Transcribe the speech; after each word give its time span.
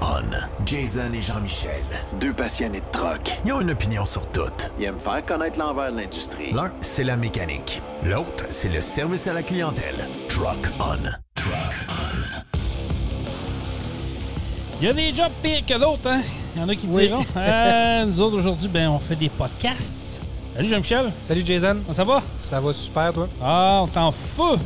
On. 0.00 0.22
Jason 0.66 1.12
et 1.14 1.20
Jean-Michel. 1.20 1.82
Deux 2.20 2.32
passionnés 2.32 2.80
de 2.80 2.90
troc. 2.92 3.38
Ils 3.44 3.52
ont 3.52 3.60
une 3.60 3.70
opinion 3.70 4.06
sur 4.06 4.26
tout. 4.30 4.42
Ils 4.78 4.84
aiment 4.86 4.98
faire 4.98 5.24
connaître 5.24 5.58
l'envers 5.58 5.92
de 5.92 5.98
l'industrie. 5.98 6.52
L'un, 6.52 6.72
c'est 6.80 7.04
la 7.04 7.16
mécanique. 7.16 7.82
L'autre, 8.02 8.44
c'est 8.50 8.68
le 8.68 8.82
service 8.82 9.26
à 9.26 9.32
la 9.32 9.42
clientèle. 9.42 10.06
Truck 10.28 10.70
On. 10.78 10.96
Truck 11.34 11.86
On. 11.88 12.44
Il 14.80 14.86
y 14.86 14.88
a 14.88 14.92
des 14.94 15.14
jobs 15.14 15.32
pires 15.42 15.64
que 15.66 15.78
d'autres, 15.78 16.06
hein? 16.08 16.22
Il 16.56 16.62
y 16.62 16.64
en 16.64 16.68
a 16.68 16.74
qui 16.74 16.86
diront. 16.88 17.24
Euh, 17.36 18.04
nous 18.06 18.20
autres, 18.20 18.38
aujourd'hui, 18.38 18.68
ben, 18.68 18.88
on 18.88 18.98
fait 18.98 19.16
des 19.16 19.28
podcasts. 19.28 20.22
Salut 20.56 20.68
Jean-Michel. 20.68 21.12
Salut 21.22 21.42
Jason. 21.44 21.78
Comment 21.82 21.94
ça 21.94 22.04
va? 22.04 22.22
Ça 22.38 22.60
va 22.60 22.72
super, 22.72 23.12
toi? 23.12 23.28
Ah, 23.42 23.80
on 23.82 23.86
t'en 23.88 24.10
fout. 24.10 24.58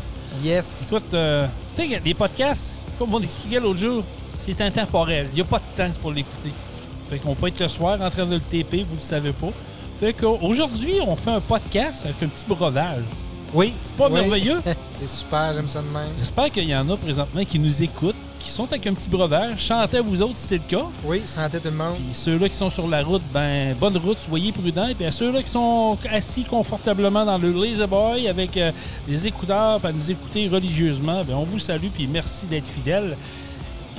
Yes. 0.42 0.88
Écoute, 0.90 1.12
euh, 1.14 1.46
tu 1.76 1.88
sais, 1.88 2.00
des 2.00 2.14
podcasts, 2.14 2.80
comme 2.98 3.14
on 3.14 3.20
expliquait 3.20 3.60
l'autre 3.60 3.78
jour, 3.80 4.02
c'est 4.38 4.60
intemporel. 4.60 5.28
Il 5.32 5.36
n'y 5.36 5.40
a 5.40 5.44
pas 5.44 5.58
de 5.58 5.76
temps 5.76 5.90
pour 6.00 6.12
l'écouter. 6.12 6.52
Fait 7.10 7.18
qu'on 7.18 7.34
peut 7.34 7.48
être 7.48 7.60
le 7.60 7.68
soir 7.68 8.00
en 8.00 8.10
train 8.10 8.26
de 8.26 8.34
le 8.34 8.40
taper, 8.40 8.84
vous 8.84 8.94
ne 8.94 8.96
le 8.96 9.00
savez 9.00 9.32
pas. 9.32 9.52
Fait 10.00 10.12
qu'aujourd'hui, 10.12 10.94
on 11.06 11.14
fait 11.16 11.30
un 11.30 11.40
podcast 11.40 12.04
avec 12.04 12.22
un 12.22 12.28
petit 12.28 12.44
brodage. 12.46 13.04
Oui. 13.52 13.72
C'est 13.80 13.94
pas 13.94 14.08
oui. 14.08 14.20
merveilleux? 14.20 14.60
c'est 14.92 15.08
super, 15.08 15.54
j'aime 15.54 15.68
ça 15.68 15.80
de 15.80 15.88
même. 15.88 16.10
J'espère 16.18 16.50
qu'il 16.50 16.64
y 16.64 16.74
en 16.74 16.88
a 16.90 16.96
présentement 16.96 17.44
qui 17.44 17.58
nous 17.58 17.82
écoutent, 17.82 18.16
qui 18.40 18.50
sont 18.50 18.64
avec 18.64 18.86
un 18.86 18.94
petit 18.94 19.08
brodage. 19.08 19.58
Chantez 19.58 19.98
à 19.98 20.02
vous 20.02 20.20
autres 20.20 20.36
si 20.36 20.48
c'est 20.48 20.56
le 20.56 20.64
cas. 20.68 20.84
Oui, 21.04 21.22
santé 21.24 21.58
tout 21.58 21.68
le 21.68 21.76
monde. 21.76 21.94
Puis 21.94 22.14
ceux-là 22.14 22.48
qui 22.48 22.56
sont 22.56 22.68
sur 22.68 22.88
la 22.88 23.02
route, 23.02 23.22
ben 23.32 23.74
bonne 23.78 23.96
route, 23.96 24.18
soyez 24.18 24.50
prudents. 24.50 24.88
Et 24.88 24.94
puis 24.94 25.06
à 25.06 25.12
ceux-là 25.12 25.42
qui 25.42 25.50
sont 25.50 25.96
assis 26.10 26.44
confortablement 26.44 27.24
dans 27.24 27.38
le 27.38 27.52
Lazy 27.52 27.86
Boy 27.86 28.26
avec 28.28 28.56
euh, 28.56 28.72
des 29.06 29.26
écouteurs 29.28 29.80
à 29.84 29.92
nous 29.92 30.10
écouter 30.10 30.48
religieusement, 30.48 31.22
ben 31.24 31.34
on 31.34 31.44
vous 31.44 31.60
salue 31.60 31.88
puis 31.94 32.08
merci 32.08 32.46
d'être 32.46 32.68
fidèles. 32.68 33.16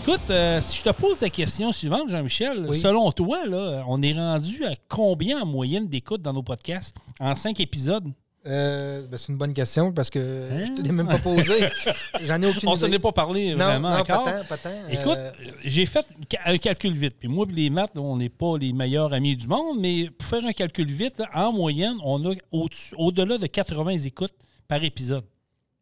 Écoute, 0.08 0.30
euh, 0.30 0.62
si 0.62 0.78
je 0.78 0.84
te 0.84 0.90
pose 0.92 1.22
la 1.22 1.30
question 1.32 1.72
suivante, 1.72 2.10
Jean-Michel, 2.10 2.68
Oui. 2.70 2.80
selon 2.80 3.12
toi, 3.12 3.46
là, 3.48 3.84
on 3.88 4.02
est 4.04 4.14
rendu 4.14 4.64
à 4.66 4.74
combien 4.88 5.42
en 5.42 5.46
moyenne 5.48 5.88
d'écoutes 5.88 6.22
dans 6.22 6.34
nos 6.34 6.44
podcasts? 6.44 6.96
En 7.20 7.36
cinq 7.36 7.60
épisodes? 7.60 8.08
Euh, 8.46 9.02
ben, 9.10 9.18
c'est 9.18 9.32
une 9.32 9.40
bonne 9.40 9.56
question 9.56 9.92
parce 9.92 10.12
que 10.12 10.20
Hein? 10.20 10.66
je 10.68 10.74
te 10.74 10.82
l'ai 10.84 10.92
même 10.92 11.08
pas 11.08 11.18
posé. 11.18 11.54
J'en 12.22 12.40
ai 12.40 12.46
aucune 12.46 12.70
On 12.70 12.76
s'en 12.76 12.92
est 12.92 13.00
pas 13.00 13.12
parlé 13.12 13.56
non, 13.56 13.66
vraiment 13.66 13.90
non, 13.90 13.98
encore. 14.02 14.24
pas 14.26 14.32
tant, 14.34 14.46
pas 14.48 14.58
tant. 14.58 14.70
Écoute, 14.92 15.18
Euh, 15.18 15.32
j'ai 15.64 15.88
fait 15.88 16.06
un 16.46 16.58
calcul 16.60 16.94
vite. 16.94 17.16
Puis 17.20 17.28
moi, 17.28 17.48
les 17.52 17.72
maths, 17.72 17.98
on 17.98 18.16
n'est 18.18 18.30
pas 18.30 18.60
les 18.60 18.74
meilleurs 18.74 19.12
amis 19.12 19.36
du 19.36 19.48
monde, 19.48 19.80
mais 19.80 20.12
pour 20.16 20.28
faire 20.28 20.46
un 20.46 20.54
calcul 20.54 20.86
vite, 20.88 21.20
en 21.34 21.52
moyenne, 21.52 21.98
on 22.04 22.24
a 22.30 22.36
au-dessus- 22.52 22.94
au-delà 23.00 23.40
de 23.40 23.48
80 23.48 23.98
écoutes 24.06 24.36
par 24.68 24.84
épisode. 24.84 25.24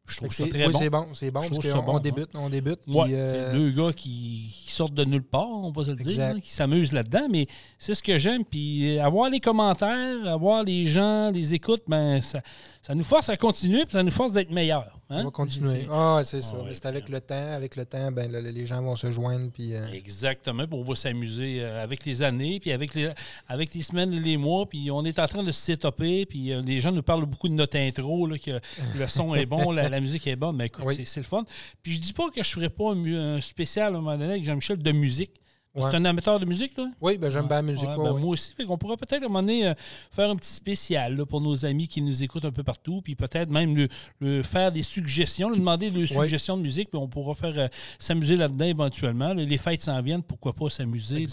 Je 0.06 0.18
trouve 0.18 0.32
ça 0.34 0.46
très 0.48 0.66
oui, 0.66 0.74
bon. 0.74 0.80
c'est 0.80 0.90
bon, 0.90 1.08
c'est 1.14 1.32
bon 1.32 1.40
parce 1.40 1.72
qu'on 1.72 1.84
bon, 1.84 1.96
on 1.96 2.00
débute, 2.00 2.30
on 2.34 2.50
débute. 2.50 2.80
Ouais, 2.88 3.06
euh, 3.14 3.52
c'est 3.52 3.58
deux 3.58 3.72
gars 3.72 3.94
qui, 3.94 4.54
qui 4.66 4.72
sortent 4.72 4.94
de 4.94 5.06
nulle 5.06 5.24
part, 5.24 5.48
on 5.48 5.72
va 5.72 5.86
se 5.86 5.92
le 5.92 5.96
dire, 5.96 6.36
qui 6.44 6.52
s'amusent 6.52 6.92
là-dedans, 6.92 7.28
mais 7.32 7.48
c'est 7.78 7.96
ce 7.96 8.04
que 8.04 8.18
j'aime. 8.18 8.44
Puis 8.44 8.98
euh, 8.98 9.04
avoir 9.04 9.30
les 9.30 9.40
commentaires, 9.40 10.28
avoir 10.28 10.64
les 10.66 10.88
gens, 10.88 11.32
les 11.32 11.54
écoutes, 11.54 11.84
ben 11.88 12.22
ça, 12.22 12.42
ça 12.86 12.94
nous 12.94 13.04
force 13.06 13.30
à 13.30 13.38
continuer, 13.38 13.86
puis 13.86 13.94
ça 13.94 14.04
nous 14.04 14.12
force 14.12 14.34
d'être 14.34 14.52
meilleurs. 14.52 15.00
hein? 15.10 15.22
on 15.22 15.24
va 15.24 15.32
continuer. 15.32 15.88
Ah, 15.90 16.22
c'est 16.26 16.42
ça. 16.42 16.58
Ah 16.60 16.64
Mais 16.68 16.74
c'est 16.76 16.86
avec 16.86 17.08
le 17.08 17.22
temps. 17.22 17.48
Avec 17.54 17.78
le 17.78 17.86
temps, 17.86 18.12
ben, 18.12 18.30
les 18.30 18.66
gens 18.66 18.82
vont 18.82 18.98
se 18.98 19.10
joindre. 19.10 19.50
Puis, 19.54 19.74
euh, 19.74 19.88
Exactement. 19.94 20.68
Puis 20.68 20.78
on 20.78 20.84
va 20.84 20.94
s'amuser 20.96 21.62
euh, 21.62 21.82
avec 21.82 22.04
les 22.04 22.22
années, 22.24 22.60
puis 22.60 22.74
avec 22.74 22.94
les, 22.94 23.10
avec 23.48 23.74
les 23.74 23.82
semaines 23.84 24.12
et 24.14 24.20
les 24.20 24.36
mois. 24.36 24.66
Puis 24.66 24.92
on 24.92 25.06
est 25.06 25.18
en 25.18 25.28
train 25.28 25.44
de 25.44 25.52
se 25.54 25.62
sétoper. 25.62 26.26
Puis 26.26 26.52
euh, 26.52 26.62
les 26.62 26.82
gens 26.82 26.92
nous 26.92 27.04
parlent 27.04 27.26
beaucoup 27.26 27.48
de 27.48 27.54
notre 27.54 27.78
intro, 27.78 28.28
là, 28.28 28.38
que 28.38 28.60
le 29.00 29.08
son 29.08 29.34
est 29.34 29.46
bon, 29.46 29.72
la, 29.72 29.88
la 29.88 30.02
musique 30.02 30.28
est 30.28 30.36
bonne. 30.36 30.58
Mais 30.58 30.66
écoute, 30.66 30.84
Oui. 30.86 31.06
c'est- 31.06 31.22
le 31.22 31.24
fun. 31.24 31.46
Puis 31.82 31.94
je 31.94 32.02
dis 32.02 32.12
pas 32.14 32.30
que 32.30 32.44
je 32.44 32.50
ferais 32.50 32.70
pas 32.70 32.92
un, 32.94 33.36
un 33.38 33.40
spécial 33.42 33.96
à 33.96 33.98
un 33.98 34.02
moment 34.02 34.18
donné 34.18 34.34
avec 34.34 34.44
Jean-Michel 34.44 34.78
de 34.84 34.92
musique. 34.92 35.32
Ouais. 35.76 35.90
Tu 35.90 35.96
es 35.96 36.00
un 36.00 36.06
amateur 36.06 36.40
de 36.40 36.46
musique, 36.46 36.78
là? 36.78 36.88
Oui, 37.02 37.18
ben, 37.18 37.32
j'aime 37.32 37.48
bien 37.48 37.56
la 37.56 37.62
musique. 37.64 37.88
Ouais, 37.90 37.96
ouais, 37.96 38.04
ben. 38.14 38.20
Moi 38.20 38.30
aussi. 38.34 38.54
Fait 38.56 38.64
qu'on 38.64 38.78
pourra 38.78 38.96
peut-être 38.96 39.24
à 39.24 39.26
un 39.26 39.28
moment 39.28 39.42
donné 39.42 39.68
euh, 39.68 39.74
faire 40.12 40.30
un 40.30 40.36
petit 40.36 40.52
spécial 40.54 41.16
là, 41.18 41.26
pour 41.26 41.42
nos 41.42 41.66
amis 41.66 41.88
qui 41.88 42.02
nous 42.04 42.22
écoutent 42.22 42.46
un 42.46 42.52
peu 42.52 42.62
partout. 42.64 43.02
Puis 43.04 43.16
peut-être 43.16 43.50
même 43.50 43.76
le, 43.76 43.88
le 44.20 44.44
faire 44.44 44.72
des 44.72 44.84
suggestions, 44.84 45.50
lui 45.50 45.58
demander 45.58 45.90
des 45.90 46.06
suggestions 46.06 46.58
de 46.58 46.62
musique. 46.62 46.92
Puis 46.92 47.00
on 47.00 47.08
pourra 47.08 47.34
faire 47.34 47.54
euh, 47.58 47.68
s'amuser 47.98 48.36
là-dedans 48.36 48.66
éventuellement. 48.66 49.34
Là, 49.34 49.44
les 49.44 49.58
fêtes 49.58 49.82
s'en 49.82 50.00
viennent, 50.02 50.22
pourquoi 50.22 50.54
pas 50.54 50.70
s'amuser 50.70 51.26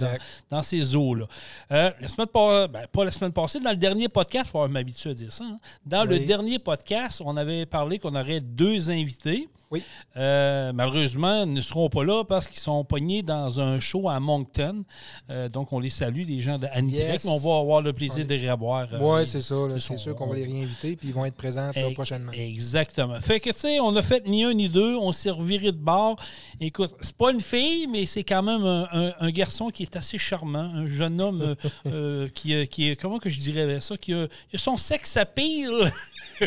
dans, 0.51 0.62
ces 0.62 0.97
eaux-là. 0.97 1.27
Euh, 1.72 1.91
la 2.01 2.09
semaine 2.09 2.28
pas, 2.28 2.67
ben, 2.67 2.87
pas 2.91 3.05
la 3.05 3.11
semaine 3.11 3.33
passée, 3.33 3.61
dans 3.61 3.71
le 3.71 3.77
dernier 3.77 4.09
podcast, 4.09 4.47
il 4.49 4.53
faut 4.53 4.69
m'habituer 4.69 5.11
à 5.11 5.15
dire 5.15 5.33
ça. 5.33 5.45
hein. 5.45 5.59
Dans 5.84 6.05
le 6.05 6.19
dernier 6.19 6.59
podcast, 6.59 7.22
on 7.25 7.37
avait 7.37 7.67
parlé 7.67 7.99
qu'on 7.99 8.15
aurait 8.15 8.41
deux 8.41 8.91
invités. 8.91 9.49
Oui. 9.71 9.85
Euh, 10.17 10.73
malheureusement, 10.73 11.45
ils 11.45 11.53
ne 11.53 11.61
seront 11.61 11.89
pas 11.89 12.03
là 12.05 12.25
parce 12.25 12.49
qu'ils 12.49 12.59
sont 12.59 12.85
pognés 12.85 13.23
dans 13.23 13.61
un 13.61 13.79
show 13.79 14.09
à 14.09 14.19
Moncton. 14.19 14.83
Euh, 15.31 15.49
donc, 15.49 15.73
on 15.73 15.79
les 15.79 15.91
salue, 15.91 16.27
les 16.27 16.41
gens 16.41 16.59
Annie 16.73 16.95
Yes. 16.95 17.25
On 17.25 17.39
va 17.39 17.61
avoir 17.61 17.81
le 17.81 17.93
plaisir 17.93 18.27
de 18.27 18.35
les 18.35 18.51
revoir. 18.51 18.89
euh, 18.93 18.99
Oui, 19.01 19.27
c'est 19.27 19.41
ça. 19.41 19.55
C'est 19.79 19.97
sûr 19.97 20.17
qu'on 20.17 20.27
va 20.27 20.35
les 20.35 20.45
réinviter. 20.45 20.97
Puis 20.97 21.09
ils 21.09 21.15
vont 21.15 21.25
être 21.25 21.37
présents 21.37 21.71
là, 21.75 21.91
prochainement. 21.95 22.33
Exactement. 22.33 23.21
Fait 23.21 23.39
que, 23.39 23.51
tu 23.51 23.59
sais, 23.61 23.79
on 23.81 23.95
a 23.95 24.03
fait 24.03 24.27
ni 24.27 24.43
un 24.45 24.53
ni 24.55 24.69
deux. 24.69 24.97
On 24.97 25.13
s'est 25.13 25.31
reviré 25.31 25.67
de 25.73 25.79
bord. 25.79 26.17
Écoute, 26.61 26.95
c'est 27.01 27.17
pas 27.17 27.31
une 27.31 27.41
fille, 27.41 27.87
mais 27.87 28.07
c'est 28.07 28.25
quand 28.25 28.43
même 28.43 28.65
un, 28.65 28.89
un- 28.93 29.13
un 29.21 29.31
garçon 29.31 29.71
qui 29.71 29.85
est 29.85 29.95
assez 29.95 30.19
charmant. 30.19 30.59
Un 30.75 30.89
jeune 30.89 31.21
homme 31.21 31.55
euh, 31.87 32.29
qui, 32.35 32.67
qui 32.67 32.91
est, 32.91 32.97
comment 32.97 33.19
que 33.19 33.31
je 33.31 33.39
dirais 33.39 33.81
ça, 33.81 33.97
qui 33.97 34.13
a, 34.15 34.25
il 34.53 34.57
a 34.57 34.59
son 34.59 34.77
sexe 34.77 35.17
à 35.17 35.25
pile. 35.25 35.93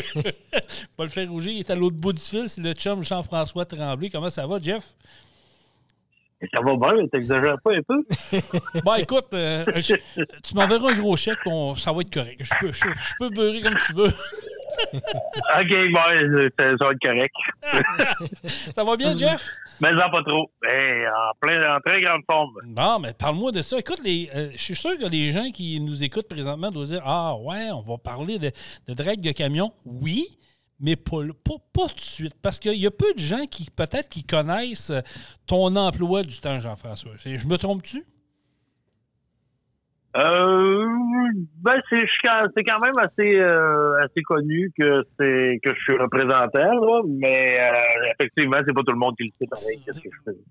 faire 1.08 1.30
rougir, 1.30 1.52
il 1.52 1.60
est 1.60 1.70
à 1.70 1.74
l'autre 1.74 1.96
bout 1.96 2.12
du 2.12 2.20
fil. 2.22 2.48
C'est 2.48 2.60
le 2.60 2.72
chum 2.72 3.02
Jean-François 3.04 3.64
Tremblay. 3.64 4.10
Comment 4.10 4.30
ça 4.30 4.46
va, 4.46 4.58
Jeff? 4.58 4.84
Ça 6.52 6.60
va 6.60 6.76
bien, 6.76 7.02
mais 7.02 7.08
t'exagères 7.08 7.56
pas 7.62 7.70
un 7.72 7.80
peu? 7.82 8.04
Bon, 8.84 8.94
écoute, 8.96 9.28
euh, 9.32 9.64
je- 9.76 9.94
tu 10.42 10.54
m'enverras 10.54 10.90
un 10.92 10.96
gros 10.96 11.16
chèque, 11.16 11.38
on- 11.46 11.74
ça 11.74 11.90
va 11.92 12.02
être 12.02 12.12
correct. 12.12 12.40
Je 12.42 12.54
peux, 12.60 12.72
je, 12.72 12.80
je 12.80 13.12
peux 13.18 13.30
beurrer 13.30 13.62
comme 13.62 13.76
tu 13.78 13.94
veux. 13.94 14.10
OK, 14.94 15.92
bon, 15.92 16.00
ça, 16.58 16.86
va 16.86 16.92
être 16.92 17.00
correct. 17.02 17.34
ça 18.74 18.84
va 18.84 18.96
bien, 18.96 19.16
Jeff? 19.16 19.48
Mais 19.80 19.92
en 19.92 20.10
pas 20.10 20.22
trop. 20.22 20.50
Hey, 20.68 21.06
en, 21.06 21.32
plein, 21.40 21.76
en 21.76 21.80
très 21.80 22.00
grande 22.00 22.22
forme. 22.30 22.52
Non, 22.66 22.98
mais 23.00 23.12
parle-moi 23.12 23.52
de 23.52 23.62
ça. 23.62 23.78
Écoute, 23.78 24.00
les, 24.04 24.30
euh, 24.34 24.50
je 24.52 24.62
suis 24.62 24.76
sûr 24.76 24.96
que 24.98 25.06
les 25.06 25.32
gens 25.32 25.50
qui 25.50 25.80
nous 25.80 26.04
écoutent 26.04 26.28
présentement 26.28 26.70
doivent 26.70 26.88
dire 26.88 27.02
Ah, 27.04 27.34
ouais, 27.36 27.70
on 27.72 27.82
va 27.82 27.98
parler 27.98 28.38
de, 28.38 28.50
de 28.88 28.94
drague 28.94 29.20
de 29.20 29.32
camion. 29.32 29.72
Oui, 29.84 30.26
mais 30.80 30.96
pas, 30.96 31.22
pas, 31.44 31.54
pas 31.72 31.88
tout 31.88 31.96
de 31.96 32.00
suite. 32.00 32.34
Parce 32.40 32.60
qu'il 32.60 32.80
y 32.80 32.86
a 32.86 32.90
peu 32.90 33.12
de 33.14 33.18
gens 33.18 33.46
qui, 33.46 33.68
peut-être, 33.70 34.08
qui 34.08 34.24
connaissent 34.24 34.92
ton 35.46 35.74
emploi 35.76 36.22
du 36.22 36.38
temps, 36.38 36.58
Jean-François. 36.58 37.12
Je 37.24 37.46
me 37.46 37.58
trompe-tu? 37.58 38.04
Euh, 40.16 40.86
ben, 41.62 41.80
c'est 41.90 41.98
c'est 42.54 42.62
quand 42.64 42.78
même 42.80 42.96
assez, 42.98 43.34
euh, 43.40 43.96
assez 44.04 44.22
connu 44.22 44.70
que 44.78 45.02
c'est 45.18 45.58
que 45.64 45.74
je 45.74 45.80
suis 45.82 45.96
représentant, 45.96 46.72
là, 46.72 47.02
mais 47.08 47.58
euh, 47.60 48.12
effectivement, 48.18 48.58
c'est 48.64 48.72
pas 48.72 48.82
tout 48.86 48.92
le 48.92 48.98
monde 48.98 49.16
qui 49.16 49.24
le 49.24 49.30
sait 49.40 49.46
pareil. 49.48 49.78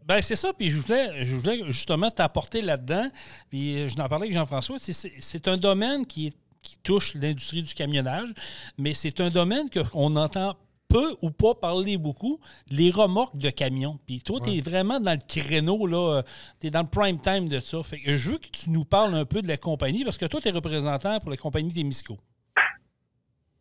Ben, 0.06 0.22
c'est 0.22 0.36
ça. 0.36 0.52
Puis 0.58 0.70
je 0.70 0.82
voulais, 0.82 1.24
je 1.26 1.36
voulais 1.36 1.62
justement 1.68 2.10
t'apporter 2.10 2.62
là-dedans. 2.62 3.08
Puis 3.50 3.84
euh, 3.84 3.88
je 3.88 3.98
n'en 3.98 4.10
parlais 4.10 4.26
avec 4.26 4.34
Jean-François. 4.34 4.76
C'est- 4.80 5.48
un 5.48 5.58
domaine 5.58 6.06
qui, 6.06 6.34
qui 6.62 6.78
touche 6.84 7.16
l'industrie 7.16 7.62
du 7.62 7.74
camionnage, 7.74 8.30
mais 8.78 8.94
c'est 8.94 9.20
un 9.22 9.30
domaine 9.30 9.68
qu'on 9.70 10.16
entend 10.16 10.56
peu 10.94 11.16
ou 11.24 11.32
pas 11.32 11.56
parler 11.56 11.98
beaucoup, 11.98 12.40
les 12.70 12.92
remorques 12.92 13.38
de 13.38 13.50
camions. 13.50 13.98
Puis 14.06 14.22
toi, 14.22 14.40
tu 14.44 14.52
es 14.52 14.62
vraiment 14.62 15.00
dans 15.00 15.14
le 15.14 15.26
créneau, 15.28 15.88
là, 15.88 16.22
tu 16.62 16.68
es 16.68 16.70
dans 16.70 16.82
le 16.82 16.88
prime 16.88 17.20
time 17.20 17.50
de 17.50 17.60
ça. 17.60 17.82
Fait 17.82 18.00
que 18.00 18.16
je 18.16 18.32
veux 18.32 18.38
que 18.38 18.50
tu 18.52 18.70
nous 18.70 18.86
parles 18.86 19.16
un 19.16 19.26
peu 19.26 19.42
de 19.42 19.48
la 19.48 19.58
compagnie, 19.58 20.04
parce 20.04 20.18
que 20.18 20.26
toi, 20.26 20.40
tu 20.40 20.50
es 20.50 20.52
représentant 20.52 21.20
pour 21.20 21.32
la 21.32 21.38
compagnie 21.38 21.74
Témisco. 21.74 22.18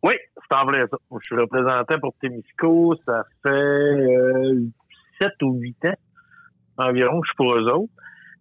Oui, 0.03 0.13
c'est 0.35 0.55
en 0.55 0.65
vrai 0.65 0.85
ça. 0.91 0.97
Je 1.11 1.25
suis 1.25 1.35
représentant 1.35 1.99
pour 1.99 2.13
Témisco, 2.21 2.95
ça 3.07 3.23
fait 3.41 3.49
euh, 3.49 4.67
7 5.21 5.31
ou 5.41 5.53
8 5.55 5.85
ans 5.85 5.93
environ 6.77 7.21
que 7.21 7.27
je 7.27 7.29
suis 7.29 7.37
pour 7.37 7.57
eux 7.57 7.73
autres. 7.73 7.93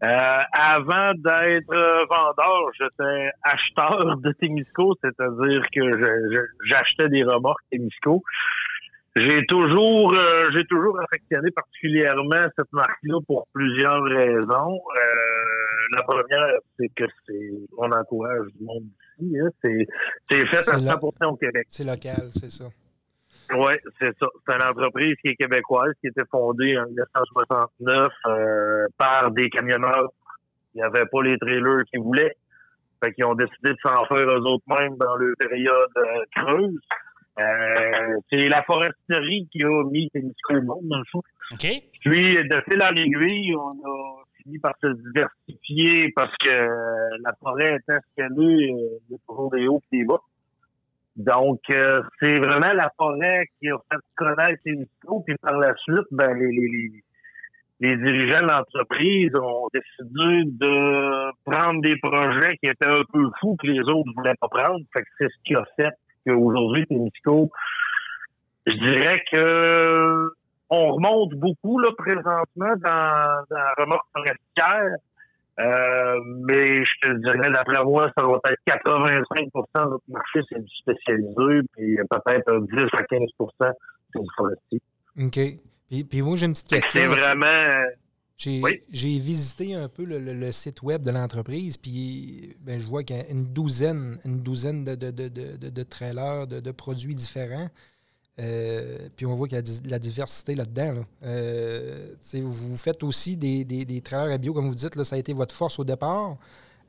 Euh, 0.05 0.41
avant 0.53 1.13
d'être 1.15 1.73
euh, 1.73 2.05
vendeur, 2.11 2.71
j'étais 2.77 3.31
acheteur 3.45 4.17
de 4.17 4.33
Témisco, 4.33 4.97
c'est-à-dire 5.01 5.63
que 5.73 6.47
j'achetais 6.65 7.09
des 7.09 7.23
remorques 7.23 7.63
Témisco. 7.71 8.21
J'ai 9.15 9.45
toujours, 9.47 10.15
euh, 10.15 10.51
j'ai 10.55 10.65
toujours 10.65 10.99
affectionné 11.01 11.51
particulièrement 11.51 12.49
cette 12.57 12.73
marque-là 12.73 13.19
pour 13.27 13.47
plusieurs 13.53 14.03
raisons. 14.05 14.81
Euh, 14.97 15.97
la 15.97 16.03
première, 16.03 16.59
c'est 16.79 16.89
que 16.97 17.05
c'est, 17.27 17.51
on 17.77 17.91
encourage 17.91 18.47
du 18.55 18.65
monde 18.65 18.85
ici. 19.19 19.39
Hein. 19.39 19.49
C'est, 19.61 19.87
c'est 20.31 20.47
fait 20.47 20.57
à 20.57 20.79
C'est 20.79 20.85
là. 20.85 20.97
100% 20.97 21.27
au 21.27 21.37
Québec. 21.37 21.67
C'est 21.69 21.85
local, 21.85 22.29
c'est 22.31 22.51
ça. 22.51 22.65
Oui, 23.55 23.73
c'est 23.99 24.17
ça. 24.19 24.27
C'est 24.47 24.55
une 24.55 24.63
entreprise 24.63 25.15
qui 25.21 25.29
est 25.29 25.37
québécoise, 25.37 25.93
qui 26.01 26.07
a 26.07 26.11
été 26.11 26.23
fondée 26.31 26.79
en 26.79 26.87
1969 26.87 28.09
euh, 28.27 28.87
par 28.97 29.31
des 29.31 29.51
camionneurs. 29.51 30.09
Il 30.75 30.79
n'y 30.79 30.83
avait 30.85 31.05
pas 31.05 31.23
les 31.23 31.37
trailers 31.39 31.85
qu'ils 31.91 32.01
voulaient. 32.01 32.35
Fait 33.05 33.13
qu'ils 33.13 33.25
ont 33.25 33.35
décidé 33.35 33.71
de 33.71 33.79
s'en 33.83 34.07
faire 34.07 34.27
eux 34.27 34.47
autres 34.47 34.65
mêmes 34.69 34.97
dans 34.97 35.17
leur 35.17 35.35
période 35.37 35.91
euh, 35.97 36.25
creuse. 36.37 36.79
Euh, 37.39 38.17
c'est 38.31 38.49
la 38.49 38.63
foresterie 38.63 39.49
qui 39.51 39.65
a 39.65 39.85
mis 39.91 40.11
Témisco 40.11 40.55
au 40.55 40.63
monde, 40.63 40.89
dans 40.89 40.99
le 40.99 41.05
fond. 41.11 41.23
Puis, 41.59 42.35
de 42.35 42.63
fil 42.69 42.83
en 42.83 42.95
aiguille, 42.95 43.55
on 43.55 43.71
a 43.71 44.23
fini 44.43 44.59
par 44.59 44.75
se 44.81 44.89
diversifier 44.89 46.13
parce 46.15 46.35
que 46.39 46.51
euh, 46.51 47.19
la 47.25 47.33
forêt 47.41 47.77
est 47.77 47.93
escalée, 47.93 48.73
euh, 48.73 48.99
il 49.09 49.13
y 49.13 49.15
a 49.15 49.19
toujours 49.29 49.51
des 49.51 49.69
hauts 49.69 49.83
et 49.93 49.99
des 49.99 50.05
bas. 50.05 50.21
Donc, 51.17 51.61
euh, 51.71 52.03
c'est 52.21 52.39
vraiment 52.39 52.73
la 52.73 52.91
forêt 52.97 53.45
qui 53.61 53.69
a 53.69 53.77
fait 53.91 53.99
connaître 54.17 54.61
les 54.65 54.77
micros, 54.77 55.23
puis 55.27 55.37
par 55.43 55.59
la 55.59 55.75
suite, 55.77 56.07
ben, 56.11 56.33
les, 56.33 56.51
les, 56.51 56.91
les, 57.81 57.97
dirigeants 57.99 58.43
de 58.43 58.51
l'entreprise 58.51 59.31
ont 59.37 59.69
décidé 59.75 60.45
de 60.47 61.33
prendre 61.45 61.83
des 61.83 61.97
projets 61.97 62.57
qui 62.57 62.71
étaient 62.71 62.89
un 62.89 63.05
peu 63.13 63.29
fous 63.41 63.57
que 63.61 63.67
les 63.67 63.81
autres 63.81 64.09
ne 64.09 64.15
voulaient 64.15 64.37
pas 64.41 64.49
prendre. 64.49 64.81
Fait 64.95 65.03
que 65.03 65.09
c'est 65.19 65.29
ce 65.29 65.37
qui 65.45 65.55
a 65.55 65.65
fait 65.77 65.93
qu'aujourd'hui, 66.27 66.87
Témisco, 66.87 67.51
je 68.67 68.75
dirais 68.75 69.23
que 69.33 70.31
on 70.71 70.93
remonte 70.93 71.35
beaucoup 71.35 71.79
là 71.79 71.91
présentement 71.97 72.75
dans, 72.79 73.45
dans 73.51 73.57
la 73.57 73.75
remorque 73.79 74.07
forestière. 74.13 74.97
Euh, 75.61 76.17
mais 76.49 76.83
je 76.83 77.01
te 77.03 77.13
dirais, 77.19 77.53
d'après 77.53 77.85
moi, 77.85 78.11
ça 78.17 78.25
va 78.25 78.41
être 78.47 78.59
85% 78.67 79.85
de 79.85 79.91
notre 79.91 80.03
marché, 80.09 80.41
c'est 80.49 80.59
du 80.59 80.75
spécialisé, 80.77 81.69
puis 81.77 81.97
peut-être 82.11 82.59
10 82.73 82.85
à 82.93 83.03
15% 83.03 83.73
c'est 84.15 84.21
du 84.21 84.29
forestier. 84.37 84.81
OK. 85.19 85.61
Puis, 85.91 86.05
puis 86.05 86.23
moi, 86.23 86.37
j'ai 86.37 86.47
une 86.47 86.53
petite 86.53 86.69
question. 86.69 87.01
C'est 87.03 87.07
vraiment... 87.07 87.85
J'ai 88.39 88.61
Oui. 88.61 88.83
visité 89.19 89.75
un 89.75 89.89
peu 89.89 90.05
le, 90.05 90.19
le- 90.19 90.35
le 90.35 90.51
site 90.53 90.83
web 90.83 91.03
de 91.03 91.11
l'entreprise, 91.13 91.77
puis 91.77 92.57
ben, 92.61 92.81
je 92.81 92.87
vois 92.87 93.05
qu'il 93.05 93.17
y 93.17 93.21
a 93.21 93.29
une 93.29 93.47
douzaine, 93.47 94.19
une 94.25 94.43
douzaine 94.43 94.85
de, 94.85 94.95
de, 94.97 95.11
de, 95.11 95.29
de, 95.71 95.83
trailers, 95.85 96.47
de, 96.49 96.71
produits 96.73 97.15
différents. 97.15 97.69
Euh, 98.41 99.09
puis 99.15 99.27
on 99.27 99.35
voit 99.35 99.47
qu'il 99.47 99.57
y 99.57 99.59
a 99.59 99.63
de 99.63 99.91
la 99.91 99.99
diversité 99.99 100.55
là-dedans. 100.55 100.93
là. 100.93 101.05
Euh, 101.25 102.15
vous 102.35 102.77
faites 102.79 103.03
aussi 103.05 103.37
des, 103.37 103.65
des, 103.65 103.85
des 103.85 104.01
trailers 104.01 104.33
à 104.33 104.39
bio, 104.39 104.55
comme 104.55 104.69
vous 104.69 104.75
dites, 104.75 104.97
là, 104.97 105.05
ça 105.05 105.17
a 105.17 105.19
été 105.19 105.35
votre 105.35 105.55
force 105.55 105.79
au 105.79 105.85
départ. 105.85 106.37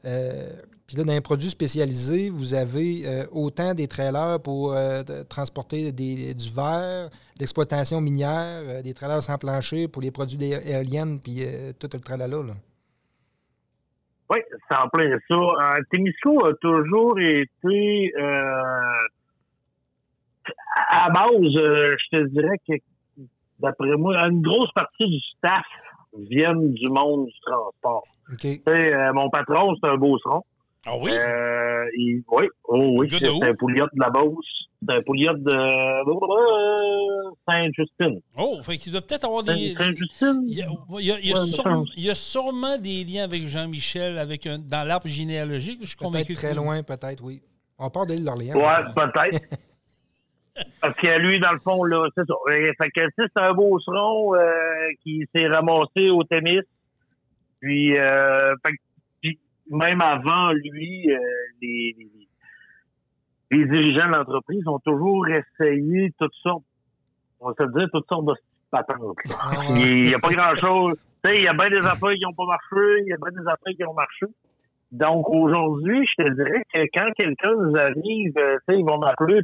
Euh, 0.05 0.49
puis 0.85 0.97
là, 0.97 1.03
dans 1.05 1.13
les 1.13 1.21
produits 1.21 1.49
spécialisés, 1.49 2.29
vous 2.29 2.53
avez 2.53 3.03
euh, 3.05 3.25
autant 3.31 3.73
des 3.73 3.87
trailers 3.87 4.39
pour 4.43 4.73
euh, 4.73 5.01
transporter 5.29 5.91
du 5.91 6.49
verre, 6.55 7.09
l'exploitation 7.39 8.01
minière, 8.01 8.83
des 8.83 8.93
trailers 8.93 9.21
sans 9.21 9.37
plancher 9.37 9.87
pour 9.87 10.01
les 10.01 10.11
produits 10.11 10.37
éoliennes, 10.43 11.19
puis 11.23 11.45
tout 11.79 11.89
le 11.93 11.99
tralala. 11.99 12.37
Là. 12.37 12.53
Oui, 14.29 14.39
c'est 14.69 14.77
en 14.77 14.89
plein 14.89 15.17
ça. 15.29 15.75
Témisco 15.91 16.45
a 16.45 16.53
toujours 16.55 17.17
été 17.19 18.13
à 20.89 21.09
base, 21.09 21.29
je 21.41 22.17
te 22.17 22.27
dirais 22.27 22.57
que 22.67 22.73
d'après 23.59 23.95
moi, 23.95 24.17
une 24.27 24.41
grosse 24.41 24.71
partie 24.73 25.05
du 25.05 25.19
staff 25.37 25.65
viennent 26.17 26.73
du 26.73 26.89
monde 26.89 27.27
du 27.27 27.39
transport. 27.45 28.03
Euh, 28.67 29.13
mon 29.13 29.29
patron, 29.29 29.75
c'est 29.81 29.89
un 29.89 29.97
beauceron. 29.97 30.43
Ah 30.85 30.97
oui? 30.99 31.11
Euh, 31.13 31.85
il- 31.97 32.23
oui, 32.29 32.45
oh, 32.65 32.95
oui, 32.97 33.07
Un 33.07 33.11
gars 33.11 33.19
de 33.19 33.25
c'est 33.39 33.49
un 33.49 33.53
pouliot 33.55 33.85
de 33.85 33.99
la 34.01 34.09
Beauce. 34.09 34.45
C'est 34.85 34.95
un 34.95 35.01
pouliot 35.01 35.33
de 35.33 35.49
euh, 35.49 37.31
Sainte-Justine. 37.47 38.19
Oh, 38.37 38.59
fait 38.63 38.75
qu'il 38.77 38.91
doit 38.91 39.01
peut-être 39.01 39.23
avoir 39.23 39.43
des. 39.43 39.73
Sainte-Justine? 39.75 40.41
Il 40.45 40.57
y, 40.57 40.61
a, 40.61 40.67
il 40.99 41.33
Ouais, 41.33 41.83
il 41.95 42.05
y 42.05 42.15
sûrement 42.15 42.77
des 42.77 43.05
liens 43.05 43.23
avec 43.23 43.47
Jean-Michel 43.47 44.17
avec 44.17 44.45
un, 44.45 44.59
dans 44.59 44.85
l'arbre 44.85 45.07
généalogique. 45.07 45.79
Je 45.81 45.87
suis 45.87 45.95
convaincu. 45.95 46.33
Peut-être 46.33 46.37
très 46.37 46.53
que 46.53 46.59
oui. 46.59 46.65
loin, 46.65 46.83
peut-être, 46.83 47.23
oui. 47.23 47.41
On 47.79 47.89
part 47.89 48.05
de 48.05 48.13
l'île 48.13 48.25
d'Orléans. 48.25 48.57
Ouais, 48.57 48.83
peut-être. 48.93 49.39
Parce 50.81 50.95
que 50.95 51.17
lui, 51.19 51.39
dans 51.39 51.53
le 51.53 51.59
fond, 51.59 51.83
là, 51.83 52.07
c'est 52.15 52.25
ça. 52.27 52.33
Fait 52.77 52.89
que 52.91 53.01
c'est 53.17 53.41
un 53.41 53.53
beauceron 53.53 54.35
euh, 54.35 54.41
qui 55.01 55.23
s'est 55.33 55.47
ramassé 55.47 56.09
au 56.09 56.23
tennis. 56.23 56.61
Puis, 57.63 57.97
euh, 57.97 58.55
puis 59.21 59.39
même 59.71 60.01
avant 60.01 60.51
lui, 60.51 61.09
euh, 61.09 61.17
les, 61.61 61.95
les, 61.97 63.57
les 63.57 63.65
dirigeants 63.65 64.09
de 64.09 64.17
l'entreprise 64.17 64.67
ont 64.67 64.79
toujours 64.79 65.25
essayé 65.29 66.11
toutes 66.19 66.33
sortes, 66.43 66.65
on 67.39 67.47
va 67.47 67.53
se 67.57 67.79
dire, 67.79 67.87
toutes 67.93 68.07
sortes 68.09 68.25
de 68.25 68.33
patentes. 68.69 69.15
Ah. 69.29 69.63
Il 69.77 70.03
n'y 70.03 70.13
a 70.13 70.19
pas 70.19 70.31
grand-chose. 70.31 70.99
Tu 71.23 71.31
sais, 71.31 71.37
il 71.37 71.43
y 71.43 71.47
a 71.47 71.53
bien 71.53 71.69
des 71.69 71.87
affaires 71.87 72.11
qui 72.11 72.19
n'ont 72.23 72.33
pas 72.33 72.47
marché, 72.47 72.99
il 72.99 73.07
y 73.07 73.13
a 73.13 73.17
bien 73.17 73.31
des 73.31 73.47
affaires 73.47 73.73
qui 73.77 73.85
ont 73.85 73.93
marché. 73.93 74.25
Donc, 74.91 75.29
aujourd'hui, 75.29 76.05
je 76.05 76.23
te 76.23 76.29
dirais 76.35 76.63
que 76.73 76.81
quand 76.93 77.09
quelqu'un 77.17 77.53
nous 77.53 77.77
arrive, 77.77 78.37
euh, 78.39 78.57
tu 78.67 78.73
sais, 78.73 78.79
ils 78.81 78.85
vont 78.85 78.97
m'appeler, 78.97 79.39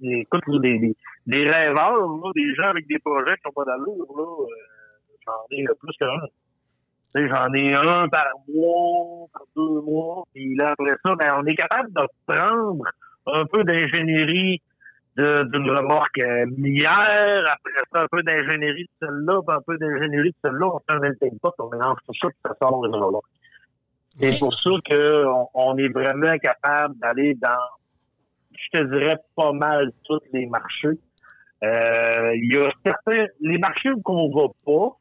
puis, 0.00 0.20
écoute, 0.20 0.42
des, 0.62 0.78
des, 0.78 0.96
des 1.26 1.44
rêveurs, 1.46 2.00
là, 2.00 2.30
des 2.34 2.54
gens 2.54 2.70
avec 2.70 2.86
des 2.86 2.98
projets 2.98 3.34
qui 3.34 3.42
n'ont 3.44 3.52
pas 3.52 3.66
d'allure, 3.66 4.06
là, 4.16 4.46
j'en 5.26 5.32
ai 5.50 5.64
plus 5.78 5.96
qu'un. 5.98 6.08
J'en 7.26 7.52
ai 7.54 7.74
un 7.74 8.08
par 8.08 8.26
mois, 8.54 9.26
par 9.32 9.42
deux 9.56 9.80
mois, 9.82 10.24
puis 10.32 10.54
là, 10.56 10.70
après 10.78 10.94
ça, 11.04 11.14
ben, 11.16 11.34
on 11.38 11.46
est 11.46 11.54
capable 11.56 11.92
de 11.92 12.02
prendre 12.26 12.84
un 13.26 13.44
peu 13.46 13.64
d'ingénierie 13.64 14.60
de- 15.16 15.42
d'une 15.50 15.68
remorque 15.70 16.18
euh, 16.18 16.46
minière, 16.56 17.44
après 17.50 17.72
ça, 17.92 18.02
un 18.02 18.06
peu 18.10 18.22
d'ingénierie 18.22 18.84
de 18.84 18.90
celle-là, 19.06 19.40
puis 19.46 19.56
un 19.56 19.60
peu 19.66 19.76
d'ingénierie 19.78 20.30
de 20.30 20.36
celle-là, 20.44 20.66
on 20.66 20.78
fait 20.78 20.96
un 20.96 20.98
melting 21.00 21.38
pot, 21.40 21.52
on 21.58 21.70
mélange 21.70 21.98
tout 22.06 22.14
ça, 22.22 22.28
puis 22.28 22.38
ça 22.44 22.54
sort 22.62 22.84
une 22.86 22.94
remorque. 22.94 23.24
C'est 24.20 24.38
pour 24.38 24.56
ça 24.56 24.70
qu'on 24.88 25.48
on 25.54 25.76
est 25.76 25.88
vraiment 25.88 26.36
capable 26.38 26.96
d'aller 26.98 27.34
dans, 27.34 27.48
je 28.56 28.78
te 28.78 28.84
dirais, 28.84 29.16
pas 29.36 29.52
mal 29.52 29.92
tous 30.04 30.20
les 30.32 30.46
marchés. 30.46 30.98
Euh, 31.64 32.32
Il 32.36 32.52
y 32.52 32.58
a 32.58 32.70
certains, 32.84 33.26
les 33.40 33.58
marchés 33.58 33.90
où 33.90 34.02
on 34.06 34.30
va 34.30 34.48
pas, 34.64 34.96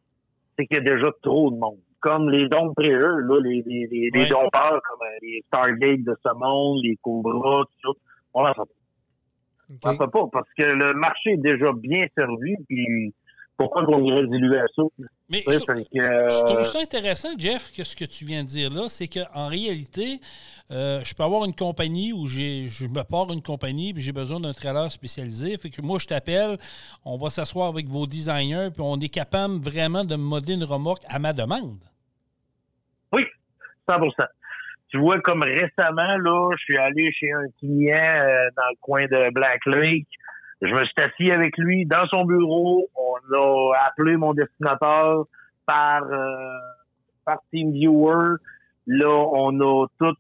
c'est 0.58 0.66
qu'il 0.66 0.78
y 0.78 0.80
a 0.80 0.96
déjà 0.96 1.10
trop 1.22 1.52
de 1.52 1.58
monde. 1.58 1.78
Comme 2.00 2.30
les 2.30 2.48
dons 2.48 2.74
prêeux, 2.76 3.20
là, 3.22 3.40
les, 3.42 3.64
les, 3.66 3.88
les, 3.88 4.10
les 4.14 4.20
Ouais. 4.22 4.30
dompeurs, 4.30 4.82
comme 4.84 5.02
euh, 5.02 5.18
les 5.22 5.44
Stargate 5.48 6.04
de 6.04 6.16
ce 6.24 6.34
monde, 6.38 6.80
les 6.84 6.96
Cobras, 7.02 7.64
tout 7.82 7.94
ça, 7.94 8.00
on 8.34 8.44
n'en 8.44 8.54
fait 8.54 8.62
pas. 8.62 9.78
On 9.84 9.92
n'en 9.92 9.98
fait 9.98 10.12
pas 10.12 10.28
parce 10.32 10.48
que 10.58 10.64
le 10.64 10.94
marché 10.94 11.32
est 11.32 11.38
déjà 11.38 11.72
bien 11.74 12.06
servi, 12.16 12.56
puis 12.68 13.14
pourquoi 13.58 13.86
qu'on 13.86 14.04
irait 14.04 14.26
diluer 14.28 14.60
à 14.60 14.66
ça? 14.76 14.84
Mais 15.30 15.44
sais, 15.48 15.60
je, 15.60 15.60
fait 15.60 15.84
que, 15.84 16.04
euh, 16.04 16.30
je 16.30 16.46
trouve 16.46 16.64
ça 16.66 16.80
intéressant, 16.80 17.30
Jeff, 17.38 17.74
que 17.76 17.84
ce 17.84 17.96
que 17.96 18.06
tu 18.06 18.26
viens 18.26 18.44
de 18.44 18.48
dire 18.48 18.70
là, 18.70 18.88
c'est 18.88 19.08
qu'en 19.08 19.48
réalité, 19.48 20.20
euh, 20.72 21.02
je 21.04 21.14
peux 21.14 21.24
avoir 21.24 21.44
une 21.46 21.56
compagnie 21.56 22.14
où 22.14 22.28
je 22.28 22.88
me 22.88 23.04
pars 23.04 23.32
une 23.34 23.42
compagnie 23.42 23.94
puis 23.94 24.02
j'ai 24.02 24.14
besoin 24.14 24.40
d'un 24.40 24.54
trailer 24.54 24.92
spécialisé. 24.92 25.58
Fait 25.58 25.70
que 25.70 25.82
moi, 25.82 25.98
je 26.00 26.08
t'appelle, 26.08 26.58
on 27.04 27.18
va 27.18 27.30
s'asseoir 27.30 27.68
avec 27.68 27.88
vos 27.88 28.06
designers 28.06 28.70
puis 28.72 28.84
on 28.84 29.00
est 29.00 29.14
capable 29.14 29.56
vraiment 29.60 30.04
de 30.04 30.16
me 30.16 30.24
modeler 30.24 30.54
une 30.54 30.64
remorque 30.64 31.04
à 31.10 31.20
ma 31.20 31.34
demande. 31.34 31.80
100% 33.90 34.12
Tu 34.90 34.98
vois, 35.00 35.20
comme 35.20 35.44
récemment, 35.44 36.18
là, 36.18 36.50
je 36.58 36.64
suis 36.64 36.78
allé 36.78 37.12
chez 37.12 37.32
un 37.32 37.48
client 37.60 37.96
euh, 37.96 38.50
dans 38.56 38.70
le 38.70 38.78
coin 38.82 39.06
de 39.06 39.34
Black 39.34 39.66
Lake. 39.66 40.08
Je 40.62 40.74
me 40.74 40.84
suis 40.86 40.94
assis 40.98 41.32
avec 41.32 41.58
lui 41.58 41.86
dans 41.86 42.08
son 42.08 42.26
bureau. 42.26 42.88
On 42.96 43.36
a 43.36 43.74
appelé 43.88 44.18
mon 44.18 44.34
destinateur 44.34 45.26
par, 45.66 46.04
euh, 46.04 46.58
par 47.26 47.38
TeamViewer. 47.52 48.38
Là, 48.88 49.10
on 49.10 49.60
a 49.60 49.88
tout 50.00 50.16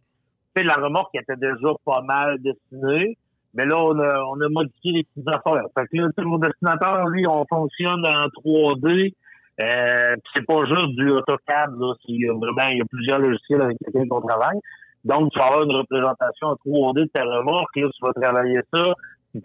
fait 0.56 0.64
la 0.64 0.76
remorque 0.76 1.12
qui 1.12 1.18
était 1.18 1.38
déjà 1.38 1.70
pas 1.86 2.02
mal 2.02 2.38
dessinée. 2.40 3.18
Mais 3.54 3.66
là, 3.66 3.78
on 3.80 3.98
a, 4.00 4.24
on 4.26 4.40
a 4.42 4.50
modifié 4.50 4.92
les 4.92 5.04
petites 5.04 5.28
affaires. 5.28 5.64
Fait 5.74 5.88
que 5.88 5.98
là, 5.98 6.10
mon 6.20 6.38
destinateur, 6.38 7.08
lui, 7.08 7.26
on 7.26 7.44
fonctionne 7.50 8.06
en 8.06 8.28
3D. 8.28 9.14
Euh, 9.60 10.16
c'est 10.36 10.46
pas 10.46 10.60
juste 10.66 10.96
du 10.96 11.10
AutoCAD, 11.10 11.72
là. 11.80 11.94
C'est 12.06 12.14
euh, 12.14 12.34
vraiment, 12.34 12.70
il 12.70 12.78
y 12.78 12.82
a 12.82 12.86
plusieurs 12.86 13.18
logiciels 13.18 13.62
avec 13.62 13.78
lesquels 13.86 14.08
on 14.12 14.22
travaille. 14.22 14.60
Donc, 15.04 15.32
tu 15.32 15.40
vas 15.40 15.46
avoir 15.46 15.64
une 15.64 15.76
représentation 15.76 16.48
en 16.48 16.54
3D 16.54 17.02
de 17.02 17.10
ta 17.12 17.24
remorque, 17.24 17.76
là, 17.76 17.88
tu 17.90 18.06
vas 18.06 18.14
travailler 18.14 18.60
ça. 18.72 18.94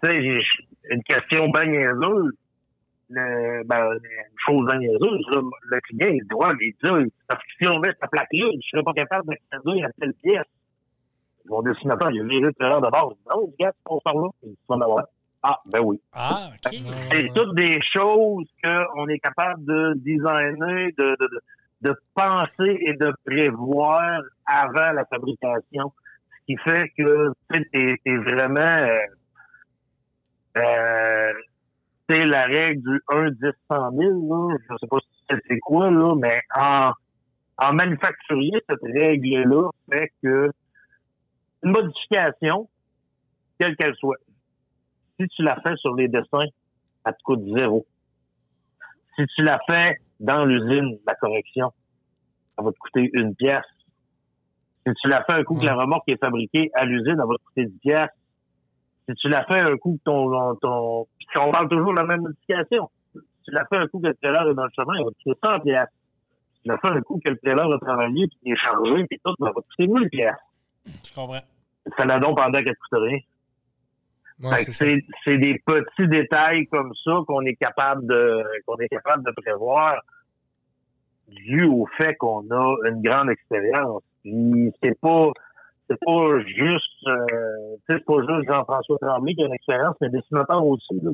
Tu 0.01 0.09
sais, 0.09 0.41
une 0.89 1.03
question 1.03 1.49
bien 1.49 1.65
niaiseuse. 1.65 2.33
Le, 3.09 3.63
ben, 3.65 3.93
une 3.93 4.39
chose 4.45 4.65
bien 4.65 4.79
niaiseuse, 4.79 5.25
là. 5.31 5.41
Le 5.65 5.79
client, 5.81 6.09
il 6.09 6.23
dit, 6.23 6.33
ouais, 6.33 6.53
mais 6.57 6.67
il 6.67 6.73
dit, 6.73 6.89
là, 6.89 7.05
parce 7.27 7.43
que 7.43 7.49
si 7.61 7.67
on 7.67 7.79
met 7.79 7.89
cette 7.89 8.09
plaque-là, 8.09 8.47
je 8.55 8.67
serais 8.69 8.83
pas 8.83 8.93
capable 8.93 9.27
d'accéder 9.27 9.83
à 9.83 9.89
telle 9.99 10.13
pièce. 10.15 10.45
Mon 11.45 11.61
dessinateur, 11.61 12.09
il 12.11 12.21
a 12.21 12.23
viré 12.23 12.41
le 12.41 12.51
de 12.51 12.89
base. 12.89 13.03
Il 13.11 13.15
dit, 13.15 13.29
non, 13.29 13.51
regarde, 13.51 13.75
on 13.87 13.99
sort 13.99 14.21
là. 14.21 14.29
Il 14.43 14.55
vas 14.67 14.77
l'avoir. 14.77 15.05
Ah, 15.43 15.59
ben 15.65 15.81
oui. 15.83 15.99
Ah, 16.13 16.49
OK. 16.53 16.73
C'est 17.11 17.27
toutes 17.35 17.55
des 17.55 17.77
choses 17.93 18.47
qu'on 18.63 19.07
est 19.09 19.19
capable 19.19 19.65
de 19.65 19.93
designer, 19.97 20.89
de, 20.97 21.17
de, 21.19 21.27
de, 21.27 21.41
de 21.81 21.95
penser 22.15 22.77
et 22.79 22.93
de 22.93 23.13
prévoir 23.25 24.21
avant 24.45 24.93
la 24.93 25.03
fabrication. 25.05 25.91
Ce 26.31 26.45
qui 26.45 26.57
fait 26.57 26.89
que 26.97 27.27
tu 27.51 27.59
sais, 27.59 27.69
t'es 27.73 27.97
t'es 28.05 28.17
vraiment 28.17 28.87
euh, 30.57 31.33
c'est 32.09 32.25
la 32.25 32.43
règle 32.43 32.81
du 32.81 33.01
1, 33.09 33.29
10, 33.31 33.39
100 33.71 33.91
000, 33.91 34.49
là. 34.49 34.57
Je 34.69 34.75
sais 34.79 34.87
pas 34.87 34.97
si 34.99 35.37
c'est- 35.47 35.59
quoi, 35.59 35.89
là, 35.89 36.13
mais 36.17 36.41
en, 36.55 36.91
en 37.57 37.73
manufacturier, 37.73 38.53
cette 38.69 38.81
règle-là 38.83 39.69
fait 39.91 40.11
que 40.21 40.51
une 41.63 41.71
modification, 41.71 42.69
quelle 43.59 43.75
qu'elle 43.77 43.95
soit, 43.95 44.17
si 45.19 45.27
tu 45.29 45.43
la 45.43 45.55
fais 45.61 45.75
sur 45.77 45.95
les 45.95 46.07
dessins, 46.09 46.45
elle 47.05 47.13
te 47.13 47.23
coûte 47.23 47.41
zéro. 47.57 47.85
Si 49.15 49.25
tu 49.35 49.43
la 49.43 49.59
fais 49.69 49.97
dans 50.19 50.43
l'usine, 50.45 50.97
la 51.07 51.15
correction, 51.15 51.71
ça 52.57 52.63
va 52.63 52.71
te 52.71 52.77
coûter 52.77 53.09
une 53.13 53.33
pièce. 53.35 53.63
Si 54.85 54.93
tu 55.01 55.07
l'as 55.07 55.23
fait 55.23 55.33
un 55.33 55.43
coup 55.43 55.55
que 55.55 55.65
la 55.65 55.75
remorque 55.75 56.09
est 56.09 56.21
fabriquée 56.23 56.69
à 56.73 56.83
l'usine, 56.83 57.11
elle 57.13 57.27
va 57.27 57.35
te 57.37 57.43
coûter 57.45 57.65
10 57.65 57.77
pièces. 57.79 58.09
Si 59.07 59.15
tu 59.15 59.29
l'as 59.29 59.43
fait 59.45 59.59
un 59.59 59.77
coup 59.77 59.97
que 59.97 60.03
ton, 60.03 60.55
ton, 60.55 61.07
puis 61.17 61.27
on 61.39 61.51
parle 61.51 61.67
toujours 61.67 61.91
de 61.91 61.97
la 61.97 62.05
même 62.05 62.21
modification. 62.21 62.89
Si 63.13 63.19
tu 63.45 63.51
l'as 63.51 63.65
fait 63.65 63.77
un 63.77 63.87
coup 63.87 63.99
que 63.99 64.07
le 64.07 64.15
trailer 64.15 64.49
est 64.49 64.53
dans 64.53 64.63
le 64.63 64.71
chemin, 64.75 64.93
il 64.97 65.03
va 65.03 65.11
te 65.11 65.23
coûter 65.23 65.39
100 65.43 65.59
pièces. 65.59 65.87
Si 66.55 66.61
tu 66.61 66.69
l'as 66.69 66.77
fait 66.77 66.87
un 66.87 67.01
coup 67.01 67.19
que 67.23 67.31
le 67.31 67.37
trailer 67.37 67.71
a 67.71 67.79
travaillé, 67.79 68.27
puis 68.27 68.37
il 68.43 68.53
est 68.53 68.57
chargé, 68.57 69.05
puis 69.09 69.19
tout, 69.23 69.33
ben, 69.39 69.47
ça 69.47 69.53
va 69.53 69.61
te 69.61 69.67
coûter 69.67 69.87
1000 69.87 70.09
pièces. 70.09 70.31
Je 70.85 71.13
comprends. 71.13 71.41
Ça 71.97 72.05
n'a 72.05 72.19
donc 72.19 72.37
pendant 72.37 72.59
qu'elle 72.59 72.75
coûte 72.77 72.99
rien. 72.99 73.19
Ouais, 74.41 74.57
c'est 74.57 75.37
des 75.37 75.61
petits 75.65 76.07
détails 76.07 76.67
comme 76.67 76.91
ça 77.03 77.11
qu'on 77.27 77.41
est 77.41 77.55
capable 77.55 78.07
de 78.07 78.43
qu'on 78.65 78.77
est 78.77 78.89
capable 78.89 79.23
de 79.23 79.31
prévoir 79.31 80.01
dû 81.27 81.65
au 81.65 81.87
fait 81.97 82.15
qu'on 82.15 82.49
a 82.49 82.75
une 82.85 83.01
grande 83.01 83.29
expérience. 83.29 84.01
Puis 84.23 84.71
c'est 84.81 84.99
pas 84.99 85.31
c'est 85.89 85.99
pas 86.05 86.39
juste 86.45 87.07
euh, 87.07 87.75
c'est 87.89 88.03
pas 88.05 88.19
juste 88.19 88.47
Jean-François 88.47 88.97
Tremblay 88.99 89.35
qui 89.35 89.43
a 89.43 89.47
une 89.47 89.53
expérience, 89.53 89.95
mais 90.01 90.09
dessinateurs 90.09 90.65
aussi. 90.65 90.99
là. 91.01 91.11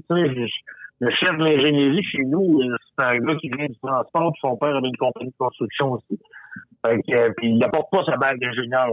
Le 1.02 1.12
chef 1.12 1.38
de 1.38 1.44
l'ingénierie 1.46 2.04
chez 2.04 2.26
nous, 2.26 2.62
euh, 2.62 2.76
c'est 2.98 3.06
un 3.06 3.20
gars 3.20 3.36
qui 3.36 3.50
vient 3.50 3.68
du 3.68 3.80
transport, 3.82 4.32
puis 4.34 4.40
son 4.42 4.58
père 4.58 4.76
avait 4.76 4.90
une 4.90 4.98
compagnie 4.98 5.30
de 5.30 5.38
construction 5.38 5.94
aussi. 5.94 6.20
Fait 6.86 7.02
que, 7.02 7.16
euh, 7.16 7.32
puis 7.38 7.56
il 7.56 7.64
apporte 7.64 7.90
pas 7.90 8.04
sa 8.06 8.18
bague 8.18 8.40
d'ingénieur. 8.40 8.90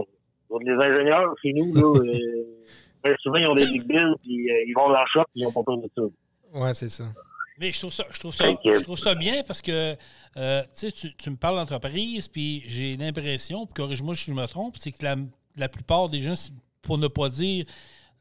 Donc, 0.49 0.61
Les 0.63 0.73
ingénieurs, 0.73 1.33
chez 1.41 1.53
nous, 1.53 1.73
là, 1.73 1.99
euh, 1.99 2.43
ben, 3.03 3.15
souvent, 3.21 3.37
ils 3.37 3.47
ont 3.47 3.55
des 3.55 3.65
big 3.65 3.85
bills, 3.85 4.15
puis 4.23 4.49
euh, 4.49 4.63
ils 4.67 4.73
vont 4.75 4.89
dans 4.89 5.01
le 5.01 5.07
shop, 5.11 5.23
puis 5.33 5.41
ils 5.41 5.47
ont 5.47 5.51
pas 5.51 5.63
peur 5.63 5.77
de 5.77 5.89
ça. 5.95 6.01
Ouais, 6.53 6.73
c'est 6.73 6.89
ça. 6.89 7.05
Mais 7.59 7.71
je 7.71 7.79
trouve 7.79 7.91
ça, 7.91 8.05
je 8.11 8.19
trouve 8.19 8.33
ça, 8.33 8.45
je 8.63 8.83
trouve 8.83 8.99
ça 8.99 9.15
bien 9.15 9.41
parce 9.41 9.63
que 9.63 9.95
euh, 10.37 10.61
tu 10.61 10.67
sais, 10.73 10.91
tu, 10.91 11.15
tu 11.15 11.31
me 11.31 11.35
parles 11.35 11.55
d'entreprise, 11.55 12.27
puis 12.27 12.61
j'ai 12.67 12.95
l'impression, 12.97 13.65
puis 13.65 13.73
corrige-moi 13.73 14.13
si 14.13 14.29
je 14.29 14.35
me 14.35 14.45
trompe, 14.45 14.75
c'est 14.77 14.91
que 14.91 15.03
la, 15.03 15.15
la 15.57 15.69
plupart 15.69 16.09
des 16.09 16.21
gens, 16.21 16.51
pour 16.81 16.97
ne 16.97 17.07
pas 17.07 17.29
dire 17.29 17.65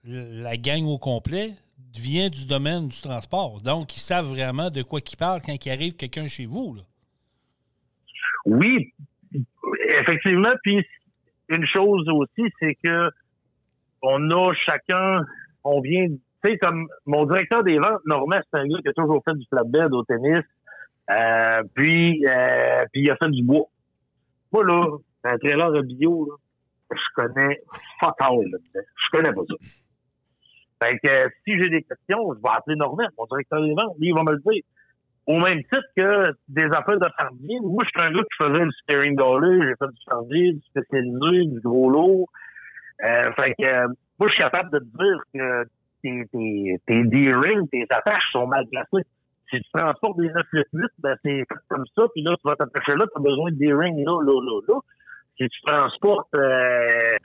la 0.04 0.56
gang 0.56 0.84
au 0.84 0.98
complet, 0.98 1.52
vient 1.98 2.28
du 2.28 2.46
domaine 2.46 2.88
du 2.88 3.00
transport. 3.00 3.60
Donc, 3.60 3.96
ils 3.96 4.00
savent 4.00 4.26
vraiment 4.26 4.70
de 4.70 4.82
quoi 4.82 5.00
ils 5.00 5.16
parlent 5.16 5.40
quand 5.44 5.64
il 5.64 5.70
arrive 5.70 5.96
quelqu'un 5.96 6.26
chez 6.26 6.46
vous. 6.46 6.74
Là. 6.74 6.82
Oui, 8.44 8.92
effectivement. 9.88 10.52
Puis 10.62 10.84
une 11.48 11.66
chose 11.66 12.06
aussi, 12.08 12.50
c'est 12.60 12.76
que 12.82 13.10
on 14.02 14.30
a 14.30 14.52
chacun, 14.68 15.22
on 15.64 15.80
vient, 15.80 16.06
tu 16.08 16.20
sais, 16.44 16.58
comme 16.58 16.86
mon 17.06 17.24
directeur 17.24 17.64
des 17.64 17.78
ventes, 17.78 18.00
Normand, 18.04 18.40
c'est 18.52 18.60
un 18.60 18.66
gars 18.66 18.78
qui 18.82 18.88
a 18.88 18.92
toujours 18.92 19.22
fait 19.24 19.34
du 19.34 19.44
flatbed 19.46 19.92
au 19.92 20.04
tennis. 20.04 20.44
Euh, 21.10 21.62
puis, 21.74 22.24
euh, 22.26 22.84
puis 22.92 23.02
il 23.02 23.10
a 23.10 23.16
fait 23.16 23.30
du 23.30 23.42
bois. 23.42 23.66
Moi, 24.52 24.64
là, 24.64 24.86
un 25.24 25.38
trailer 25.38 25.72
de 25.72 25.82
bio, 25.82 26.26
là, 26.26 26.34
je 26.90 27.14
connais 27.14 27.60
fuck 28.00 28.14
all. 28.20 28.44
Je 28.74 29.10
connais 29.12 29.32
pas 29.32 29.42
ça. 29.48 29.56
Fait 30.82 30.98
que 30.98 31.08
euh, 31.08 31.28
si 31.44 31.58
j'ai 31.58 31.70
des 31.70 31.82
questions, 31.82 32.34
je 32.34 32.42
vais 32.42 32.54
appeler 32.54 32.76
Normand, 32.76 33.08
mon 33.18 33.26
directeur 33.26 33.62
des 33.62 33.74
ventes. 33.74 33.96
Lui, 33.98 34.08
il 34.08 34.14
va 34.14 34.22
me 34.22 34.32
le 34.32 34.42
dire. 34.46 34.62
Au 35.26 35.40
même 35.40 35.58
titre 35.64 35.88
que 35.96 36.32
des 36.48 36.66
affaires 36.66 37.00
de 37.00 37.08
fardier. 37.18 37.58
Moi, 37.60 37.82
je 37.84 37.88
suis 37.88 38.08
un 38.08 38.12
gars 38.12 38.22
qui 38.22 38.44
faisait 38.44 38.64
du 38.64 38.72
steering 38.82 39.16
dollar, 39.16 39.60
j'ai 39.62 39.74
fait 39.74 39.92
du 39.92 40.02
fardier, 40.08 40.52
du 40.52 40.62
spécialisé, 40.68 41.46
du 41.46 41.60
gros 41.60 41.90
lot. 41.90 42.26
Euh, 43.02 43.32
fait 43.38 43.54
que, 43.58 43.66
euh, 43.66 43.88
moi, 44.18 44.28
je 44.28 44.34
suis 44.34 44.42
capable 44.42 44.70
de 44.70 44.78
te 44.78 44.84
dire 44.84 45.22
que 45.34 45.64
tes, 46.02 46.26
tes, 46.32 46.80
tes 46.86 47.04
D-rings, 47.04 47.68
tes 47.68 47.86
attaches 47.90 48.30
sont 48.30 48.46
mal 48.46 48.66
placées. 48.70 49.06
Si 49.50 49.60
tu 49.60 49.70
transportes 49.72 50.18
des 50.18 50.28
988, 50.28 50.90
ben, 50.98 51.16
c'est 51.24 51.44
comme 51.68 51.84
ça, 51.94 52.02
puis 52.14 52.22
là, 52.22 52.36
tu 52.36 52.48
vas 52.48 52.56
t'attacher 52.56 52.96
là, 52.96 53.04
tu 53.06 53.18
as 53.18 53.20
besoin 53.20 53.50
de 53.50 53.56
D-rings 53.56 54.04
là, 54.04 54.20
là, 54.22 54.40
là, 54.40 54.60
là. 54.68 54.80
Si 55.38 55.48
tu 55.48 55.60
transportes, 55.66 56.34
euh, 56.36 57.16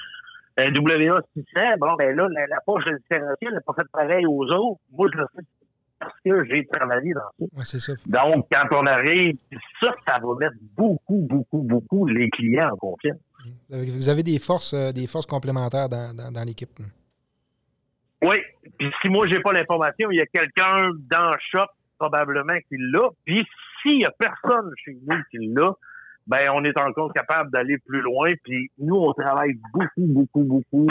un 0.58 0.70
WA600, 0.70 1.78
bon, 1.80 1.96
ben 1.98 2.16
là, 2.16 2.28
la, 2.30 2.48
la 2.48 2.62
poche 2.66 2.86
de 2.86 2.98
différentiel 2.98 3.54
n'est 3.54 3.62
pas 3.62 3.74
faite 3.74 3.92
pareil 3.92 4.26
aux 4.26 4.44
autres. 4.44 4.82
Moi, 4.92 5.08
je 5.14 5.18
le 5.18 5.26
sais 5.36 5.46
parce 6.02 6.14
que 6.26 6.46
j'ai 6.46 6.66
travaillé 6.66 7.14
dans 7.14 7.22
ça. 7.22 7.46
Ouais, 7.58 7.64
c'est 7.64 7.80
ça. 7.80 7.94
Donc, 8.08 8.48
quand 8.52 8.68
on 8.72 8.86
arrive, 8.88 9.38
ça, 9.82 9.94
ça 10.08 10.20
va 10.20 10.36
mettre 10.40 10.56
beaucoup, 10.76 11.26
beaucoup, 11.30 11.62
beaucoup 11.62 12.08
les 12.08 12.30
clients 12.30 12.72
en 12.74 12.78
confiance. 12.78 13.20
Vous 13.70 14.10
avez 14.10 14.24
des 14.24 14.40
forces, 14.40 14.74
euh, 14.74 14.92
des 14.92 15.08
forces 15.08 15.26
complémentaires 15.26 15.90
dans, 15.90 16.16
dans, 16.16 16.32
dans 16.32 16.44
l'équipe. 16.44 16.70
Oui. 18.24 18.38
Puis 18.78 18.92
si 19.02 19.10
moi, 19.10 19.28
j'ai 19.28 19.40
pas 19.40 19.52
l'information, 19.52 20.12
il 20.12 20.18
y 20.18 20.22
a 20.22 20.26
quelqu'un 20.26 20.90
dans 21.10 21.30
le 21.30 21.38
shop, 21.52 21.68
probablement, 21.98 22.58
qui 22.68 22.78
l'a. 22.78 23.10
Puis 23.26 23.46
s'il 23.82 24.02
y 24.02 24.06
a 24.06 24.12
personne 24.12 24.72
chez 24.84 24.98
nous 25.08 25.18
qui 25.32 25.38
l'a, 25.54 25.74
ben, 26.28 26.50
on 26.54 26.64
est 26.64 26.80
encore 26.80 27.14
capable 27.14 27.52
d'aller 27.52 27.78
plus 27.80 28.02
loin. 28.02 28.32
Puis 28.44 28.70
nous, 28.78 28.96
on 28.96 29.14
travaille 29.14 29.58
beaucoup, 29.74 30.08
beaucoup, 30.08 30.44
beaucoup 30.44 30.88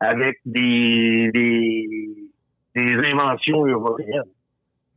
avec 0.00 0.38
des, 0.44 1.30
des, 1.32 2.30
des 2.74 3.12
inventions 3.12 3.64
européennes. 3.64 4.22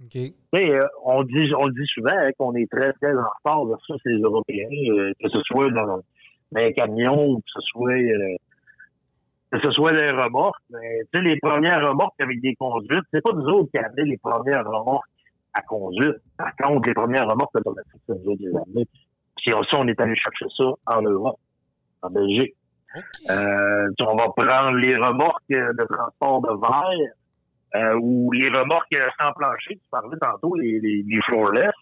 OK. 0.03 0.11
Tu 0.11 0.33
sais, 0.53 0.71
euh, 0.71 0.85
on 1.05 1.23
dit, 1.23 1.51
on 1.57 1.67
le 1.67 1.73
dit 1.73 1.87
souvent 1.93 2.11
hein, 2.13 2.31
qu'on 2.37 2.55
est 2.55 2.69
très, 2.69 2.93
très 2.93 3.13
en 3.13 3.25
retard 3.37 3.65
versus 3.65 3.97
les 4.05 4.19
Européens, 4.19 4.67
euh, 4.91 5.13
que 5.21 5.29
ce 5.29 5.41
soit 5.43 5.69
dans, 5.71 5.85
dans 5.85 6.03
les 6.55 6.73
camions 6.73 7.27
ou 7.27 7.37
que 7.37 7.51
ce 7.53 7.61
soit 7.61 7.93
euh, 7.93 8.35
que 9.51 9.59
ce 9.59 9.71
soit 9.71 9.93
des 9.93 10.09
remorques. 10.09 10.61
Mais 10.71 11.01
tu 11.13 11.19
sais, 11.19 11.23
les 11.23 11.37
premières 11.39 11.87
remorques 11.87 12.19
avec 12.19 12.41
des 12.41 12.55
conduites, 12.55 13.03
c'est 13.13 13.21
pas 13.21 13.33
nous 13.33 13.45
autres 13.45 13.69
qui 13.71 13.77
amené 13.77 14.03
les 14.03 14.17
premières 14.17 14.65
remorques 14.65 15.07
à 15.53 15.61
conduite. 15.61 16.17
Par 16.37 16.55
contre, 16.55 16.87
les 16.87 16.93
premières 16.93 17.27
remorques 17.27 17.55
automatiques, 17.55 18.01
c'est 18.07 18.15
nous 18.23 18.31
autres 18.31 18.39
qui 18.39 18.47
les. 18.75 18.85
Puis 19.43 19.53
ça, 19.69 19.77
on 19.77 19.88
est 19.88 20.00
allé 20.00 20.15
chercher 20.15 20.45
ça 20.57 20.65
en 20.88 21.01
Europe, 21.01 21.39
en 22.01 22.09
Belgique. 22.09 22.55
Euh, 23.29 23.89
on 24.01 24.15
va 24.15 24.29
prendre 24.35 24.77
les 24.77 24.95
remorques 24.95 25.43
euh, 25.51 25.73
de 25.73 25.83
transport 25.85 26.41
de 26.41 26.59
verre 26.62 27.13
euh, 27.75 28.00
ou 28.00 28.31
les 28.31 28.50
remorques 28.50 28.93
euh, 28.95 29.07
sans 29.19 29.33
plancher, 29.33 29.75
tu 29.75 29.89
parlais 29.89 30.17
tantôt, 30.21 30.55
les, 30.55 30.79
les, 30.79 31.03
les 31.07 31.21
floorless. 31.23 31.73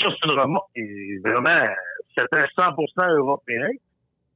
Ça, 0.00 0.08
c'est 0.10 0.30
une 0.30 0.38
remorque 0.38 0.70
qui 0.74 0.82
est 0.82 1.18
vraiment, 1.26 1.50
un 1.50 2.24
100% 2.24 3.16
européen. 3.16 3.68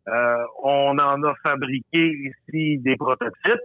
Euh, 0.09 0.45
on 0.63 0.97
en 0.99 1.23
a 1.23 1.35
fabriqué 1.47 2.33
ici 2.49 2.79
des 2.79 2.97
prototypes, 2.97 3.37
euh, 3.47 3.57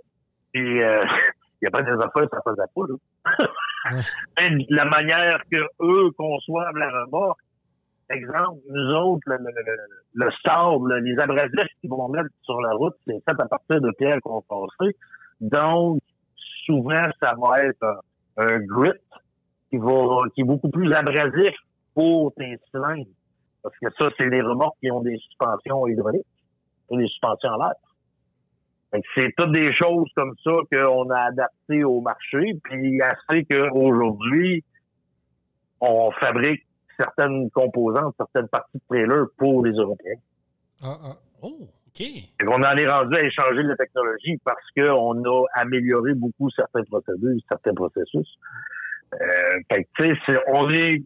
il 0.55 1.59
n'y 1.61 1.67
a 1.67 1.71
pas 1.71 1.81
des 1.81 1.91
affaires, 1.91 2.27
ça 2.29 2.41
faisait 2.45 2.69
pas, 2.75 2.81
là. 2.89 3.47
Mais 4.37 4.65
la 4.69 4.85
manière 4.85 5.41
que 5.49 5.59
eux 5.81 6.11
conçoivent 6.17 6.75
la 6.75 6.89
remorque, 6.89 7.39
exemple, 8.09 8.59
nous 8.69 8.95
autres, 8.95 9.23
le, 9.27 9.37
le, 9.37 9.51
le, 9.51 10.25
le 10.25 10.31
sable, 10.45 10.99
les 10.99 11.17
abrasifs 11.19 11.73
qu'ils 11.81 11.89
vont 11.89 12.07
mettre 12.09 12.29
sur 12.41 12.59
la 12.61 12.73
route, 12.73 12.95
c'est 13.05 13.19
fait 13.23 13.39
à 13.39 13.45
partir 13.47 13.81
de 13.81 13.91
pierres 13.97 14.21
compensées. 14.21 14.95
Donc, 15.41 16.01
souvent, 16.65 17.03
ça 17.21 17.33
va 17.37 17.63
être 17.63 17.83
un, 17.83 18.47
un 18.47 18.59
grit 18.59 18.99
qui 19.69 19.77
va, 19.77 20.19
qui 20.33 20.41
est 20.41 20.45
beaucoup 20.45 20.69
plus 20.69 20.91
abrasif 20.93 21.55
pour 21.93 22.33
tes 22.35 22.57
cylindres. 22.71 23.09
Parce 23.61 23.75
que 23.77 23.87
ça, 23.99 24.09
c'est 24.17 24.29
les 24.29 24.41
remorques 24.41 24.77
qui 24.79 24.91
ont 24.91 25.01
des 25.01 25.17
suspensions 25.17 25.87
hydrauliques 25.87 26.25
ou 26.89 26.97
des 26.97 27.07
suspensions 27.07 27.49
en 27.49 27.57
l'air. 27.57 27.73
C'est 29.15 29.33
toutes 29.35 29.53
des 29.53 29.73
choses 29.73 30.07
comme 30.15 30.35
ça 30.43 30.51
qu'on 30.71 31.09
a 31.09 31.19
adaptées 31.21 31.83
au 31.83 32.01
marché. 32.01 32.53
Puis, 32.63 33.01
assez 33.01 33.45
qu'aujourd'hui, 33.45 34.63
on 35.81 36.11
fabrique 36.11 36.63
certaines 36.97 37.49
composantes, 37.51 38.15
certaines 38.17 38.47
parties 38.47 38.77
de 38.77 38.83
trailer 38.89 39.25
pour 39.37 39.65
les 39.65 39.71
Européens. 39.71 40.19
Ah, 40.81 40.97
ah. 41.03 41.15
Oh, 41.41 41.67
OK. 41.87 41.97
Fait 41.97 42.45
qu'on 42.45 42.61
en 42.61 42.77
est 42.77 42.87
rendu 42.87 43.15
à 43.15 43.23
échanger 43.23 43.63
la 43.63 43.75
technologie 43.75 44.37
parce 44.43 44.65
qu'on 44.75 45.23
a 45.23 45.45
amélioré 45.55 46.13
beaucoup 46.13 46.49
certains 46.51 46.83
procédures, 46.83 47.39
certains 47.49 47.73
processus. 47.73 48.27
Euh, 49.13 49.59
fait 49.71 49.87
tu 49.97 50.15
sais, 50.25 50.39
on 50.47 50.69
est, 50.69 51.03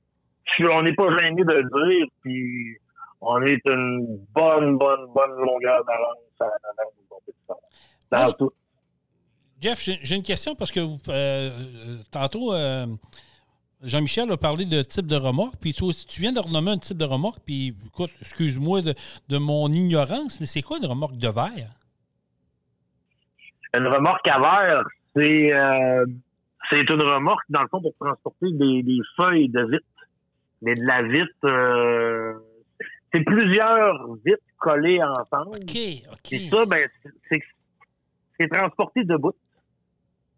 on 0.69 0.81
n'est 0.83 0.93
pas 0.93 1.17
gêné 1.17 1.43
de 1.43 1.53
le 1.53 1.63
dire, 1.63 2.07
puis 2.21 2.77
on 3.21 3.41
est 3.41 3.61
une 3.67 4.19
bonne, 4.33 4.77
bonne, 4.77 5.07
bonne 5.13 5.35
longueur 5.39 5.83
d'avance 5.85 6.17
à 6.39 6.45
la 6.45 6.83
compétition. 7.09 7.55
Dans 8.11 8.23
Moi, 8.23 8.33
tout. 8.33 8.53
Jeff, 9.59 9.81
j'ai 9.81 10.15
une 10.15 10.23
question 10.23 10.55
parce 10.55 10.71
que 10.71 10.79
vous, 10.79 10.99
euh, 11.09 11.49
euh, 11.49 11.97
tantôt, 12.11 12.53
euh, 12.53 12.85
Jean-Michel 13.83 14.31
a 14.31 14.37
parlé 14.37 14.65
de 14.65 14.81
type 14.81 15.05
de 15.05 15.15
remorque, 15.15 15.55
puis 15.61 15.73
toi 15.73 15.89
aussi, 15.89 16.07
tu 16.07 16.21
viens 16.21 16.33
de 16.33 16.39
renommer 16.39 16.71
un 16.71 16.77
type 16.79 16.97
de 16.97 17.05
remorque, 17.05 17.39
puis 17.45 17.75
écoute, 17.85 18.09
excuse-moi 18.21 18.81
de, 18.81 18.95
de 19.29 19.37
mon 19.37 19.71
ignorance, 19.71 20.39
mais 20.39 20.47
c'est 20.47 20.63
quoi 20.63 20.77
une 20.77 20.85
remorque 20.87 21.17
de 21.17 21.27
verre? 21.27 21.71
Une 23.77 23.87
remorque 23.87 24.27
à 24.27 24.39
verre, 24.39 24.83
c'est 25.15 25.55
euh, 25.55 26.05
c'est 26.71 26.81
une 26.89 27.01
remorque, 27.01 27.43
dans 27.49 27.61
le 27.61 27.67
fond, 27.69 27.81
pour 27.81 27.93
transporter 27.99 28.47
des, 28.51 28.81
des 28.83 28.99
feuilles 29.15 29.49
de 29.49 29.61
vitre. 29.71 29.85
Mais 30.63 30.73
de 30.73 30.83
la 30.85 31.03
vitre, 31.03 31.45
euh, 31.45 32.33
c'est 33.13 33.23
plusieurs 33.23 34.15
vitres 34.25 34.41
collées 34.57 34.99
ensemble. 35.03 35.57
OK, 35.57 35.75
Et 35.75 36.03
OK. 36.11 36.41
ça, 36.51 36.65
ben, 36.65 36.89
c'est 38.39 38.47
transporté 38.49 39.03
debout. 39.03 39.33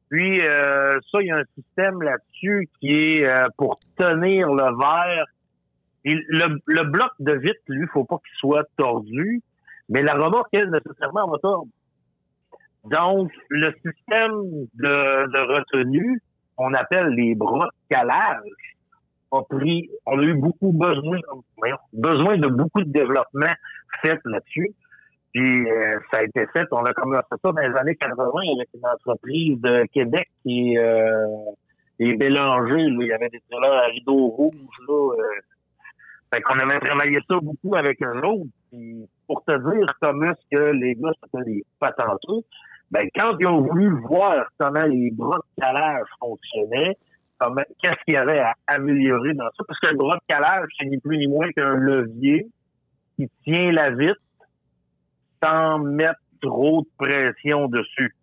Puis 0.09 0.41
euh, 0.41 0.99
ça, 1.11 1.21
il 1.21 1.27
y 1.27 1.31
a 1.31 1.37
un 1.37 1.43
système 1.55 2.01
là-dessus 2.01 2.69
qui 2.79 2.95
est 2.95 3.25
euh, 3.25 3.45
pour 3.57 3.79
tenir 3.97 4.47
le 4.47 4.77
verre 4.77 5.25
le, 6.03 6.83
bloc 6.83 7.11
de 7.19 7.33
vitre, 7.33 7.61
lui, 7.67 7.87
faut 7.87 8.05
pas 8.05 8.17
qu'il 8.17 8.37
soit 8.37 8.67
tordu, 8.77 9.41
mais 9.89 10.01
la 10.01 10.13
remorque, 10.13 10.49
elle, 10.53 10.69
nécessairement, 10.69 11.27
va 11.27 11.37
tordre. 11.39 11.67
Donc, 12.85 13.31
le 13.49 13.71
système 13.85 14.67
de, 14.75 15.31
de 15.31 15.53
retenue, 15.53 16.21
on 16.57 16.73
appelle 16.73 17.09
les 17.09 17.35
bras 17.35 17.65
de 17.67 17.95
calage, 17.95 18.77
a 19.31 19.41
pris, 19.43 19.89
on 20.05 20.19
a 20.19 20.23
eu 20.23 20.33
beaucoup 20.33 20.71
besoin, 20.71 21.19
besoin 21.93 22.37
de 22.37 22.47
beaucoup 22.47 22.81
de 22.81 22.91
développement 22.91 23.53
fait 24.01 24.19
là-dessus. 24.25 24.71
Puis 25.33 25.69
euh, 25.69 25.99
ça 26.11 26.19
a 26.19 26.23
été 26.23 26.45
fait, 26.47 26.65
on 26.71 26.83
a 26.83 26.93
commencé 26.93 27.27
ça 27.29 27.37
dans 27.43 27.61
les 27.61 27.75
années 27.77 27.95
80 27.95 28.31
avec 28.55 28.69
une 28.73 28.85
entreprise 28.85 29.61
de 29.61 29.85
Québec 29.93 30.27
qui 30.43 30.77
euh, 30.77 31.27
est 31.99 32.13
Bélanger. 32.13 32.81
Il 32.81 33.05
y 33.05 33.13
avait 33.13 33.29
des 33.29 33.41
trailers 33.49 33.77
à 33.77 33.85
rideau 33.87 34.27
rouge. 34.27 34.53
Là, 34.87 35.13
euh. 35.13 35.23
Fait 36.33 36.41
qu'on 36.41 36.59
avait 36.59 36.79
travaillé 36.79 37.19
ça 37.27 37.37
beaucoup 37.41 37.75
avec 37.75 38.01
un 38.01 38.21
autre. 38.23 38.49
Puis 38.71 39.07
pour 39.27 39.43
te 39.43 39.51
dire 39.51 39.85
comment 40.01 40.31
est-ce 40.31 40.57
que 40.57 40.63
les 40.71 40.95
gars 40.95 41.11
c'était 41.23 41.45
des 41.45 41.63
patenteux, 41.79 42.41
ben 42.91 43.07
quand 43.15 43.35
ils 43.39 43.47
ont 43.47 43.61
voulu 43.61 43.99
voir 44.01 44.47
comment 44.57 44.85
les 44.85 45.11
bras 45.11 45.37
de 45.37 45.61
calage 45.61 46.07
fonctionnaient, 46.19 46.97
qu'est-ce 47.81 48.03
qu'il 48.05 48.15
y 48.15 48.17
avait 48.17 48.39
à 48.39 48.53
améliorer 48.67 49.33
dans 49.33 49.49
ça, 49.57 49.63
parce 49.67 49.79
que 49.79 49.89
le 49.89 49.97
bras 49.97 50.15
de 50.15 50.21
calage, 50.27 50.67
c'est 50.79 50.85
ni 50.87 50.99
plus 50.99 51.17
ni 51.17 51.27
moins 51.27 51.51
qu'un 51.51 51.75
levier 51.75 52.47
qui 53.15 53.29
tient 53.43 53.71
la 53.71 53.91
vitre 53.91 54.21
sans 55.43 55.79
mettre 55.79 56.19
trop 56.41 56.81
de 56.81 56.87
pression 56.97 57.67
dessus. 57.67 58.15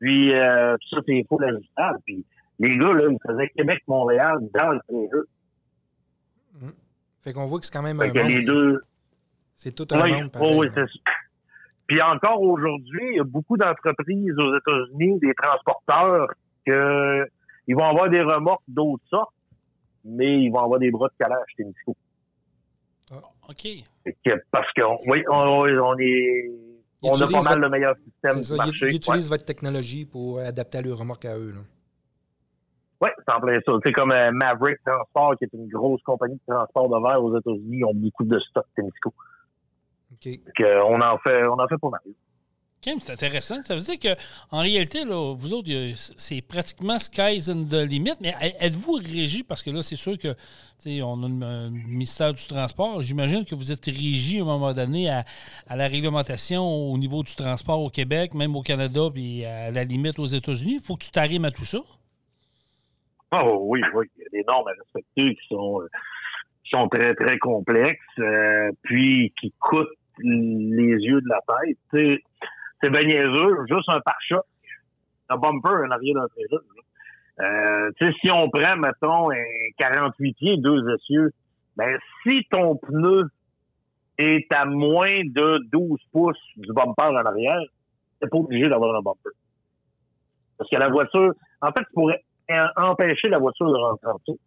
Puis 0.00 0.34
euh, 0.34 0.76
ça, 0.90 0.98
c'est 1.06 1.24
faux 1.28 1.38
l'ajustable. 1.38 1.98
Puis 2.04 2.24
les 2.58 2.76
gars, 2.76 2.92
là, 2.92 3.08
ils 3.10 3.18
faisaient 3.26 3.48
Québec-Montréal 3.56 4.38
dans 4.54 4.70
le 4.72 5.08
jeu. 5.12 5.28
Mmh. 6.54 6.68
Fait 7.22 7.32
qu'on 7.32 7.46
voit 7.46 7.58
que 7.58 7.66
c'est 7.66 7.72
quand 7.72 7.82
même 7.82 8.00
fait 8.00 8.18
un 8.18 8.28
les 8.28 8.42
deux... 8.42 8.80
C'est 9.54 9.72
tout 9.72 9.86
un 9.92 10.06
monde. 10.06 10.30
oui, 10.38 10.68
c'est 10.74 10.86
ça. 10.86 11.12
Puis 11.86 12.02
encore 12.02 12.42
aujourd'hui, 12.42 13.10
il 13.12 13.16
y 13.16 13.20
a 13.20 13.24
beaucoup 13.24 13.56
d'entreprises 13.56 14.34
aux 14.38 14.54
États-Unis, 14.54 15.18
des 15.20 15.34
transporteurs, 15.34 16.28
que 16.66 17.26
ils 17.68 17.74
vont 17.74 17.84
avoir 17.84 18.08
des 18.08 18.22
remorques 18.22 18.64
d'autres 18.68 19.04
sortes, 19.08 19.34
mais 20.04 20.42
ils 20.42 20.50
vont 20.50 20.60
avoir 20.60 20.78
des 20.78 20.90
bras 20.90 21.08
de 21.08 21.14
calage 21.18 21.46
Témisco. 21.56 21.96
Ah, 23.12 23.22
OK. 23.48 23.68
parce 24.50 24.72
qu'on 24.76 24.98
oui, 25.06 25.22
on, 25.30 25.66
est. 25.98 26.50
on 27.02 27.20
a 27.20 27.28
pas 27.28 27.42
mal 27.42 27.60
le 27.60 27.68
meilleur 27.68 27.94
système 27.96 28.40
du 28.42 28.54
marché. 28.54 28.88
Ils, 28.88 28.96
utilisent 28.96 29.30
votre 29.30 29.44
technologie 29.44 30.04
pour 30.04 30.40
adapter 30.40 30.82
leurs 30.82 30.98
remorques 30.98 31.24
à 31.24 31.38
eux. 31.38 31.54
Oui, 33.00 33.10
c'est 33.16 33.34
en 33.34 33.40
plein 33.40 33.60
ça. 33.64 33.72
C'est 33.84 33.92
comme 33.92 34.10
euh, 34.10 34.30
Maverick 34.32 34.78
Transport, 34.84 35.36
qui 35.36 35.44
est 35.44 35.52
une 35.52 35.68
grosse 35.68 36.02
compagnie 36.02 36.34
de 36.34 36.54
transport 36.54 36.88
de 36.88 37.06
verre 37.06 37.22
aux 37.22 37.38
États-Unis. 37.38 37.78
Ils 37.78 37.84
ont 37.84 37.94
beaucoup 37.94 38.24
de 38.24 38.38
stock 38.40 38.66
Témisco. 38.74 39.12
OK. 40.12 40.40
on 40.84 41.00
en 41.00 41.18
fait, 41.18 41.46
on 41.46 41.60
en 41.60 41.68
fait 41.68 41.78
pas 41.78 41.90
mal 41.90 42.00
c'est 42.82 43.12
intéressant. 43.12 43.62
Ça 43.62 43.74
veut 43.74 43.80
dire 43.80 43.98
que 43.98 44.20
en 44.50 44.60
réalité, 44.60 45.04
là, 45.04 45.34
vous 45.34 45.54
autres, 45.54 45.68
c'est 45.96 46.40
pratiquement 46.40 46.98
sky's 46.98 47.48
in 47.48 47.64
the 47.64 47.88
limit, 47.88 48.14
mais 48.20 48.34
êtes-vous 48.60 48.94
régi, 48.94 49.42
parce 49.42 49.62
que 49.62 49.70
là, 49.70 49.82
c'est 49.82 49.96
sûr 49.96 50.16
que 50.18 50.34
on 51.02 51.22
a 51.22 51.46
un 51.46 51.70
ministère 51.70 52.32
du 52.32 52.46
transport. 52.46 53.02
J'imagine 53.02 53.44
que 53.44 53.54
vous 53.54 53.72
êtes 53.72 53.86
régi 53.86 54.38
à 54.38 54.42
un 54.42 54.44
moment 54.44 54.72
donné 54.72 55.10
à, 55.10 55.24
la 55.74 55.88
réglementation 55.88 56.62
au 56.62 56.96
niveau 56.96 57.22
du 57.22 57.34
transport 57.34 57.80
au 57.80 57.90
Québec, 57.90 58.34
même 58.34 58.54
au 58.54 58.62
Canada, 58.62 59.00
puis 59.12 59.44
à 59.44 59.70
la 59.70 59.84
limite 59.84 60.18
aux 60.18 60.26
États-Unis. 60.26 60.74
Il 60.74 60.80
faut 60.80 60.94
que 60.94 61.04
tu 61.04 61.10
t'arrimes 61.10 61.44
à 61.44 61.50
tout 61.50 61.64
ça. 61.64 61.78
Oh 63.32 63.58
oui, 63.62 63.80
oui. 63.94 64.06
Il 64.16 64.22
y 64.22 64.26
a 64.26 64.28
des 64.30 64.44
normes 64.46 64.68
à 64.68 64.72
respecter 64.72 65.34
qui 65.34 65.48
sont, 65.48 65.80
euh, 65.80 65.88
sont 66.72 66.88
très, 66.88 67.14
très 67.14 67.38
complexes, 67.38 67.98
euh, 68.20 68.70
puis 68.82 69.32
qui 69.40 69.52
coûtent 69.58 69.88
les 70.18 70.96
yeux 71.02 71.20
de 71.20 71.28
la 71.28 71.40
tête 71.48 72.22
c'est 72.82 72.90
bien 72.90 73.08
juste 73.08 73.88
un 73.88 74.00
pare-choc, 74.00 74.44
un 75.28 75.36
bumper 75.36 75.86
en 75.86 75.90
arrière 75.90 76.14
d'un 76.14 76.28
trailer. 76.28 76.60
Euh, 77.38 77.90
tu 77.98 78.06
sais, 78.06 78.12
si 78.20 78.30
on 78.30 78.48
prend, 78.48 78.76
mettons, 78.76 79.30
un 79.30 79.44
48 79.78 80.32
pieds, 80.34 80.56
deux 80.58 80.88
essieux, 80.94 81.32
ben, 81.76 81.98
si 82.22 82.46
ton 82.50 82.76
pneu 82.76 83.28
est 84.18 84.50
à 84.54 84.64
moins 84.64 85.20
de 85.24 85.58
12 85.70 85.98
pouces 86.12 86.38
du 86.56 86.72
bumper 86.72 87.04
en 87.04 87.26
arrière, 87.26 87.60
t'es 88.20 88.28
pas 88.28 88.38
obligé 88.38 88.68
d'avoir 88.68 88.96
un 88.96 89.02
bumper. 89.02 89.30
Parce 90.56 90.70
que 90.70 90.76
la 90.76 90.88
voiture, 90.88 91.34
en 91.60 91.68
fait, 91.68 91.84
tu 91.84 91.92
pourrais 91.92 92.24
empêcher 92.76 93.28
la 93.28 93.38
voiture 93.38 93.70
de 93.70 93.76
rentrer 93.76 94.06
en 94.06 94.18
tour. 94.20 94.38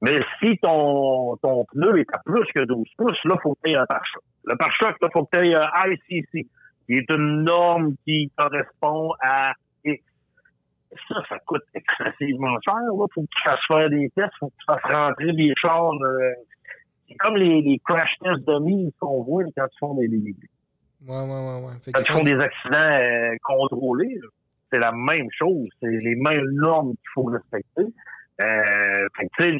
Mais 0.00 0.20
si 0.40 0.56
ton, 0.58 1.36
ton 1.36 1.64
pneu 1.66 1.98
est 1.98 2.14
à 2.14 2.18
plus 2.24 2.44
que 2.54 2.64
12 2.64 2.86
pouces, 2.96 3.24
là, 3.24 3.36
faut 3.42 3.54
que 3.54 3.60
tu 3.64 3.70
aies 3.70 3.76
un 3.76 3.86
pare-choc. 3.86 4.22
Le 4.44 4.56
pare-choc, 4.56 4.96
là, 5.00 5.08
faut 5.12 5.24
que 5.24 5.38
tu 5.38 5.46
aies 5.46 5.54
un 5.54 5.68
ICC 5.86 6.46
qui 6.86 6.94
est 6.94 7.10
une 7.10 7.44
norme 7.44 7.94
qui 8.04 8.30
correspond 8.36 9.12
à 9.20 9.52
X. 9.84 10.02
Ça, 11.08 11.16
ça 11.28 11.38
coûte 11.40 11.64
excessivement 11.74 12.56
cher. 12.64 12.76
Il 12.80 13.06
faut 13.12 13.22
que 13.22 13.26
tu 13.26 13.42
fasses 13.44 13.66
faire 13.66 13.90
des 13.90 14.10
tests, 14.16 14.32
faut 14.38 14.48
que 14.48 14.54
tu 14.58 14.64
fasses 14.66 14.96
rentrer 14.96 15.32
des 15.32 15.52
chars. 15.56 15.92
Euh, 15.92 16.32
c'est 17.08 17.16
comme 17.16 17.36
les, 17.36 17.62
les, 17.62 17.80
crash 17.84 18.10
tests 18.22 18.46
de 18.46 18.58
mise 18.60 18.92
qu'on 19.00 19.22
voit 19.22 19.44
quand 19.56 19.66
ils 19.66 19.78
font 19.78 19.94
des, 19.94 20.08
des, 20.08 20.16
ouais, 20.18 20.34
ouais, 21.08 21.26
ouais, 21.26 21.62
ouais. 21.66 21.92
quand 21.92 22.00
ils 22.00 22.12
font 22.12 22.22
des 22.22 22.36
accidents 22.36 22.78
euh, 22.78 23.34
contrôlés. 23.42 24.20
C'est 24.70 24.78
la 24.78 24.92
même 24.92 25.28
chose. 25.38 25.68
C'est 25.80 25.88
les 25.88 26.16
mêmes 26.16 26.50
normes 26.52 26.90
qu'il 26.90 27.10
faut 27.14 27.24
respecter. 27.24 27.92
Euh, 28.40 29.08
fait 29.38 29.58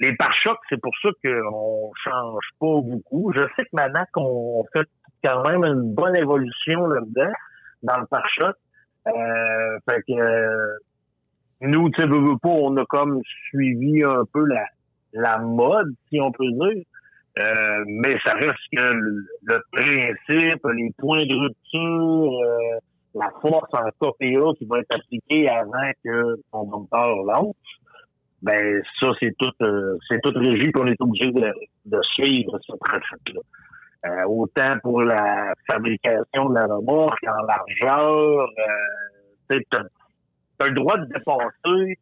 les 0.00 0.16
pare-chocs, 0.16 0.58
c'est 0.68 0.80
pour 0.80 0.94
ça 1.02 1.10
qu'on 1.22 1.92
change 2.02 2.44
pas 2.58 2.80
beaucoup. 2.80 3.32
Je 3.34 3.42
sais 3.56 3.64
que 3.64 3.74
maintenant 3.74 4.04
qu'on 4.12 4.64
fait 4.74 4.88
quand 5.22 5.42
même 5.48 5.64
une 5.64 5.94
bonne 5.94 6.16
évolution 6.16 6.86
là-dedans, 6.86 7.32
dans 7.82 7.98
le 7.98 8.06
pare-choc. 8.06 8.56
Euh, 9.06 9.78
fait 9.88 10.02
que 10.08 10.12
euh, 10.12 10.76
nous, 11.62 11.90
tu 11.90 12.00
sais, 12.00 12.08
pas, 12.08 12.48
on 12.48 12.76
a 12.76 12.84
comme 12.86 13.20
suivi 13.48 14.02
un 14.02 14.24
peu 14.32 14.44
la, 14.46 14.64
la 15.12 15.38
mode, 15.38 15.92
si 16.08 16.20
on 16.20 16.32
peut 16.32 16.50
dire. 16.50 16.84
Euh, 17.38 17.84
mais 17.86 18.16
ça 18.24 18.34
reste 18.34 18.58
que 18.72 18.82
le, 18.82 19.62
principe, 19.72 20.66
les 20.74 20.92
points 20.98 21.24
de 21.24 21.34
rupture, 21.34 22.40
euh, 22.42 22.78
la 23.14 23.30
force 23.40 23.72
en 23.72 23.88
KPA 24.00 24.58
qui 24.58 24.66
va 24.66 24.80
être 24.80 24.94
appliquée 24.94 25.48
avant 25.48 25.90
que 26.04 26.40
ton 26.50 26.66
moteur 26.66 27.22
lance, 27.24 27.54
ben 28.42 28.82
ça, 29.00 29.08
c'est 29.20 29.34
tout 29.38 29.52
c'est 30.08 30.20
tout 30.22 30.32
régi 30.34 30.72
qu'on 30.72 30.86
est 30.86 31.00
obligé 31.00 31.30
de, 31.30 31.52
de 31.86 32.02
suivre 32.02 32.58
ce 32.66 32.72
principe-là. 32.76 33.40
Euh, 34.06 34.24
autant 34.24 34.78
pour 34.82 35.02
la 35.02 35.52
fabrication 35.70 36.48
de 36.48 36.54
la 36.54 36.66
remorque 36.66 37.22
en 37.26 37.42
largeur, 37.44 38.48
euh, 38.48 39.58
tu 39.60 39.76
as, 39.76 40.66
le 40.66 40.72
droit 40.72 40.96
de 40.96 41.04
dépasser 41.04 41.98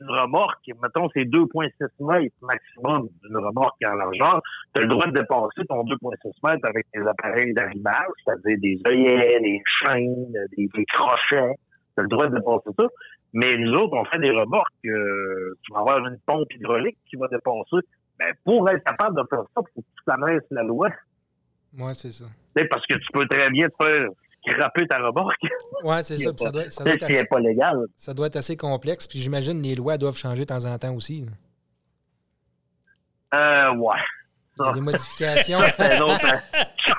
une 0.00 0.10
remorque, 0.10 0.70
mettons 0.80 1.08
c'est 1.14 1.24
2,6 1.24 1.70
mètres 2.00 2.34
maximum 2.42 3.08
d'une 3.24 3.36
remorque 3.38 3.74
en 3.84 3.94
largeur, 3.94 4.40
tu 4.72 4.80
as 4.80 4.84
le 4.84 4.88
droit 4.88 5.06
de 5.06 5.12
dépasser 5.12 5.66
ton 5.68 5.82
2,6 5.82 6.30
mètres 6.44 6.68
avec 6.68 6.86
des 6.94 7.04
appareils 7.06 7.52
d'arrimage, 7.54 8.14
c'est-à-dire 8.24 8.58
des 8.60 8.80
œillets, 8.86 9.40
des 9.40 9.62
chaînes, 9.84 10.32
des, 10.56 10.84
crochets. 10.92 11.54
Tu 11.94 12.00
as 12.00 12.02
le 12.02 12.08
droit 12.08 12.28
de 12.28 12.36
dépasser 12.36 12.70
ça. 12.78 12.86
Mais 13.32 13.56
nous 13.56 13.72
autres, 13.72 13.96
on 13.96 14.04
fait 14.04 14.18
des 14.18 14.30
remorques, 14.30 14.66
euh, 14.84 15.56
tu 15.62 15.72
vas 15.72 15.80
avoir 15.80 15.98
une 15.98 16.18
pompe 16.26 16.52
hydraulique 16.54 16.98
qui 17.08 17.16
va 17.16 17.28
dépasser. 17.28 17.86
Ben, 18.18 18.34
pour 18.44 18.68
être 18.68 18.84
capable 18.84 19.16
de 19.16 19.26
faire 19.28 19.40
ça, 19.40 19.46
il 19.60 19.72
faut 19.74 19.80
que 19.80 19.80
tu 19.80 20.04
connaisses 20.04 20.46
la 20.50 20.62
loi. 20.62 20.88
Oui, 21.78 21.94
c'est 21.94 22.12
ça. 22.12 22.26
parce 22.54 22.86
que 22.86 22.94
tu 22.94 23.12
peux 23.12 23.26
très 23.26 23.48
bien 23.50 23.68
te 23.68 23.74
faire 23.82 24.08
scraper 24.46 24.86
ta 24.86 24.98
remorque. 24.98 25.46
Oui, 25.82 25.94
c'est 26.02 26.18
ça. 26.18 26.30
ça 26.36 26.50
doit, 26.50 26.70
ça 26.70 26.84
doit 26.84 26.94
être 26.94 27.04
assez, 27.04 27.24
pas 27.26 27.40
légal. 27.40 27.86
Ça 27.96 28.12
doit 28.12 28.26
être 28.26 28.36
assez 28.36 28.56
complexe. 28.56 29.06
Puis 29.06 29.18
j'imagine 29.18 29.60
que 29.60 29.66
les 29.66 29.74
lois 29.74 29.96
doivent 29.96 30.16
changer 30.16 30.40
de 30.40 30.48
temps 30.48 30.64
en 30.64 30.78
temps 30.78 30.94
aussi. 30.94 31.26
Euh, 33.34 33.74
ouais. 33.76 33.96
Il 34.58 34.66
y 34.66 34.68
a 34.68 34.72
des 34.72 34.80
modifications. 34.80 35.60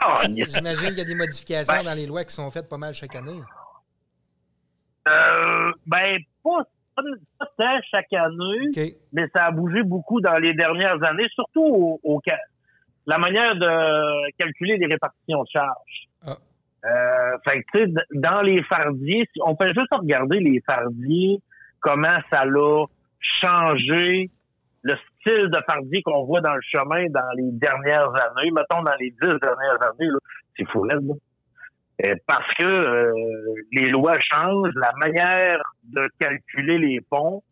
Hein. 0.05 0.27
J'imagine 0.35 0.89
qu'il 0.89 0.97
y 0.97 1.01
a 1.01 1.05
des 1.05 1.15
modifications 1.15 1.75
ben. 1.75 1.83
dans 1.83 1.93
les 1.93 2.05
lois 2.05 2.23
qui 2.25 2.33
sont 2.33 2.49
faites 2.49 2.67
pas 2.67 2.77
mal 2.77 2.93
chaque 2.93 3.15
année. 3.15 3.39
Euh, 5.09 5.71
ben, 5.85 6.17
pas, 6.43 6.63
pas, 6.95 7.45
tant 7.57 7.79
chaque 7.93 8.13
année, 8.13 8.95
mais 9.11 9.27
ça 9.35 9.45
a 9.45 9.51
bougé 9.51 9.83
beaucoup 9.83 10.21
dans 10.21 10.37
les 10.37 10.53
dernières 10.53 11.03
années, 11.03 11.27
surtout 11.33 11.65
au, 11.65 11.99
au, 12.03 12.21
la 13.05 13.17
manière 13.17 13.55
de 13.55 14.31
calculer 14.37 14.77
les 14.77 14.85
répartitions 14.87 15.43
de 15.43 15.49
charges. 15.49 16.07
Ah. 16.25 16.37
Euh, 16.85 17.37
fait 17.47 17.63
que, 17.63 17.77
tu 17.77 17.85
sais, 17.85 17.93
dans 18.13 18.41
les 18.41 18.61
fardiers, 18.63 19.27
on 19.41 19.55
peut 19.55 19.67
juste 19.67 19.93
regarder 19.93 20.39
les 20.39 20.61
fardiers, 20.65 21.39
comment 21.79 22.19
ça 22.31 22.45
l'a 22.45 22.85
changé 23.41 24.29
le 24.83 24.95
style 25.19 25.49
de 25.49 25.59
fardier 25.65 26.01
qu'on 26.03 26.25
voit 26.25 26.41
dans 26.41 26.53
le 26.53 26.61
chemin 26.61 27.05
dans 27.09 27.31
les 27.37 27.51
dernières 27.51 28.09
années, 28.09 28.51
mettons 28.51 28.83
dans 28.83 28.95
les 28.99 29.11
dix 29.11 29.39
dernières 29.39 29.81
années, 29.81 30.09
c'est 30.57 30.67
fou 30.69 30.83
là. 30.83 30.95
Euh, 32.05 32.15
parce 32.25 32.51
que 32.55 32.63
euh, 32.65 33.13
les 33.71 33.89
lois 33.89 34.13
changent, 34.31 34.73
la 34.75 34.91
manière 34.99 35.61
de 35.83 36.01
calculer 36.19 36.79
les 36.79 37.01
ponts, 37.01 37.43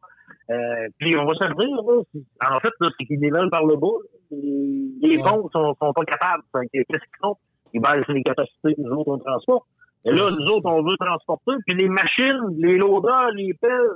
euh, 0.50 0.88
puis 0.98 1.16
on 1.16 1.26
va 1.26 1.34
se 1.36 1.46
dire, 1.46 2.24
en 2.50 2.60
fait, 2.60 2.70
c'est 2.80 3.06
qu'ils 3.06 3.20
nivellent 3.20 3.52
par 3.52 3.66
le 3.66 3.76
bas 3.78 3.88
les 4.32 5.18
Ouais. 5.18 5.24
ponts 5.24 5.50
sont, 5.54 5.76
sont 5.80 5.94
pas 5.94 6.06
capables. 6.06 6.44
Qu'est-ce 6.74 6.88
qu'ils 6.88 7.00
font? 7.22 7.36
Ils 7.74 7.82
baissent 7.82 8.08
les 8.08 8.24
capacités 8.24 8.74
nous 8.78 8.92
autres, 8.92 9.12
on 9.12 9.18
transporte. 9.20 9.66
Et 10.06 10.12
là, 10.12 10.26
nous 10.30 10.46
autres, 10.54 10.66
on 10.70 10.82
veut 10.84 10.98
transporter, 10.98 11.52
puis 11.68 11.76
les 11.76 11.88
machines, 11.90 12.40
les 12.58 12.78
loaders, 12.78 13.30
les 13.36 13.54
pelles, 13.54 13.92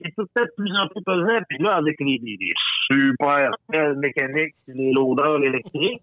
c'est 0.00 0.10
tout 0.16 0.26
le 0.36 0.44
de 0.44 0.50
plus 0.56 0.72
en 0.78 0.86
plus 0.88 1.02
pesant. 1.02 1.40
Puis 1.48 1.58
là, 1.58 1.72
avec 1.74 1.96
les, 2.00 2.18
les- 2.22 2.38
les 2.40 2.52
super 2.90 3.50
pelles 3.70 3.96
mécaniques, 3.96 4.54
les 4.68 4.92
loaders 4.92 5.42
électriques, 5.42 6.02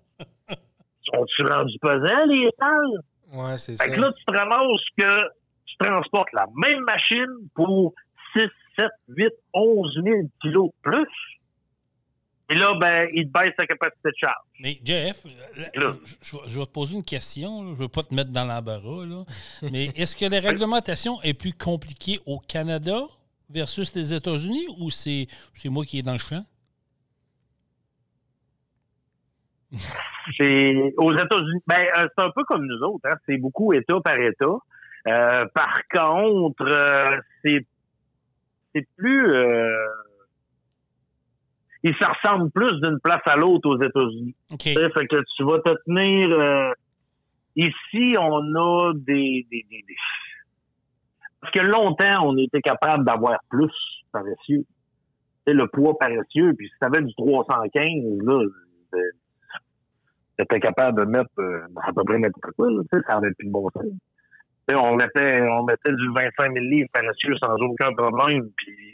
sont-tu 1.06 1.44
rendus 1.44 1.80
pesants, 1.82 2.26
les 2.28 2.50
pelles? 2.60 3.00
Ouais, 3.34 3.58
c'est 3.58 3.76
ça. 3.76 3.84
Fait 3.86 3.92
que 3.92 4.00
là, 4.00 4.12
tu 4.14 4.24
te 4.26 4.38
ramasses 4.38 4.86
que 4.98 5.30
tu 5.66 5.76
transportes 5.78 6.32
la 6.34 6.46
même 6.56 6.82
machine 6.84 7.50
pour 7.56 7.94
6, 8.34 8.42
7, 8.78 8.88
8, 9.10 9.28
11 9.54 10.02
000 10.04 10.18
kilos 10.42 10.70
de 10.70 10.92
plus. 10.92 11.08
Et 12.50 12.56
là, 12.56 12.74
ben, 12.80 13.08
il 13.14 13.26
te 13.26 13.32
baisse 13.32 13.54
sa 13.58 13.66
capacité 13.66 14.10
de 14.10 14.16
charge. 14.20 14.46
Mais 14.60 14.80
Jeff, 14.84 15.26
euh, 15.26 15.66
Là. 15.76 15.96
je, 16.22 16.60
vais 16.60 16.66
te 16.66 16.72
poser 16.72 16.96
une 16.96 17.04
question. 17.04 17.64
là. 17.64 17.70
Je 17.70 17.72
ne 17.72 17.76
veux 17.76 17.88
pas 17.88 18.04
te 18.04 18.14
mettre 18.14 18.32
dans 18.32 18.46
l'embarras. 18.46 19.06
là. 19.06 19.24
Mais 19.72 19.86
est-ce 19.96 20.16
que 20.16 20.26
la 20.26 20.40
réglementation 20.50 21.22
est 21.24 21.34
plus 21.34 21.54
compliquée 21.54 22.20
au 22.26 22.40
Canada 22.40 23.08
versus 23.50 23.96
les 23.96 24.14
États-Unis 24.14 24.68
ou 24.78 24.92
c'est 24.92 25.28
c'est 25.56 25.70
moi 25.70 25.86
qui 25.86 26.00
est 26.00 26.04
dans 26.04 26.12
le 26.14 26.18
champ? 26.18 26.44
C'est 30.38 30.94
aux 30.98 31.14
États-Unis. 31.14 31.62
Ben, 31.68 31.86
euh, 31.98 32.08
c'est 32.16 32.24
un 32.24 32.30
peu 32.32 32.44
comme 32.46 32.66
nous 32.66 32.82
autres. 32.88 33.10
Hein? 33.10 33.16
C'est 33.26 33.38
beaucoup 33.38 33.74
État 33.74 34.00
par 34.04 34.16
État. 34.18 34.46
Euh, 35.08 35.46
par 35.54 35.74
contre, 35.92 36.66
euh, 36.66 37.20
c'est 37.44 37.66
c'est 38.74 38.88
plus. 38.96 39.30
Euh, 39.34 39.86
ils 41.84 41.94
se 41.96 42.06
ressemblent 42.06 42.50
plus 42.52 42.80
d'une 42.82 43.00
place 43.04 43.22
à 43.26 43.36
l'autre 43.36 43.68
aux 43.70 43.82
États-Unis. 43.82 44.34
OK. 44.52 44.60
Tu 44.60 44.74
sais, 44.74 44.90
fait 44.92 45.08
que 45.08 45.18
tu 45.36 45.44
vas 45.44 45.60
te 45.60 45.76
tenir. 45.86 46.74
ici, 47.58 48.16
on 48.18 48.56
a 48.56 48.94
des, 48.96 49.46
des, 49.52 49.66
des, 49.70 49.84
des- 49.86 49.96
Parce 51.42 51.52
que 51.52 51.60
longtemps, 51.60 52.26
on 52.26 52.38
était 52.38 52.62
capable 52.62 53.04
d'avoir 53.04 53.40
plus 53.50 53.74
paresseux. 54.14 54.64
Le 55.46 55.66
poids 55.68 55.98
paresseux, 56.00 56.54
puis 56.58 56.70
si 56.70 56.74
tu 56.80 56.86
avais 56.86 57.02
du 57.02 57.14
315, 57.16 57.84
là, 58.24 58.46
euh, 60.40 60.46
t'étais 60.46 60.60
capable 60.60 61.00
de 61.00 61.06
mettre 61.06 61.30
euh, 61.40 61.62
à 61.82 61.94
peu 61.94 62.04
près 62.04 62.20
n'importe 62.20 62.56
quoi, 62.56 62.70
là, 62.70 62.82
ça 63.08 63.18
avait 63.18 63.32
plus 63.34 63.48
de 63.48 63.52
bon 63.52 63.70
sens. 63.70 63.84
Tu 63.84 63.90
sais, 64.70 64.76
on 64.76 64.96
mettait, 64.96 65.42
on 65.42 65.64
mettait 65.64 65.92
du 65.92 66.08
25 66.14 66.54
000 66.54 66.66
livres 66.66 66.90
paresseux 66.94 67.36
sans 67.42 67.56
aucun 67.56 67.94
problème, 67.94 68.50
puis 68.56 68.94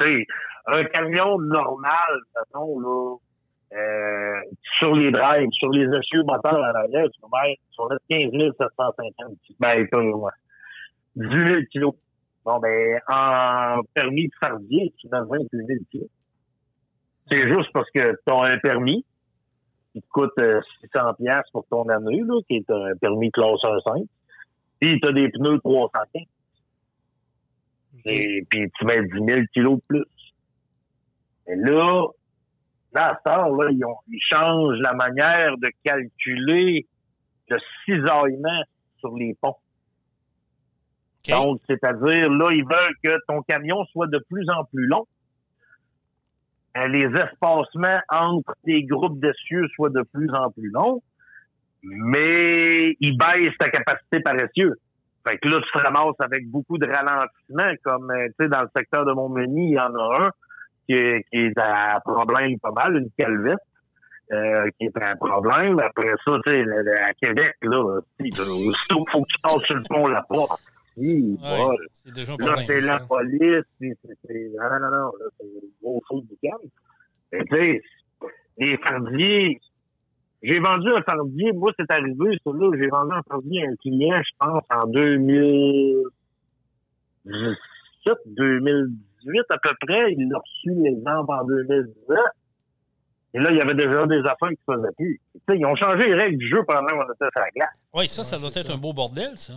sais, 0.00 0.26
un 0.66 0.84
camion 0.84 1.38
normal, 1.38 2.20
mettons, 2.36 2.80
là, 2.80 3.16
euh, 3.74 4.40
sur 4.78 4.94
les 4.94 5.10
drives, 5.10 5.48
sur 5.52 5.70
les 5.70 5.86
essieux 5.96 6.22
moteurs 6.24 6.62
à 6.62 6.72
l'arrière, 6.72 7.02
mettre, 7.02 7.60
tu 7.70 7.82
vas 7.82 7.88
mettre 7.88 8.04
15 8.08 8.52
750. 8.58 9.38
Ben, 9.60 9.88
pas, 9.88 10.02
ouais. 10.02 10.30
18 11.16 11.46
000 11.46 11.60
kilos. 11.70 11.94
Bon, 12.44 12.58
ben, 12.58 13.00
en 13.08 13.80
permis 13.94 14.28
de 14.28 14.32
fardier, 14.42 14.92
tu 14.98 15.08
mets 15.08 15.20
28 15.20 15.48
000 15.52 15.66
kilos. 15.90 16.08
C'est 17.30 17.48
juste 17.48 17.72
parce 17.72 17.88
que 17.90 18.00
tu 18.00 18.32
as 18.32 18.42
un 18.42 18.58
permis 18.58 19.04
qui 19.92 20.00
te 20.00 20.06
coûte 20.08 20.32
euh, 20.40 20.60
600 20.80 21.14
pièces 21.14 21.50
pour 21.52 21.66
ton 21.66 21.88
année, 21.88 22.22
là, 22.26 22.40
qui 22.48 22.56
est 22.56 22.70
un 22.70 22.96
permis 23.00 23.30
classe 23.30 23.60
1.5. 23.62 24.06
Puis 24.80 25.00
tu 25.00 25.08
as 25.08 25.12
des 25.12 25.28
pneus 25.28 25.58
315. 25.60 26.22
Et 28.06 28.44
puis 28.48 28.70
tu 28.78 28.84
mets 28.84 29.02
10 29.02 29.10
000 29.12 29.40
kilos 29.52 29.76
de 29.76 29.82
plus. 29.86 30.04
Et 31.46 31.56
là, 31.56 32.06
là, 32.94 33.20
à 33.24 33.36
là, 33.48 33.70
ils, 33.70 33.84
ont- 33.84 33.96
ils 34.08 34.20
changent 34.32 34.78
la 34.80 34.94
manière 34.94 35.56
de 35.58 35.68
calculer 35.84 36.86
le 37.48 37.58
cisaillement 37.84 38.62
sur 38.98 39.14
les 39.16 39.34
ponts. 39.40 39.56
Donc, 41.28 41.60
c'est-à-dire, 41.68 42.30
là, 42.30 42.50
ils 42.52 42.64
veulent 42.64 42.96
que 43.04 43.16
ton 43.28 43.42
camion 43.42 43.84
soit 43.86 44.08
de 44.08 44.18
plus 44.28 44.48
en 44.50 44.64
plus 44.64 44.86
long. 44.86 45.06
Euh, 46.76 46.88
Les 46.88 47.04
espacements 47.06 48.00
entre 48.10 48.54
tes 48.64 48.82
groupes 48.84 49.20
d'essieux 49.20 49.66
soient 49.74 49.90
de 49.90 50.02
plus 50.12 50.30
en 50.34 50.50
plus 50.50 50.70
longs, 50.70 51.02
mais 51.82 52.96
ils 53.00 53.16
baissent 53.18 53.56
ta 53.58 53.68
capacité 53.70 54.20
par 54.20 54.34
essieu. 54.34 54.74
Fait 55.26 55.38
que 55.38 55.48
là, 55.48 55.60
tu 55.60 55.70
te 55.70 55.78
ramasses 55.84 56.16
avec 56.20 56.48
beaucoup 56.50 56.78
de 56.78 56.86
ralentissements, 56.86 57.74
comme, 57.84 58.10
euh, 58.10 58.26
tu 58.38 58.44
sais, 58.44 58.48
dans 58.48 58.60
le 58.62 58.68
secteur 58.76 59.04
de 59.04 59.12
Montmagny, 59.12 59.70
il 59.70 59.74
y 59.74 59.80
en 59.80 59.94
a 59.94 60.26
un 60.26 60.30
qui 60.86 60.94
est, 60.94 61.22
qui 61.30 61.38
est 61.38 61.58
à 61.58 62.00
problème 62.04 62.58
pas 62.58 62.72
mal, 62.72 62.96
une 62.96 63.10
calvette. 63.16 63.58
euh, 64.32 64.68
qui 64.78 64.86
est 64.86 64.96
un 64.96 65.14
problème. 65.16 65.78
Après 65.80 66.10
ça, 66.26 66.32
tu 66.46 66.52
sais, 66.52 66.64
à 67.02 67.12
Québec, 67.14 67.54
là, 67.62 68.00
si, 68.18 68.30
aussitôt 68.40 69.04
faut 69.10 69.22
que 69.22 69.28
tu 69.28 69.38
passes 69.42 69.62
sur 69.64 69.76
le 69.76 69.82
pont 69.88 70.06
La 70.08 70.22
Porte. 70.22 70.60
Ouais, 70.96 71.76
c'est 71.92 72.10
Là, 72.38 72.56
c'est 72.64 72.80
la 72.80 73.00
police, 73.00 73.64
puis 73.80 73.92
c'est... 74.04 74.16
c'est- 74.26 74.50
Non, 74.58 74.68
non, 74.70 74.90
là, 74.90 75.10
c'est 75.38 75.44
le 75.46 75.60
gros 75.82 76.02
fou 76.08 76.20
du 76.22 76.36
calme. 76.42 76.68
Et 77.32 77.44
tu 77.44 77.56
sais, 77.56 77.82
les 78.58 78.76
fardiers... 78.78 79.60
J'ai 80.44 80.58
vendu 80.58 80.88
un 80.92 81.02
fardier, 81.02 81.52
moi, 81.52 81.70
c'est 81.78 81.88
arrivé, 81.92 82.36
ça, 82.44 82.50
là, 82.52 82.70
j'ai 82.76 82.88
vendu 82.88 83.12
un 83.12 83.22
fardier 83.22 83.64
à 83.64 83.70
un 83.70 83.76
client, 83.76 84.20
je 84.24 84.30
pense, 84.40 84.64
en 84.70 84.86
2017, 87.24 88.16
2018 88.26 89.40
à 89.50 89.58
peu 89.58 89.70
près. 89.86 90.12
Il 90.14 90.32
a 90.34 90.38
reçu 90.38 90.70
l'exemple 90.82 91.30
en 91.32 91.44
2019. 91.44 92.18
Et 93.34 93.38
là, 93.38 93.50
il 93.50 93.56
y 93.56 93.60
avait 93.60 93.74
déjà 93.74 94.04
des 94.06 94.18
affaires 94.20 94.48
qui 94.50 94.56
se 94.66 94.72
faisaient 94.74 94.92
plus. 94.96 95.20
Tu 95.32 95.40
sais, 95.48 95.58
ils 95.58 95.64
ont 95.64 95.76
changé 95.76 96.06
les 96.08 96.14
règles 96.14 96.36
du 96.38 96.48
jeu 96.48 96.62
pendant 96.66 96.86
qu'on 96.88 97.04
était 97.04 97.30
sur 97.32 97.40
la 97.40 97.50
glace. 97.54 97.68
Oui, 97.94 98.08
ça, 98.08 98.24
ça 98.24 98.36
Ouais, 98.36 98.42
doit 98.42 98.50
être 98.50 98.66
ça. 98.66 98.72
un 98.74 98.78
beau 98.78 98.92
bordel, 98.92 99.36
ça. 99.36 99.54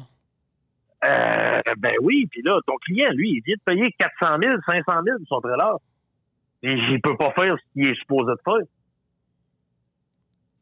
Euh, 1.03 1.59
ben 1.77 1.93
oui, 2.01 2.25
puis 2.31 2.41
là, 2.41 2.57
ton 2.65 2.75
client, 2.77 3.09
lui, 3.13 3.31
il 3.31 3.41
vient 3.45 3.55
de 3.55 3.61
payer 3.73 3.91
400 3.99 4.37
000, 4.41 4.55
500 4.67 5.01
000 5.05 5.17
pour 5.19 5.27
son 5.27 5.41
trailer. 5.41 5.75
Et 6.63 6.71
il 6.71 7.01
peut 7.01 7.15
pas 7.17 7.31
faire 7.33 7.55
ce 7.57 7.73
qu'il 7.73 7.89
est 7.89 7.95
supposé 7.95 8.31
de 8.31 8.39
faire. 8.43 8.65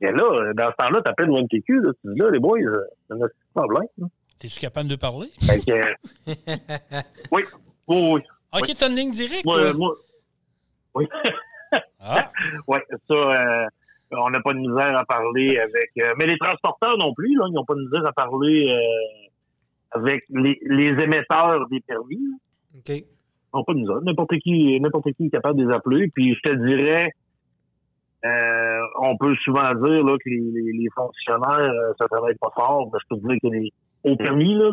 Et 0.02 0.12
là, 0.12 0.54
dans 0.54 0.72
ce 0.72 0.76
temps-là, 0.76 1.02
t'appelles 1.02 1.28
le 1.28 1.42
MTQ, 1.44 1.82
là, 1.82 1.92
tu 2.02 2.14
dis 2.14 2.20
là, 2.20 2.30
les 2.30 2.40
boys, 2.40 2.60
euh, 2.60 2.82
c'est 3.08 3.14
un 3.14 3.20
petit 3.28 3.36
problème. 3.54 3.88
là. 4.00 4.08
Es-tu 4.44 4.60
capable 4.60 4.90
de 4.90 4.98
parler? 4.98 5.30
Fait 5.40 5.60
que, 5.66 5.72
euh, 5.72 5.94
oui, 7.32 7.44
oui, 7.88 8.12
oui. 8.14 8.22
OK, 8.52 8.62
Oui. 8.68 8.76
t'as 8.78 8.90
une 8.90 8.96
ligne 8.96 9.12
directe, 9.12 9.46
Moi, 9.46 9.72
moi, 9.74 9.96
oui. 10.96 11.08
Ah, 12.02 12.30
Ouais, 12.68 12.84
ça, 13.08 13.14
euh, 13.14 13.66
on 14.12 14.30
n'a 14.30 14.42
pas 14.42 14.52
de 14.54 14.60
misère 14.60 14.98
à 14.98 15.06
parler 15.06 15.58
avec. 15.58 15.92
euh, 16.00 16.14
mais 16.20 16.26
les 16.26 16.38
transporteurs 16.38 16.98
non 16.98 17.14
plus, 17.14 17.34
là, 17.38 17.46
ils 17.48 17.54
n'ont 17.54 17.64
pas 17.64 17.76
de 17.76 17.82
misère 17.84 18.06
à 18.06 18.12
parler 18.12 18.68
euh, 18.70 19.23
avec 19.94 20.24
les, 20.30 20.60
les 20.66 20.90
émetteurs 21.04 21.68
des 21.70 21.80
permis. 21.82 22.20
OK. 22.76 23.04
Pas 23.52 23.74
de 23.74 23.80
misère. 23.80 24.02
N'importe 24.02 24.36
qui, 24.40 24.80
n'importe 24.80 25.12
qui 25.14 25.28
est 25.28 25.30
capable 25.30 25.60
de 25.60 25.68
les 25.68 25.74
appeler. 25.74 26.10
Puis 26.16 26.34
je 26.36 26.50
te 26.52 26.56
dirais, 26.68 27.10
euh, 28.26 28.80
on 29.02 29.16
peut 29.18 29.36
souvent 29.44 29.74
dire 29.76 30.04
là, 30.04 30.16
que 30.24 30.30
les, 30.30 30.40
les- 30.40 30.72
les 30.74 30.88
fonctionnaires, 30.96 31.60
euh, 31.60 31.94
ça 32.00 32.08
travaille 32.08 32.36
pas 32.42 32.50
fort, 32.56 32.90
mais 32.92 33.00
je 33.02 33.08
peux 33.16 33.22
te 33.22 33.28
dire 33.28 33.38
que 33.44 33.48
les 33.48 33.72
au 34.06 34.16
permis, 34.18 34.56
là, 34.56 34.72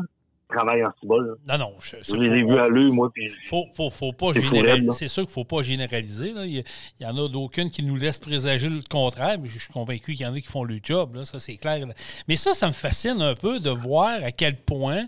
ils 0.51 0.57
travaillent 0.57 0.85
en 0.85 0.91
cibole. 1.01 1.37
non, 1.49 1.59
non. 1.59 1.73
je- 1.81 1.97
Je 2.03 2.17
les 2.17 2.27
ai 2.27 2.43
vus 2.43 2.59
à 2.59 2.69
l'œil, 2.69 2.91
moi, 2.91 3.11
puis 3.15 3.31
faut, 3.49 3.67
faut, 3.75 3.91
faut 3.91 4.13
pas 4.13 4.33
généraliser. 4.33 4.91
C'est 4.93 5.09
sûr 5.09 5.23
qu'il 5.23 5.31
ne 5.31 5.35
faut 5.35 5.45
pas 5.45 5.63
généraliser. 5.63 6.33
là. 6.33 6.45
Il, 6.47 6.57
y, 6.59 6.65
il 7.01 7.03
y 7.03 7.07
en 7.07 7.17
a 7.17 7.29
d'aucunes 7.29 7.71
qui 7.71 7.83
nous 7.83 7.97
laissent 7.97 8.19
présager 8.19 8.69
le 8.69 8.83
contraire, 8.89 9.39
mais 9.41 9.49
je 9.49 9.59
suis 9.59 9.73
convaincu 9.73 10.15
qu'il 10.15 10.27
y 10.27 10.29
en 10.29 10.35
a 10.35 10.41
qui 10.41 10.47
font 10.49 10.65
le 10.65 10.79
job. 10.83 11.15
Là, 11.15 11.25
ça, 11.25 11.39
c'est 11.41 11.57
clair. 11.57 11.87
là. 11.87 11.95
Mais 12.29 12.37
ça, 12.37 12.55
ça 12.55 12.67
me 12.67 12.73
fascine 12.73 13.21
un 13.23 13.35
peu 13.35 13.61
de 13.61 13.71
voir 13.71 14.23
à 14.23 14.33
quel 14.33 14.57
point 14.57 15.05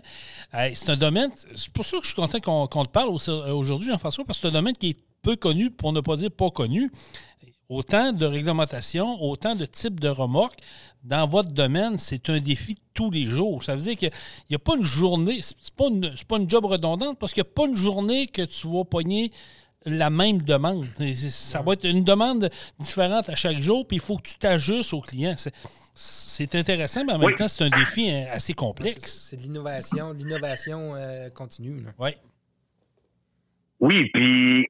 euh, 0.53 0.69
c'est 0.73 0.91
un 0.91 0.97
domaine. 0.97 1.29
C'est 1.55 1.71
pour 1.73 1.85
ça 1.85 1.97
que 1.97 2.03
je 2.03 2.07
suis 2.13 2.15
content 2.15 2.39
qu'on 2.39 2.83
te 2.85 2.89
parle 2.89 3.09
au- 3.09 3.53
aujourd'hui, 3.55 3.89
Jean-François, 3.89 4.23
parce 4.25 4.37
que 4.39 4.41
c'est 4.43 4.47
un 4.49 4.51
domaine 4.59 4.75
qui 4.77 4.89
est 4.91 4.97
peu 5.21 5.35
connu, 5.37 5.71
pour 5.71 5.93
ne 5.93 6.01
pas 6.01 6.17
dire 6.17 6.31
pas 6.31 6.49
connu. 6.49 6.91
Autant 7.69 8.11
de 8.13 8.25
réglementation, 8.25 9.21
autant 9.21 9.55
de 9.55 9.65
types 9.65 9.99
de 9.99 10.09
remorques. 10.09 10.59
Dans 11.03 11.27
votre 11.27 11.51
domaine, 11.51 11.97
c'est 11.97 12.29
un 12.29 12.39
défi 12.39 12.77
tous 12.93 13.09
les 13.11 13.25
jours. 13.25 13.63
Ça 13.63 13.75
veut 13.75 13.81
dire 13.81 13.97
qu'il 13.97 14.11
n'y 14.49 14.55
a 14.55 14.59
pas 14.59 14.75
une 14.77 14.83
journée, 14.85 15.39
c'est 15.41 15.73
pas 15.75 15.87
une, 15.87 16.13
c'est 16.15 16.27
pas 16.27 16.37
une 16.37 16.49
job 16.49 16.65
redondante 16.65 17.17
parce 17.19 17.33
qu'il 17.33 17.43
n'y 17.43 17.49
a 17.49 17.53
pas 17.53 17.65
une 17.67 17.75
journée 17.75 18.27
que 18.27 18.41
tu 18.43 18.67
vas 18.67 18.83
pogner 18.85 19.31
la 19.85 20.09
même 20.09 20.41
demande. 20.41 20.85
Ça 21.29 21.61
va 21.61 21.73
être 21.73 21.83
une 21.85 22.03
demande 22.05 22.49
différente 22.79 23.27
à 23.29 23.35
chaque 23.35 23.59
jour, 23.59 23.85
puis 23.85 23.97
il 23.97 24.01
faut 24.01 24.17
que 24.17 24.29
tu 24.29 24.37
t'ajustes 24.37 24.93
au 24.93 25.01
client. 25.01 25.35
C'est- 25.95 26.55
intéressant, 26.55 27.03
mais 27.05 27.13
en 27.13 27.19
même 27.19 27.27
Oui. 27.27 27.35
temps, 27.35 27.47
c'est 27.47 27.63
un 27.65 27.69
défi 27.69 28.09
hein, 28.09 28.27
assez 28.31 28.53
complexe. 28.53 29.27
c'est 29.29 29.35
de 29.37 29.41
l'innovation, 29.43 30.13
de 30.13 30.17
l'innovation 30.19 30.95
euh, 30.95 31.29
continue. 31.29 31.81
là. 31.81 31.91
Oui. 31.99 32.11
Oui, 33.79 34.09
puis 34.13 34.67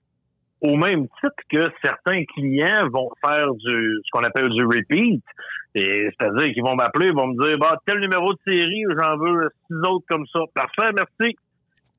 au 0.63 0.76
même 0.76 1.08
titre 1.19 1.43
que 1.49 1.69
certains 1.84 2.23
clients 2.26 2.89
vont 2.89 3.10
faire 3.23 3.54
du 3.54 3.99
ce 4.04 4.10
qu'on 4.12 4.23
appelle 4.23 4.49
du 4.49 4.65
repeat, 4.65 5.23
c'est-à-dire 5.76 6.54
qu'ils 6.54 6.63
vont 6.63 6.76
m'appeler, 6.76 7.08
ils 7.08 7.13
vont 7.15 7.28
me 7.28 7.47
dire 7.47 7.58
bah 7.60 7.78
tel 7.86 7.99
numéro 7.99 8.34
de 8.34 8.39
série, 8.45 8.84
j'en 8.97 9.17
veux 9.17 9.49
six 9.67 9.76
autres 9.89 10.06
comme 10.10 10.26
ça. 10.28 10.39
Parfait, 10.56 10.91
merci. 10.95 11.36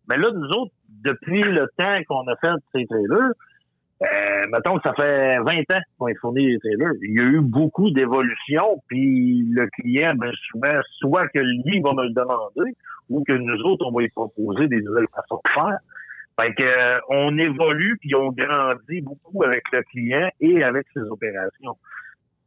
Mais 0.08 0.16
là, 0.16 0.30
nous 0.32 0.48
autres, 0.48 0.72
depuis 1.04 1.42
le 1.42 1.66
temps 1.76 1.98
qu'on 2.08 2.26
a 2.28 2.36
fait 2.36 2.56
ces 2.74 2.86
trailers, 2.86 3.32
Euh, 4.02 4.42
mettons 4.52 4.76
que 4.76 4.82
ça 4.84 4.92
fait 4.92 5.38
20 5.38 5.52
ans 5.72 5.80
qu'on 5.96 6.08
est 6.08 6.18
fourni 6.20 6.44
les 6.46 6.58
trailers. 6.58 6.92
Il 7.00 7.16
y 7.16 7.20
a 7.20 7.24
eu 7.24 7.40
beaucoup 7.40 7.90
d'évolutions, 7.90 8.82
puis 8.88 9.46
le 9.48 9.66
client, 9.68 10.14
ben, 10.16 10.32
souvent, 10.50 10.78
soit 10.98 11.28
que 11.28 11.38
lui 11.38 11.80
va 11.80 11.92
me 11.94 12.02
le 12.02 12.10
demander, 12.12 12.76
ou 13.08 13.22
que 13.22 13.32
nous 13.32 13.62
autres, 13.62 13.86
on 13.86 13.92
va 13.92 14.02
lui 14.02 14.10
proposer 14.10 14.66
des 14.66 14.82
nouvelles 14.82 15.06
façons 15.14 15.40
de 15.44 15.50
faire. 15.52 15.78
Fait 16.40 16.52
que, 16.54 16.64
euh, 16.64 16.98
on 17.08 17.38
évolue, 17.38 17.96
puis 18.00 18.14
on 18.14 18.32
grandit 18.32 19.00
beaucoup 19.02 19.44
avec 19.44 19.62
le 19.72 19.82
client 19.82 20.28
et 20.40 20.62
avec 20.62 20.86
ses 20.92 21.02
opérations. 21.02 21.76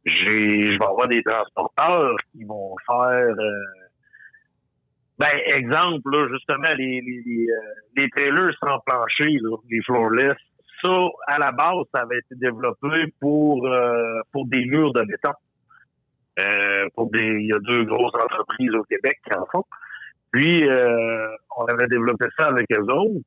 J'ai, 0.04 0.72
je 0.72 0.78
vais 0.78 0.84
avoir 0.84 1.08
des 1.08 1.22
transporteurs 1.22 2.16
qui 2.32 2.44
vont 2.44 2.74
faire... 2.86 3.34
Euh, 3.38 3.64
ben, 5.18 5.36
exemple, 5.46 6.10
là, 6.12 6.28
justement, 6.30 6.74
les, 6.76 7.00
les, 7.00 7.22
les, 7.26 7.46
euh, 7.50 7.74
les 7.96 8.08
trailers 8.10 8.56
sans 8.60 8.78
plancher, 8.86 9.38
là, 9.40 9.56
les 9.68 9.82
floorless, 9.82 10.36
ça, 10.82 10.96
à 11.26 11.38
la 11.38 11.50
base, 11.50 11.84
ça 11.92 12.02
avait 12.02 12.18
été 12.18 12.36
développé 12.36 13.12
pour 13.20 13.66
euh, 13.66 14.20
pour 14.32 14.46
des 14.46 14.64
murs 14.66 14.92
de 14.92 15.02
béton. 15.02 15.32
Euh, 16.38 16.86
pour 16.94 17.10
des, 17.10 17.24
il 17.24 17.46
y 17.46 17.52
a 17.52 17.58
deux 17.58 17.82
grosses 17.82 18.14
entreprises 18.14 18.72
au 18.74 18.84
Québec 18.84 19.18
qui 19.24 19.36
en 19.36 19.44
font. 19.46 19.64
Puis, 20.30 20.68
euh, 20.68 21.28
on 21.56 21.64
avait 21.64 21.88
développé 21.88 22.26
ça 22.38 22.46
avec 22.46 22.66
eux 22.70 22.92
autres. 22.92 23.24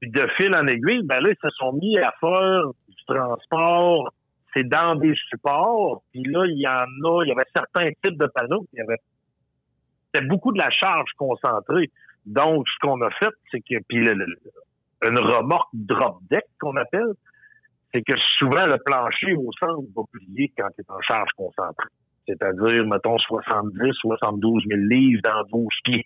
Puis, 0.00 0.10
de 0.10 0.26
fil 0.36 0.54
en 0.54 0.66
aiguille, 0.66 1.02
ben 1.04 1.20
là, 1.20 1.30
ils 1.30 1.50
se 1.50 1.50
sont 1.56 1.72
mis 1.74 1.98
à 1.98 2.12
faire 2.20 2.62
du 2.88 3.04
transport. 3.06 4.12
C'est 4.54 4.68
dans 4.68 4.96
des 4.96 5.14
supports. 5.28 6.02
Puis 6.12 6.22
là, 6.24 6.44
il 6.46 6.58
y 6.58 6.66
en 6.66 6.86
a, 7.08 7.24
il 7.24 7.28
y 7.28 7.32
avait 7.32 7.44
certains 7.54 7.90
types 8.02 8.18
de 8.18 8.26
panneaux. 8.26 8.66
Il 8.72 8.78
y 8.78 8.82
avait 8.82 8.98
c'était 10.12 10.26
beaucoup 10.26 10.52
de 10.52 10.58
la 10.58 10.70
charge 10.70 11.10
concentrée. 11.16 11.90
Donc, 12.26 12.66
ce 12.68 12.86
qu'on 12.86 13.00
a 13.02 13.10
fait, 13.10 13.30
c'est 13.50 13.60
que, 13.60 13.82
puis 13.88 14.04
le, 14.04 14.26
une 15.06 15.18
remorque 15.18 15.70
drop 15.72 16.18
deck 16.30 16.44
qu'on 16.60 16.76
appelle, 16.76 17.12
c'est 17.92 18.02
que 18.02 18.16
souvent 18.38 18.64
le 18.66 18.76
plancher 18.84 19.34
au 19.34 19.50
centre 19.58 19.88
va 19.96 20.02
plier 20.12 20.52
quand 20.56 20.68
il 20.78 20.82
est 20.82 20.90
en 20.90 21.00
charge 21.00 21.30
concentrée. 21.36 21.88
C'est-à-dire, 22.26 22.86
mettons, 22.86 23.18
70, 23.18 23.92
72 24.00 24.62
000 24.68 24.80
livres 24.82 25.22
dans 25.24 25.42
12 25.50 25.68
pieds. 25.84 26.04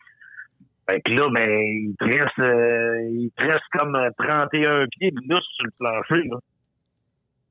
Fait 0.89 1.01
que 1.01 1.13
là, 1.13 1.29
ben, 1.31 1.49
il 1.49 1.95
te 1.99 2.05
reste, 2.05 2.39
euh, 2.39 3.09
il 3.11 3.31
te 3.37 3.43
reste 3.43 3.65
comme 3.73 3.97
31 4.19 4.87
pieds 4.89 5.11
de 5.11 5.21
lousse 5.29 5.49
sur 5.57 5.65
le 5.65 5.73
plancher, 5.79 6.29
là. 6.29 6.37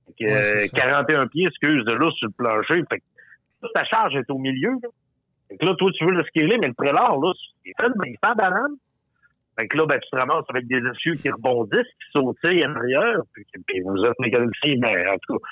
Fait 0.05 0.25
que, 0.25 0.31
Ouais, 0.31 0.43
c'est 0.43 0.67
ça. 0.67 0.77
41 0.77 1.27
pieds, 1.27 1.47
excuse, 1.47 1.83
de 1.85 1.93
lousse 1.93 2.15
sur 2.15 2.27
le 2.27 2.33
plancher. 2.37 2.83
Fait 2.89 2.99
que 2.99 3.03
toute 3.61 3.73
ta 3.73 3.83
charge 3.85 4.15
est 4.15 4.29
au 4.29 4.37
milieu, 4.37 4.71
là. 4.83 4.89
Fait 5.49 5.57
que 5.57 5.65
là, 5.65 5.75
toi, 5.75 5.91
tu 5.93 6.05
veux 6.05 6.11
le 6.11 6.23
scaler, 6.23 6.57
mais 6.61 6.67
le 6.67 6.73
prélat, 6.73 7.09
là, 7.09 7.33
il 7.65 7.73
fait, 7.79 7.87
il 8.05 8.17
fait 8.23 8.31
en 8.31 8.35
banane. 8.35 8.75
Fait 9.59 9.67
que 9.67 9.77
là, 9.77 9.85
ben, 9.85 9.99
tu 9.99 10.09
te 10.09 10.15
ramasses 10.15 10.45
avec 10.49 10.67
des 10.67 10.79
essieux 10.79 11.13
qui 11.13 11.29
rebondissent, 11.29 11.81
qui 11.81 12.11
sautillent 12.11 12.65
en 12.65 12.75
arrière. 12.75 13.19
Puis, 13.33 13.45
puis 13.67 13.81
vous 13.81 14.03
êtes 14.03 14.19
mécanicien, 14.19 14.75
ben, 14.79 15.09
en 15.09 15.17
tout 15.17 15.37
cas, 15.37 15.47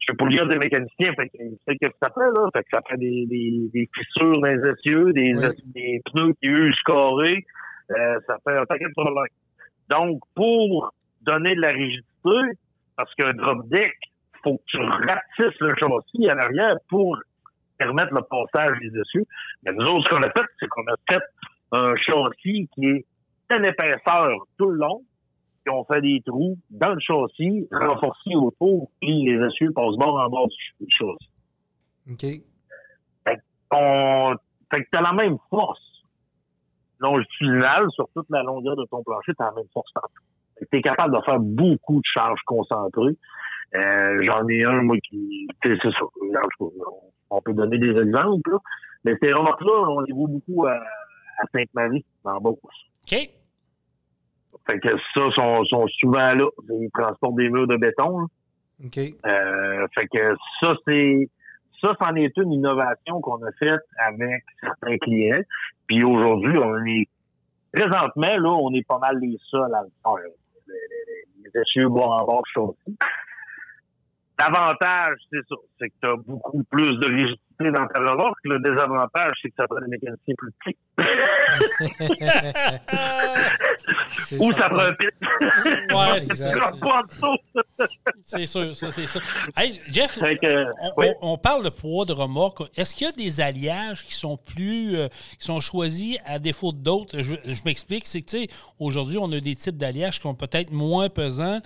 je 0.00 0.12
peux 0.12 0.16
pas 0.18 0.26
lire 0.26 0.46
des 0.46 0.56
mécaniciens, 0.56 1.12
fait 1.14 1.28
que 1.28 1.38
que 1.86 1.92
ça 2.02 2.10
fait, 2.10 2.30
là. 2.34 2.48
Fait 2.52 2.62
que 2.62 2.68
ça 2.72 2.80
fait 2.88 2.96
des, 2.96 3.26
des, 3.26 3.70
des 3.72 3.88
fissures 3.94 4.40
dans 4.40 4.48
les 4.48 4.70
essieux, 4.70 5.12
des, 5.12 5.34
Oui. 5.34 5.46
des 5.74 6.00
pneus 6.06 6.32
qui 6.42 6.48
usent 6.48 6.82
carrés. 6.84 7.44
Euh, 7.90 8.18
ça 8.26 8.36
fait 8.46 8.56
un 8.56 8.64
paquet 8.66 8.84
de 8.84 8.92
problèmes. 8.92 9.24
Donc, 9.90 10.20
pour 10.34 10.92
donner 11.22 11.54
de 11.54 11.60
la 11.60 11.70
rigidité, 11.70 12.58
parce 12.96 13.12
qu'un 13.14 13.32
drop 13.32 13.68
deck, 13.68 13.94
faut 14.42 14.58
que 14.58 14.62
tu 14.66 14.78
ratisses 14.80 15.60
le 15.60 15.74
châssis 15.76 16.28
à 16.28 16.34
l'arrière 16.34 16.76
pour 16.88 17.16
permettre 17.78 18.14
le 18.14 18.22
passage 18.22 18.78
des 18.80 18.88
essieux. 19.00 19.24
Mais 19.64 19.72
nous 19.72 19.84
autres, 19.86 20.08
ce 20.08 20.14
qu'on 20.14 20.22
a 20.22 20.30
fait, 20.30 20.46
c'est 20.60 20.68
qu'on 20.68 20.86
a 20.86 20.96
fait 21.10 21.22
un 21.72 21.94
châssis 21.96 22.68
qui 22.74 22.86
est 22.86 23.04
une 23.50 23.64
épaisseur 23.64 24.30
tout 24.58 24.70
le 24.70 24.78
long, 24.78 25.02
puis 25.66 25.74
on 25.74 25.84
fait 25.84 26.00
des 26.00 26.22
trous 26.24 26.56
dans 26.70 26.94
le 26.94 27.00
châssis, 27.00 27.66
renforcés 27.72 28.36
autour, 28.36 28.88
puis 29.00 29.24
les 29.24 29.44
essieux 29.46 29.72
passent 29.72 29.96
bord 29.98 30.20
en 30.20 30.28
bord 30.28 30.46
du 30.48 30.86
châssis. 30.88 31.30
OK. 32.08 32.24
On... 33.72 34.34
Fait 34.72 34.84
que 34.84 34.88
t'as 34.92 35.00
la 35.00 35.12
même 35.12 35.36
force 35.50 35.80
longitudinale 37.00 37.86
sur 37.90 38.08
toute 38.14 38.30
la 38.30 38.44
longueur 38.44 38.76
de 38.76 38.84
ton 38.84 39.02
plancher, 39.02 39.32
t'as 39.36 39.46
la 39.46 39.52
même 39.56 39.68
force 39.72 39.90
partout. 39.92 40.22
Fait 40.58 40.64
que 40.66 40.70
t'es 40.70 40.82
capable 40.82 41.16
de 41.16 41.22
faire 41.24 41.40
beaucoup 41.40 41.96
de 41.96 42.04
charges 42.04 42.40
concentrées. 42.46 43.16
Euh, 43.76 44.22
J'en 44.22 44.46
ai 44.48 44.64
un, 44.64 44.82
moi, 44.82 44.96
qui... 45.00 45.48
C'est 45.64 45.76
ça. 45.82 45.88
On- 47.30 47.40
peut 47.42 47.52
donner 47.54 47.78
des 47.78 47.90
exemples, 47.90 48.50
là. 48.52 48.58
Mais 49.04 49.14
ces 49.20 49.32
remarques-là, 49.32 49.90
on 49.90 50.00
les 50.00 50.12
voit 50.12 50.28
beaucoup 50.28 50.64
à, 50.66 50.74
à 50.74 51.46
Sainte-Marie, 51.52 52.04
en 52.24 52.40
Beauce. 52.40 52.58
OK. 52.62 53.30
Fait 54.68 54.80
que 54.80 54.88
ça, 55.14 55.30
sont, 55.34 55.64
sont 55.64 55.86
souvent 56.00 56.34
là. 56.34 56.48
Ils 56.70 56.90
transportent 56.92 57.36
des 57.36 57.48
murs 57.48 57.66
de 57.66 57.76
béton. 57.76 58.20
là. 58.20 58.26
OK. 58.84 58.98
Euh, 58.98 59.86
fait 59.94 60.06
que 60.08 60.36
ça, 60.60 60.74
c'est 60.86 61.28
ça, 61.80 61.94
c'en 62.00 62.14
est 62.14 62.36
une 62.36 62.52
innovation 62.52 63.20
qu'on 63.20 63.42
a 63.44 63.52
faite 63.58 63.82
avec 63.98 64.44
certains 64.60 64.96
clients. 64.98 65.42
Puis 65.86 66.02
aujourd'hui, 66.04 66.58
on 66.58 66.84
est 66.84 67.08
présentement, 67.72 68.36
là, 68.38 68.48
on 68.48 68.72
est 68.72 68.86
pas 68.86 68.98
mal 68.98 69.18
les 69.20 69.38
seuls 69.50 69.74
à 69.74 69.82
le 69.82 69.90
faire. 70.02 70.30
Les, 70.68 71.60
essieux 71.60 71.88
bois 71.88 72.20
en 72.20 72.24
bord. 72.24 72.44
L'avantage, 74.38 75.18
c'est 75.30 75.46
ça, 75.48 75.54
c'est 75.78 75.88
que 75.88 75.94
tu 76.02 76.08
as 76.08 76.16
beaucoup 76.16 76.62
plus 76.64 76.98
de 76.98 77.08
dans 77.60 77.86
ta 77.86 78.00
remorque. 78.00 78.38
Le 78.44 78.58
désavantage, 78.60 79.32
c'est 79.42 79.48
que 79.50 79.54
ça 79.56 79.66
prend 79.66 79.80
des 79.80 79.88
mécaniciens 79.88 80.34
plus 80.36 80.52
petits. 80.64 80.76
C'est 84.28 84.38
Ou 84.38 84.50
ça. 84.52 84.58
ça 84.58 84.68
prend 84.68 84.78
un 84.80 84.92
pit. 84.94 85.10
Ouais, 85.94 86.20
c'est 86.20 86.34
ça. 86.34 86.50
C'est 88.22 88.46
sûr, 88.46 88.74
ça, 88.74 88.90
c'est 88.90 89.06
ça. 89.06 89.20
Hey, 89.56 89.80
Jeff, 89.88 90.18
Fait 90.18 90.36
que, 90.38 90.64
on, 90.82 90.92
oui. 90.96 91.06
on- 91.20 91.32
on 91.34 91.38
parle 91.38 91.64
de 91.64 91.68
poids 91.68 92.04
de 92.04 92.12
remorque. 92.12 92.62
Est-ce 92.76 92.94
qu'il 92.94 93.06
y 93.06 93.10
a 93.10 93.12
des 93.12 93.40
alliages 93.40 94.04
qui 94.04 94.14
sont 94.14 94.36
plus 94.36 94.96
euh, 94.96 95.08
qui 95.38 95.46
sont 95.46 95.60
choisis 95.60 96.16
à 96.24 96.38
défaut 96.38 96.72
d'autres? 96.72 97.18
Je, 97.20 97.34
je 97.44 97.62
m'explique, 97.64 98.06
c'est 98.06 98.22
que 98.22 98.26
tu 98.30 98.38
sais, 98.44 98.48
aujourd'hui, 98.80 99.18
on 99.18 99.30
a 99.32 99.40
des 99.40 99.54
types 99.54 99.76
d'alliages 99.76 100.16
qui 100.16 100.22
sont 100.22 100.34
peut-être 100.34 100.72
moins 100.72 101.08
pesants 101.08 101.60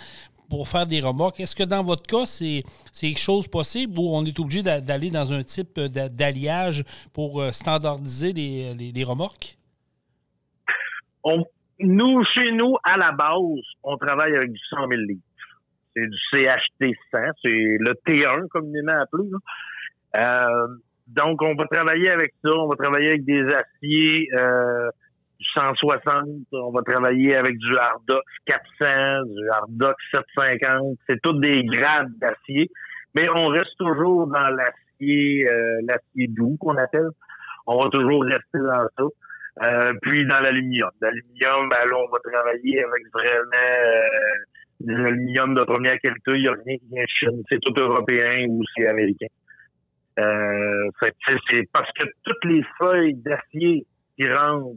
pour 0.50 0.68
faire 0.68 0.86
des 0.86 1.00
remorques. 1.00 1.40
Est-ce 1.40 1.56
que 1.56 1.62
dans 1.62 1.82
votre 1.84 2.02
cas, 2.02 2.26
c'est 2.26 2.64
quelque 3.00 3.18
chose 3.18 3.46
possible 3.48 3.94
ou 3.98 4.10
on 4.14 4.24
est 4.24 4.38
obligé 4.38 4.62
d'a- 4.62 4.80
d'aller 4.80 5.10
dans 5.10 5.32
un 5.32 5.42
type 5.44 5.78
d'a- 5.80 6.08
d'alliage 6.08 6.84
pour 7.14 7.40
euh, 7.40 7.52
standardiser 7.52 8.32
les, 8.32 8.74
les- 8.74 9.04
remorques? 9.04 9.56
on, 11.22 11.44
nous, 11.78 12.22
chez 12.34 12.50
nous, 12.52 12.76
à 12.82 12.96
la 12.96 13.12
base, 13.12 13.62
on 13.82 13.96
travaille 13.96 14.34
avec 14.36 14.52
du 14.52 14.58
100 14.70 14.88
000 14.88 15.00
litres. 15.08 15.22
C'est 15.94 16.06
du 16.06 16.18
CHT 16.32 16.94
100, 17.10 17.18
c'est 17.44 17.50
le 17.78 17.92
T1, 18.06 18.48
communément 18.48 19.00
appelé. 19.00 19.24
Euh, 20.16 20.66
donc, 21.08 21.42
on 21.42 21.54
va 21.54 21.66
travailler 21.66 22.10
avec 22.10 22.32
ça. 22.42 22.50
On 22.56 22.68
va 22.68 22.76
travailler 22.76 23.08
avec 23.08 23.24
des 23.24 23.42
aciers 23.42 24.28
euh, 24.34 24.88
du 25.40 25.46
160. 25.54 26.26
On 26.52 26.70
va 26.70 26.82
travailler 26.82 27.34
avec 27.34 27.56
du 27.56 27.76
Hardox 27.76 28.24
400, 28.46 29.24
du 29.24 29.48
Hardox 29.50 29.96
750. 30.12 30.98
C'est 31.08 31.20
tous 31.22 31.38
des 31.40 31.64
grades 31.64 32.12
d'acier. 32.20 32.70
Mais 33.14 33.28
on 33.34 33.48
reste 33.48 33.76
toujours 33.78 34.26
dans 34.26 34.48
l'acier, 34.50 35.48
euh, 35.50 35.80
l'acier 35.82 36.28
doux 36.28 36.56
qu'on 36.60 36.76
appelle. 36.76 37.08
On 37.66 37.78
va 37.78 37.88
toujours 37.88 38.22
rester 38.24 38.58
dans 38.58 38.86
ça. 38.96 39.04
Euh, 39.62 39.92
puis 40.02 40.26
dans 40.26 40.40
l'aluminium. 40.40 40.90
L'aluminium, 41.00 41.68
ben 41.68 41.84
là, 41.90 41.96
on 41.96 42.10
va 42.10 42.18
travailler 42.32 42.82
avec 42.84 43.02
vraiment 43.12 43.66
euh, 43.66 44.06
de 44.80 44.94
l'aluminium 44.94 45.54
de 45.54 45.62
première 45.64 45.98
qualité. 46.00 46.32
Il 46.34 46.42
n'y 46.42 46.48
a 46.48 46.52
rien 46.52 46.76
qui 46.76 46.86
vient 46.92 47.02
de 47.02 47.08
Chine. 47.08 47.42
C'est 47.50 47.60
tout 47.60 47.74
européen 47.78 48.46
ou 48.48 48.62
c'est 48.76 48.86
américain. 48.86 49.26
Euh, 50.18 50.90
c'est 51.02 51.68
parce 51.72 51.90
que 51.92 52.06
toutes 52.24 52.44
les 52.44 52.62
feuilles 52.78 53.14
d'acier 53.14 53.86
qui 54.18 54.28
rentrent. 54.28 54.76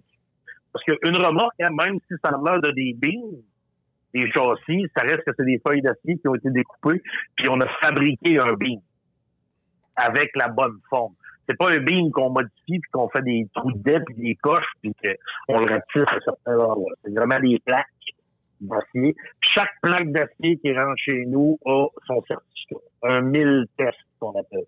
Parce 0.73 0.83
qu'une 0.86 1.15
remorque, 1.15 1.53
hein, 1.62 1.69
même 1.71 1.99
si 2.07 2.15
ça 2.23 2.31
l'air 2.31 2.59
de 2.59 2.71
des 2.71 2.95
beams, 2.97 3.41
des 4.13 4.29
châssis, 4.31 4.88
ça 4.95 5.03
reste 5.03 5.23
que 5.23 5.31
c'est 5.38 5.45
des 5.45 5.62
feuilles 5.65 5.81
d'acier 5.81 6.17
qui 6.17 6.27
ont 6.27 6.36
été 6.36 6.49
découpées, 6.49 7.01
puis 7.36 7.47
on 7.49 7.59
a 7.62 7.67
fabriqué 7.81 8.39
un 8.39 8.53
beam 8.53 8.79
avec 9.95 10.31
la 10.36 10.47
bonne 10.49 10.79
forme. 10.89 11.13
C'est 11.47 11.57
pas 11.57 11.71
un 11.71 11.79
beam 11.79 12.12
qu'on 12.12 12.29
modifie 12.29 12.79
puis 12.79 12.91
qu'on 12.91 13.09
fait 13.09 13.21
des 13.21 13.47
trous 13.53 13.71
de 13.71 14.03
puis 14.05 14.15
des 14.15 14.36
coches 14.36 14.71
puis 14.81 14.93
qu'on 14.93 15.59
le 15.59 15.65
ratisse 15.65 16.07
à 16.07 16.19
certains 16.23 16.57
endroits. 16.57 16.93
C'est 17.03 17.13
vraiment 17.13 17.39
des 17.39 17.59
plaques 17.65 17.88
d'acier. 18.62 19.15
Chaque 19.41 19.71
plaque 19.81 20.12
d'acier 20.12 20.57
qui 20.57 20.73
rentre 20.73 20.97
chez 20.97 21.25
nous 21.25 21.59
a 21.65 21.88
son 22.07 22.23
certificat. 22.27 22.77
Un 23.03 23.21
1000 23.21 23.65
test 23.77 23.97
qu'on 24.19 24.31
appelle. 24.31 24.65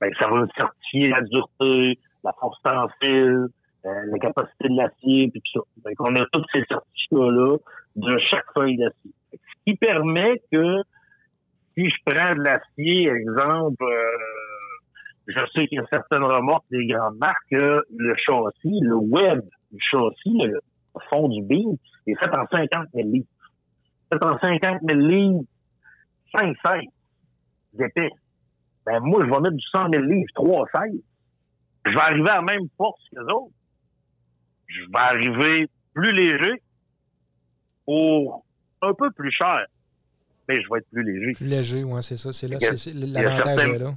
Ben, 0.00 0.10
ça 0.18 0.28
va 0.28 0.46
certifier 0.56 1.08
la 1.08 1.20
dureté, 1.20 1.98
la 2.24 2.32
force 2.40 2.58
en 2.64 2.88
fil, 3.02 3.48
la 3.86 4.18
capacité 4.18 4.68
de 4.68 4.76
l'acier, 4.76 5.30
puis 5.30 5.42
tout 5.52 5.60
ça. 5.60 5.88
Donc, 5.88 5.94
on 6.00 6.14
a 6.16 6.26
tous 6.32 6.44
ces 6.52 6.64
certificats-là 6.68 7.56
de 7.96 8.18
chaque 8.18 8.46
feuille 8.54 8.76
d'acier. 8.76 9.12
Ce 9.32 9.54
qui 9.66 9.76
permet 9.76 10.42
que 10.52 10.82
si 11.76 11.88
je 11.88 11.96
prends 12.04 12.34
de 12.34 12.42
l'acier, 12.42 13.08
exemple, 13.08 13.84
euh, 13.84 15.26
je 15.26 15.40
sais 15.54 15.66
qu'il 15.66 15.78
y 15.78 15.80
a 15.80 15.86
certaines 15.92 16.24
remorques 16.24 16.64
des 16.70 16.86
grandes 16.86 17.18
marques, 17.18 17.44
que 17.50 17.82
le 17.96 18.14
châssis, 18.16 18.80
le 18.80 18.96
web 18.96 19.40
du 19.72 19.80
châssis, 19.80 20.38
le 20.42 20.60
fond 21.10 21.28
du 21.28 21.42
beam, 21.42 21.76
est 22.06 22.14
fait 22.14 22.30
en 22.36 22.46
50 22.46 22.88
000 22.94 23.08
livres. 23.08 23.26
Fait 24.12 24.24
en 24.24 24.38
50 24.38 24.80
000 24.88 25.00
livres, 25.00 25.44
5-16 26.34 26.82
d'épais. 27.74 28.10
Ben, 28.86 29.00
moi, 29.00 29.24
je 29.24 29.30
vais 29.30 29.40
mettre 29.40 29.56
du 29.56 29.66
100 29.72 29.90
000 29.92 30.04
livres, 30.04 30.30
3-16. 30.36 31.02
Je 31.86 31.92
vais 31.92 32.00
arriver 32.00 32.30
à 32.30 32.36
la 32.36 32.42
même 32.42 32.68
force 32.76 33.02
que 33.10 33.20
les 33.20 33.32
autres. 33.32 33.52
Je 34.76 34.80
vais 34.82 34.98
arriver 34.98 35.68
plus 35.94 36.12
léger 36.12 36.62
pour 37.84 38.44
un 38.82 38.92
peu 38.94 39.10
plus 39.10 39.30
cher. 39.32 39.64
Mais 40.48 40.60
je 40.62 40.68
vais 40.70 40.78
être 40.78 40.88
plus 40.92 41.02
léger. 41.02 41.32
Plus 41.32 41.46
léger, 41.46 41.82
oui, 41.84 42.02
c'est 42.02 42.16
ça. 42.16 42.32
C'est 42.32 42.46
là, 42.48 42.58
l'avantage 42.60 43.44
certaines- 43.56 43.74
est 43.74 43.78
là. 43.78 43.94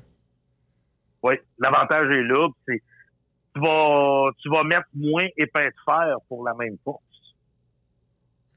Oui, 1.22 1.36
l'avantage 1.60 2.12
est 2.12 2.24
là. 2.24 2.48
c'est- 2.68 2.82
Tu 3.56 3.62
vas, 3.62 4.26
tu 4.38 4.50
vas 4.50 4.64
mettre 4.64 4.88
moins 4.94 5.26
épais 5.36 5.70
de 5.70 5.76
fer 5.84 6.16
pour 6.28 6.46
la 6.46 6.54
même 6.54 6.78
force. 6.84 7.02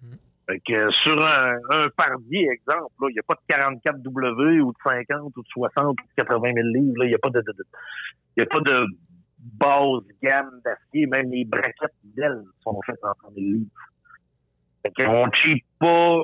Mm. 0.03 0.15
Fait 0.47 0.61
que 0.61 0.91
sur 1.03 1.25
un, 1.25 1.55
un 1.71 1.89
fardier, 1.99 2.47
exemple, 2.51 2.93
il 3.09 3.15
n'y 3.15 3.19
a 3.19 3.23
pas 3.27 3.35
de 3.35 3.41
44W 3.49 4.61
ou 4.61 4.73
de 4.73 4.77
50 4.85 5.33
ou 5.37 5.43
de 5.43 5.49
60 5.49 5.87
ou 5.89 5.95
de 5.95 6.15
80 6.17 6.53
000 6.55 6.67
livres. 6.69 7.05
Il 7.05 7.09
n'y 7.09 7.15
a 7.15 7.19
pas 7.19 7.31
de, 7.31 7.41
de- 7.41 7.67
y 8.37 8.43
a 8.43 8.47
pas 8.47 8.61
de 8.61 8.87
base 9.43 10.03
gamme 10.23 10.61
d'acier. 10.65 11.07
Même 11.07 11.31
les 11.31 11.45
braquettes 11.45 11.93
d'ailes 12.05 12.43
sont 12.63 12.81
faites 12.87 13.03
en 13.03 13.15
30 13.15 13.35
000 13.35 13.47
livres. 13.47 13.71
Fait 14.83 15.05
qu'on 15.05 15.27
ne 15.27 15.33
cheap 15.33 15.65
pas. 15.79 16.21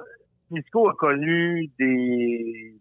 Cisco 0.51 0.89
a 0.89 0.95
connu 0.95 1.71
des, 1.79 2.75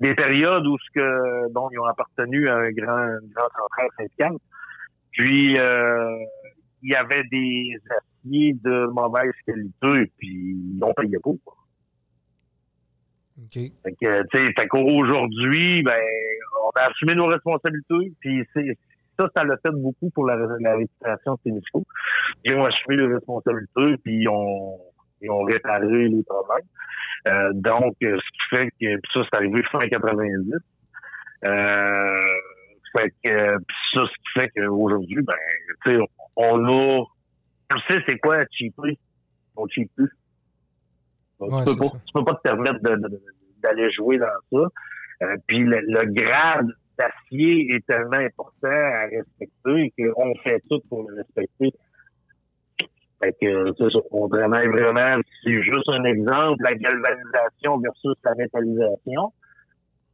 des 0.00 0.14
périodes 0.14 0.66
où 0.66 0.76
ce 0.78 0.90
que 0.94 1.52
bon, 1.52 1.68
ils 1.72 1.78
ont 1.78 1.84
appartenu 1.84 2.48
à 2.48 2.56
un 2.56 2.70
grand, 2.70 3.18
une 3.22 3.32
grande 3.34 3.50
centrale 3.56 3.88
syndicale. 3.96 4.36
Puis 5.12 5.58
euh, 5.58 6.24
il 6.82 6.92
y 6.92 6.94
avait 6.94 7.24
des 7.30 7.76
aciers 7.90 8.54
de 8.62 8.86
mauvaise 8.92 9.32
qualité, 9.46 10.12
puis 10.18 10.56
ils 10.76 10.84
ont 10.84 10.94
payé 10.94 11.18
pour. 13.40 13.56
OK. 13.56 13.72
Fait 13.82 13.92
que, 14.00 14.22
tu 14.28 14.38
sais, 14.38 14.68
qu'aujourd'hui, 14.68 15.82
ben, 15.82 15.96
on 16.64 16.70
a 16.78 16.88
assumé 16.90 17.14
nos 17.14 17.26
responsabilités, 17.26 18.12
puis 18.20 18.44
ça, 19.18 19.28
ça 19.34 19.44
l'a 19.44 19.56
fait 19.58 19.72
beaucoup 19.72 20.10
pour 20.10 20.26
la, 20.26 20.36
la 20.36 20.76
réputation 20.76 21.34
de 21.34 21.38
Témisco. 21.44 21.84
Ils 22.44 22.54
ont 22.54 22.64
assumé 22.64 22.96
les 22.96 23.14
responsabilités, 23.14 23.96
puis 24.02 24.22
ils 24.22 24.28
ont, 24.28 24.78
ils 25.20 25.30
ont 25.30 25.42
réparé 25.42 26.08
les 26.08 26.22
problèmes. 26.22 26.66
Euh, 27.28 27.52
donc, 27.54 27.94
ce 28.00 28.16
qui 28.16 28.56
fait 28.56 28.66
que 28.70 28.96
puis 28.96 29.10
ça, 29.12 29.20
c'est 29.24 29.36
arrivé 29.36 29.62
fin 29.70 29.78
90. 29.78 30.52
Euh, 31.46 32.16
fait 32.96 33.10
que 33.22 33.56
puis 33.56 33.76
ça, 33.94 34.00
ce 34.00 34.14
qui 34.14 34.40
fait 34.40 34.50
qu'aujourd'hui, 34.56 35.22
ben, 35.22 35.34
tu 35.84 35.92
sais, 35.92 35.98
on 36.36 36.64
a, 36.64 37.04
on 37.74 37.78
sait 37.88 38.02
c'est 38.06 38.18
quoi 38.18 38.44
cheaper. 38.52 38.98
On. 39.56 39.66
Ouais, 41.40 41.64
tu, 41.64 41.74
peux 41.74 41.80
pas, 41.80 41.98
tu 42.06 42.12
peux 42.14 42.24
pas 42.24 42.34
te 42.34 42.42
permettre 42.42 42.80
d'aller 42.82 43.90
jouer 43.92 44.18
dans 44.18 44.26
ça. 44.52 44.68
Euh, 45.22 45.36
puis 45.46 45.58
le, 45.58 45.80
le 45.80 46.12
grade 46.12 46.68
d'acier 46.98 47.74
est 47.74 47.86
tellement 47.86 48.18
important 48.18 48.68
à 48.68 49.06
respecter 49.06 49.92
qu'on 49.96 50.34
fait 50.42 50.62
tout 50.68 50.80
pour 50.88 51.08
le 51.08 51.16
respecter. 51.16 51.72
Fait 53.22 53.34
que. 53.40 53.72
On 54.12 54.28
travaille 54.28 54.68
vraiment, 54.68 55.20
c'est 55.44 55.62
juste 55.62 55.88
un 55.88 56.04
exemple, 56.04 56.62
la 56.62 56.74
galvanisation 56.74 57.78
versus 57.78 58.14
la 58.24 58.34
métallisation. 58.34 59.32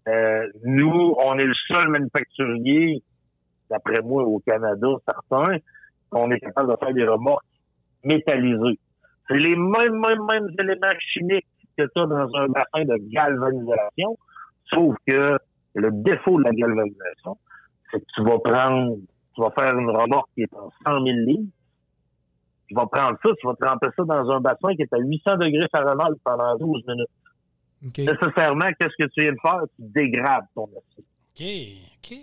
Euh, 0.08 0.46
nous, 0.64 1.14
on 1.18 1.38
est 1.38 1.44
le 1.44 1.54
seul 1.68 1.88
manufacturier, 1.88 3.02
d'après 3.70 4.02
moi, 4.02 4.24
au 4.24 4.40
Canada, 4.40 4.88
certains, 5.06 5.58
qu'on 6.10 6.30
est 6.30 6.40
capable 6.40 6.72
de 6.72 6.76
faire 6.78 6.94
des 6.94 7.04
remorques 7.04 7.44
métallisées. 8.04 8.78
C'est 9.28 9.38
les 9.38 9.56
mêmes, 9.56 10.00
mêmes, 10.00 10.24
mêmes 10.26 10.48
éléments 10.58 10.98
chimiques 11.12 11.46
que 11.76 11.82
as 11.82 12.06
dans 12.06 12.34
un 12.34 12.48
bassin 12.48 12.84
de 12.84 12.96
galvanisation, 13.10 14.16
sauf 14.70 14.96
que 15.06 15.38
le 15.74 15.90
défaut 15.92 16.38
de 16.38 16.44
la 16.44 16.52
galvanisation, 16.52 17.36
c'est 17.90 18.00
que 18.00 18.06
tu 18.14 18.22
vas 18.22 18.38
prendre, 18.38 18.96
tu 19.34 19.40
vas 19.40 19.50
faire 19.50 19.78
une 19.78 19.90
remorque 19.90 20.30
qui 20.34 20.42
est 20.42 20.54
en 20.54 20.70
100 20.84 21.04
000 21.04 21.04
livres, 21.04 21.48
tu 22.68 22.74
vas 22.74 22.86
prendre 22.86 23.18
ça, 23.22 23.30
tu 23.40 23.46
vas 23.46 23.54
tremper 23.54 23.88
ça 23.96 24.04
dans 24.04 24.30
un 24.30 24.40
bassin 24.40 24.74
qui 24.74 24.82
est 24.82 24.92
à 24.92 24.98
800 24.98 25.36
degrés 25.36 25.68
Fahrenheit 25.70 26.18
pendant 26.24 26.56
12 26.56 26.82
minutes. 26.86 27.06
OK. 27.86 27.98
Nécessairement, 27.98 28.70
qu'est-ce 28.78 29.04
que 29.04 29.08
tu 29.10 29.20
viens 29.20 29.32
de 29.32 29.38
faire? 29.40 29.60
Tu 29.76 29.82
dégrades 29.82 30.46
ton 30.54 30.64
acier. 30.64 31.04
OK, 31.36 31.42
OK. 31.98 32.18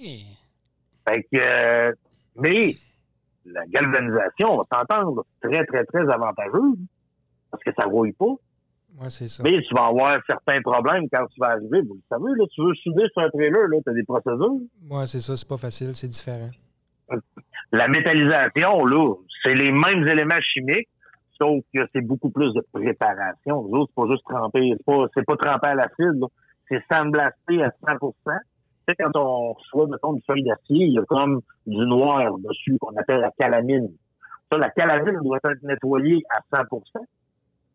Fait 1.07 1.23
que, 1.23 1.37
euh, 1.37 1.93
mais 2.37 2.75
la 3.45 3.65
galvanisation, 3.67 4.53
on 4.53 4.57
va 4.57 4.63
s'entendre, 4.73 5.25
très, 5.41 5.65
très, 5.65 5.85
très 5.85 6.09
avantageux 6.09 6.73
parce 7.53 7.63
que 7.63 7.71
ça 7.79 7.87
rouille 7.87 8.13
pas. 8.13 8.25
Ouais, 8.99 9.09
c'est 9.09 9.27
ça. 9.27 9.43
Mais 9.43 9.61
tu 9.61 9.73
vas 9.75 9.85
avoir 9.85 10.19
certains 10.27 10.59
problèmes 10.61 11.07
quand 11.11 11.25
tu 11.27 11.39
vas 11.39 11.51
arriver. 11.51 11.81
Vous 11.81 11.95
le 11.95 12.01
savez, 12.09 12.31
là, 12.35 12.45
tu 12.51 12.61
veux 12.63 12.73
souder 12.75 13.05
sur 13.13 13.21
un 13.21 13.29
trailer, 13.29 13.69
tu 13.69 13.89
as 13.89 13.93
des 13.93 14.03
procédures. 14.03 14.57
Ouais, 14.89 15.05
c'est 15.05 15.19
ça. 15.19 15.37
C'est 15.37 15.47
pas 15.47 15.57
facile. 15.57 15.95
C'est 15.95 16.07
différent. 16.07 16.49
La 17.71 17.87
métallisation, 17.87 18.85
là, 18.85 19.15
c'est 19.43 19.53
les 19.53 19.71
mêmes 19.71 20.07
éléments 20.07 20.41
chimiques, 20.41 20.89
sauf 21.39 21.63
que 21.73 21.81
c'est 21.93 22.01
beaucoup 22.01 22.31
plus 22.31 22.53
de 22.53 22.65
préparation. 22.71 23.67
Les 23.67 23.73
autres, 23.73 23.91
c'est 23.95 24.01
pas 24.01 24.11
juste 24.11 24.23
tremper, 24.27 24.73
c'est 24.77 24.85
pas, 24.85 25.05
c'est 25.13 25.25
pas 25.25 25.35
tremper 25.35 25.67
à 25.67 25.75
l'acide, 25.75 26.19
là. 26.19 26.27
c'est 26.69 26.83
sandblasté 26.91 27.63
à 27.63 27.71
100% 27.85 27.99
Tu 27.99 28.33
sais, 28.87 28.95
quand 28.99 29.15
on 29.15 29.53
reçoit, 29.53 29.87
mettons, 29.87 30.15
une 30.15 30.21
feuille 30.25 30.43
d'acier, 30.43 30.85
il 30.85 30.93
y 30.93 30.99
a 30.99 31.03
comme 31.05 31.41
du 31.67 31.85
noir 31.85 32.35
dessus 32.39 32.77
qu'on 32.79 32.95
appelle 32.95 33.21
la 33.21 33.31
calamine. 33.39 33.89
Ça, 34.51 34.57
la 34.57 34.69
calamine 34.69 35.19
doit 35.23 35.39
être 35.43 35.63
nettoyée 35.63 36.23
à 36.29 36.57
100 36.57 36.63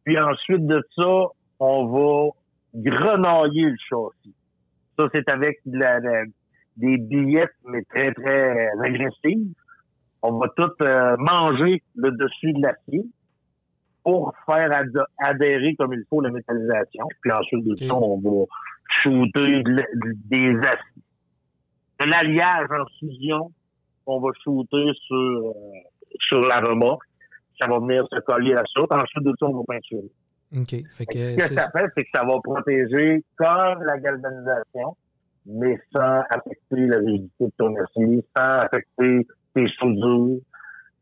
Puis 0.08 0.18
ensuite 0.18 0.66
de 0.66 0.82
ça, 0.96 1.26
on 1.60 1.86
va 1.88 2.30
grenailler 2.74 3.64
le 3.64 3.76
châssis. 3.90 4.34
Ça, 4.98 5.06
c'est 5.12 5.28
avec 5.30 5.58
de 5.66 5.78
la- 5.78 6.00
la- 6.00 6.24
des 6.78 6.96
billettes, 6.96 7.52
mais 7.66 7.82
très, 7.82 8.10
très 8.14 8.68
agressives. 8.82 9.52
On 10.22 10.38
va 10.38 10.48
tout 10.56 10.70
euh, 10.80 11.14
manger 11.18 11.82
le 11.96 12.10
dessus 12.12 12.54
de 12.54 12.62
l'acier 12.62 13.04
pour 14.02 14.32
faire 14.46 14.74
ad- 14.74 15.04
adhérer 15.18 15.74
comme 15.74 15.92
il 15.92 16.02
faut 16.08 16.22
la 16.22 16.30
métallisation. 16.30 17.04
Puis 17.20 17.30
ensuite 17.30 17.64
de 17.66 17.76
ça, 17.76 17.94
on 17.94 18.18
va 18.18 18.46
shooter 19.02 19.62
de 19.62 19.84
des 20.30 20.56
aciers. 20.56 21.02
De 22.00 22.06
l'alliage 22.06 22.68
en 22.70 22.86
fusion, 22.98 23.52
on 24.06 24.20
va 24.20 24.30
shooter 24.42 24.90
sur, 25.06 25.16
euh, 25.16 25.52
sur 26.20 26.40
la 26.40 26.60
remorque. 26.60 27.02
Ça 27.60 27.66
va 27.66 27.78
venir 27.78 28.06
se 28.10 28.20
coller 28.20 28.54
à 28.54 28.62
ça. 28.74 28.82
Ensuite 28.90 29.24
de 29.24 29.32
ça, 29.38 29.46
on 29.46 29.58
va 29.58 29.62
peinturer. 29.66 30.10
OK. 30.56 30.70
Fait 30.70 31.06
que 31.06 31.40
Ce 31.40 31.48
que 31.48 31.54
ça 31.54 31.70
fait, 31.70 31.86
c'est 31.94 32.04
que 32.04 32.10
ça 32.14 32.24
va 32.24 32.40
protéger 32.42 33.24
comme 33.36 33.82
la 33.82 33.98
galvanisation, 33.98 34.96
mais 35.46 35.78
sans 35.94 36.22
affecter 36.30 36.86
la 36.86 36.98
rigidité 36.98 37.44
de 37.44 37.52
ton 37.58 37.74
acier, 37.76 38.24
sans 38.36 38.58
affecter 38.58 39.26
tes 39.54 39.68
soudures. 39.78 40.40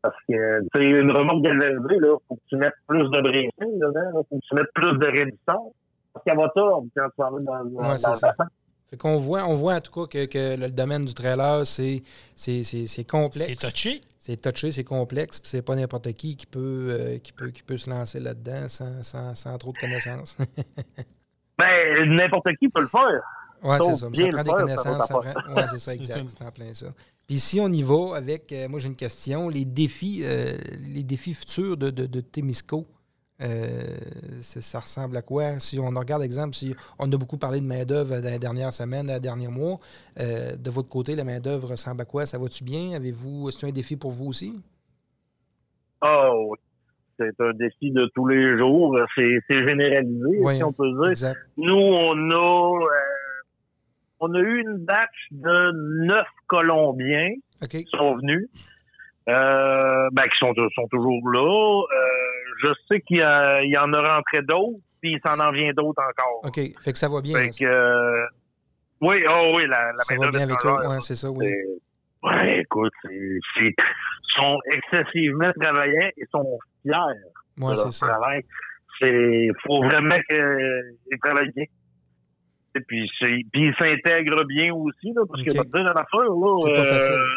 Parce 0.01 0.17
que, 0.29 0.61
tu 0.61 0.67
sais, 0.75 0.85
une 0.85 1.11
remorque 1.11 1.41
galvanisée, 1.41 1.99
là, 1.99 2.15
faut 2.27 2.35
que 2.35 2.41
tu 2.47 2.55
mettes 2.55 2.73
plus 2.87 3.03
de 3.03 3.21
bracing 3.21 3.79
dedans, 3.79 4.11
là, 4.13 4.21
faut 4.29 4.37
que 4.37 4.45
tu 4.47 4.55
mettes 4.55 4.73
plus 4.73 4.97
de 4.97 5.05
résistance. 5.05 5.73
Parce 6.13 6.23
qu'elle 6.25 6.37
va 6.37 6.49
tordre 6.49 6.87
quand 6.95 7.07
tu 7.09 7.21
vas 7.21 7.29
dans, 7.29 7.65
dans, 7.65 7.89
Ouais, 7.89 7.97
c'est 7.97 8.07
dans 8.07 8.13
le 8.13 8.21
bassin. 8.21 8.47
Fait 8.89 8.97
qu'on 8.97 9.17
voit, 9.17 9.45
on 9.47 9.55
voit 9.55 9.75
en 9.75 9.81
tout 9.81 9.91
cas 9.91 10.07
que, 10.07 10.25
que 10.25 10.55
le 10.55 10.69
domaine 10.71 11.05
du 11.05 11.13
trailer, 11.13 11.67
c'est, 11.67 12.01
c'est, 12.33 12.63
c'est, 12.63 12.87
c'est 12.87 13.03
complexe. 13.03 13.47
C'est 13.59 13.69
touché. 13.69 14.01
C'est 14.17 14.41
touché, 14.41 14.71
c'est 14.71 14.83
complexe, 14.83 15.39
puis 15.39 15.49
c'est 15.49 15.61
pas 15.61 15.75
n'importe 15.75 16.11
qui 16.13 16.35
qui 16.35 16.45
peut, 16.45 16.87
euh, 16.89 17.17
qui 17.19 17.33
peut, 17.33 17.49
qui 17.49 17.63
peut 17.63 17.77
se 17.77 17.89
lancer 17.89 18.19
là-dedans 18.19 18.67
sans, 18.67 19.03
sans, 19.03 19.35
sans 19.35 19.57
trop 19.57 19.71
de 19.73 19.77
connaissances. 19.77 20.37
Ben, 21.59 22.07
n'importe 22.07 22.55
qui 22.59 22.69
peut 22.69 22.81
le 22.81 22.87
faire. 22.87 23.19
Oui, 23.63 23.77
c'est 23.79 23.95
ça. 23.95 24.09
Mais 24.11 24.17
ça 24.17 24.27
prend 24.27 24.43
des 24.43 24.51
connaissances. 24.51 25.09
Ouais, 25.09 25.65
c'est 25.71 25.79
ça, 25.79 25.93
exact. 25.95 26.29
C'est 26.29 26.45
en 26.45 26.51
plein 26.51 26.71
ça. 26.75 26.93
Puis 27.25 27.39
si 27.39 27.59
on 27.59 27.67
y 27.69 27.81
va 27.81 28.15
avec, 28.15 28.51
euh, 28.51 28.69
moi 28.69 28.79
j'ai 28.79 28.87
une 28.87 28.95
question, 28.95 29.49
les 29.49 29.65
défis, 29.65 30.21
euh, 30.23 30.55
les 30.87 31.03
défis 31.03 31.33
futurs 31.33 31.75
de, 31.75 31.89
de, 31.89 32.05
de 32.05 32.21
Témisco, 32.21 32.85
euh, 33.39 33.97
ça 34.41 34.79
ressemble 34.79 35.15
à 35.15 35.21
quoi? 35.21 35.59
Si 35.59 35.79
on 35.79 35.89
regarde, 35.89 36.23
exemple, 36.23 36.55
si 36.55 36.75
on 36.97 37.11
a 37.11 37.17
beaucoup 37.17 37.37
parlé 37.37 37.59
de 37.61 37.65
main-d'œuvre 37.65 38.19
dans 38.19 38.29
les 38.31 38.39
dernières 38.39 38.73
semaines, 38.73 39.05
dans 39.07 39.13
les 39.13 39.19
derniers 39.19 39.47
mois, 39.47 39.79
euh, 40.19 40.55
de 40.55 40.69
votre 40.71 40.89
côté, 40.89 41.15
la 41.15 41.23
main-d'œuvre 41.23 41.69
ressemble 41.69 42.01
à 42.01 42.05
quoi? 42.05 42.25
Ça 42.25 42.37
va-tu 42.39 42.63
bien? 42.63 42.93
Avez-vous, 42.95 43.51
c'est 43.51 43.67
un 43.67 43.71
défi 43.71 43.95
pour 43.95 44.11
vous 44.11 44.25
aussi? 44.25 44.53
Oui. 46.01 46.57
C'est 47.19 47.39
un 47.41 47.53
défi 47.53 47.89
de 47.91 48.09
tous 48.13 48.27
les 48.27 48.57
jours. 48.59 48.95
C'est 49.15 49.39
généralisé, 49.49 50.37
Oui, 50.39 50.57
si 50.57 50.63
on 50.63 50.71
peut 50.71 50.91
dire. 50.91 51.09
Exact. 51.09 51.39
Nous, 51.57 51.73
on 51.73 52.29
a, 52.29 52.79
euh, 52.79 52.87
on 54.19 54.33
a 54.35 54.39
eu 54.39 54.61
une 54.61 54.77
batch 54.77 55.27
de 55.31 56.05
neuf 56.05 56.27
Colombiens 56.45 57.33
qui 57.69 57.87
sont 57.91 58.17
venus, 58.17 58.47
ben, 59.25 60.23
qui 60.31 60.37
sont, 60.37 60.53
sont 60.75 60.87
toujours 60.89 61.27
là. 61.31 61.81
Euh, 62.65 62.69
je 62.69 62.73
sais 62.95 63.01
qu'il 63.01 63.17
y, 63.17 63.65
il 63.65 63.71
y 63.73 63.77
en 63.77 63.91
a 63.93 64.15
rentré 64.15 64.41
d'autres, 64.41 64.79
puis 65.01 65.13
il 65.13 65.19
s'en 65.25 65.39
en 65.39 65.51
vient 65.51 65.71
d'autres 65.73 66.01
encore. 66.01 66.41
OK. 66.45 66.55
Fait 66.81 66.91
que 66.91 66.97
ça 66.97 67.09
va 67.09 67.21
bien. 67.21 67.37
Fait 67.39 67.49
que, 67.49 67.65
euh, 67.65 68.25
oui, 69.01 69.23
oh 69.29 69.53
oui, 69.55 69.67
la, 69.67 69.91
la 69.93 70.03
ça 70.03 70.15
va 70.15 70.27
bien 70.29 70.41
avec 70.41 70.57
eux. 70.65 70.87
Ouais, 70.87 70.97
c'est 71.01 71.15
ça, 71.15 71.29
oui. 71.31 71.51
Ouais, 72.23 72.61
écoute, 72.61 72.93
c'est, 73.03 73.75
sont 74.35 74.57
excessivement 74.73 75.51
travaillants 75.61 76.09
et 76.17 76.25
sont 76.31 76.57
fiers 76.81 76.93
Ouais, 77.59 77.71
de 77.73 77.77
leur 77.77 77.77
c'est 77.77 77.91
ça. 77.91 78.07
travail. 78.07 78.41
C'est, 78.99 79.49
faut 79.65 79.83
vraiment 79.83 80.17
qu'ils 80.29 81.19
travaillent 81.23 81.51
bien. 81.55 81.65
Puis, 82.87 83.09
c'est- 83.19 83.43
puis 83.51 83.67
il 83.69 83.73
s'intègre 83.79 84.43
bien 84.45 84.73
aussi, 84.73 85.11
là, 85.13 85.21
parce 85.27 85.41
Ok. 85.41 85.47
que 85.47 85.51
dire 85.51 85.81
une 85.81 85.87
affaire, 85.87 86.19
là. 86.21 87.33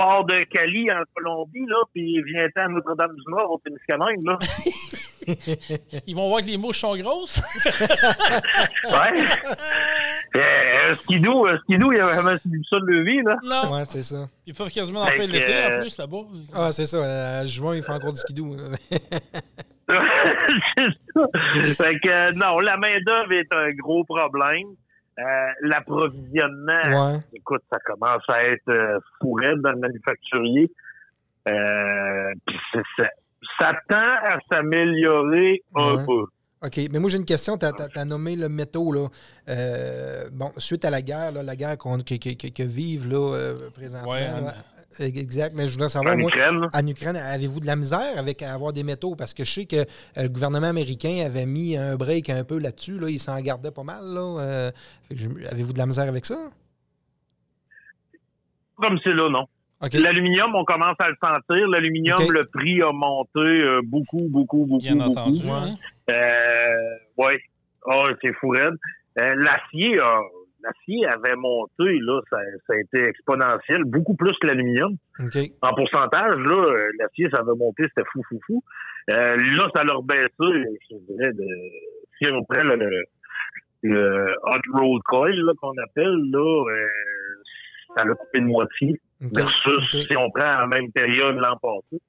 Part 0.00 0.24
de 0.24 0.44
Cali 0.44 0.90
en 0.90 1.02
Colombie, 1.14 1.66
là, 1.66 1.76
puis 1.92 2.22
vient 2.22 2.48
à 2.56 2.68
Notre-Dame-du-Nord 2.68 3.50
au 3.50 3.58
Témiscamingue, 3.58 4.24
là. 4.24 4.38
Ils 6.06 6.16
vont 6.16 6.28
voir 6.28 6.40
que 6.40 6.46
les 6.46 6.56
mouches 6.56 6.80
sont 6.80 6.96
grosses? 6.96 7.42
Ouais. 8.90 9.24
euh, 10.36 10.94
skidoo, 10.96 11.46
euh, 11.46 11.58
skidoo, 11.64 11.92
il 11.92 12.00
avait 12.00 12.14
jamais 12.14 12.38
subi 12.38 12.58
ça 12.70 12.78
de 12.80 13.02
vie, 13.02 13.22
là. 13.22 13.36
non. 13.42 13.72
Ouais, 13.72 13.84
c'est 13.84 14.02
ça. 14.02 14.26
Ils 14.46 14.54
peuvent 14.54 14.70
quasiment 14.70 15.02
en 15.02 15.06
faire 15.06 15.28
l'été 15.28 15.52
en 15.52 15.70
euh, 15.70 15.80
plus 15.80 15.98
là-bas. 15.98 16.22
Ah, 16.54 16.72
c'est 16.72 16.86
ça. 16.86 17.38
À 17.40 17.44
juin, 17.46 17.76
il 17.76 17.82
fait 17.82 17.92
encore 17.92 18.12
du 18.12 18.20
skidoo. 18.20 18.56
c'est 18.90 19.00
ça. 21.14 21.22
Fait 21.76 21.98
que, 22.00 22.08
euh, 22.08 22.32
non, 22.32 22.58
la 22.60 22.76
main-d'œuvre 22.76 23.32
est 23.32 23.52
un 23.52 23.70
gros 23.72 24.04
problème. 24.04 24.68
Euh, 25.20 25.52
L'approvisionnement, 25.62 27.12
ouais. 27.12 27.18
écoute, 27.34 27.62
ça 27.70 27.78
commence 27.84 28.22
à 28.28 28.44
être 28.44 28.68
euh, 28.68 28.98
fou 29.20 29.34
raide 29.34 29.60
dans 29.60 29.72
le 29.72 29.78
manufacturier. 29.78 30.70
Euh, 31.48 32.32
puis 32.46 32.56
c'est- 32.72 32.82
ça, 33.02 33.08
ça 33.58 33.72
tend 33.88 33.96
à 33.98 34.38
s'améliorer 34.52 35.62
un 35.74 35.96
Ouais. 35.96 36.04
peu. 36.06 36.24
OK. 36.62 36.78
Mais 36.92 36.98
moi, 36.98 37.08
j'ai 37.10 37.16
une 37.18 37.24
question. 37.24 37.56
Tu 37.56 37.64
as, 37.66 38.04
nommé 38.04 38.36
le 38.36 38.48
métaux. 38.48 38.92
Là. 38.92 39.06
Euh, 39.48 40.28
bon, 40.32 40.50
suite 40.58 40.84
à 40.84 40.90
la 40.90 41.00
guerre, 41.02 41.32
là, 41.32 41.42
la 41.42 41.56
guerre 41.56 41.78
qu'on, 41.78 41.98
que, 41.98 42.14
que, 42.16 42.34
que- 42.36 42.52
que 42.52 42.62
vivent 42.62 43.10
là, 43.10 43.34
euh, 43.34 43.70
présentement. 43.74 44.10
Ouais, 44.12 44.20
là, 44.20 44.36
en- 44.38 44.79
exact. 44.98 45.54
Mais 45.56 45.68
je 45.68 45.72
voudrais 45.74 45.88
savoir, 45.88 46.14
En 46.14 46.18
moi, 46.18 46.28
Ukraine, 46.30 46.68
en 46.72 46.86
Ukraine, 46.86 47.16
avez-vous 47.16 47.60
de 47.60 47.66
la 47.66 47.76
misère 47.76 48.18
avec 48.18 48.42
avoir 48.42 48.72
des 48.72 48.82
métaux? 48.82 49.14
Parce 49.14 49.32
que 49.34 49.44
je 49.44 49.50
sais 49.52 49.66
que 49.66 49.76
euh, 49.76 49.84
le 50.16 50.28
gouvernement 50.28 50.66
américain 50.68 51.22
avait 51.24 51.46
mis 51.46 51.76
un 51.76 51.96
break 51.96 52.28
un 52.30 52.44
peu 52.44 52.58
là-dessus. 52.58 52.98
Là. 52.98 53.08
Il 53.08 53.18
s'en 53.20 53.40
gardait 53.40 53.70
pas 53.70 53.84
mal. 53.84 54.04
Là. 54.04 54.40
Euh, 54.40 54.70
avez-vous 55.50 55.72
de 55.72 55.78
la 55.78 55.86
misère 55.86 56.08
avec 56.08 56.26
ça? 56.26 56.38
comme 58.76 58.98
c'est 59.04 59.12
là, 59.14 59.28
non. 59.28 59.46
OK. 59.82 59.92
L'aluminium, 59.94 60.54
on 60.54 60.64
commence 60.64 60.96
à 61.00 61.08
le 61.08 61.16
sentir. 61.22 61.68
L'aluminium, 61.68 62.18
le 62.30 62.44
prix 62.46 62.82
a 62.82 62.92
monté 62.92 63.38
euh, 63.38 63.80
beaucoup, 63.84 64.26
beaucoup, 64.30 64.64
beaucoup, 64.66 64.78
Bien 64.78 64.96
beaucoup. 64.96 65.10
entendu. 65.10 65.44
Ouais. 65.44 65.50
hein. 65.52 65.76
Euh, 66.10 67.22
ouais. 67.24 67.38
Ah, 67.86 68.04
c'est 68.22 68.32
fou 68.34 68.48
raide. 68.50 68.74
Euh, 69.20 69.34
l'acier, 69.36 69.98
a- 70.00 70.20
l'acier 70.62 71.06
avait 71.06 71.36
monté, 71.36 71.98
là, 72.00 72.20
ça, 72.30 72.38
ça 72.66 72.74
a 72.74 72.76
été 72.76 73.04
exponentiel, 73.08 73.84
beaucoup 73.84 74.14
plus 74.14 74.32
que 74.40 74.46
l'aluminium. 74.46 74.96
En 75.62 75.74
pourcentage, 75.74 76.34
là, 76.36 76.76
l'acier, 76.98 77.28
ça 77.32 77.40
avait 77.40 77.56
monté, 77.56 77.84
c'était 77.84 78.08
fou, 78.12 78.22
fou, 78.28 78.40
fou. 78.46 78.62
Euh, 79.10 79.36
là, 79.36 79.68
ça 79.74 79.84
leur 79.84 80.02
baissé, 80.02 80.28
je 80.40 80.96
dirais, 81.08 81.32
de, 81.32 81.46
si 82.18 82.30
on 82.30 82.44
prend 82.44 82.64
le, 82.64 82.76
le, 82.76 83.04
le 83.82 84.34
hot 84.42 84.78
roll 84.78 85.00
coil, 85.04 85.34
là, 85.34 85.52
qu'on 85.60 85.76
appelle, 85.82 86.30
là, 86.30 86.64
euh, 86.70 86.88
ça 87.96 88.04
l'a 88.04 88.14
coupé 88.14 88.40
de 88.40 88.44
moitié 88.44 89.00
versus 89.20 90.06
si 90.06 90.16
on 90.16 90.30
prend 90.30 90.60
la 90.60 90.66
même 90.66 90.92
période 90.92 91.36
l'an 91.36 91.56
passé. 91.56 92.00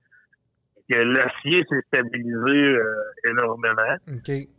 L'acier 0.90 1.64
s'est 1.70 1.82
stabilisé 1.88 2.52
euh, 2.52 2.84
énormément. 3.30 3.96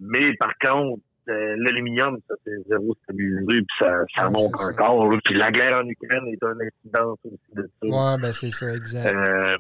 Mais 0.01 0.35
par 0.39 0.53
contre, 0.59 1.03
l'aluminium, 1.27 2.19
ça 2.29 2.35
s'est 2.45 2.57
zéro 2.69 2.95
stabilisé, 3.05 3.47
puis 3.47 3.67
ça, 3.79 3.99
ça 4.17 4.27
Ouais, 4.27 4.33
monte 4.33 4.55
encore. 4.61 5.11
là. 5.13 5.19
Puis 5.25 5.35
la 5.37 5.51
guerre 5.51 5.77
en 5.79 5.87
Ukraine 5.89 6.27
est 6.29 6.43
un 6.45 6.55
incident 6.61 7.15
aussi 7.25 7.37
de 7.55 7.63
ça. 7.81 7.87
Ouais, 7.89 8.21
ben 8.21 8.33
c'est 8.33 8.51
ça, 8.51 8.75
exact. 8.75 9.15
Euh, 9.15 9.57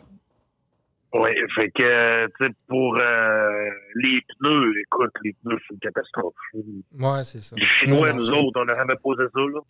ouais, 1.15 1.37
fait 1.55 1.71
que, 1.71 1.83
euh, 1.83 2.27
tu 2.39 2.47
sais, 2.47 2.53
pour 2.69 2.97
euh, 2.99 3.71
les 3.97 4.21
pneus, 4.41 4.73
écoute, 4.81 5.13
les 5.25 5.35
pneus, 5.45 5.59
c'est 5.69 5.75
une 5.75 5.81
catastrophe. 5.81 6.35
Ouais, 6.55 7.25
c'est 7.25 7.41
ça. 7.41 7.57
Les 7.57 7.67
Chinois, 7.81 8.01
Ouais, 8.09 8.13
nous 8.15 8.31
autres, 8.31 8.61
on 8.61 8.65
n'a 8.65 8.75
jamais 8.75 8.97
posé 9.03 9.23
ça, 9.33 9.41
là. 9.41 9.61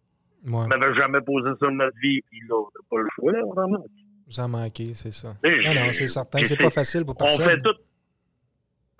Ouais, 0.44 0.64
On 0.64 0.66
n'avait 0.68 0.94
jamais 0.94 1.20
posé 1.20 1.50
ça 1.60 1.66
de 1.68 1.72
notre 1.72 1.96
vie, 2.02 2.20
puis 2.30 2.40
là, 2.48 2.56
on 2.56 2.62
n'a 2.64 2.80
pas 2.90 2.98
le 2.98 3.08
choix, 3.14 3.32
là, 3.32 3.42
vraiment. 3.54 3.84
vous 4.26 4.40
en 4.40 4.48
manquez, 4.48 4.92
c'est 4.94 5.12
ça. 5.12 5.34
Et 5.44 5.50
Non, 5.64 5.74
non, 5.74 5.92
c'est 5.92 6.08
certain. 6.08 6.42
C'est 6.44 6.56
pas 6.56 6.70
facile 6.70 7.04
pour 7.04 7.14
On 7.20 7.24
personne. 7.24 7.46
fait 7.46 7.58
tout. 7.58 7.74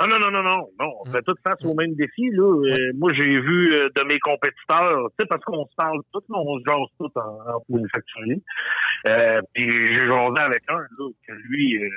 Non, 0.03 0.09
non, 0.09 0.19
non, 0.19 0.31
non, 0.33 0.43
non, 0.43 0.69
non. 0.81 0.93
On 1.01 1.13
fait 1.13 1.23
tout 1.23 1.35
face 1.47 1.65
au 1.65 1.75
même 1.75 1.95
défi, 1.95 2.29
là. 2.33 2.43
Euh, 2.43 2.93
moi, 2.95 3.13
j'ai 3.15 3.41
vu 3.41 3.75
euh, 3.75 3.89
de 3.95 4.03
mes 4.03 4.19
compétiteurs, 4.19 5.09
tu 5.11 5.15
sais, 5.21 5.27
parce 5.29 5.45
qu'on 5.45 5.65
se 5.65 5.75
parle 5.77 6.01
tous, 6.13 6.25
là, 6.29 6.39
on 6.39 6.59
se 6.59 6.65
jase 6.67 6.89
tous 6.99 7.21
en, 7.21 7.55
en 7.55 7.63
manufacturier. 7.69 8.43
Euh, 9.09 9.41
puis 9.53 9.71
j'ai 9.71 9.95
jasé 9.95 10.41
avec 10.41 10.63
un, 10.71 10.79
là, 10.79 11.09
que 11.27 11.33
lui, 11.33 11.85
euh, 11.85 11.89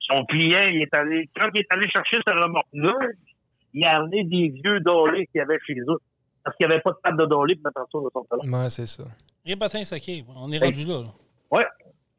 son 0.00 0.24
client, 0.24 0.68
il 0.72 0.82
est 0.82 0.94
allé, 0.94 1.28
quand 1.38 1.48
il 1.54 1.60
est 1.60 1.66
allé 1.70 1.86
chercher 1.90 2.16
ce 2.26 2.32
remorque-là, 2.32 2.94
il 3.74 3.84
a 3.84 3.96
amené 3.98 4.24
des 4.24 4.48
vieux 4.48 4.80
dorés 4.80 5.26
qu'il 5.26 5.38
y 5.38 5.40
avait 5.40 5.58
chez 5.66 5.74
eux. 5.74 5.98
Parce 6.44 6.56
qu'il 6.56 6.66
n'y 6.66 6.72
avait 6.72 6.82
pas 6.82 6.90
de 6.92 6.96
table 7.04 7.18
de 7.20 7.26
doré 7.26 7.54
pour 7.56 7.66
mettre 7.66 7.80
en 7.80 7.84
dessous 7.84 8.04
de 8.06 8.10
son 8.12 8.26
salon. 8.28 8.62
Ouais, 8.62 8.70
c'est 8.70 8.86
ça. 8.86 9.04
Patin 9.58 9.84
saké, 9.84 10.24
on 10.34 10.50
est 10.50 10.58
rendu 10.58 10.84
là. 10.84 11.02
là. 11.02 11.08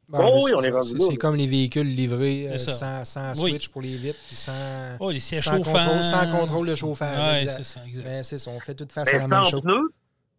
Bon, 0.08 0.18
Oh 0.20 0.22
mais 0.22 0.32
oui, 0.36 0.42
c'est 0.50 0.54
on 0.56 0.62
est 0.62 0.70
rendu 0.70 0.88
C'est 0.90 0.98
là. 0.98 1.04
c'est 1.10 1.16
comme 1.16 1.34
les 1.36 1.46
véhicules 1.46 1.86
livrés 1.86 2.46
euh, 2.50 2.58
sans, 2.58 3.04
sans 3.04 3.42
Oui. 3.42 3.50
switch 3.52 3.68
pour 3.68 3.80
les 3.82 3.96
vitres, 3.96 4.18
puis 4.26 4.36
sans, 4.36 4.52
Oh, 5.00 5.10
les 5.10 5.20
sièges 5.20 5.44
sans, 5.44 5.56
contrôle, 5.56 6.04
sans 6.04 6.30
contrôle 6.30 6.68
de 6.68 6.74
chauffage. 6.74 7.46
C'est 7.48 7.64
ça, 7.64 7.80
exact. 7.86 8.04
Mais 8.06 8.22
c'est 8.22 8.38
ça, 8.38 8.50
on 8.50 8.60
fait 8.60 8.74
tout 8.74 8.86
face 8.90 9.08
à 9.08 9.12
Mais 9.12 9.18
la 9.20 9.28
même 9.28 9.44
sans 9.44 9.50
chose. 9.50 9.62
pneus, 9.62 9.94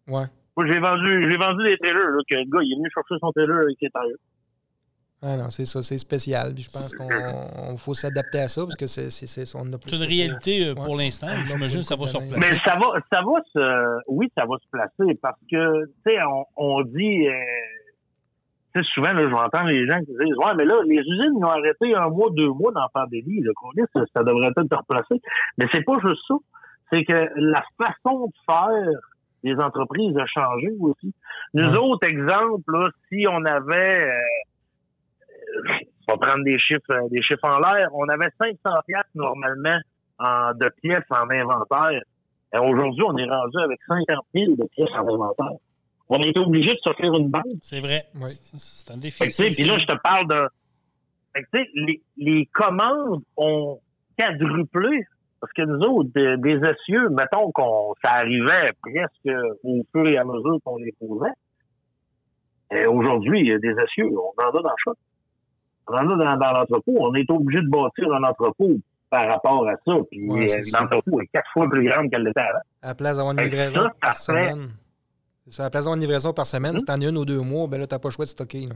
Ouais. 0.07 0.25
moi, 0.55 0.65
j'ai 0.71 0.79
vendu, 0.79 1.31
j'ai 1.31 1.37
vendu 1.37 1.63
des 1.65 1.77
trailers, 1.79 2.09
là, 2.09 2.21
que 2.29 2.35
le 2.35 2.43
gars, 2.45 2.59
il 2.63 2.73
est 2.73 2.75
venu 2.77 2.89
chercher 2.93 3.15
son 3.19 3.31
trailer 3.31 3.57
avec 3.57 3.75
ses 3.79 3.89
tailleurs. 3.89 4.17
Ah 5.23 5.37
non, 5.37 5.49
c'est 5.49 5.65
ça, 5.65 5.81
c'est 5.81 5.97
spécial. 5.97 6.53
Puis 6.53 6.63
je 6.63 6.69
pense 6.69 6.93
qu'on 6.93 7.07
on- 7.09 7.77
faut 7.77 7.95
s'adapter 7.95 8.39
à 8.41 8.47
ça 8.47 8.61
parce 8.63 8.75
que 8.75 8.85
c'est, 8.85 9.09
c'est, 9.09 9.25
c'est- 9.25 9.55
on 9.55 9.61
a 9.73 9.77
plus 9.79 9.89
C'est 9.89 9.95
une 9.95 10.03
de- 10.03 10.07
réalité 10.07 10.67
euh, 10.67 10.75
pour 10.75 10.89
Ouais. 10.91 11.05
l'instant. 11.05 11.29
J'imagine 11.45 11.79
que 11.79 11.85
ça 11.87 11.95
va 11.95 12.05
se 12.05 12.13
de 12.13 12.17
replacer. 12.17 12.51
Mais 12.51 12.59
ça 12.63 12.75
va, 12.75 12.91
ça 13.11 13.21
va 13.23 13.41
se, 13.51 14.01
oui, 14.09 14.31
ça 14.37 14.45
va 14.45 14.55
se 14.61 14.67
placer 14.69 15.17
parce 15.19 15.39
que, 15.49 15.85
tu 15.85 15.91
sais, 16.05 16.17
on, 16.21 16.45
on 16.57 16.83
dit, 16.83 17.27
euh, 17.27 17.31
sais, 18.79 18.85
souvent, 18.93 19.13
là, 19.13 19.21
je 19.23 19.27
vais 19.27 19.33
entendre 19.33 19.69
les 19.69 19.87
gens 19.87 19.99
qui 19.99 20.11
disent, 20.11 20.37
ouais, 20.37 20.53
mais 20.57 20.65
là, 20.65 20.75
les 20.85 20.97
usines, 20.99 21.33
ils 21.37 21.43
ont 21.45 21.49
arrêté 21.49 21.95
un 21.95 22.09
mois, 22.09 22.29
deux 22.31 22.49
mois 22.49 22.71
dans 22.71 22.81
la 22.81 22.89
pandémie, 22.93 23.41
le 23.41 23.51
ça, 23.93 24.01
ça 24.13 24.23
devrait 24.23 24.47
être 24.47 24.77
replacé. 24.77 25.21
Mais 25.57 25.65
c'est 25.73 25.83
pas 25.83 25.97
juste 26.03 26.21
ça. 26.27 26.35
C'est 26.91 27.03
que 27.03 27.29
la 27.35 27.63
façon 27.81 28.27
de 28.27 28.33
faire 28.47 28.99
des 29.43 29.55
entreprises 29.55 30.17
a 30.17 30.25
changé 30.25 30.69
aussi. 30.79 31.13
Nous 31.53 31.69
Ouais. 31.71 31.77
autres, 31.77 32.07
exemple, 32.07 32.63
là, 32.71 32.89
si 33.09 33.25
on 33.29 33.43
avait, 33.45 34.07
euh, 34.07 35.71
on 36.07 36.13
va 36.13 36.17
prendre 36.17 36.43
des 36.43 36.57
chiffres, 36.59 36.81
euh, 36.91 37.07
des 37.09 37.21
chiffres 37.21 37.43
en 37.45 37.59
l'air, 37.59 37.89
on 37.93 38.07
avait 38.09 38.29
500 38.39 38.57
piastres 38.87 39.09
normalement 39.15 39.77
en, 40.19 40.51
de 40.53 40.69
pièces 40.81 41.05
en 41.11 41.29
inventaire. 41.29 42.01
Et 42.53 42.57
aujourd'hui, 42.57 43.03
on 43.07 43.17
est 43.17 43.29
rendu 43.29 43.57
avec 43.63 43.79
50 43.87 44.25
000 44.33 44.55
de 44.55 44.67
pièces 44.69 44.89
en 44.93 45.07
inventaire. 45.07 45.57
On 46.09 46.19
était 46.19 46.39
obligé 46.39 46.71
de 46.73 46.93
faire 46.95 47.13
une 47.13 47.29
banque. 47.29 47.43
C'est 47.61 47.79
vrai. 47.81 48.05
Oui. 48.15 48.29
C'est- 48.29 48.59
C'est 48.59 48.91
un 48.93 48.97
défi. 48.97 49.17
Fait 49.17 49.25
que, 49.25 49.29
tu 49.31 49.35
sais, 49.37 49.51
ça 49.51 49.55
Puis 49.55 49.65
là, 49.65 49.77
je 49.79 49.85
te 49.85 49.97
parle 50.03 50.27
de... 50.27 50.47
Fait 51.33 51.43
que, 51.43 51.47
tu 51.53 51.63
sais, 51.63 51.69
les, 51.75 52.01
les 52.17 52.45
commandes 52.53 53.21
ont 53.37 53.79
quadruplé. 54.17 55.03
Parce 55.41 55.51
que 55.53 55.61
nous 55.63 55.79
autres, 55.79 56.09
des, 56.15 56.37
des 56.37 56.57
essieux, 56.67 57.09
mettons 57.09 57.51
qu'on 57.51 57.93
ça 58.03 58.11
arrivait 58.13 58.71
presque 58.81 59.37
au 59.63 59.83
fur 59.91 60.07
et 60.07 60.17
à 60.17 60.23
mesure 60.23 60.57
qu'on 60.63 60.77
les 60.77 60.93
posait. 60.99 61.29
Et 62.71 62.85
aujourd'hui, 62.87 63.41
il 63.41 63.47
y 63.47 63.51
a 63.53 63.59
des 63.59 63.69
essieux, 63.79 64.09
on 64.11 64.33
en 64.43 64.49
a 64.49 64.51
dans 64.51 64.69
le 64.69 64.75
shop. 64.83 64.95
On 65.87 65.93
en 65.93 66.09
a 66.19 66.23
dans, 66.23 66.37
dans 66.37 66.51
l'entrepôt. 66.51 66.95
On 66.99 67.13
est 67.13 67.29
obligé 67.29 67.61
de 67.61 67.69
bâtir 67.69 68.11
un 68.13 68.23
entrepôt 68.23 68.71
par 69.11 69.27
rapport 69.27 69.67
à 69.67 69.73
ça. 69.85 69.93
Puis 70.09 70.27
Ouais, 70.27 70.51
euh, 70.51 70.63
l'entrepôt 70.73 71.21
est 71.21 71.27
quatre 71.27 71.49
fois 71.53 71.69
plus 71.69 71.87
grande 71.87 72.09
qu'elle 72.09 72.23
l'était 72.23 72.39
avant. 72.39 72.59
À 72.81 72.87
la 72.87 72.95
place 72.95 73.17
d'avoir 73.17 73.33
une 73.37 73.41
livraison 73.43 73.83
ça, 73.83 73.91
par 74.01 74.15
ça 74.15 74.33
fait- 74.33 74.51
à 75.59 75.63
la 75.63 75.69
place 75.69 75.87
une 75.87 75.99
livraison 75.99 76.33
par 76.33 76.45
semaine, 76.45 76.73
Hmm? 76.73 76.79
si 76.79 76.85
t'en 76.85 76.99
as 77.01 77.05
une 77.09 77.17
ou 77.17 77.25
deux 77.25 77.39
mois, 77.41 77.67
ben 77.67 77.79
là, 77.79 77.87
t'as 77.87 77.99
pas 77.99 78.07
le 78.09 78.13
choix 78.13 78.25
de 78.25 78.29
stocker. 78.29 78.61
là. 78.65 78.75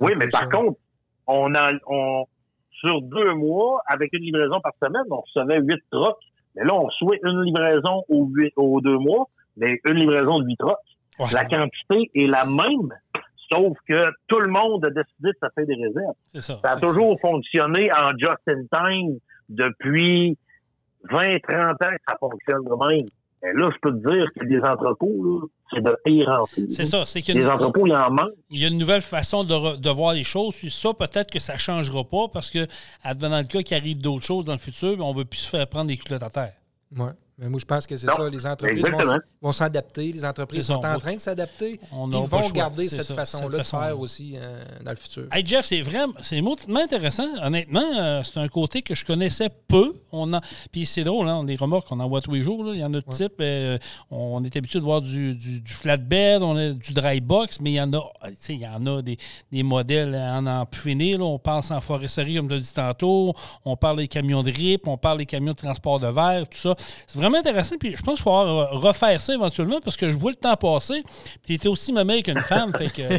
Oui, 0.00 0.12
mais 0.16 0.28
par 0.28 0.40
ça. 0.42 0.46
contre, 0.48 0.78
on 1.26 1.54
a, 1.54 1.70
on, 1.86 2.24
sur 2.72 3.00
deux 3.02 3.34
mois, 3.34 3.80
avec 3.86 4.12
une 4.12 4.22
livraison 4.22 4.60
par 4.60 4.72
semaine, 4.82 5.04
on 5.10 5.20
recevait 5.20 5.60
huit 5.60 5.80
trucks. 5.90 6.16
Mais 6.56 6.64
là, 6.64 6.74
on 6.74 6.84
reçoit 6.86 7.16
une 7.22 7.42
livraison 7.44 8.04
aux, 8.08 8.80
deux 8.80 8.98
mois, 8.98 9.28
mais 9.56 9.80
une 9.88 9.94
livraison 9.94 10.40
de 10.40 10.46
huit. 10.46 10.58
Ouais. 11.18 11.26
La 11.32 11.44
quantité 11.44 12.10
est 12.14 12.26
la 12.26 12.44
même, 12.44 12.92
sauf 13.52 13.76
que 13.88 14.02
tout 14.26 14.40
le 14.40 14.50
monde 14.50 14.84
a 14.84 14.90
décidé 14.90 15.30
de 15.30 15.38
faire 15.54 15.66
des 15.66 15.74
réserves. 15.74 16.14
C'est 16.26 16.40
ça. 16.40 16.58
Ça 16.64 16.72
a 16.72 16.76
toujours 16.76 17.18
fonctionné 17.20 17.90
en 17.96 18.08
just-in-time 18.18 19.18
depuis 19.48 20.36
20, 21.10 21.38
30 21.48 21.70
ans 21.70 21.76
que 21.78 22.02
ça 22.08 22.16
fonctionne 22.18 22.64
de 22.64 22.88
même. 22.88 23.06
Et 23.44 23.52
là, 23.58 23.70
je 23.74 23.78
peux 23.80 23.90
te 23.92 24.08
dire 24.14 24.26
que 24.38 24.44
des 24.46 24.60
entrepôts, 24.60 25.24
là, 25.24 25.46
c'est 25.74 25.82
de 25.82 25.96
pire 26.04 26.28
en 26.28 26.44
pire. 26.44 26.66
C'est 26.70 26.84
ça. 26.84 27.04
C'est 27.06 27.22
qu'il 27.22 27.34
y 27.34 27.38
a 27.38 27.40
Les 27.40 27.46
une- 27.46 27.52
entrepôts, 27.52 27.86
il 27.86 27.94
en 27.94 28.10
manque. 28.10 28.30
il 28.50 28.60
y 28.60 28.64
a 28.64 28.68
une 28.68 28.78
nouvelle 28.78 29.00
façon 29.02 29.42
de, 29.42 29.52
re- 29.54 29.80
de 29.80 29.90
voir 29.90 30.12
les 30.14 30.22
choses. 30.24 30.54
Puis 30.54 30.70
ça, 30.70 30.94
peut-être 30.94 31.30
que 31.30 31.40
ça 31.40 31.54
ne 31.54 31.58
changera 31.58 32.04
pas 32.04 32.28
parce 32.32 32.50
que, 32.50 32.66
advenant 33.02 33.38
le 33.38 33.46
cas 33.46 33.62
qu'il 33.62 33.76
arrive 33.76 33.98
d'autres 34.00 34.24
choses 34.24 34.44
dans 34.44 34.52
le 34.52 34.58
futur, 34.58 34.96
on 35.04 35.12
ne 35.12 35.18
veut 35.18 35.24
plus 35.24 35.38
se 35.40 35.48
faire 35.50 35.66
prendre 35.66 35.88
des 35.88 35.96
culottes 35.96 36.22
à 36.22 36.30
terre. 36.30 36.52
Ouais. 36.96 37.10
Mais 37.42 37.48
moi, 37.48 37.58
je 37.58 37.64
pense 37.64 37.88
que 37.88 37.96
c'est 37.96 38.06
ça. 38.06 38.28
Les 38.30 38.46
entreprises 38.46 38.84
vont, 39.40 39.50
s'adapter. 39.50 40.12
Les 40.12 40.24
entreprises 40.24 40.66
sont 40.66 40.74
en 40.74 40.98
train 40.98 41.14
de 41.14 41.20
s'adapter. 41.20 41.80
Ils 41.92 41.96
vont 41.96 42.50
garder 42.50 42.88
cette 42.88 43.12
façon-là 43.12 43.58
de 43.58 43.62
faire 43.64 43.98
aussi 43.98 44.34
euh, 44.36 44.62
dans 44.84 44.92
le 44.92 44.96
futur. 44.96 45.26
Hey 45.32 45.44
Jeff, 45.44 45.66
c'est 45.66 45.82
vraiment, 45.82 46.14
c'est 46.20 46.40
intéressant. 46.76 47.26
Honnêtement, 47.42 47.82
euh, 47.98 48.22
c'est 48.22 48.38
un 48.38 48.46
côté 48.46 48.82
que 48.82 48.94
je 48.94 49.04
connaissais 49.04 49.50
peu. 49.66 49.92
On 50.12 50.32
a, 50.34 50.40
puis 50.70 50.86
c'est 50.86 51.02
drôle, 51.02 51.28
hein, 51.28 51.44
les 51.44 51.56
remorques 51.56 51.88
qu'on 51.88 51.98
envoie 51.98 52.20
tous 52.20 52.32
les 52.32 52.42
jours. 52.42 52.72
Il 52.74 52.80
y 52.80 52.84
en 52.84 52.94
a 52.94 53.00
de 53.00 53.00
type. 53.00 53.34
Euh, 53.40 53.76
on 54.12 54.44
est 54.44 54.56
habitué 54.56 54.78
de 54.78 54.84
voir 54.84 55.00
du, 55.00 55.34
du, 55.34 55.72
flatbed, 55.72 56.42
on 56.42 56.56
a 56.56 56.70
du 56.70 56.92
dry 56.92 57.20
box, 57.20 57.60
mais 57.60 57.72
il 57.72 57.74
y 57.74 57.80
en 57.80 57.92
a, 57.92 58.02
il 58.48 58.60
y 58.60 58.66
en 58.66 58.86
a 58.86 59.02
des, 59.02 59.18
des 59.50 59.62
modèles 59.64 60.14
en 60.14 60.46
en 60.46 60.64
finir. 60.72 61.20
On 61.20 61.40
pense 61.40 61.72
en 61.72 61.80
foresterie, 61.80 62.36
comme 62.36 62.48
tu 62.48 62.54
as 62.54 62.60
dit 62.60 62.72
tantôt. 62.72 63.34
On 63.64 63.76
parle 63.76 63.98
des 63.98 64.08
camions 64.08 64.44
de 64.44 64.52
RIP, 64.52 64.86
on 64.86 64.96
parle 64.96 65.18
des 65.18 65.26
camions 65.26 65.52
de 65.52 65.56
transport 65.56 65.98
de 65.98 66.06
verre, 66.06 66.48
tout 66.48 66.58
ça. 66.58 66.76
C'est 67.06 67.18
vraiment 67.18 67.31
intéressant. 67.38 67.76
Puis 67.78 67.96
je 67.96 68.02
pense 68.02 68.14
qu'il 68.14 68.24
faut 68.24 68.66
refaire 68.78 69.20
ça 69.20 69.34
éventuellement 69.34 69.80
parce 69.80 69.96
que 69.96 70.10
je 70.10 70.16
vois 70.16 70.30
le 70.32 70.36
temps 70.36 70.56
passer. 70.56 71.02
Tu 71.44 71.54
étais 71.54 71.68
aussi 71.68 71.92
ma 71.92 72.04
mère 72.04 72.22
qu'une 72.22 72.40
femme. 72.40 72.72
fait 72.72 72.92
que 72.92 73.18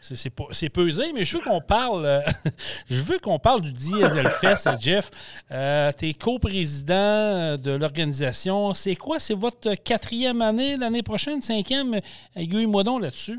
c'est 0.00 0.68
pesé. 0.70 1.12
Mais 1.14 1.24
je 1.24 1.36
veux 1.36 1.42
qu'on 1.42 1.60
parle 1.60 2.04
euh, 2.04 2.20
je 2.90 3.00
veux 3.00 3.18
qu'on 3.18 3.38
parle 3.38 3.62
du 3.62 3.72
Diesel 3.72 4.28
Fest, 4.28 4.68
Jeff. 4.80 5.10
Euh, 5.50 5.92
tu 5.96 6.08
es 6.08 6.14
coprésident 6.14 7.56
de 7.56 7.76
l'organisation. 7.76 8.74
C'est 8.74 8.96
quoi? 8.96 9.18
C'est 9.18 9.34
votre 9.34 9.74
quatrième 9.74 10.42
année 10.42 10.76
l'année 10.76 11.02
prochaine, 11.02 11.40
cinquième? 11.40 12.00
Aiguille-moi 12.36 12.84
donc 12.84 13.02
là-dessus. 13.02 13.38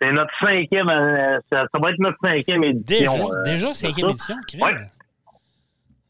C'est 0.00 0.12
notre 0.12 0.32
cinquième, 0.40 0.88
euh, 0.90 1.40
ça, 1.50 1.64
va 1.80 1.90
être 1.90 1.98
notre 1.98 2.18
cinquième 2.22 2.62
édition. 2.62 3.30
Déjà, 3.42 3.42
déjà 3.42 3.74
cinquième 3.74 4.10
édition? 4.10 4.36
Oui. 4.54 4.70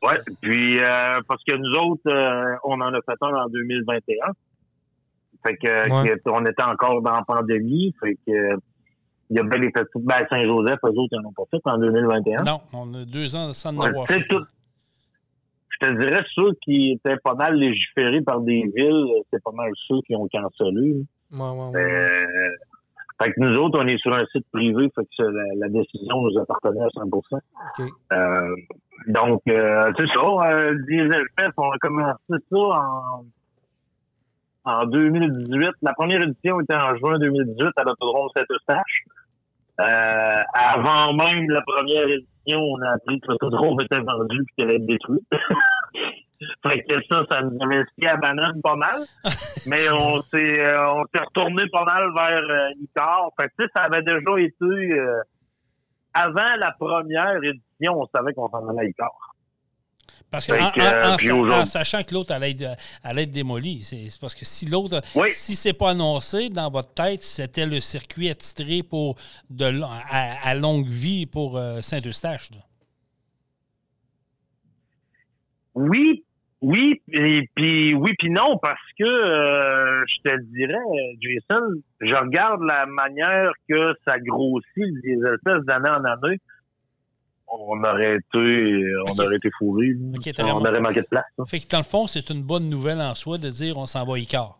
Oui, 0.02 0.14
puis 0.40 0.78
euh, 0.80 1.20
parce 1.26 1.42
que 1.44 1.56
nous 1.56 1.72
autres, 1.80 2.08
euh, 2.08 2.56
on 2.64 2.80
en 2.80 2.92
a 2.92 3.00
fait 3.02 3.16
un 3.20 3.34
en 3.34 3.48
2021. 3.48 4.16
Fait 5.46 5.56
que, 5.56 6.28
on 6.30 6.44
était 6.44 6.62
encore 6.62 7.02
dans 7.02 7.16
la 7.16 7.22
pandémie. 7.22 7.94
Fait 8.00 8.16
que 8.26 8.58
il 9.30 9.36
y 9.36 9.40
avait 9.40 9.58
les 9.58 9.70
festivals 9.70 10.04
ben, 10.06 10.26
Saint-Joseph, 10.30 10.78
eux 10.84 10.88
autres, 10.88 11.08
ils 11.12 11.20
n'en 11.20 11.28
ont 11.28 11.32
pas 11.32 11.42
fait 11.50 11.60
en 11.64 11.78
2021. 11.78 12.44
Non, 12.44 12.60
on 12.72 12.94
a 12.94 13.04
deux 13.04 13.36
ans 13.36 13.52
sans 13.52 13.76
en 13.76 13.80
avoir 13.82 14.06
fait. 14.06 14.24
je 14.30 15.86
te 15.86 16.00
dirais, 16.00 16.24
ceux 16.34 16.52
qui 16.62 16.92
étaient 16.92 17.18
pas 17.22 17.34
mal 17.34 17.54
légiférés 17.56 18.22
par 18.22 18.40
des 18.40 18.62
villes, 18.74 19.22
c'est 19.30 19.42
pas 19.42 19.52
mal 19.52 19.70
ceux 19.86 20.00
qui 20.06 20.16
ont 20.16 20.28
cancellé. 20.28 21.04
Ouais, 21.30 21.40
ouais, 21.40 21.66
ouais. 21.74 21.82
Euh, 21.82 22.48
fait 23.20 23.32
que 23.32 23.40
nous 23.40 23.56
autres, 23.56 23.78
on 23.80 23.86
est 23.86 23.98
sur 23.98 24.14
un 24.14 24.24
site 24.32 24.46
privé, 24.52 24.90
fait 24.94 25.06
que 25.18 25.22
la, 25.58 25.68
décision 25.68 26.22
nous 26.22 26.38
appartenait 26.38 26.82
à 26.82 26.88
100% 26.88 27.40
euh, 28.12 28.56
Donc, 29.08 29.42
euh, 29.48 29.92
c'est 29.98 30.06
ça. 30.06 30.20
Euh, 30.20 30.74
Diesel 30.86 31.22
Fest, 31.38 31.52
on 31.56 31.70
a 31.70 31.78
commencé 31.78 32.18
ça 32.28 32.56
en, 32.56 33.24
en 34.64 34.86
2018. 34.86 35.70
La 35.82 35.94
première 35.94 36.22
édition 36.22 36.60
était 36.60 36.76
en 36.76 36.96
juin 36.96 37.18
2018 37.18 37.68
à 37.76 37.82
l'autodrome 37.84 38.28
Saint-Eustache. 38.36 39.04
Euh, 39.80 40.42
avant 40.54 41.12
même 41.14 41.48
la 41.50 41.62
première 41.62 42.08
édition, 42.08 42.60
on 42.60 42.82
a 42.82 42.94
appris 42.94 43.20
que 43.20 43.28
l'autodrome 43.28 43.80
était 43.80 44.00
vendu 44.00 44.40
et 44.40 44.44
qu'elle 44.56 44.70
allait 44.70 44.76
être 44.76 44.86
détruite. 44.86 45.28
Fait 46.62 46.82
que 46.84 46.94
ça, 47.08 47.24
ça 47.30 47.42
nous 47.42 47.58
avait 47.62 47.84
skié 47.92 48.08
à 48.08 48.16
banane 48.16 48.60
pas 48.62 48.76
mal. 48.76 49.02
Mais 49.66 49.88
on 49.90 50.22
s'est 50.22 50.60
euh, 50.60 50.92
on 50.92 51.04
s'est 51.12 51.24
retourné 51.24 51.64
pas 51.72 51.84
mal 51.84 52.12
vers 52.14 52.42
euh, 52.42 52.82
Icar. 52.82 53.30
Fait 53.40 53.48
que 53.48 53.64
ça 53.74 53.84
avait 53.84 54.02
déjà 54.02 54.38
été 54.38 54.64
euh, 54.64 55.20
avant 56.14 56.56
la 56.58 56.72
première 56.78 57.36
édition, 57.42 58.00
on 58.00 58.06
savait 58.14 58.32
qu'on 58.34 58.48
s'en 58.48 58.68
allait 58.68 58.80
à 58.80 58.84
Icar. 58.84 59.12
Parce 60.30 60.46
que, 60.46 61.60
en, 61.60 61.64
sachant 61.64 62.02
que 62.02 62.12
l'autre 62.12 62.32
allait, 62.32 62.54
allait, 63.02 63.22
être 63.22 63.30
démoli, 63.30 63.78
c'est 63.78 64.08
parce 64.20 64.34
que 64.34 64.44
si 64.44 64.66
l'autre, 64.66 65.00
si 65.28 65.56
c'est 65.56 65.72
pas 65.72 65.90
annoncé 65.90 66.50
dans 66.50 66.70
votre 66.70 66.92
tête, 66.92 67.22
c'était 67.22 67.64
le 67.64 67.80
circuit 67.80 68.28
attitré 68.28 68.82
pour 68.82 69.16
de 69.48 69.80
à, 70.10 70.54
longue 70.54 70.86
vie 70.86 71.24
pour 71.24 71.58
Saint-Eustache. 71.80 72.50
Oui, 75.74 76.26
oui, 76.60 77.00
et 77.12 77.48
puis 77.54 77.94
oui, 77.94 78.10
puis 78.18 78.30
non, 78.30 78.58
parce 78.58 78.80
que 78.98 79.04
euh, 79.04 80.04
je 80.06 80.28
te 80.28 80.36
dirais, 80.46 80.74
Jason, 81.20 81.80
je 82.00 82.14
regarde 82.14 82.62
la 82.62 82.84
manière 82.86 83.52
que 83.68 83.94
ça 84.04 84.18
grossit 84.18 84.64
les 84.76 85.18
espèces 85.34 85.64
d'année 85.66 85.90
en 85.90 86.04
année. 86.04 86.38
On 87.46 87.82
aurait 87.82 88.16
été, 88.16 88.84
on 89.06 89.12
aurait 89.12 89.36
été 89.36 89.48
fourrés. 89.56 89.92
on 90.40 90.60
aurait 90.60 90.80
manqué 90.80 91.00
de 91.00 91.06
place. 91.06 91.24
Fait 91.46 91.60
que 91.60 91.68
dans 91.70 91.78
le 91.78 91.84
fond, 91.84 92.06
c'est 92.08 92.28
une 92.30 92.42
bonne 92.42 92.68
nouvelle 92.68 93.00
en 93.00 93.14
soi 93.14 93.38
de 93.38 93.48
dire 93.50 93.78
on 93.78 93.86
s'en 93.86 94.04
va 94.04 94.18
Icar. 94.18 94.58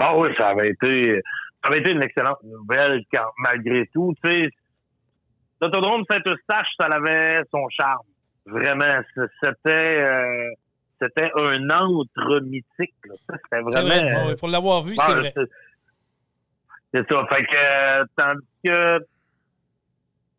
Ah 0.00 0.16
oui, 0.16 0.28
ça 0.38 0.50
avait 0.50 0.68
été, 0.68 1.20
ça 1.64 1.70
avait 1.70 1.80
été 1.80 1.90
une 1.90 2.02
excellente 2.02 2.42
nouvelle 2.44 3.02
car 3.10 3.32
malgré 3.38 3.86
tout, 3.92 4.14
tu 4.22 4.30
sais, 4.30 4.50
l'autodrome 5.60 6.04
Saint-Eustache, 6.08 6.68
ça 6.78 6.86
avait 6.86 7.42
son 7.50 7.68
charme 7.70 8.06
Vraiment, 8.46 9.02
c'était 9.42 10.00
euh, 10.00 10.50
c'était 11.00 11.30
un 11.34 11.68
entre 11.70 12.40
mythique. 12.40 12.94
C'était 13.28 13.60
vraiment. 13.60 14.34
pour 14.36 14.48
l'avoir 14.48 14.84
vu, 14.84 14.94
c'est 14.96 15.14
vrai. 15.14 15.34
C'est 16.94 17.08
ça. 17.08 17.26
Fait 17.28 17.44
que 17.44 18.04
tandis 18.16 18.46
que 18.64 19.06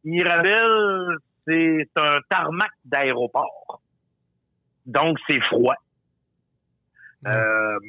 Mirabel, 0.05 1.17
c'est 1.45 1.89
un 1.97 2.19
tarmac 2.29 2.71
d'aéroport. 2.85 3.81
Donc 4.85 5.17
c'est 5.29 5.41
froid. 5.41 5.75
Euh, 7.27 7.79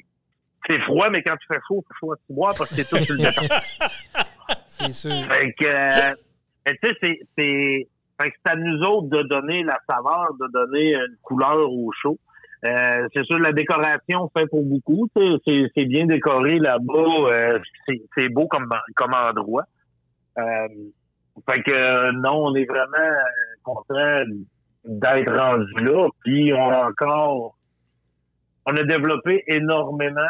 c'est 0.68 0.80
froid, 0.80 1.08
mais 1.10 1.22
quand 1.22 1.36
tu 1.36 1.46
fais 1.50 1.60
chaud, 1.68 1.84
tu 1.86 1.94
fais 1.94 1.98
chaud 2.00 2.12
à 2.12 2.16
bois 2.28 2.50
parce 2.58 2.70
que 2.70 2.76
c'est 2.76 2.88
tout 2.88 3.02
sur 3.04 3.14
le 3.14 3.22
béton. 3.22 3.42
c'est 4.66 4.92
sûr. 4.92 5.12
Fait 5.28 5.52
que, 5.52 5.66
euh, 5.66 6.14
tu 6.82 6.88
sais, 7.00 7.20
c'est 7.36 7.88
fait 8.20 8.30
que 8.30 8.36
c'est 8.44 8.52
à 8.52 8.56
nous 8.56 8.80
autres 8.82 9.08
de 9.08 9.22
donner 9.22 9.62
la 9.62 9.78
saveur, 9.88 10.34
de 10.40 10.46
donner 10.52 10.94
une 10.94 11.16
couleur 11.22 11.70
au 11.70 11.90
show. 11.92 12.18
Euh, 12.66 13.08
c'est 13.14 13.24
sûr, 13.24 13.38
la 13.38 13.52
décoration 13.52 14.30
fait 14.36 14.46
pour 14.46 14.64
beaucoup. 14.64 15.08
C'est 15.14 15.84
bien 15.84 16.06
décoré 16.06 16.58
là-bas. 16.58 17.30
Euh, 17.30 17.58
c'est 18.16 18.28
beau 18.28 18.48
comme, 18.48 18.68
comme 18.96 19.14
endroit. 19.14 19.64
Euh, 20.38 20.68
fait 21.48 21.62
que 21.62 22.10
non, 22.20 22.46
on 22.46 22.54
est 22.56 22.64
vraiment 22.64 23.14
content 23.62 24.24
d'être 24.84 25.36
rendu 25.36 25.84
là. 25.84 26.08
Puis 26.24 26.52
on 26.52 26.70
a 26.70 26.88
encore 26.88 27.54
on 28.66 28.76
a 28.76 28.84
développé 28.84 29.44
énormément, 29.46 30.20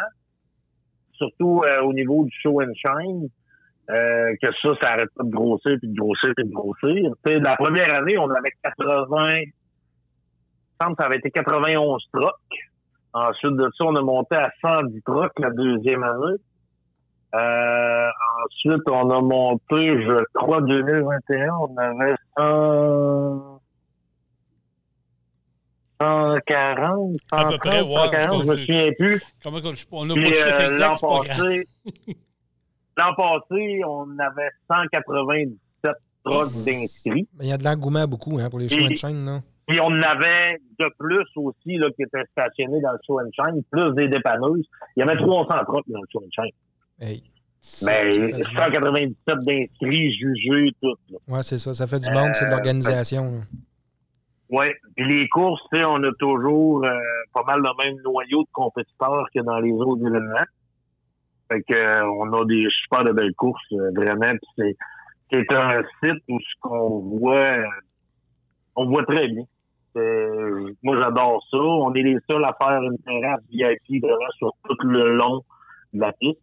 surtout 1.13 1.63
au 1.83 1.93
niveau 1.93 2.23
du 2.23 2.31
show 2.41 2.61
and 2.61 2.73
shine. 2.75 3.29
Euh, 3.89 4.35
que 4.41 4.49
ça, 4.61 4.69
ça 4.81 4.89
arrête 4.93 5.09
pas 5.15 5.23
de 5.23 5.31
grossir, 5.31 5.75
puis 5.79 5.87
de 5.87 5.99
grossir, 5.99 6.31
puis 6.35 6.45
de 6.45 6.53
grossir. 6.53 7.11
T'sais, 7.23 7.39
la 7.39 7.55
première 7.55 7.91
année, 7.91 8.17
on 8.19 8.29
avait 8.29 8.51
80, 8.63 9.29
je 9.39 9.45
pense 10.77 10.89
que 10.89 10.95
ça 10.99 11.07
avait 11.07 11.17
été 11.17 11.31
91 11.31 12.03
trucks. 12.13 12.33
Ensuite 13.13 13.53
de 13.53 13.67
ça, 13.75 13.85
on 13.85 13.95
a 13.95 14.01
monté 14.01 14.35
à 14.35 14.51
110 14.61 15.01
trucks 15.01 15.39
la 15.39 15.49
deuxième 15.49 16.03
année. 16.03 16.37
Euh, 17.33 18.09
ensuite, 18.43 18.83
on 18.91 19.09
a 19.09 19.21
monté, 19.21 20.03
je 20.03 20.23
crois, 20.35 20.61
2021, 20.61 21.53
on 21.55 21.77
avait 21.77 22.15
100... 22.37 23.59
140, 26.01 27.17
130, 27.29 27.31
à 27.31 27.45
peu 27.45 27.57
près, 27.57 27.81
ouais, 27.81 27.93
140, 27.93 28.41
je 28.43 28.51
me 28.51 28.57
souviens 28.57 28.91
plus. 28.97 29.21
Comment 29.43 29.57
on 29.91 30.05
n'a 30.05 30.13
pas 30.13 30.19
le 30.21 30.33
chiffre 30.33 30.61
exact, 30.61 30.97
c'est 30.97 31.07
pas 31.07 31.19
grave. 31.25 31.63
L'an 32.99 33.13
passé, 33.15 33.81
on 33.87 34.19
avait 34.19 34.49
197 34.69 35.95
trucks 36.25 36.65
d'inscrits. 36.65 37.27
Il 37.39 37.47
y 37.47 37.53
a 37.53 37.57
de 37.57 37.63
l'engouement 37.63 38.05
beaucoup 38.07 38.37
hein, 38.39 38.49
pour 38.49 38.59
les 38.59 38.67
show 38.67 38.81
and 38.81 38.95
shine. 38.95 39.25
Là. 39.25 39.41
Puis 39.67 39.79
on 39.79 39.85
en 39.85 40.01
avait 40.01 40.59
de 40.79 40.89
plus 40.97 41.25
aussi 41.35 41.77
là, 41.77 41.89
qui 41.95 42.03
étaient 42.03 42.25
stationnés 42.31 42.81
dans 42.81 42.91
le 42.91 42.99
show 43.05 43.19
and 43.21 43.29
shine, 43.33 43.63
plus 43.71 43.93
des 43.95 44.09
dépanneuses. 44.09 44.65
Il 44.97 44.99
y 44.99 45.03
avait 45.03 45.15
300 45.15 45.47
trucks 45.65 45.85
dans 45.87 46.01
le 46.01 46.07
show 46.11 46.19
and 46.19 46.43
shine. 46.43 46.51
Hey. 46.99 47.23
Mais 47.85 48.43
197 48.43 49.35
d'inscrits, 49.45 50.13
jugés, 50.17 50.71
tout. 50.81 50.95
Oui, 51.27 51.39
c'est 51.41 51.59
ça. 51.59 51.73
Ça 51.73 51.87
fait 51.87 51.99
du 51.99 52.11
monde, 52.11 52.31
c'est 52.33 52.45
de 52.45 52.49
euh, 52.49 52.55
l'organisation. 52.55 53.43
Oui. 54.49 54.65
Puis 54.95 55.07
les 55.07 55.27
courses, 55.29 55.61
on 55.73 56.03
a 56.03 56.11
toujours 56.19 56.83
euh, 56.83 56.97
pas 57.33 57.43
mal 57.43 57.61
le 57.61 57.83
même 57.83 58.01
noyau 58.01 58.43
de 58.43 58.49
compétiteurs 58.51 59.25
que 59.33 59.41
dans 59.41 59.59
les 59.59 59.71
autres 59.71 60.05
événements. 60.05 60.45
Fait 61.51 61.61
que, 61.63 61.75
euh, 61.75 62.05
on 62.05 62.31
a 62.33 62.45
des 62.45 62.67
super 62.83 63.03
de 63.03 63.11
belles 63.11 63.33
courses, 63.35 63.61
euh, 63.73 63.91
vraiment. 63.95 64.37
C'est, 64.57 64.75
c'est 65.31 65.53
un 65.53 65.81
site 66.03 66.23
où 66.29 66.39
ce 66.39 66.53
qu'on 66.61 66.99
voit, 67.17 67.57
on 68.75 68.87
voit 68.87 69.05
très 69.05 69.27
bien. 69.27 69.43
moi, 70.83 70.97
j'adore 70.97 71.45
ça. 71.49 71.57
On 71.57 71.93
est 71.93 72.03
les 72.03 72.17
seuls 72.29 72.45
à 72.45 72.55
faire 72.61 72.81
une 72.81 72.97
terrasse 72.99 73.41
VIP 73.49 74.01
vraiment 74.01 74.31
sur 74.37 74.53
tout 74.67 74.87
le 74.87 75.15
long 75.15 75.43
de 75.93 75.99
la 76.01 76.11
piste. 76.13 76.39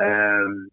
Euh, 0.00 0.68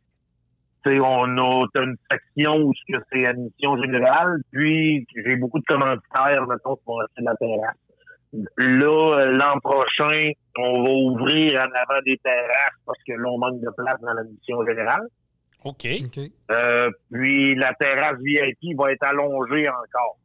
on 0.85 1.37
a 1.37 1.65
une 1.81 1.95
section 2.11 2.57
où 2.57 2.73
c'est 3.11 3.25
admission 3.25 3.81
générale, 3.81 4.41
puis 4.51 5.07
j'ai 5.15 5.35
beaucoup 5.37 5.59
de 5.59 5.65
commentaires, 5.65 6.45
mettons, 6.47 6.77
pour 6.83 7.01
la 7.01 7.35
terrasse. 7.35 7.77
Là, 8.57 9.25
l'an 9.31 9.59
prochain, 9.59 10.31
on 10.57 10.83
va 10.83 10.89
ouvrir 10.89 11.59
en 11.59 11.71
avant 11.71 12.01
des 12.05 12.17
terrasses 12.17 12.79
parce 12.85 12.99
que 13.07 13.13
là, 13.13 13.29
on 13.29 13.37
manque 13.37 13.61
de 13.61 13.69
place 13.77 13.99
dans 14.01 14.13
la 14.13 14.23
mission 14.23 14.65
générale. 14.65 15.07
OK. 15.63 15.87
OK. 16.05 16.19
Euh, 16.51 16.89
puis 17.11 17.55
la 17.55 17.73
terrasse 17.73 18.19
VIP 18.21 18.77
va 18.77 18.91
être 18.91 19.03
allongée 19.03 19.67
encore. 19.69 20.17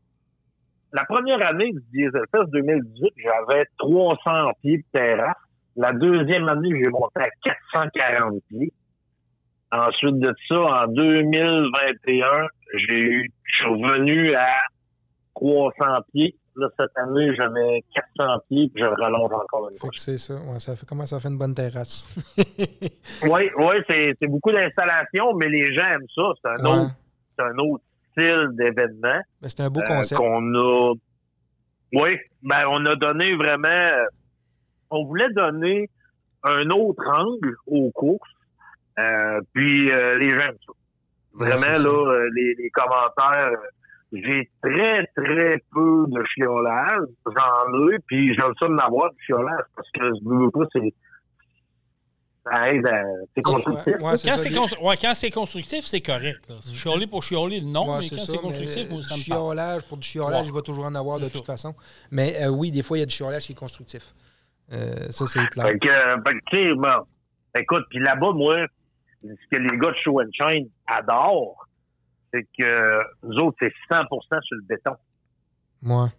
La 0.93 1.05
première 1.05 1.47
année 1.47 1.71
du 1.73 1.83
Dieselfest 1.93 2.51
2018, 2.51 3.13
j'avais 3.19 3.65
300 3.77 4.53
pieds 4.63 4.79
de 4.79 4.85
terrasse. 4.93 5.37
La 5.77 5.93
deuxième 5.93 6.49
année, 6.49 6.71
j'ai 6.83 6.91
monté 6.91 7.21
à 7.21 7.29
440 7.45 8.43
pieds. 8.49 8.73
Ensuite 9.71 10.19
de 10.19 10.35
ça, 10.49 10.61
en 10.61 10.87
2021, 10.89 12.27
j'ai 12.75 13.01
eu, 13.01 13.31
je 13.45 13.57
suis 13.57 13.67
revenu 13.67 14.35
à 14.35 14.49
300 15.35 15.85
pieds. 16.13 16.35
Là, 16.59 16.69
cette 16.79 16.97
année, 16.97 17.35
j'avais 17.37 17.85
400 18.17 18.39
pieds, 18.49 18.69
puis 18.75 18.83
je 18.83 18.89
rallonge 19.01 19.33
encore 19.33 19.69
une 19.71 19.79
fois. 19.79 19.91
c'est 19.95 20.19
ça. 20.19 20.35
Ouais, 20.35 20.59
ça 20.59 20.75
fait, 20.75 20.85
comment 20.87 21.07
ça 21.07 21.21
fait 21.21 21.29
une 21.29 21.39
bonne 21.39 21.55
terrasse? 21.55 22.09
Oui, 23.25 23.51
oui, 23.57 23.75
c'est, 23.89 24.15
c'est 24.21 24.29
beaucoup 24.29 24.51
d'installations, 24.53 25.35
mais 25.35 25.49
les 25.49 25.73
gens 25.75 25.85
aiment 25.87 26.07
ça. 26.15 26.23
C'est 26.43 26.51
un, 26.51 26.65
Ouais. 26.65 26.79
autre, 26.81 26.93
un 27.39 27.59
autre 27.59 27.85
style 28.13 28.49
d'événement. 28.53 29.21
C'est 29.43 29.61
un 29.61 29.71
beau 29.71 29.81
euh, 29.81 29.87
concept. 29.87 30.21
qu'on 30.21 30.55
a. 30.55 30.95
Oui, 31.95 32.17
ben 32.43 32.65
on 32.69 32.85
a 32.87 32.97
donné 32.97 33.35
vraiment. 33.35 33.69
euh, 33.69 34.05
On 34.91 35.05
voulait 35.05 35.31
donner 35.31 35.89
un 36.45 36.69
autre 36.71 37.03
angle 37.09 37.55
aux 37.67 37.91
courses. 37.93 38.29
euh, 38.99 39.41
puis 39.53 39.91
euh, 39.93 40.19
les 40.19 40.31
gens 40.31 40.47
aiment 40.49 40.57
ça. 40.67 40.73
Ouais, 41.35 41.51
Vraiment, 41.51 41.79
là, 41.79 42.27
les, 42.35 42.55
les 42.59 42.71
commentaires, 42.71 43.51
j'ai 44.13 44.51
très, 44.63 45.07
très 45.17 45.63
peu 45.73 46.05
de 46.09 46.23
chiolage. 46.35 47.09
J'en 47.27 47.89
ai, 47.91 47.99
puis 48.07 48.29
j'aime 48.35 48.53
ça 48.59 48.67
d'en 48.69 48.79
avoir 48.79 49.11
du 49.13 49.17
chiolage 49.25 49.65
parce 49.77 49.89
que 49.93 50.01
je 50.05 50.29
veux 50.29 50.51
pas, 50.51 50.65
c'est. 50.73 50.95
Ça 52.51 52.73
aide 52.73 52.87
à. 52.89 53.03
C'est 53.37 53.43
constructif. 53.43 53.87
Ouais, 53.87 54.03
ouais, 54.03 54.17
c'est 54.17 54.31
Quand 54.31 54.37
c'est, 54.39 54.49
constru- 54.51 54.83
ouais, 55.27 55.31
constructif, 55.31 55.85
c'est 55.85 56.01
correct. 56.01 56.41
Là. 56.49 56.55
Chialer 56.63 57.07
pour 57.07 57.23
chialer, 57.23 57.61
non, 57.61 57.93
Ouais, 57.93 57.99
mais 58.01 58.09
quand 58.09 58.25
c'est 58.25 58.39
constructif, 58.39 58.87
mais, 58.89 58.95
moi, 58.95 59.03
ça 59.03 59.17
me 59.17 59.21
chiolage, 59.21 59.83
pour 59.83 59.99
du 59.99 60.07
chiolage, 60.07 60.41
Ouais. 60.43 60.47
il 60.49 60.55
va 60.55 60.63
toujours 60.63 60.87
en 60.87 60.95
avoir 60.95 61.21
de 61.21 61.29
toute 61.29 61.45
façon. 61.45 61.75
Mais 62.11 62.43
euh, 62.43 62.49
oui, 62.49 62.71
des 62.71 62.83
fois, 62.83 62.97
il 62.97 63.01
y 63.01 63.03
a 63.03 63.07
du 63.07 63.15
chiolage 63.15 63.45
qui 63.45 63.53
est 63.53 63.57
constructif. 63.57 64.15
Euh, 64.73 65.11
ça, 65.11 65.27
c'est 65.27 65.47
clair. 65.49 65.67
Fait 65.67 65.79
que, 65.79 65.89
euh, 65.89 66.17
fait 66.27 66.33
que, 66.35 66.39
tu 66.51 66.67
sais, 66.69 66.75
bon, 66.75 67.07
écoute, 67.59 67.85
puis 67.91 67.99
là-bas, 67.99 68.33
moi, 68.33 68.57
ce 69.23 69.29
que 69.51 69.57
les 69.61 69.79
gars 69.79 69.91
de 69.91 69.97
Show 70.03 70.21
and 70.23 70.31
Shine 70.33 70.69
adorent, 70.87 71.67
c'est 72.33 72.47
que 72.59 73.01
nous 73.25 73.37
autres, 73.39 73.57
c'est 73.61 73.73
100% 73.91 74.43
sur 74.43 74.57
le 74.57 74.63
béton. 74.69 74.93
Moi. 75.83 76.11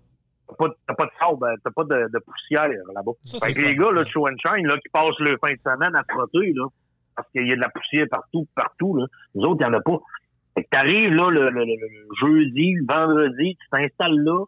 T'as 0.47 0.55
pas, 0.55 0.67
de- 0.69 0.75
t'as 0.87 0.93
pas 0.95 1.05
de 1.05 1.11
sable, 1.21 1.45
euh, 1.45 1.55
t'as 1.63 1.71
pas 1.71 1.83
de, 1.83 2.09
de 2.11 2.19
poussière 2.19 2.67
là-bas. 2.95 3.11
Ça, 3.23 3.37
Fait 3.45 3.53
que 3.53 3.61
les 3.61 3.75
gars 3.75 3.91
là, 3.91 4.03
de 4.03 4.09
Show 4.09 4.25
and 4.27 4.35
Shine, 4.43 4.65
là, 4.67 4.77
qui 4.79 4.89
passent 4.91 5.19
le 5.19 5.37
fin 5.37 5.53
de 5.53 5.59
semaine 5.63 5.95
à 5.95 6.03
frotter, 6.09 6.53
là, 6.53 6.65
parce 7.15 7.29
qu'il 7.31 7.47
y 7.47 7.51
a 7.51 7.55
de 7.55 7.61
la 7.61 7.69
poussière 7.69 8.07
partout, 8.09 8.47
partout, 8.55 8.95
là, 8.97 9.05
nous 9.35 9.43
autres, 9.43 9.61
il 9.61 9.69
n'y 9.69 9.75
en 9.75 9.77
a 9.77 9.81
pas. 9.81 9.97
Fait 10.55 10.63
que 10.63 10.69
t'arrives, 10.71 11.13
là, 11.13 11.29
le, 11.29 11.49
le- 11.51 11.65
le- 11.65 11.65
le 11.65 12.07
jeudi, 12.21 12.73
le 12.73 12.85
vendredi, 12.91 13.55
tu 13.61 13.69
t'installes 13.69 14.17
là, 14.23 14.43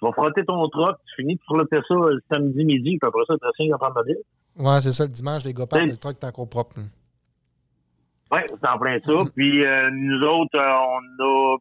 tu 0.00 0.04
vas 0.04 0.12
frotter 0.12 0.44
ton 0.44 0.68
truck, 0.70 0.96
tu 1.06 1.22
finis 1.22 1.36
de 1.36 1.40
frotter 1.42 1.78
ça 1.86 1.94
le 1.94 2.20
samedi 2.32 2.64
midi, 2.64 2.98
puis 2.98 3.06
après 3.08 3.22
ça, 3.28 3.34
tu 3.40 3.46
signes 3.62 3.72
en 3.74 3.78
train 3.78 3.92
de 4.02 4.06
dire. 4.08 4.16
Ouais, 4.56 4.80
c'est 4.80 4.90
ça, 4.92 5.04
le 5.04 5.10
dimanche, 5.10 5.44
les 5.44 5.54
gars 5.54 5.66
partent, 5.66 5.82
le 5.88 5.96
truc 5.96 6.16
est 6.20 6.26
encore 6.26 6.48
propre. 6.48 6.78
là. 6.80 6.84
Oui, 8.32 8.40
c'est 8.48 8.68
en 8.68 8.78
plein 8.78 8.98
ça. 9.04 9.12
Mhm. 9.12 9.30
Puis 9.30 9.64
euh, 9.64 9.90
nous 9.92 10.20
autres, 10.22 10.58
euh, 10.58 10.72
on 11.20 11.24
a 11.24 11.56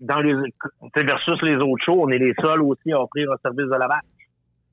dans 0.00 0.20
les 0.20 0.34
versus 0.96 1.42
les 1.42 1.56
autres 1.56 1.84
shows, 1.84 2.02
on 2.02 2.08
est 2.08 2.18
les 2.18 2.34
seuls 2.42 2.62
aussi 2.62 2.92
à 2.92 3.00
offrir 3.00 3.30
un 3.32 3.36
service 3.42 3.66
de 3.66 3.76
lavage. 3.76 4.00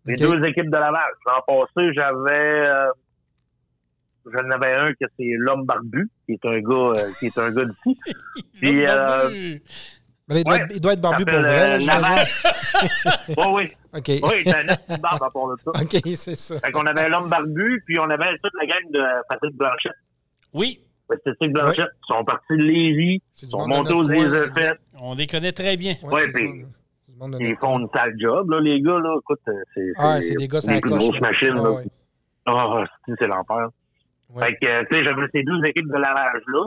Les 0.05 0.15
deux 0.15 0.43
équipes 0.45 0.69
de 0.69 0.77
lavage. 0.77 1.13
L'an 1.27 1.41
passé, 1.47 1.93
j'avais 1.93 2.67
euh, 2.67 2.87
j'en 4.25 4.49
avais 4.49 4.75
un 4.75 4.91
que 4.93 5.05
c'est 5.17 5.29
l'homme 5.37 5.65
barbu, 5.65 6.09
qui 6.25 6.33
est 6.33 6.45
un 6.45 6.59
gars 6.59 6.99
euh, 6.99 7.09
qui 7.19 7.27
est 7.27 7.37
un 7.37 7.51
gars 7.51 7.65
d'ici. 7.65 7.99
Puis, 8.61 8.85
euh. 8.85 9.57
Mais 10.27 10.41
il, 10.41 10.43
doit 10.43 10.53
Ouais. 10.53 10.61
être, 10.61 10.75
il 10.75 10.81
doit 10.81 10.93
être 10.93 11.01
barbu 11.01 11.25
pour 11.25 11.39
vrai, 11.39 11.77
oui, 11.77 13.43
oui. 13.53 13.73
Oui, 14.23 14.43
c'est 14.45 14.55
un 14.55 14.75
petit 14.75 15.01
barbe 15.01 15.23
à 15.23 15.29
part 15.29 15.47
de 15.49 15.55
ça. 15.63 15.71
OK, 15.81 16.15
c'est 16.15 16.35
ça. 16.35 16.59
Fait 16.59 16.71
qu'on 16.71 16.85
avait 16.85 17.09
l'homme 17.09 17.29
barbu, 17.29 17.83
puis 17.85 17.99
on 17.99 18.09
avait 18.09 18.37
toute 18.41 18.53
la 18.59 18.65
gang 18.65 18.91
de 18.91 19.03
Patrick 19.27 19.55
Blanchette. 19.57 19.91
Oui, 20.53 20.79
Patrick 21.07 21.51
Blanchette. 21.53 21.85
Ils 22.09 22.13
sont 22.15 22.23
partis 22.23 22.57
de 22.57 22.63
Lévis, 22.63 23.21
C'est 23.33 23.49
sont 23.49 23.67
montés 23.67 23.93
aux 23.93 24.03
Dieselfest. 24.03 24.77
on 24.99 25.15
les 25.15 25.27
connaît 25.27 25.51
très 25.51 25.77
bien. 25.77 25.93
C'est 25.95 26.31
puis-. 26.33 26.65
C'est 27.39 27.43
Ils 27.43 27.55
font 27.57 27.77
une 27.79 27.87
sale 27.93 28.15
job, 28.17 28.49
là, 28.49 28.59
les 28.61 28.81
gars, 28.81 28.97
là. 28.99 29.15
Écoute, 29.19 29.39
euh, 29.47 29.53
c'est. 29.75 29.91
Ah, 29.97 30.19
c'est 30.21 30.35
des 30.35 30.47
gars, 30.47 30.59
plus 30.59 30.81
coche. 30.81 30.91
grosses 30.99 31.21
machines, 31.21 31.53
Ah, 31.57 31.63
là. 31.63 31.71
ouais. 31.71 31.83
Ah, 32.47 32.83
c'est- 33.05 33.13
c'est 33.19 33.27
l'enfer. 33.27 33.69
Ouais. 34.33 34.45
Fait 34.45 34.55
que, 34.55 34.67
euh, 34.67 34.83
tu 34.89 34.97
sais, 34.97 35.03
j'avais 35.03 35.27
ces 35.31 35.43
deux 35.43 35.63
équipes 35.65 35.87
de 35.87 35.93
lavage-là. 35.97 36.65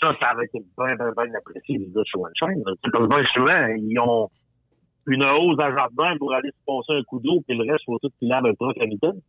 Ça, 0.00 0.14
ça 0.22 0.28
avait 0.28 0.46
été 0.46 0.60
bien, 0.78 0.94
bien, 0.96 1.12
bien 1.12 1.34
apprécié, 1.36 1.76
les 1.78 1.88
gars 1.94 2.02
Shine. 2.06 2.62
là. 2.64 2.72
C'est 2.82 2.90
comme 2.90 3.08
bien 3.08 3.22
souvent, 3.34 3.66
ils 3.76 3.98
ont 4.00 4.30
une 5.06 5.24
hausse 5.24 5.58
à 5.60 5.76
jardin 5.76 6.16
pour 6.18 6.32
aller 6.32 6.48
se 6.50 6.56
passer 6.66 6.98
un 6.98 7.02
coup 7.02 7.18
d'eau, 7.20 7.42
puis 7.46 7.54
le 7.58 7.70
reste, 7.70 7.84
faut 7.84 7.98
tout 7.98 8.08
qu'ils 8.18 8.28
lavent 8.28 8.46
un 8.46 8.54
truc 8.54 8.80
à 8.80 8.86
mitaine. 8.86 9.20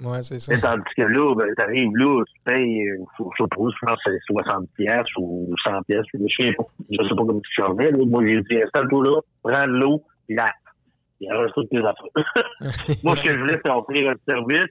Ouais, 0.00 0.22
c'est 0.22 0.38
ça. 0.38 0.54
Et 0.54 0.60
Tandis 0.60 0.94
que 0.96 1.02
là, 1.02 1.34
ben, 1.34 1.54
t'arrives 1.56 1.96
là, 1.96 2.22
tu 2.24 2.40
payes, 2.44 2.88
euh, 2.88 3.04
je 3.18 3.24
sais 3.42 3.48
pas, 3.48 3.56
je 3.56 3.86
pense 3.86 4.02
que 4.04 4.12
c'est 4.12 4.32
60 4.32 4.68
pièces 4.76 5.16
ou 5.18 5.52
100 5.66 5.82
pièces, 5.82 6.04
je 6.14 6.18
sais 6.38 6.52
pas, 6.52 6.64
je 6.88 7.02
sais 7.02 7.08
pas 7.08 7.16
comment 7.16 7.40
tu 7.40 7.52
chargeais, 7.52 7.90
là. 7.90 8.04
Moi, 8.06 8.24
j'ai 8.24 8.40
dit, 8.42 8.62
installe-toi 8.62 9.04
là, 9.04 9.20
prends 9.42 9.66
de 9.66 9.72
l'eau, 9.72 10.04
puis 10.26 10.36
là, 10.36 10.46
il 11.20 11.26
y 11.26 11.30
a 11.30 11.40
un 11.40 11.48
truc 11.48 11.68
affaires. 11.74 12.44
Moi, 13.02 13.16
ce 13.16 13.22
que 13.22 13.32
je 13.32 13.38
voulais, 13.40 13.60
c'est 13.64 13.70
offrir 13.72 14.10
un 14.10 14.14
service, 14.28 14.70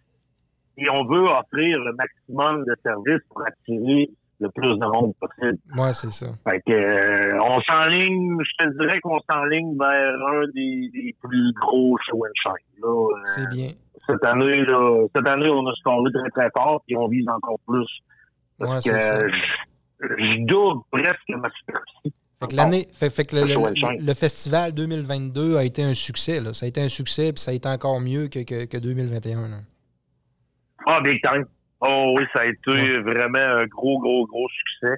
et 0.78 0.90
on 0.90 1.04
veut 1.06 1.24
offrir 1.24 1.78
le 1.78 1.94
maximum 1.94 2.64
de 2.64 2.76
services 2.82 3.28
pour 3.30 3.46
attirer 3.46 4.10
le 4.40 4.50
plus 4.52 4.78
de 4.78 4.86
monde 4.86 5.14
possible. 5.20 5.58
Ouais, 5.76 5.92
c'est 5.94 6.12
ça. 6.12 6.28
Fait 6.48 6.62
que, 6.62 6.72
euh, 6.72 7.40
on 7.42 7.60
s'enligne, 7.62 8.38
je 8.40 8.66
te 8.66 8.78
dirais 8.78 9.00
qu'on 9.02 9.20
s'enligne 9.30 9.76
vers 9.78 10.14
un 10.28 10.44
des, 10.54 10.90
des 10.94 11.16
plus 11.22 11.54
gros 11.54 11.98
show 12.08 12.24
and 12.24 12.32
shine, 12.36 12.82
là. 12.82 12.88
Euh, 12.88 13.22
C'est 13.26 13.50
bien. 13.50 13.72
Cette 14.08 14.26
année, 14.26 14.64
là, 14.66 15.06
cette 15.16 15.28
année, 15.28 15.50
on 15.50 15.68
a 15.68 15.74
scoré 15.76 16.12
très, 16.14 16.30
très 16.32 16.50
fort, 16.58 16.82
puis 16.88 16.96
on 16.98 17.08
vise 17.08 17.28
encore 17.30 17.60
plus. 17.68 17.88
Parce 18.58 18.86
Ouais, 18.86 18.92
que 18.94 19.00
ça. 19.00 19.28
je, 19.28 20.08
je 20.24 20.46
double 20.46 20.82
presque 20.92 21.30
ma 21.30 21.50
superficie. 21.52 22.14
Fait 22.40 22.48
que 22.52 22.56
l'année, 22.56 22.88
fait, 22.94 23.10
fait 23.10 23.26
que 23.26 23.36
le, 23.36 23.42
Le 23.46 24.06
le- 24.06 24.14
festival 24.14 24.72
2022 24.74 25.58
a 25.58 25.64
été 25.64 25.84
un 25.84 25.94
succès. 25.96 26.40
Là. 26.40 26.54
Ça 26.54 26.66
a 26.66 26.70
été 26.70 26.82
un 26.82 26.90
succès, 26.90 27.34
puis 27.34 27.42
ça 27.42 27.52
a 27.52 27.54
été 27.56 27.68
encore 27.68 28.00
mieux 28.00 28.28
que, 28.28 28.44
que, 28.44 28.66
que 28.66 28.78
2021. 28.78 29.48
là. 29.50 29.58
Ah, 30.86 31.02
big 31.02 31.20
time. 31.22 31.46
Oh 31.82 32.16
oui, 32.18 32.26
ça 32.34 32.42
a 32.42 32.46
été 32.46 32.72
Ouais. 32.72 33.00
vraiment 33.02 33.40
un 33.40 33.66
gros, 33.66 34.00
gros, 34.00 34.26
gros 34.28 34.48
succès. 34.50 34.96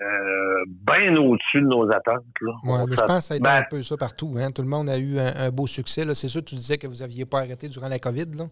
Euh, 0.00 0.64
bien 0.86 1.16
au-dessus 1.16 1.60
de 1.60 1.66
nos 1.66 1.90
attentes. 1.90 2.24
Là. 2.40 2.52
Ouais, 2.62 2.78
On 2.82 2.86
mais 2.86 2.94
je 2.94 3.00
pense 3.02 3.18
que 3.18 3.24
ça 3.24 3.34
a 3.34 3.36
été 3.36 3.42
ben, 3.44 3.56
un 3.56 3.64
peu 3.68 3.82
ça 3.82 3.96
partout. 3.96 4.34
Hein? 4.38 4.50
Tout 4.52 4.62
le 4.62 4.68
monde 4.68 4.88
a 4.88 4.96
eu 4.98 5.18
un, 5.18 5.34
un 5.34 5.50
beau 5.50 5.66
succès. 5.66 6.04
C'est 6.14 6.28
sûr, 6.28 6.44
tu 6.44 6.54
disais 6.54 6.78
que 6.78 6.86
vous 6.86 6.96
n'aviez 7.00 7.24
pas 7.24 7.38
arrêté 7.40 7.68
durant 7.68 7.88
la 7.88 7.98
COVID. 7.98 8.26
Là. 8.36 8.44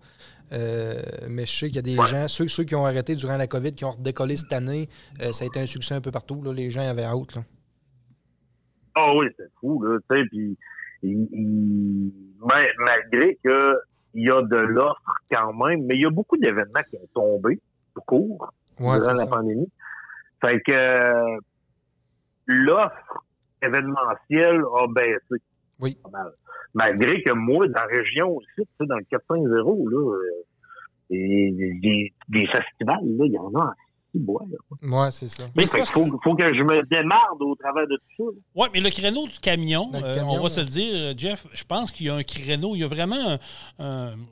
Euh, 0.52 1.00
mais 1.28 1.46
je 1.46 1.56
sais 1.56 1.66
qu'il 1.68 1.76
y 1.76 1.78
a 1.78 1.82
des 1.82 1.96
Ouais. 1.98 2.06
gens, 2.08 2.26
ceux, 2.26 2.48
ceux 2.48 2.64
qui 2.64 2.74
ont 2.74 2.84
arrêté 2.84 3.14
durant 3.14 3.36
la 3.36 3.46
COVID, 3.46 3.70
qui 3.72 3.84
ont 3.84 3.92
redécollé 3.92 4.36
cette 4.36 4.52
année, 4.52 4.88
euh, 5.22 5.30
ça 5.30 5.44
a 5.44 5.46
été 5.46 5.60
un 5.60 5.66
succès 5.66 5.94
un 5.94 6.00
peu 6.00 6.10
partout. 6.10 6.42
Là. 6.42 6.52
Les 6.52 6.68
gens 6.70 6.80
avaient 6.88 7.04
hâte. 7.04 7.36
Ah 8.94 9.12
oui, 9.16 9.26
c'est 9.38 9.50
fou, 9.60 9.82
là, 9.84 9.98
tu 10.10 10.16
sais, 10.16 10.24
puis 10.30 10.56
il- 11.02 11.28
il- 11.32 12.12
ben, 12.44 12.64
malgré 12.78 13.38
que 13.44 13.78
il 14.14 14.26
y 14.26 14.30
a 14.30 14.40
de 14.40 14.56
l'offre 14.56 15.14
quand 15.30 15.52
même, 15.52 15.84
mais 15.84 15.94
il 15.96 16.02
y 16.02 16.06
a 16.06 16.10
beaucoup 16.10 16.38
d'événements 16.38 16.80
qui 16.88 16.96
ont 16.96 17.08
tombé 17.14 17.60
au 17.94 18.00
cours 18.00 18.52
Ouais, 18.80 18.98
durant 18.98 19.12
la 19.12 19.16
ça. 19.16 19.26
pandémie. 19.26 19.68
Fait 20.44 20.60
que 20.60 20.72
euh, 20.72 21.38
l'offre 22.46 23.24
événementielle 23.62 24.62
a 24.62 24.86
baissé. 24.88 25.42
Oui. 25.80 25.98
Malgré 26.74 27.22
que 27.22 27.32
moi, 27.34 27.66
dans 27.68 27.80
la 27.80 27.86
région 27.86 28.36
aussi, 28.36 28.46
tu 28.56 28.64
sais, 28.80 28.86
dans 28.86 28.96
le 28.96 29.04
450, 29.04 29.90
là, 29.90 29.98
euh, 29.98 30.44
et 31.08 31.78
des, 31.80 32.12
des 32.28 32.46
festivals, 32.46 32.98
là, 33.02 33.24
il 33.24 33.32
y 33.32 33.38
en 33.38 33.54
a 33.54 33.60
en 33.60 33.72
Ouais, 34.82 35.10
c'est 35.10 35.28
ça. 35.28 35.44
Mais 35.56 35.64
parce 35.70 35.90
faut, 35.90 36.04
faut 36.22 36.34
que 36.34 36.46
je 36.54 36.62
me 36.62 36.82
démarre 36.86 37.34
au 37.40 37.54
travers 37.56 37.86
de 37.88 37.96
tout 37.96 38.32
ça. 38.32 38.38
Oui, 38.54 38.68
mais 38.74 38.80
le 38.80 38.90
créneau 38.90 39.26
du 39.26 39.38
camion, 39.38 39.90
euh, 39.94 40.14
camion, 40.14 40.32
on 40.32 40.40
va 40.42 40.48
se 40.48 40.60
le 40.60 40.66
dire, 40.66 40.90
euh, 40.92 41.14
Jeff, 41.16 41.46
je 41.52 41.64
pense 41.64 41.90
qu'il 41.90 42.06
y 42.06 42.10
a 42.10 42.14
un 42.14 42.22
créneau, 42.22 42.74
il 42.74 42.80
y 42.80 42.84
a 42.84 42.88
vraiment, 42.88 43.38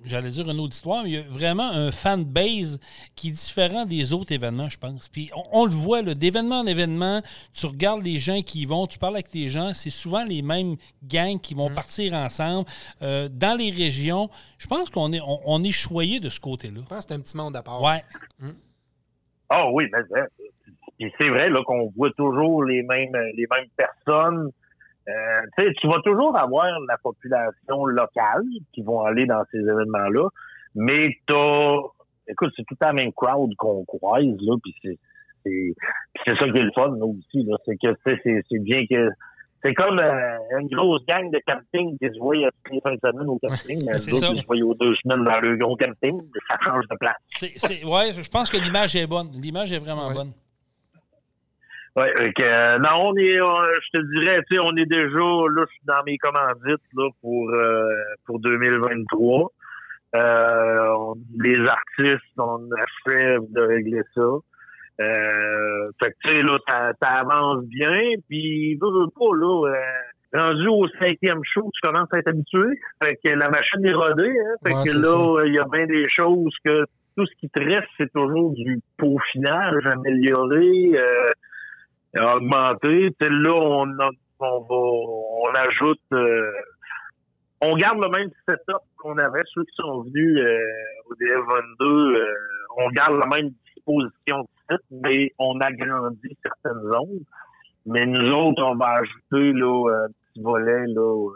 j'allais 0.04 0.30
dire 0.30 0.48
un 0.48 0.58
auditoire, 0.58 1.02
mais 1.04 1.10
il 1.10 1.14
y 1.14 1.18
a 1.18 1.22
vraiment 1.22 1.68
un 1.70 1.90
fan 1.90 2.24
base 2.24 2.78
qui 3.14 3.28
est 3.28 3.32
différent 3.32 3.84
des 3.86 4.12
autres 4.12 4.32
événements, 4.32 4.68
je 4.68 4.78
pense. 4.78 5.08
Puis 5.08 5.30
on, 5.34 5.42
on 5.62 5.64
le 5.64 5.72
voit, 5.72 6.02
d'événement 6.02 6.60
en 6.60 6.66
événement, 6.66 7.22
tu 7.52 7.66
regardes 7.66 8.02
les 8.04 8.18
gens 8.18 8.42
qui 8.42 8.60
y 8.60 8.66
vont, 8.66 8.86
tu 8.86 8.98
parles 8.98 9.14
avec 9.14 9.32
les 9.32 9.48
gens, 9.48 9.72
c'est 9.74 9.90
souvent 9.90 10.24
les 10.24 10.42
mêmes 10.42 10.76
gangs 11.02 11.40
qui 11.40 11.54
Mm. 11.54 11.58
vont 11.58 11.70
partir 11.74 12.14
ensemble. 12.14 12.66
Euh, 13.02 13.28
dans 13.30 13.56
les 13.56 13.70
régions, 13.70 14.28
je 14.58 14.66
pense 14.66 14.90
qu'on 14.90 15.12
est, 15.12 15.20
on, 15.20 15.40
on 15.46 15.62
est 15.62 15.70
choyé 15.70 16.18
de 16.20 16.28
ce 16.28 16.40
côté-là. 16.40 16.80
Je 16.82 16.86
pense 16.88 17.04
que 17.04 17.04
c'est 17.08 17.14
un 17.14 17.20
petit 17.20 17.36
monde 17.36 17.54
à 17.56 17.62
part. 17.62 17.80
Ouais. 17.80 18.02
Ah 19.50 19.70
oui, 19.70 19.84
mais 19.92 21.10
c'est 21.20 21.28
vrai 21.28 21.50
là 21.50 21.60
qu'on 21.64 21.92
voit 21.96 22.10
toujours 22.16 22.64
les 22.64 22.82
mêmes 22.82 23.14
les 23.34 23.46
mêmes 23.50 23.68
personnes. 23.76 24.50
Euh, 25.06 25.64
tu 25.80 25.86
vas 25.86 26.00
toujours 26.02 26.38
avoir 26.38 26.66
la 26.88 26.96
population 26.96 27.84
locale 27.84 28.44
qui 28.72 28.82
vont 28.82 29.02
aller 29.02 29.26
dans 29.26 29.44
ces 29.52 29.58
événements-là, 29.58 30.28
mais 30.74 31.10
t'as, 31.26 31.76
écoute, 32.26 32.52
c'est 32.56 32.64
tout 32.66 32.76
la 32.80 32.94
même 32.94 33.12
crowd 33.12 33.54
qu'on 33.56 33.84
croise, 33.84 34.24
là, 34.40 34.56
puis 34.62 34.74
c'est, 34.82 34.98
c'est, 35.44 36.36
ça 36.38 36.46
qui 36.46 36.58
est 36.58 36.62
le 36.62 36.72
fun, 36.74 36.96
là, 36.96 37.04
aussi, 37.04 37.44
là, 37.44 37.56
c'est 37.66 37.76
que, 37.76 37.94
c'est 38.04 38.58
bien 38.60 38.86
que, 38.90 39.10
c'est 39.64 39.74
comme 39.74 39.98
euh, 39.98 40.38
une 40.60 40.68
grosse 40.68 41.04
gang 41.06 41.30
de 41.30 41.40
camping 41.46 41.96
qui 41.98 42.06
se 42.12 42.18
voit 42.18 42.34
toutes 42.64 42.72
les 42.74 42.80
fins 42.82 42.92
de 42.94 43.00
semaine 43.02 43.28
au 43.28 43.38
camping, 43.38 43.82
mais 43.86 43.96
C'est 43.98 44.10
d'autres 44.10 44.26
ça. 44.26 44.32
qui 44.32 44.40
se 44.40 44.46
voient 44.46 44.56
aux 44.58 44.74
deux 44.74 44.94
semaines 44.96 45.24
dans 45.24 45.40
le 45.40 45.56
gros 45.56 45.76
camping, 45.76 46.20
ça 46.48 46.56
change 46.64 46.84
de 46.88 46.96
place. 46.96 47.82
Ouais, 47.84 48.12
je 48.22 48.28
pense 48.30 48.50
que 48.50 48.56
l'image 48.58 48.94
est 48.96 49.06
bonne. 49.06 49.30
L'image 49.40 49.72
est 49.72 49.78
vraiment 49.78 50.08
Ouais. 50.08 50.14
bonne. 50.14 50.32
Ouais, 51.96 52.12
fait 52.16 52.32
que, 52.32 52.42
euh, 52.42 52.78
non, 52.78 53.06
on 53.10 53.16
est, 53.16 53.40
euh, 53.40 53.74
je 53.92 53.98
te 54.00 54.20
dirais, 54.20 54.40
tu 54.50 54.56
sais, 54.56 54.60
on 54.60 54.76
est 54.76 54.84
déjà, 54.86 55.06
là, 55.06 55.64
je 55.64 55.70
suis 55.70 55.80
dans 55.84 56.02
mes 56.04 56.18
commandites, 56.18 56.82
là, 56.96 57.08
pour, 57.20 57.50
euh, 57.50 57.88
pour 58.26 58.40
2023. 58.40 59.52
Euh, 60.16 60.88
on- 60.98 61.14
les 61.40 61.56
artistes, 61.60 62.24
on 62.36 62.68
achève 62.72 63.42
de 63.50 63.60
régler 63.60 64.02
ça. 64.14 64.22
Euh, 65.00 65.90
fait 66.02 66.10
que, 66.12 66.16
tu 66.24 66.34
sais, 66.36 66.42
là, 66.42 66.58
avance 67.20 67.64
bien, 67.64 67.92
puis, 68.28 68.76
veux, 68.80 68.90
veux 68.90 69.08
pas, 69.08 69.34
là, 69.36 69.68
euh, 69.68 70.40
rendu 70.40 70.68
au 70.68 70.86
cinquième 71.00 71.40
show, 71.44 71.68
tu 71.74 71.80
commences 71.88 72.08
à 72.14 72.18
être 72.18 72.28
habitué. 72.28 72.78
Fait 73.02 73.16
que 73.16 73.30
la 73.30 73.48
machine 73.50 73.84
est 73.84 73.92
rodée, 73.94 74.30
hein. 74.30 74.54
Fait 74.64 74.72
Ouais, 74.74 74.84
que 74.84 74.98
là, 74.98 75.44
il 75.46 75.54
y 75.54 75.58
a 75.58 75.64
bien 75.64 75.86
des 75.86 76.08
choses 76.10 76.54
que 76.64 76.84
tout 77.16 77.26
ce 77.26 77.34
qui 77.40 77.48
te 77.48 77.60
reste, 77.62 77.88
c'est 77.98 78.12
toujours 78.12 78.52
du 78.54 78.80
peaufinage 78.96 79.86
amélioré, 79.86 80.92
euh, 80.96 81.30
sais, 83.20 83.28
là, 83.30 83.52
on, 83.54 83.88
a- 83.98 84.10
on 84.40 84.60
va, 84.60 85.48
on 85.50 85.68
ajoute, 85.68 86.00
euh, 86.12 86.50
on 87.60 87.76
garde 87.76 87.98
le 88.04 88.10
même 88.10 88.30
setup 88.48 88.82
qu'on 88.98 89.16
avait. 89.18 89.42
Ceux 89.54 89.64
qui 89.64 89.74
sont 89.76 90.02
venus 90.02 90.38
euh, 90.38 90.58
au 91.08 91.14
DF22, 91.14 92.16
euh, 92.20 92.26
on 92.78 92.88
garde 92.90 93.18
la 93.18 93.26
même 93.26 93.50
disposition 93.74 94.46
site, 94.70 94.84
mais 94.90 95.32
on 95.38 95.58
agrandit 95.60 96.36
certaines 96.42 96.82
zones. 96.92 97.20
Mais 97.86 98.06
nous 98.06 98.32
autres, 98.32 98.62
on 98.62 98.76
va 98.76 98.96
ajouter 99.00 99.52
là, 99.52 100.04
un 100.06 100.08
petit 100.08 100.42
volet, 100.42 100.86
là, 100.86 101.00
euh, 101.02 101.28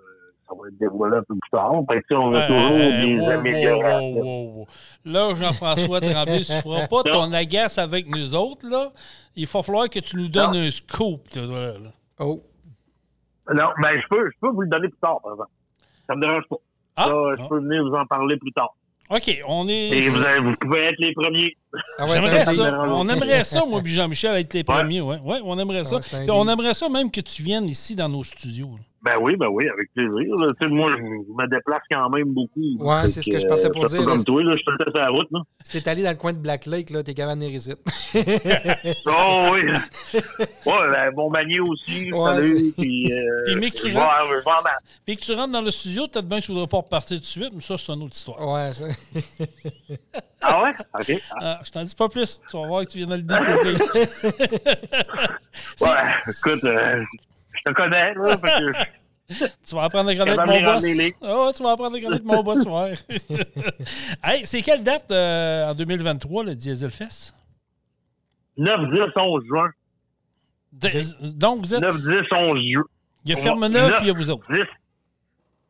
ça 0.48 0.54
va 0.58 0.68
être 0.68 0.78
dévoilé 0.78 1.16
un 1.18 1.22
peu 1.22 1.34
plus 1.34 1.50
tard. 1.52 1.74
Fait 1.90 2.02
que, 2.02 2.14
on 2.14 2.32
a 2.32 2.38
Euh, 2.38 2.46
toujours 2.46 2.72
euh, 2.72 3.02
des 3.04 3.20
wow, 3.20 3.30
améliorations. 3.30 4.12
wow, 4.12 4.24
wow, 4.24 4.58
wow. 4.60 4.66
Là, 5.04 5.34
Jean-François 5.34 6.00
Tremblay, 6.00 6.40
tu 6.40 6.52
ne 6.52 6.60
feras 6.62 6.86
pas 6.88 7.02
ton 7.02 7.32
agace 7.34 7.76
avec 7.78 8.06
nous 8.08 8.34
autres. 8.34 8.66
Là. 8.66 8.88
Il 9.36 9.46
va 9.46 9.62
falloir 9.62 9.88
que 9.90 9.98
tu 9.98 10.16
nous 10.16 10.28
donnes 10.28 10.52
Non. 10.52 10.58
un 10.66 10.70
scoop. 10.70 11.20
là, 11.36 11.72
là. 11.72 11.90
Oh, 12.20 12.42
Non, 13.54 13.68
ben, 13.82 14.00
je 14.00 14.08
peux, 14.08 14.30
je 14.30 14.36
peux 14.40 14.48
vous 14.48 14.62
le 14.62 14.68
donner 14.68 14.88
plus 14.88 14.98
tard, 15.00 15.20
par 15.22 15.32
exemple. 15.32 15.50
Ça 16.08 16.16
me 16.16 16.20
dérange 16.22 16.44
pas. 16.48 16.56
Ah, 16.96 17.04
Ça, 17.04 17.12
je 17.36 17.42
ah. 17.42 17.46
peux 17.50 17.60
venir 17.60 17.84
vous 17.84 17.94
en 17.94 18.06
parler 18.06 18.36
plus 18.38 18.52
tard. 18.52 18.74
OK, 19.10 19.38
on 19.46 19.68
est. 19.68 19.88
Et 19.88 20.08
vous, 20.08 20.18
avez- 20.22 20.40
vous 20.40 20.54
pouvez 20.60 20.80
être 20.80 20.98
les 20.98 21.12
premiers. 21.14 21.56
Ah 21.98 22.04
ouais, 22.04 22.12
J'aimerais 22.12 22.44
ça. 22.46 22.78
On 22.88 23.08
aimerait 23.08 23.44
ça, 23.44 23.64
moi 23.64 23.80
et 23.84 23.88
Jean-Michel, 23.88 24.36
être 24.36 24.52
les 24.52 24.60
Ouais. 24.60 24.64
premiers. 24.64 25.00
Ouais. 25.00 25.18
Ouais, 25.24 25.40
on 25.44 25.58
aimerait 25.58 25.84
ça. 25.84 25.98
Puis 26.00 26.30
on 26.30 26.46
aimerait 26.48 26.74
ça 26.74 26.88
même 26.88 27.10
que 27.10 27.20
tu 27.20 27.42
viennes 27.42 27.68
ici 27.68 27.94
dans 27.94 28.08
nos 28.08 28.22
studios. 28.24 28.70
là. 28.76 28.84
Ben 29.00 29.16
oui, 29.20 29.36
ben 29.36 29.46
oui, 29.48 29.64
avec 29.68 29.92
plaisir. 29.94 30.34
là. 30.36 30.68
Moi, 30.68 30.90
je 30.96 31.02
me 31.02 31.48
déplace 31.48 31.82
quand 31.90 32.10
même 32.10 32.32
beaucoup. 32.34 32.76
Ouais, 32.80 33.06
c'est 33.06 33.22
ce 33.22 33.30
que 33.30 33.38
je 33.38 33.46
partais 33.46 33.70
pour 33.70 33.82
je 33.82 33.88
suis 33.88 33.98
dire, 33.98 34.06
comme 34.06 34.24
toi, 34.24 34.42
là, 34.42 34.56
je 34.56 34.62
temps 34.64 34.72
sur 34.90 35.00
la 35.00 35.10
route. 35.10 35.28
Là. 35.30 35.40
Si 35.62 35.80
t'es 35.80 35.88
allé 35.88 36.02
dans 36.02 36.10
le 36.10 36.16
coin 36.16 36.32
de 36.32 36.38
Black 36.38 36.66
Lake, 36.66 36.90
là, 36.90 37.02
t'es 37.04 37.14
capable 37.14 37.40
venir 37.40 37.54
ici. 37.54 37.72
Oh 39.06 39.50
oui. 39.52 39.60
ouais, 40.66 40.90
ben, 40.90 41.10
bon 41.14 41.30
manier 41.30 41.60
aussi. 41.60 42.12
Ouais, 42.12 42.34
salut. 42.34 42.72
Puis, 42.76 43.12
euh, 43.12 43.44
Puis, 43.46 43.56
mais 43.56 43.70
que 43.70 43.76
tu 43.76 43.92
Puis 45.04 45.16
que 45.16 45.32
rentres 45.32 45.52
dans 45.52 45.60
le 45.62 45.70
studio, 45.70 46.08
peut-être 46.08 46.28
bien 46.28 46.40
que 46.40 46.44
tu 46.46 46.50
ne 46.52 46.56
voudrais 46.56 46.68
pas 46.68 46.78
repartir 46.78 47.16
tout 47.18 47.22
de 47.22 47.26
suite, 47.26 47.50
mais 47.54 47.60
ça, 47.60 47.78
c'est 47.78 47.92
une 47.92 48.02
autre 48.02 48.14
histoire. 48.16 48.40
ouais, 48.48 48.72
ça. 48.72 48.84
Ah 50.40 50.62
ouais? 50.62 50.70
OK. 50.94 51.20
Ah, 51.40 51.58
je 51.64 51.70
t'en 51.72 51.82
dis 51.82 51.96
pas 51.96 52.08
plus. 52.08 52.40
Tu 52.48 52.56
vas 52.56 52.66
voir 52.68 52.82
que 52.84 52.90
tu 52.90 52.98
viens 52.98 53.08
de 53.08 53.16
le 53.16 53.22
découvrir. 53.22 53.78
Ouais, 55.80 56.14
écoute, 56.28 56.64
euh, 56.64 57.02
te 57.68 57.74
connais, 57.74 58.14
là. 58.14 58.38
fait 58.38 58.48
que- 58.48 58.88
Tu 59.68 59.74
vas 59.74 59.82
apprendre 59.84 60.08
à 60.08 60.16
connaître 60.16 60.46
mon 60.46 60.58
de 60.58 60.64
boss. 60.64 60.84
ouais, 60.84 61.52
tu 61.54 61.62
vas 61.62 61.70
apprendre 61.72 61.96
à 61.96 62.00
connaître 62.00 62.24
mon 62.24 62.42
boss, 62.42 62.64
ouais. 62.64 62.94
hey, 64.24 64.46
c'est 64.46 64.62
quelle 64.62 64.82
date 64.82 65.10
euh, 65.10 65.68
en 65.70 65.74
2023, 65.74 66.44
le 66.44 66.54
Diesel 66.54 66.90
Fest? 66.90 67.34
9, 68.56 68.90
10, 68.92 69.00
11 69.16 69.44
juin. 69.46 69.70
De- 70.72 71.36
donc, 71.38 71.60
vous 71.60 71.74
êtes. 71.74 71.80
9, 71.82 71.96
10, 71.98 72.06
11 72.32 72.56
juin. 72.72 72.82
Il 73.24 73.30
y 73.32 73.34
a 73.34 73.36
Ferme-Neuve, 73.36 73.88
Neuf. 73.88 73.96
puis 73.96 74.04
il 74.06 74.08
y 74.08 74.10
a 74.10 74.14
vous 74.14 74.30
autres. 74.30 74.50
10. 74.52 74.60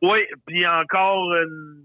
Oui, 0.03 0.19
puis 0.45 0.65
encore 0.65 1.33
une 1.35 1.83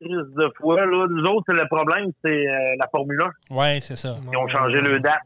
crise 0.00 0.34
de 0.36 0.52
fois. 0.58 0.84
Là. 0.84 1.06
Nous 1.08 1.24
autres, 1.24 1.44
c'est 1.48 1.54
le 1.58 1.66
problème, 1.68 2.10
c'est 2.22 2.28
euh, 2.46 2.76
la 2.78 2.86
Formule 2.90 3.18
1. 3.50 3.54
Ouais, 3.54 3.78
c'est 3.80 3.96
ça. 3.96 4.16
Ils 4.30 4.36
ont 4.36 4.48
changé 4.48 4.80
le 4.82 5.00
date. 5.00 5.22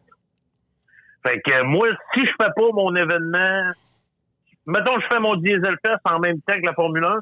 Fait 1.26 1.40
que 1.40 1.62
moi, 1.64 1.88
si 2.14 2.20
je 2.20 2.30
fais 2.40 2.50
pas 2.54 2.70
mon 2.72 2.94
événement, 2.94 3.72
mettons 4.66 4.94
que 4.96 5.02
je 5.02 5.06
fais 5.08 5.20
mon 5.20 5.34
Diesel 5.36 5.76
Fest 5.84 6.00
en 6.04 6.18
même 6.18 6.40
temps 6.42 6.54
que 6.54 6.66
la 6.66 6.74
Formule 6.74 7.04
1, 7.04 7.20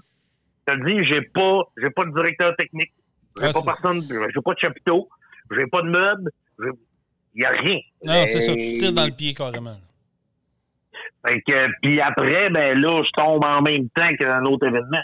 je 0.68 0.74
te 0.74 0.86
dis, 0.86 1.04
j'ai 1.04 1.20
pas, 1.22 1.60
j'ai 1.76 1.90
pas 1.90 2.04
de 2.04 2.10
directeur 2.14 2.54
technique. 2.56 2.92
J'ai 3.38 3.46
Ah, 3.46 3.52
pas 3.52 3.62
personne, 3.64 4.00
j'ai 4.02 4.40
pas 4.44 4.54
de 4.54 4.58
chapiteau, 4.58 5.08
j'ai 5.50 5.66
pas 5.66 5.82
de 5.82 5.88
meubles, 5.90 6.30
il 7.34 7.42
y 7.42 7.44
a 7.44 7.50
rien. 7.50 7.78
Non, 8.04 8.24
c'est 8.26 8.40
ça, 8.40 8.52
tu 8.52 8.74
tires 8.74 8.92
dans 8.92 9.04
le 9.06 9.10
pied 9.12 9.34
carrément. 9.34 9.76
Fait 11.26 11.40
que, 11.40 11.68
puis 11.82 12.00
après, 12.00 12.50
ben 12.50 12.78
là, 12.80 13.02
je 13.02 13.10
tombe 13.12 13.44
en 13.44 13.62
même 13.62 13.88
temps 13.90 14.14
qu'un 14.18 14.44
autre 14.44 14.66
événement. 14.66 15.02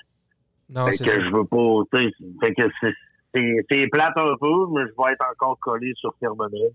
Non, 0.68 0.86
fait 0.86 0.92
c'est 0.92 1.04
que 1.04 1.10
ça. 1.10 1.20
je 1.20 1.30
veux 1.30 1.44
pas, 1.46 1.98
tu 1.98 2.04
sais, 2.08 2.14
fait 2.44 2.54
que 2.54 2.62
c'est, 2.80 2.92
c'est, 3.34 3.56
c'est 3.70 3.86
plate 3.88 4.16
un 4.16 4.34
peu, 4.40 4.66
mais 4.74 4.82
je 4.82 5.02
vais 5.02 5.12
être 5.12 5.26
encore 5.32 5.58
collé 5.60 5.92
sur 5.96 6.14
Fermeneuve. 6.20 6.72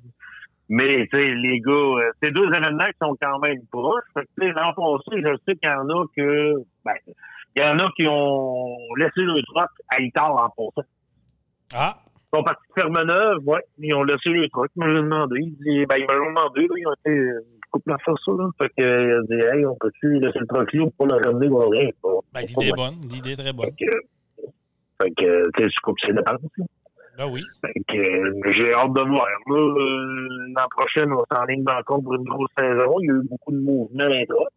Mais, 0.67 1.07
tu 1.11 1.19
sais, 1.19 1.33
les 1.35 1.59
gars, 1.59 1.71
euh, 1.71 2.11
c'est 2.21 2.31
deux 2.31 2.47
événements 2.47 2.85
qui 2.85 2.97
sont 2.99 3.15
quand 3.21 3.39
même 3.39 3.61
proches. 3.71 4.03
L'an 4.37 4.73
passé, 4.73 5.21
je 5.21 5.35
sais 5.45 5.55
qu'il 5.55 5.69
y 5.69 5.73
en 5.73 5.87
a 5.89 6.05
que, 6.15 6.53
ben, 6.83 6.93
il 7.55 7.61
y 7.61 7.65
en 7.65 7.77
a 7.77 7.89
qui 7.95 8.07
ont 8.07 8.77
laissé 8.97 9.21
le 9.21 9.41
truck 9.43 9.69
à 9.93 10.01
Itar 10.01 10.31
en 10.31 10.49
passant. 10.49 10.87
Ah, 11.73 11.97
Ils 12.33 12.37
sont 12.37 12.43
partis 12.43 12.67
de 12.75 12.81
Fermeneuve, 12.81 13.47
ouais, 13.47 13.61
ils 13.77 13.93
ont 13.93 14.03
laissé 14.03 14.29
le 14.29 14.47
truck. 14.49 14.71
Ils 14.75 14.83
m'ont 14.83 14.93
demandé, 14.93 15.39
ils 15.39 15.85
ben, 15.87 15.97
ils 15.97 16.07
me 16.07 16.15
l'ont 16.17 16.29
demandé, 16.29 16.61
là, 16.61 16.75
ils 16.77 16.87
ont 16.87 16.93
été, 16.93 17.11
euh, 17.11 17.45
couple 17.71 17.91
à 17.91 17.97
faire 17.99 18.15
ça, 18.25 18.31
là. 18.31 18.49
Fait 18.57 18.69
que, 18.69 18.73
il 18.81 19.13
a 19.13 19.21
dit, 19.21 19.47
hey, 19.47 19.65
on 19.65 19.75
peut-tu 19.75 20.19
laisser 20.19 20.39
le 20.39 20.47
truck 20.47 20.73
là 20.73 20.85
pour 20.97 21.07
pas 21.07 21.15
le 21.15 21.25
ramener 21.25 21.47
ou 21.47 21.69
rien? 21.69 21.89
ben, 22.33 22.41
l'idée 22.41 22.67
est 22.67 22.75
bonne. 22.75 22.95
L'idée 23.09 23.31
est 23.33 23.35
très 23.35 23.53
bonne. 23.53 23.65
Fait 23.65 23.85
que, 23.85 23.91
fait 25.01 25.11
que, 25.11 25.51
tu 25.51 25.63
sais, 25.63 25.69
je 25.69 25.81
coupe 25.83 25.99
ses 25.99 26.13
dépenses. 26.13 26.39
Ben 27.17 27.27
oui. 27.27 27.43
Euh, 27.63 28.41
j'ai 28.51 28.73
hâte 28.73 28.93
de 28.93 29.01
voir. 29.01 29.27
Là, 29.47 29.55
euh, 29.55 30.53
l'an 30.55 30.67
prochain, 30.69 31.09
on 31.11 31.23
s'enligne 31.33 31.63
encore 31.67 32.01
pour 32.01 32.15
une 32.15 32.23
grosse 32.23 32.49
saison. 32.57 32.95
Il 33.01 33.07
y 33.07 33.11
a 33.11 33.13
eu 33.13 33.27
beaucoup 33.29 33.51
de 33.51 33.59
mouvements 33.59 34.03
dans 34.03 34.07
les 34.07 34.25
trucks. 34.27 34.47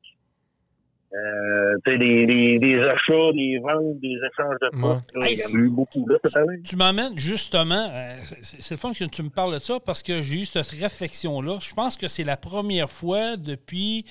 Euh, 1.15 1.75
tu 1.87 1.93
sais, 1.93 1.99
des, 1.99 2.27
des, 2.27 2.59
des 2.59 2.81
achats, 2.81 3.33
des 3.33 3.59
ventes, 3.61 3.99
des 4.01 4.19
échanges 4.31 4.57
de 4.61 4.79
postes. 4.79 5.11
Hey, 5.17 5.35
il 5.35 5.39
y 5.39 5.57
en 5.57 5.61
a 5.61 5.65
eu 5.65 5.71
beaucoup, 5.71 6.07
là, 6.07 6.19
cette 6.23 6.37
année. 6.37 6.61
Tu 6.63 6.77
m'amènes 6.77 7.19
justement, 7.19 7.89
euh, 7.91 8.17
c'est 8.43 8.61
c'est 8.61 8.75
le 8.75 8.79
fun 8.79 8.93
que 8.93 9.05
tu 9.05 9.23
me 9.23 9.31
parles 9.31 9.55
de 9.55 9.59
ça 9.59 9.81
parce 9.81 10.03
que 10.03 10.21
j'ai 10.21 10.43
eu 10.43 10.45
cette 10.45 10.69
réflexion-là. 10.69 11.59
Je 11.63 11.73
pense 11.73 11.97
que 11.97 12.09
c'est 12.09 12.25
la 12.25 12.37
première 12.37 12.91
fois 12.91 13.39
depuis, 13.39 14.05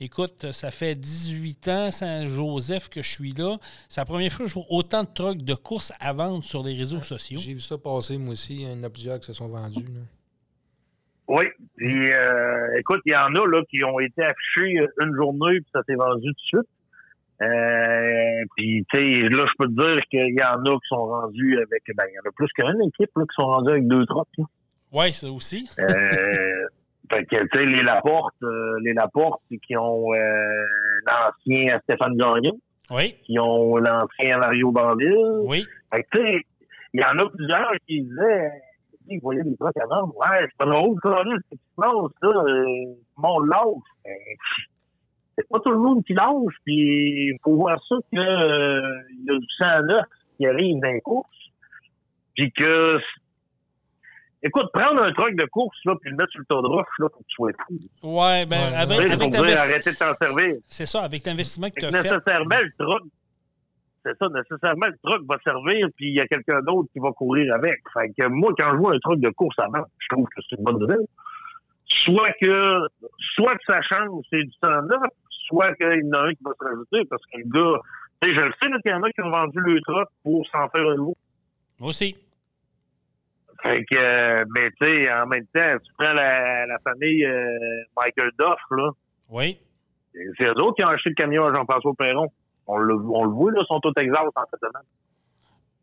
écoute, 0.00 0.52
ça 0.52 0.70
fait 0.70 0.94
18 0.94 1.68
ans, 1.68 1.90
Saint-Joseph, 1.90 2.88
que 2.88 3.02
je 3.02 3.08
suis 3.08 3.32
là. 3.32 3.56
C'est 3.88 4.00
la 4.00 4.04
première 4.04 4.32
fois 4.32 4.46
que 4.46 4.50
je 4.50 4.54
vois 4.54 4.66
autant 4.70 5.02
de 5.02 5.08
trucks 5.12 5.42
de 5.42 5.54
course 5.54 5.92
à 6.00 6.12
vendre 6.12 6.42
sur 6.44 6.62
les 6.62 6.74
réseaux 6.74 7.02
sociaux. 7.02 7.38
J'ai 7.40 7.54
vu 7.54 7.60
ça 7.60 7.78
passer, 7.78 8.18
moi 8.18 8.32
aussi. 8.32 8.62
Il 8.62 8.68
y 8.68 8.72
en 8.72 8.82
a 8.82 8.90
plusieurs 8.90 9.20
qui 9.20 9.26
se 9.26 9.32
sont 9.32 9.48
vendus. 9.48 9.84
là. 9.84 10.00
Oui. 11.28 11.44
Puis, 11.76 12.10
euh, 12.10 12.78
écoute, 12.78 13.00
il 13.04 13.12
y 13.12 13.16
en 13.16 13.34
a 13.34 13.46
là 13.46 13.62
qui 13.68 13.84
ont 13.84 14.00
été 14.00 14.22
affichés 14.22 14.80
une 15.02 15.14
journée 15.14 15.60
puis 15.60 15.70
ça 15.74 15.82
s'est 15.86 15.94
vendu 15.94 16.26
tout 16.26 16.32
de 16.32 16.62
suite. 16.62 16.68
Euh, 17.40 18.44
puis, 18.56 18.84
tu 18.92 18.98
sais, 18.98 19.28
là, 19.28 19.46
je 19.46 19.52
peux 19.58 19.66
te 19.66 19.72
dire 19.72 20.00
qu'il 20.10 20.34
y 20.34 20.42
en 20.42 20.64
a 20.64 20.74
qui 20.74 20.88
sont 20.88 21.06
rendus 21.06 21.56
avec, 21.58 21.82
ben, 21.94 22.04
il 22.10 22.14
y 22.14 22.18
en 22.18 22.28
a 22.28 22.32
plus 22.34 22.48
qu'une 22.48 22.82
équipe 22.88 23.10
là, 23.14 23.22
qui 23.22 23.34
sont 23.34 23.46
rendus 23.46 23.70
avec 23.70 23.86
deux 23.86 24.04
là. 24.08 24.44
Oui, 24.90 25.12
ça 25.12 25.30
aussi. 25.30 25.68
Euh, 25.78 25.86
fait 27.10 27.24
que, 27.24 27.36
tu 27.36 27.48
sais, 27.54 27.64
les 27.64 27.82
Laporte, 27.82 28.34
euh, 28.42 28.78
les 28.82 28.92
Laporte 28.92 29.40
qui 29.66 29.76
ont 29.76 30.12
euh, 30.14 30.64
l'ancien 31.06 31.78
Stéphane 31.84 32.16
Gagnon, 32.16 32.58
Oui, 32.90 33.16
qui 33.24 33.38
ont 33.38 33.76
l'ancien 33.76 34.38
Mario 34.38 34.70
Bandil. 34.72 35.14
oui. 35.44 35.64
Fait 35.94 36.02
que, 36.04 36.08
tu 36.18 36.22
sais, 36.22 36.42
il 36.94 37.00
y 37.00 37.04
en 37.04 37.18
a 37.24 37.28
plusieurs 37.30 37.72
qui 37.86 38.02
disaient, 38.02 38.50
ils 39.08 39.20
voyaient 39.20 39.42
des 39.42 39.56
trucs 39.56 39.76
avant, 39.78 40.06
ouais, 40.08 40.40
c'est 40.42 40.56
pas 40.58 40.66
drôle, 40.66 40.96
ça, 41.02 41.10
là, 41.10 41.36
c'est 41.50 41.58
non, 41.78 42.08
ça, 42.20 42.26
euh, 42.26 42.94
mon 43.16 43.40
lâche. 43.40 43.88
Ben, 44.04 44.12
c'est 45.36 45.48
pas 45.48 45.60
tout 45.60 45.70
le 45.70 45.78
monde 45.78 46.04
qui 46.04 46.12
lâche, 46.14 46.54
puis 46.64 47.30
il 47.30 47.38
faut 47.42 47.54
voir 47.56 47.78
ça 47.88 47.94
que, 48.12 48.18
euh, 48.18 49.00
il 49.10 49.24
y 49.26 49.30
a 49.34 49.38
du 49.38 49.46
sang 49.58 49.82
neuf 49.86 50.02
qui 50.36 50.46
arrive 50.46 50.80
dans 50.80 50.88
les 50.92 51.00
courses, 51.00 51.28
puis 52.34 52.50
que 52.52 52.98
Écoute, 54.42 54.66
prendre 54.72 55.02
un 55.02 55.12
truck 55.12 55.34
de 55.34 55.44
course, 55.46 55.76
là, 55.84 55.94
puis 56.00 56.10
le 56.10 56.16
mettre 56.16 56.30
sur 56.30 56.40
le 56.40 56.46
tas 56.46 56.62
de 56.62 56.66
roche, 56.68 56.86
là, 57.00 57.08
faut 57.12 57.18
que 57.18 57.24
tu 57.26 57.34
sois 57.34 57.50
fou. 57.66 57.74
Ouais, 58.04 58.46
ben, 58.46 58.56
Ouais, 58.70 58.76
avec, 58.76 59.00
avec 59.00 59.18
pour 59.18 59.30
dire, 59.30 59.42
l'investi- 59.42 59.58
arrêtez 59.72 59.90
de 59.90 59.96
t'en 59.96 60.14
servir. 60.14 60.54
C'est 60.68 60.86
ça, 60.86 61.02
avec 61.02 61.24
l'investissement 61.26 61.70
que 61.70 61.80
tu 61.80 61.86
as 61.86 61.90
fait. 61.90 62.10
nécessairement, 62.10 62.56
le 62.62 62.72
truck, 62.78 63.02
c'est 64.04 64.16
ça, 64.16 64.26
nécessairement, 64.28 64.86
le 64.86 64.96
truck 65.02 65.22
va 65.28 65.36
servir, 65.42 65.88
puis 65.96 66.06
il 66.10 66.14
y 66.14 66.20
a 66.20 66.26
quelqu'un 66.28 66.60
d'autre 66.62 66.88
qui 66.92 67.00
va 67.00 67.10
courir 67.12 67.52
avec. 67.54 67.80
Fait 67.92 68.10
que 68.16 68.28
moi, 68.28 68.52
quand 68.56 68.70
je 68.72 68.76
vois 68.76 68.94
un 68.94 68.98
truck 69.00 69.18
de 69.20 69.30
course 69.30 69.56
avant, 69.58 69.84
je 69.98 70.06
trouve 70.10 70.26
que 70.26 70.40
c'est 70.48 70.56
une 70.56 70.64
bonne 70.64 70.78
nouvelle. 70.78 71.06
Soit 72.04 72.32
que, 72.40 72.78
soit 73.34 73.54
que 73.54 73.64
ça 73.72 73.80
change, 73.82 74.22
c'est 74.30 74.42
du 74.44 74.52
temps 74.62 74.82
neuf, 74.82 75.10
soit 75.48 75.74
qu'il 75.74 75.86
y 76.04 76.08
en 76.08 76.12
a 76.12 76.22
un 76.26 76.30
qui 76.32 76.44
va 76.44 76.52
se 76.58 76.64
rajouter, 76.64 77.04
parce 77.10 77.22
que 77.26 77.38
le 77.38 77.44
gars, 77.48 77.78
tu 78.20 78.28
sais, 78.30 78.36
je 78.38 78.44
le 78.44 78.52
sais, 78.62 78.68
là, 78.68 78.76
qu'il 78.82 78.90
y 78.92 78.94
en 78.94 79.02
a 79.02 79.10
qui 79.10 79.20
ont 79.22 79.30
vendu 79.30 79.58
le 79.60 79.80
truck 79.80 80.08
pour 80.22 80.46
s'en 80.48 80.68
faire 80.68 80.86
un 80.88 80.94
nouveau. 80.96 81.16
Moi 81.80 81.88
aussi. 81.90 82.16
Fait 83.62 83.84
que, 83.84 83.96
euh, 83.96 84.44
mais 84.56 84.70
tu 84.80 84.86
sais, 85.04 85.12
en 85.12 85.26
même 85.26 85.46
temps, 85.52 85.76
tu 85.84 85.92
prends 85.98 86.12
la, 86.12 86.66
la 86.66 86.78
famille 86.78 87.24
euh, 87.24 87.58
Michael 87.96 88.30
Duff, 88.38 88.60
là, 88.70 88.90
Oui. 89.30 89.58
c'est 90.38 90.46
eux 90.46 90.62
autres 90.62 90.76
qui 90.76 90.84
ont 90.84 90.88
acheté 90.88 91.10
le 91.10 91.14
camion 91.16 91.44
à 91.46 91.52
Jean-François 91.54 91.92
Perron. 91.98 92.28
On 92.68 92.76
le, 92.76 92.94
on 92.94 93.24
le 93.24 93.30
voit, 93.30 93.50
là, 93.52 93.58
ils 93.62 93.66
sont 93.66 93.80
tous 93.80 93.92
exhaustes 94.00 94.36
en 94.36 94.42
cette 94.50 94.60
semaine. 94.60 94.86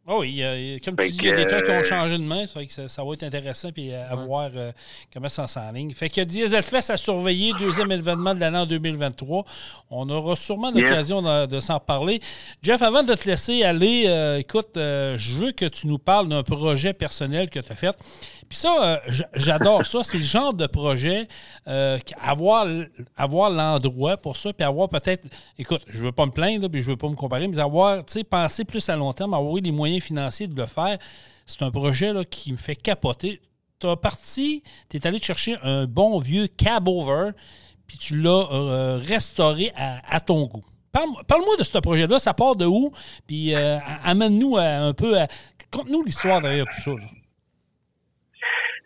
Oh 0.08 0.20
oui, 0.20 0.80
comme 0.86 0.96
tu 0.96 1.10
dis, 1.10 1.18
il 1.18 1.26
y 1.26 1.32
a 1.32 1.36
des 1.36 1.48
trucs 1.48 1.66
qui 1.66 1.72
ont 1.72 1.80
euh, 1.80 1.84
changé 1.84 2.16
de 2.16 2.24
main, 2.24 2.46
ça, 2.46 2.60
fait 2.60 2.68
que 2.68 2.72
ça, 2.72 2.88
ça 2.88 3.04
va 3.04 3.14
être 3.14 3.24
intéressant 3.24 3.72
puis 3.72 3.92
euh, 3.92 4.08
à 4.08 4.14
voir 4.14 4.52
euh, 4.56 4.72
comment 5.12 5.30
ça 5.30 5.48
s'enligne. 5.48 5.96
Fait 5.96 6.12
que 6.12 6.22
Dieselfest 6.22 6.92
à 6.92 6.98
surveiller, 6.98 7.54
deuxième 7.58 7.92
événement 7.92 8.36
de 8.36 8.40
l'année 8.40 8.60
en 8.60 8.68
2023. 8.68 9.46
On 9.90 10.08
aura 10.10 10.36
sûrement 10.36 10.70
l'occasion 10.70 11.24
de, 11.24 11.48
de 11.48 11.60
s'en 11.60 11.80
parler. 11.80 12.20
Jeff, 12.62 12.84
avant 12.84 13.02
de 13.02 13.16
te 13.16 13.28
laisser 13.28 13.64
aller, 13.64 14.04
euh, 14.06 14.38
écoute, 14.38 14.78
euh, 14.78 15.18
je 15.18 15.38
veux 15.38 15.52
que 15.52 15.66
tu 15.66 15.88
nous 15.88 15.98
parles 15.98 16.30
d'un 16.30 16.44
projet 16.44 16.94
personnel 16.94 17.50
que 17.50 17.60
tu 17.60 17.72
as 17.72 17.76
fait. 17.76 17.98
Puis 18.48 18.58
ça, 18.60 18.78
euh, 18.84 18.98
j'adore 19.34 19.86
ça. 19.86 20.04
C'est 20.04 20.18
le 20.18 20.24
genre 20.24 20.54
de 20.54 20.68
projet, 20.68 21.28
euh, 21.68 21.98
avoir, 22.22 22.68
avoir 23.18 23.50
l'endroit 23.50 24.18
pour 24.18 24.38
ça, 24.38 24.54
puis 24.54 24.64
avoir 24.64 24.90
peut-être, 24.90 25.26
écoute, 25.58 25.82
je 25.88 26.04
veux 26.04 26.12
pas 26.12 26.26
me 26.26 26.32
plaindre, 26.32 26.70
puis 26.70 26.82
je 26.82 26.92
veux 26.92 26.98
pas 26.98 27.10
me 27.10 27.16
comparer, 27.16 27.48
mais 27.48 27.58
avoir, 27.60 28.06
tu 28.06 28.14
sais, 28.14 28.24
penser 28.24 28.64
plus 28.64 28.88
à 28.90 28.96
long 28.96 29.14
terme, 29.14 29.34
avoir 29.34 29.58
eu 29.58 29.62
les 29.62 29.72
moyens 29.72 29.95
financiers 30.00 30.48
de 30.48 30.56
le 30.60 30.66
faire. 30.68 30.98
C'est 31.46 31.62
un 31.64 31.72
projet 31.72 32.14
là, 32.14 32.24
qui 32.26 32.52
me 32.52 32.58
fait 32.58 32.76
capoter. 32.76 33.42
Tu 33.80 33.88
as 33.88 33.96
parti, 33.98 34.64
tu 34.90 34.98
es 34.98 35.06
allé 35.08 35.20
te 35.20 35.26
chercher 35.26 35.58
un 35.64 35.86
bon 35.86 36.20
vieux 36.20 36.48
cab 36.48 36.88
over, 36.88 37.32
puis 37.88 37.98
tu 37.98 38.20
l'as 38.20 38.48
euh, 38.52 38.98
restauré 39.04 39.72
à, 39.76 40.00
à 40.16 40.20
ton 40.22 40.46
goût. 40.46 40.64
Parle- 40.92 41.24
Parle-moi 41.28 41.58
de 41.58 41.64
ce 41.64 41.78
projet-là, 41.78 42.20
ça 42.20 42.34
part 42.34 42.56
de 42.56 42.66
où? 42.66 42.92
Puis 43.28 43.54
euh, 43.54 43.78
amène-nous 44.04 44.58
à- 44.58 44.64
un 44.64 44.94
peu 44.94 45.20
à. 45.20 45.28
Conte-nous 45.72 46.04
l'histoire 46.04 46.42
derrière 46.42 46.66
tout 46.66 46.82
ça. 46.82 46.92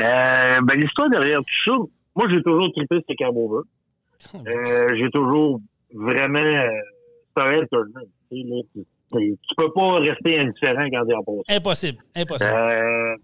Euh, 0.02 0.62
ben, 0.64 0.76
l'histoire 0.80 1.10
derrière 1.10 1.40
tout 1.40 1.72
ça, 1.72 1.78
moi, 2.16 2.28
j'ai 2.30 2.42
toujours 2.42 2.72
trippé 2.74 2.98
ces 3.08 3.16
Cabover. 3.16 3.64
Euh, 4.36 4.88
j'ai 4.98 5.10
toujours 5.12 5.60
vraiment, 5.94 6.40
euh, 6.40 6.68
c'est 7.38 7.44
un. 7.44 7.86
Tu 9.12 9.56
peux 9.58 9.72
pas 9.74 10.00
rester 10.00 10.40
indifférent 10.40 10.88
quand 10.92 11.06
t'es 11.06 11.14
en 11.16 11.24
poste. 11.24 11.50
Impossible, 11.52 11.98
impossible. 12.16 12.52
Euh, 12.54 13.16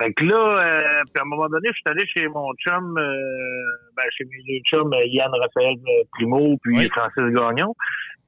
fait 0.00 0.12
que 0.12 0.24
là, 0.24 0.36
euh, 0.36 1.02
puis 1.12 1.20
à 1.20 1.22
un 1.22 1.28
moment 1.28 1.48
donné, 1.48 1.68
je 1.68 1.74
suis 1.74 1.82
allé 1.86 2.04
chez 2.06 2.28
mon 2.28 2.52
chum, 2.66 2.98
euh, 2.98 3.64
ben, 3.96 4.02
chez 4.10 4.24
mes 4.24 4.38
deux 4.48 4.60
chums, 4.64 4.92
euh, 4.92 5.06
Yann 5.06 5.30
Raphaël 5.30 5.76
Primo, 6.12 6.56
puis 6.62 6.76
Oui. 6.76 6.88
Francis 6.90 7.22
Gagnon. 7.32 7.74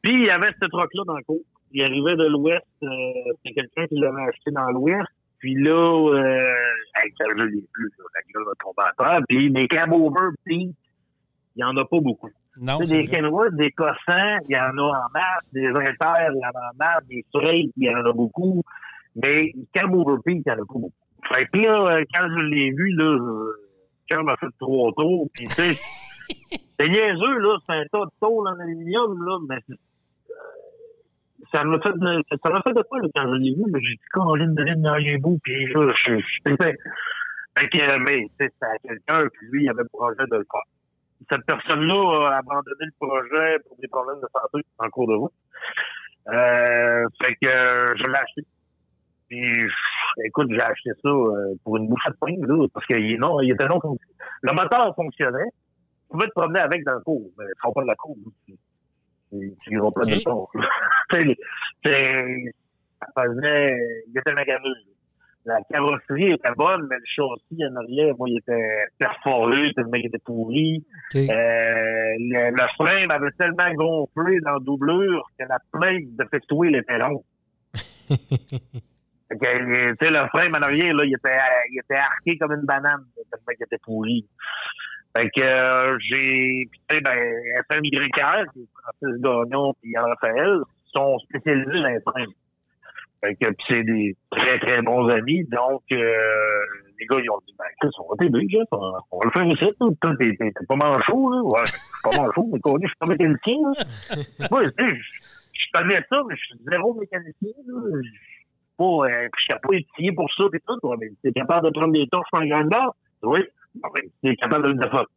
Puis 0.03 0.13
il 0.15 0.27
y 0.27 0.31
avait 0.31 0.53
ce 0.63 0.69
truc-là 0.69 1.03
dans 1.07 1.17
le 1.17 1.23
cours. 1.25 1.41
Il 1.73 1.83
arrivait 1.83 2.15
de 2.17 2.29
l'Ouest, 2.29 2.65
euh, 2.85 2.89
c'est 3.45 3.53
quelqu'un 3.53 3.87
qui 3.89 3.97
l'avait 3.99 4.23
acheté 4.23 4.53
dans 4.53 4.71
l'Ouest. 4.71 5.09
Puis 5.39 5.55
là, 5.57 5.73
euh, 5.75 6.55
hey, 7.03 7.13
je 7.21 7.35
l'ai 7.35 7.51
là, 7.51 8.05
la 8.15 8.21
gueule 8.33 8.45
va 8.47 8.53
tomber 8.63 8.83
à 8.89 9.05
terre. 9.05 9.21
Puis 9.29 9.51
des 9.51 9.69
cab 9.69 9.93
over 9.93 10.31
puis 10.45 10.73
il 11.57 11.61
y 11.61 11.65
en 11.65 11.77
a 11.77 11.85
pas 11.85 12.01
beaucoup. 12.01 12.31
Non, 12.61 12.79
des 12.79 12.85
vrai. 12.85 13.07
Kenworth, 13.07 13.55
des 13.55 13.71
Cossins, 13.73 14.39
il 14.49 14.55
y 14.55 14.59
en 14.59 14.77
a 14.79 14.83
en 14.83 15.11
masse, 15.13 15.45
des 15.53 15.67
Inter, 15.67 16.31
il 16.35 16.41
y 16.41 16.47
en 16.47 16.59
a 16.59 16.71
en 16.71 16.77
masse, 16.79 17.07
des 17.09 17.25
Freight, 17.33 17.71
il 17.77 17.85
y 17.85 17.95
en 17.95 18.05
a 18.05 18.13
beaucoup. 18.13 18.63
Mais 19.17 19.53
Peak, 19.53 19.57
il 19.75 20.43
y 20.47 20.51
en 20.51 20.55
a 20.55 20.57
pas 20.57 20.65
beaucoup. 20.67 20.93
Fait 21.33 21.47
que 21.47 21.59
là, 21.59 21.97
euh, 21.97 22.05
quand 22.15 22.29
je 22.29 22.45
l'ai 22.45 22.71
vu, 22.71 22.91
là, 22.93 23.05
euh, 23.05 23.53
quand 24.11 24.23
m'a 24.23 24.37
fait 24.37 24.47
trois 24.61 24.93
tours, 24.97 25.29
puis 25.35 25.47
tu 25.47 25.55
sais, 25.55 25.75
c'est 26.79 26.89
niaiseux, 26.89 27.39
là, 27.39 27.59
c'est 27.67 27.75
un 27.75 27.85
tas 27.93 28.05
de 28.05 28.11
tôle 28.21 28.49
en 28.49 28.59
aluminium, 28.61 29.25
là, 29.25 29.39
mais 29.49 29.59
euh, 29.71 29.75
ça 31.53 31.65
m'a 31.65 31.79
fait 31.81 31.93
de, 31.93 32.23
ça 32.43 32.51
m'a 32.51 32.63
fait 32.63 32.75
de 32.75 32.83
quoi, 32.83 33.01
là, 33.01 33.09
quand 33.15 33.29
je 33.29 33.35
l'ai 33.39 33.55
vu, 33.55 33.63
là, 33.71 33.79
j'ai 33.83 33.95
dit, 33.95 34.01
Caroline 34.13 34.55
de 34.55 34.63
Lynn, 34.63 34.89
il 35.01 35.11
est 35.11 35.19
beau, 35.19 35.37
puis 35.43 35.67
là, 35.73 35.93
je, 35.97 36.19
je, 36.19 36.21
je, 36.47 36.67
fait 37.59 37.69
que, 37.69 37.79
euh, 37.79 37.99
mais, 38.01 38.29
tu 38.39 38.45
sais, 38.45 38.53
c'était 38.53 38.67
à 38.67 38.79
quelqu'un, 38.79 39.29
puis 39.33 39.47
lui, 39.51 39.65
il 39.65 39.71
avait 39.71 39.83
le 39.83 39.89
projet 39.89 40.27
de 40.31 40.37
le 40.37 40.47
faire 40.51 40.63
cette 41.31 41.45
personne-là 41.47 42.29
a 42.31 42.37
abandonné 42.39 42.77
le 42.81 43.07
projet 43.07 43.59
pour 43.69 43.77
des 43.79 43.89
problèmes 43.89 44.21
de 44.21 44.29
santé 44.33 44.67
en 44.79 44.89
cours 44.91 45.09
de 45.09 45.15
route. 45.15 45.33
Euh, 46.29 47.07
fait 47.23 47.35
que 47.37 47.49
euh, 47.49 47.95
je 47.97 48.05
l'ai 48.05 48.17
acheté. 48.19 48.43
Puis, 49.29 49.71
écoute, 50.25 50.49
j'ai 50.51 50.61
acheté 50.63 50.91
ça 51.03 51.09
euh, 51.09 51.55
pour 51.65 51.77
une 51.77 51.89
bouchée 51.89 52.11
de 52.11 52.17
pain, 52.21 52.35
là, 52.47 52.67
parce 52.73 52.87
qu'il 52.87 53.13
est 53.13 53.17
non, 53.19 53.41
il 53.41 53.51
était 53.53 53.67
non 53.67 53.81
fonctionnel. 53.81 54.17
Le 54.43 54.53
moteur 54.53 54.95
fonctionnait. 54.95 55.51
Tu 56.09 56.13
pouvais 56.13 56.29
te 56.29 56.33
promener 56.33 56.61
avec 56.61 56.85
dans 56.85 56.95
le 56.95 57.01
cours, 57.01 57.31
mais 57.39 57.45
tu 57.47 57.73
pas 57.75 57.83
de 57.83 57.87
la 57.89 57.95
cour. 57.97 58.17
Tu, 58.47 58.55
tu, 59.33 59.55
tu 59.63 59.75
iras 59.75 59.91
pas 59.91 60.03
de 60.05 60.23
temps. 60.23 60.49
Tu 61.11 61.23
sais, 61.29 61.37
c'est- 61.85 62.55
ça 63.15 63.23
faisait, 63.25 63.77
il 64.09 64.17
était 64.19 64.33
maganeux. 64.33 64.75
La 65.47 65.61
carrosserie 65.71 66.33
était 66.33 66.53
bonne, 66.57 66.89
mais 66.91 66.97
le 66.97 67.05
châssis 67.07 67.65
en 67.71 67.77
arrière, 67.77 68.15
moi, 68.19 68.29
il 68.29 68.39
était 68.39 68.87
perforé, 68.99 69.73
le 69.77 69.85
mec 69.89 70.05
était 70.05 70.19
pourri. 70.19 70.85
Euh, 71.15 71.21
le, 71.21 72.51
le 72.51 72.67
frame 72.75 73.11
avait 73.13 73.31
tellement 73.39 73.73
gonflé 73.75 74.41
dans 74.41 74.55
la 74.55 74.59
doublure 74.59 75.25
que 75.39 75.45
la 75.49 75.59
plainte 75.73 76.17
de 76.17 76.25
fectouer 76.31 76.77
était 76.77 76.99
longue. 76.99 77.23
Fait 79.29 79.39
que, 79.39 79.47
euh, 79.47 79.95
tu 80.01 80.07
sais, 80.07 80.11
le 80.11 80.27
frame 80.29 80.55
en 80.55 80.63
arrière, 80.63 80.95
là, 80.95 81.05
il 81.05 81.15
était, 81.15 81.39
il 81.73 81.79
était 81.79 82.01
arqué 82.01 82.37
comme 82.39 82.53
une 82.53 82.67
banane, 82.67 83.05
tellement 83.15 83.55
qu'il 83.57 83.65
était 83.65 83.79
pourri. 83.83 84.27
Fait 85.17 85.31
que 85.31 85.43
euh, 85.43 85.99
j'ai, 86.01 86.69
tu 86.71 86.97
sais, 86.97 87.01
ben, 87.01 87.19
FMYR, 87.71 88.05
qui 88.13 88.21
est 88.21 88.69
Francis 88.83 89.21
Gagnon 89.23 89.75
Yann 89.85 90.05
Raphaël, 90.05 90.59
sont 90.95 91.19
spécialisés 91.21 91.71
dans 91.71 91.89
les 91.89 92.01
frames. 92.01 92.33
Fait 93.21 93.35
que, 93.35 93.47
c'est 93.69 93.83
des 93.83 94.17
très, 94.31 94.59
très 94.61 94.83
bons 94.83 95.09
amis. 95.09 95.45
Donc, 95.45 95.83
euh, 95.93 96.65
les 96.99 97.07
gars, 97.07 97.19
ils 97.23 97.31
ont 97.31 97.41
dit, 97.47 97.55
ben, 97.59 97.65
écoute, 97.75 97.95
on 97.99 98.09
va 98.11 98.17
t'aider, 98.19 98.47
Jeff. 98.49 98.69
On, 98.73 98.93
on 99.11 99.19
va 99.19 99.25
le 99.25 99.31
faire 99.31 99.47
ici. 99.47 99.77
Toi, 99.79 100.15
t'es, 100.19 100.37
t'es, 100.37 100.53
t'es 100.53 100.67
pas 100.67 100.77
manchot, 100.77 101.31
là. 101.31 101.43
Ouais, 101.43 101.61
je 101.65 101.71
suis 101.73 101.81
pas 102.03 102.23
manchot, 102.23 102.49
mais 102.53 102.61
connu, 102.61 102.87
je 102.87 102.89
suis 102.89 102.97
pas 102.99 103.07
mécanicien, 103.07 103.57
là. 103.63 104.49
Moi, 104.51 104.71
tu 104.71 104.89
sais, 104.89 104.95
je, 104.95 105.61
je 105.61 105.67
connais 105.73 106.01
ça, 106.11 106.23
mais 106.29 106.37
je 106.37 106.45
suis 106.45 106.59
zéro 106.71 106.95
mécanicien, 106.95 107.53
là. 107.67 108.01
Je 108.03 108.09
suis 108.09 108.47
pas, 108.77 108.85
euh, 108.85 109.29
je 109.37 109.43
suis 109.43 109.61
pas 109.61 109.77
étudié 109.77 110.13
pour 110.13 110.33
ça, 110.35 110.45
pis 110.53 110.59
tout. 110.67 110.87
Ouais, 110.87 110.97
mais 111.01 111.09
t'es 111.23 111.33
capable 111.33 111.67
de 111.67 111.73
prendre 111.73 111.93
des 111.93 112.07
torches 112.09 112.29
en 112.33 112.47
grandeur? 112.47 112.95
Oui. 113.23 113.41
Bon, 113.75 113.89
ben, 113.95 114.03
t'es 114.23 114.37
capable 114.37 114.65
de 114.65 114.69
le 114.73 114.79
défendre. 114.79 115.09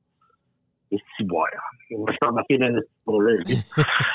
Et 0.91 0.97
si 1.15 1.23
boire. 1.23 1.47
Je 1.89 1.95
me 1.95 2.07
suis 2.07 2.17
embarqué 2.25 2.57
dans 2.57 2.69
le 2.69 2.87
projet. 3.05 3.37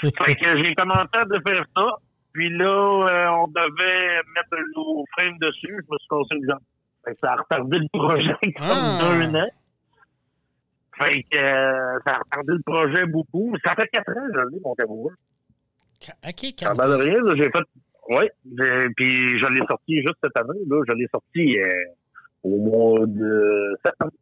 fait 0.02 0.34
que 0.34 0.64
j'ai 0.64 0.74
commencé 0.74 1.06
à 1.12 1.24
faire 1.46 1.64
ça. 1.76 1.98
Puis 2.34 2.50
là, 2.50 2.66
euh, 2.66 3.28
on 3.42 3.46
devait 3.48 4.16
mettre 4.34 4.50
le 4.52 4.64
nouveau 4.76 5.04
frame 5.16 5.38
dessus. 5.40 5.68
Je 5.68 5.92
me 5.92 5.98
suis 5.98 6.08
cassé 6.10 6.40
le 6.40 6.48
jambe. 6.50 6.60
Fait 7.04 7.12
que 7.14 7.18
ça 7.22 7.32
a 7.32 7.36
retardé 7.36 7.78
le 7.78 7.88
projet 7.92 8.36
comme 8.58 8.66
Ah. 8.70 8.98
d'un 9.00 9.34
an. 9.36 9.48
Fait 10.98 11.22
que 11.24 11.38
euh, 11.38 11.98
ça 12.06 12.12
a 12.14 12.18
retardé 12.18 12.52
le 12.54 12.62
projet 12.66 13.06
beaucoup. 13.06 13.54
Ça 13.64 13.74
fait 13.74 13.88
quatre 13.88 14.10
ans, 14.10 14.26
je 14.34 14.40
l'ai, 14.54 14.60
mon 14.64 14.74
tabouret. 14.74 15.14
OK, 16.26 16.42
m'a 16.62 16.86
de 16.86 17.02
rien, 17.02 17.34
j'ai 17.36 17.50
fait. 17.50 17.64
Oui, 18.10 18.24
puis 18.96 19.38
je 19.38 19.48
l'ai 19.48 19.66
sorti 19.66 19.96
juste 19.96 20.16
cette 20.22 20.36
année. 20.38 20.60
Là, 20.68 20.82
je 20.86 20.94
l'ai 20.94 21.06
sorti 21.08 21.58
euh, 21.58 21.70
au 22.42 22.58
mois 22.58 23.06
de 23.06 23.74
septembre. 23.84 24.12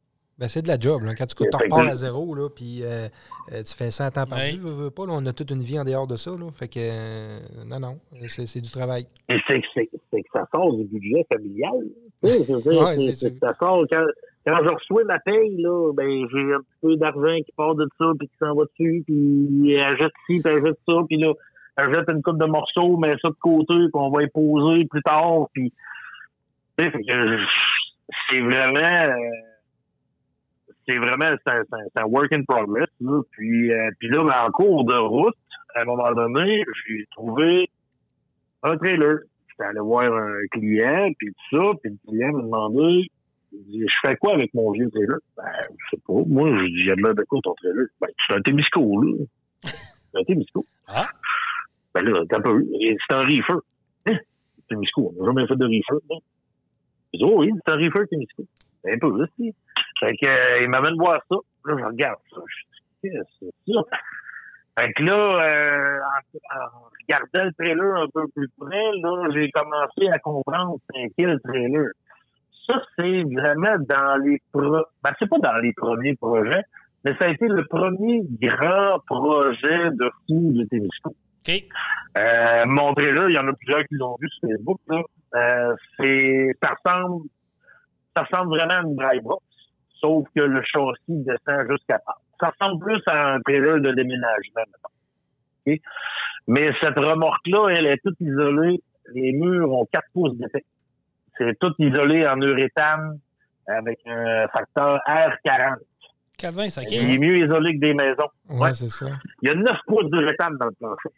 Ben, 0.43 0.49
c'est 0.49 0.63
de 0.63 0.67
la 0.67 0.77
job. 0.77 1.05
Là. 1.05 1.15
Quand 1.15 1.25
tu, 1.25 1.37
repars 1.39 1.87
à 1.87 1.95
zéro, 1.95 2.35
là, 2.35 2.49
puis 2.49 2.81
euh, 2.83 3.07
euh, 3.53 3.63
tu 3.63 3.77
fais 3.77 3.93
ça 3.93 4.07
à 4.07 4.11
temps 4.11 4.27
perdu, 4.27 4.55
Ouais. 4.55 4.59
veux, 4.59 4.73
veux 4.73 4.91
pas, 4.91 5.07
là, 5.07 5.13
on 5.15 5.25
a 5.25 5.33
toute 5.33 5.53
une 5.53 5.63
vie 5.63 5.79
en 5.79 5.85
dehors 5.85 6.09
de 6.09 6.17
ça. 6.17 6.33
Là. 6.33 6.51
Fait 6.59 6.67
que, 6.67 6.81
euh, 6.81 7.39
non, 7.65 7.79
non, 7.79 8.01
c'est 8.27 8.49
c'est 8.49 8.61
du 8.61 8.73
travail. 8.73 9.07
Et 9.29 9.37
c'est 9.47 9.61
que, 9.61 9.67
c'est, 9.73 9.89
c'est 10.11 10.21
que 10.21 10.29
ça 10.33 10.45
sort 10.53 10.73
du 10.75 10.83
budget 10.83 11.25
familial. 11.33 11.87
Ouais, 12.25 12.99
c'est, 13.15 13.39
ça 13.39 13.55
sort 13.61 13.85
quand, 13.89 14.05
quand 14.45 14.57
je 14.65 14.75
reçois 14.75 15.05
ma 15.05 15.21
paye, 15.21 15.63
là, 15.63 15.93
ben, 15.93 16.27
j'ai 16.33 16.55
un 16.55 16.59
petit 16.59 16.79
peu 16.81 16.97
d'argent 16.97 17.37
qui 17.47 17.53
part 17.57 17.77
de 17.77 17.89
ça, 17.97 18.07
puis 18.19 18.27
qui 18.27 18.37
s'en 18.41 18.57
va 18.57 18.65
dessus, 18.65 19.05
puis 19.07 19.77
achète 19.81 20.13
ci, 20.27 20.41
puis 20.43 20.53
achète 20.53 20.79
ça, 20.89 20.95
puis 21.07 21.19
là, 21.19 21.33
achète 21.77 22.11
une 22.11 22.21
coupe 22.21 22.39
de 22.39 22.47
morceaux, 22.47 22.97
mais 22.97 23.13
ça 23.23 23.29
de 23.29 23.37
côté, 23.41 23.75
qu'on 23.93 24.11
va 24.11 24.25
y 24.25 24.29
poser 24.29 24.87
plus 24.87 25.03
tard, 25.03 25.47
puis, 25.53 25.73
c'est 26.79 28.41
vraiment, 28.41 29.05
euh, 29.09 29.52
c'est 30.87 30.99
vraiment, 30.99 31.35
c'est 31.47 32.01
un, 32.01 32.05
work 32.05 32.33
in 32.33 32.43
progress, 32.45 32.89
là. 33.01 33.21
Puis, 33.33 33.73
euh, 33.73 33.91
puis 33.99 34.09
là, 34.09 34.25
ben, 34.25 34.47
en 34.47 34.51
cours 34.51 34.85
de 34.85 34.97
route, 34.97 35.37
à 35.75 35.83
un 35.83 35.85
moment 35.85 36.13
donné, 36.13 36.65
j'ai 36.87 37.07
trouvé 37.13 37.71
un 38.63 38.77
trailer. 38.77 39.19
J'étais 39.49 39.65
allé 39.65 39.81
voir 39.81 40.05
un 40.05 40.47
client, 40.51 41.11
puis 41.19 41.29
tout 41.29 41.57
ça, 41.57 41.73
puis 41.83 41.93
le 41.93 42.11
client 42.11 42.33
m'a 42.33 42.43
demandé 42.43 43.11
je 43.53 43.95
fais 44.05 44.17
quoi 44.17 44.35
avec 44.35 44.53
mon 44.55 44.71
vieux 44.73 44.91
trailer? 44.91 45.19
Ben, 45.37 45.45
je 45.69 45.97
sais 45.97 46.03
pas. 46.07 46.15
Moi, 46.27 46.49
je 46.51 46.67
dis, 46.67 46.81
j'ai 46.83 46.97
de 46.97 47.03
l'air 47.03 47.15
de 47.15 47.23
quoi 47.25 47.39
ton 47.43 47.55
trailer? 47.55 47.87
Ben, 48.01 48.09
c'est 48.27 48.37
un 48.37 48.41
Témisco, 48.41 49.03
là. 49.03 49.25
C'est 49.65 50.21
un 50.21 50.25
Témisco. 50.25 50.67
Ah. 50.89 51.09
Ben 51.95 52.05
là, 52.05 52.23
t'as 52.29 52.41
pas 52.41 52.53
vu. 52.53 52.67
C'est 52.73 53.15
un 53.15 53.25
reefer. 53.25 53.59
Hein? 54.07 54.19
Témisco, 54.69 55.13
on 55.15 55.21
n'a 55.21 55.27
jamais 55.27 55.47
fait 55.47 55.57
de 55.57 55.65
reefer, 55.65 56.21
dis, 57.15 57.25
oh 57.25 57.41
oui, 57.41 57.51
c'est 57.65 57.73
un 57.73 57.77
reefer 57.77 58.07
Témisco. 58.09 58.45
C'est 58.83 58.95
un 58.95 58.99
peu, 58.99 59.19
là, 59.19 59.27
c'est. 59.39 59.55
Fait 60.01 60.17
que, 60.17 60.27
euh, 60.27 60.63
il 60.63 60.69
m'amène 60.69 60.97
voir 60.97 61.21
ça. 61.31 61.37
Là, 61.67 61.77
je 61.79 61.85
regarde 61.85 62.19
ça. 62.35 62.41
Je 62.47 62.63
dis, 62.65 63.15
qu'est-ce 63.15 63.47
que 63.47 63.53
c'est 63.67 63.73
ça? 63.73 63.81
Fait 64.79 64.93
que 64.95 65.03
là, 65.03 65.15
euh, 65.15 65.99
en, 65.99 66.59
en 66.59 66.89
regardant 67.03 67.45
le 67.45 67.53
trailer 67.53 67.95
un 67.97 68.07
peu 68.13 68.27
plus 68.35 68.49
près, 68.59 68.91
là, 69.03 69.29
j'ai 69.35 69.51
commencé 69.51 70.09
à 70.11 70.19
comprendre 70.19 70.79
c'est 70.91 71.13
quel 71.17 71.39
trailer. 71.41 71.89
Ça, 72.67 72.81
c'est 72.97 73.23
vraiment 73.25 73.77
dans 73.81 74.17
les 74.25 74.41
pro... 74.53 74.85
ben, 75.03 75.11
c'est 75.19 75.29
pas 75.29 75.39
dans 75.39 75.59
les 75.61 75.73
premiers 75.73 76.15
projets, 76.17 76.63
mais 77.05 77.15
ça 77.19 77.27
a 77.27 77.29
été 77.29 77.49
le 77.49 77.65
premier 77.67 78.23
grand 78.41 78.99
projet 79.07 79.91
de 79.91 80.11
fou 80.27 80.53
de 80.53 80.65
Témisco. 80.65 81.11
OK. 81.11 81.65
Euh, 82.17 82.65
mon 82.67 82.95
trailer, 82.95 83.29
il 83.29 83.35
y 83.35 83.39
en 83.39 83.49
a 83.49 83.53
plusieurs 83.53 83.85
qui 83.85 83.97
l'ont 83.97 84.17
vu 84.21 84.29
sur 84.29 84.49
Facebook, 84.49 84.81
là. 84.89 85.03
Euh, 85.35 85.75
c'est, 85.99 86.57
ça 86.63 86.77
ressemble, 86.85 87.27
ça 88.17 88.25
ressemble 88.25 88.51
vraiment 88.57 88.75
à 88.75 88.83
une 88.83 88.97
dry 88.97 89.21
box, 89.21 89.43
sauf 90.01 90.27
que 90.35 90.43
le 90.43 90.63
châssis 90.65 91.03
descend 91.09 91.71
jusqu'à 91.71 91.99
part. 92.01 92.21
Ça 92.41 92.51
ressemble 92.59 92.85
plus 92.85 93.01
à 93.07 93.35
un 93.35 93.41
trailer 93.41 93.81
de 93.81 93.93
déménagement, 93.93 94.63
mettons. 94.67 95.67
OK? 95.67 95.81
Mais 96.49 96.73
cette 96.83 96.99
remorque-là, 96.99 97.69
elle 97.77 97.87
est 97.87 97.99
toute 98.05 98.21
isolée. 98.21 98.83
Les 99.15 99.33
murs 99.33 99.71
ont 99.73 99.87
4 99.93 100.05
pouces 100.13 100.37
d'effet. 100.37 100.65
C'est 101.39 101.57
tout 101.61 101.73
isolé 101.79 102.27
en 102.27 102.41
uréthane 102.41 103.19
avec 103.69 104.01
un 104.07 104.49
facteur 104.49 104.99
R40. 105.07 105.77
420, 106.39 106.83
OK. 106.83 106.91
Il 106.91 107.15
est 107.15 107.19
mieux 107.19 107.39
isolé 107.47 107.75
que 107.75 107.81
des 107.81 107.95
maisons. 107.95 108.29
Ouais, 108.49 108.59
Ouais. 108.61 108.73
c'est 108.73 108.89
ça. 108.89 109.07
Il 109.43 109.49
y 109.49 109.53
a 109.53 109.55
9 109.55 109.77
pouces 109.87 110.11
d'uréthane 110.11 110.57
dans 110.59 110.67
le 110.67 110.73
plancher. 110.73 111.11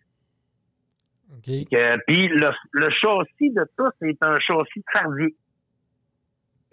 Euh, 1.74 1.96
Puis 2.06 2.28
le, 2.28 2.50
le 2.72 2.90
châssis 2.90 3.50
de 3.50 3.64
ça, 3.78 3.84
c'est 4.00 4.16
un 4.22 4.36
châssis 4.40 4.84
Fardier. 4.92 5.34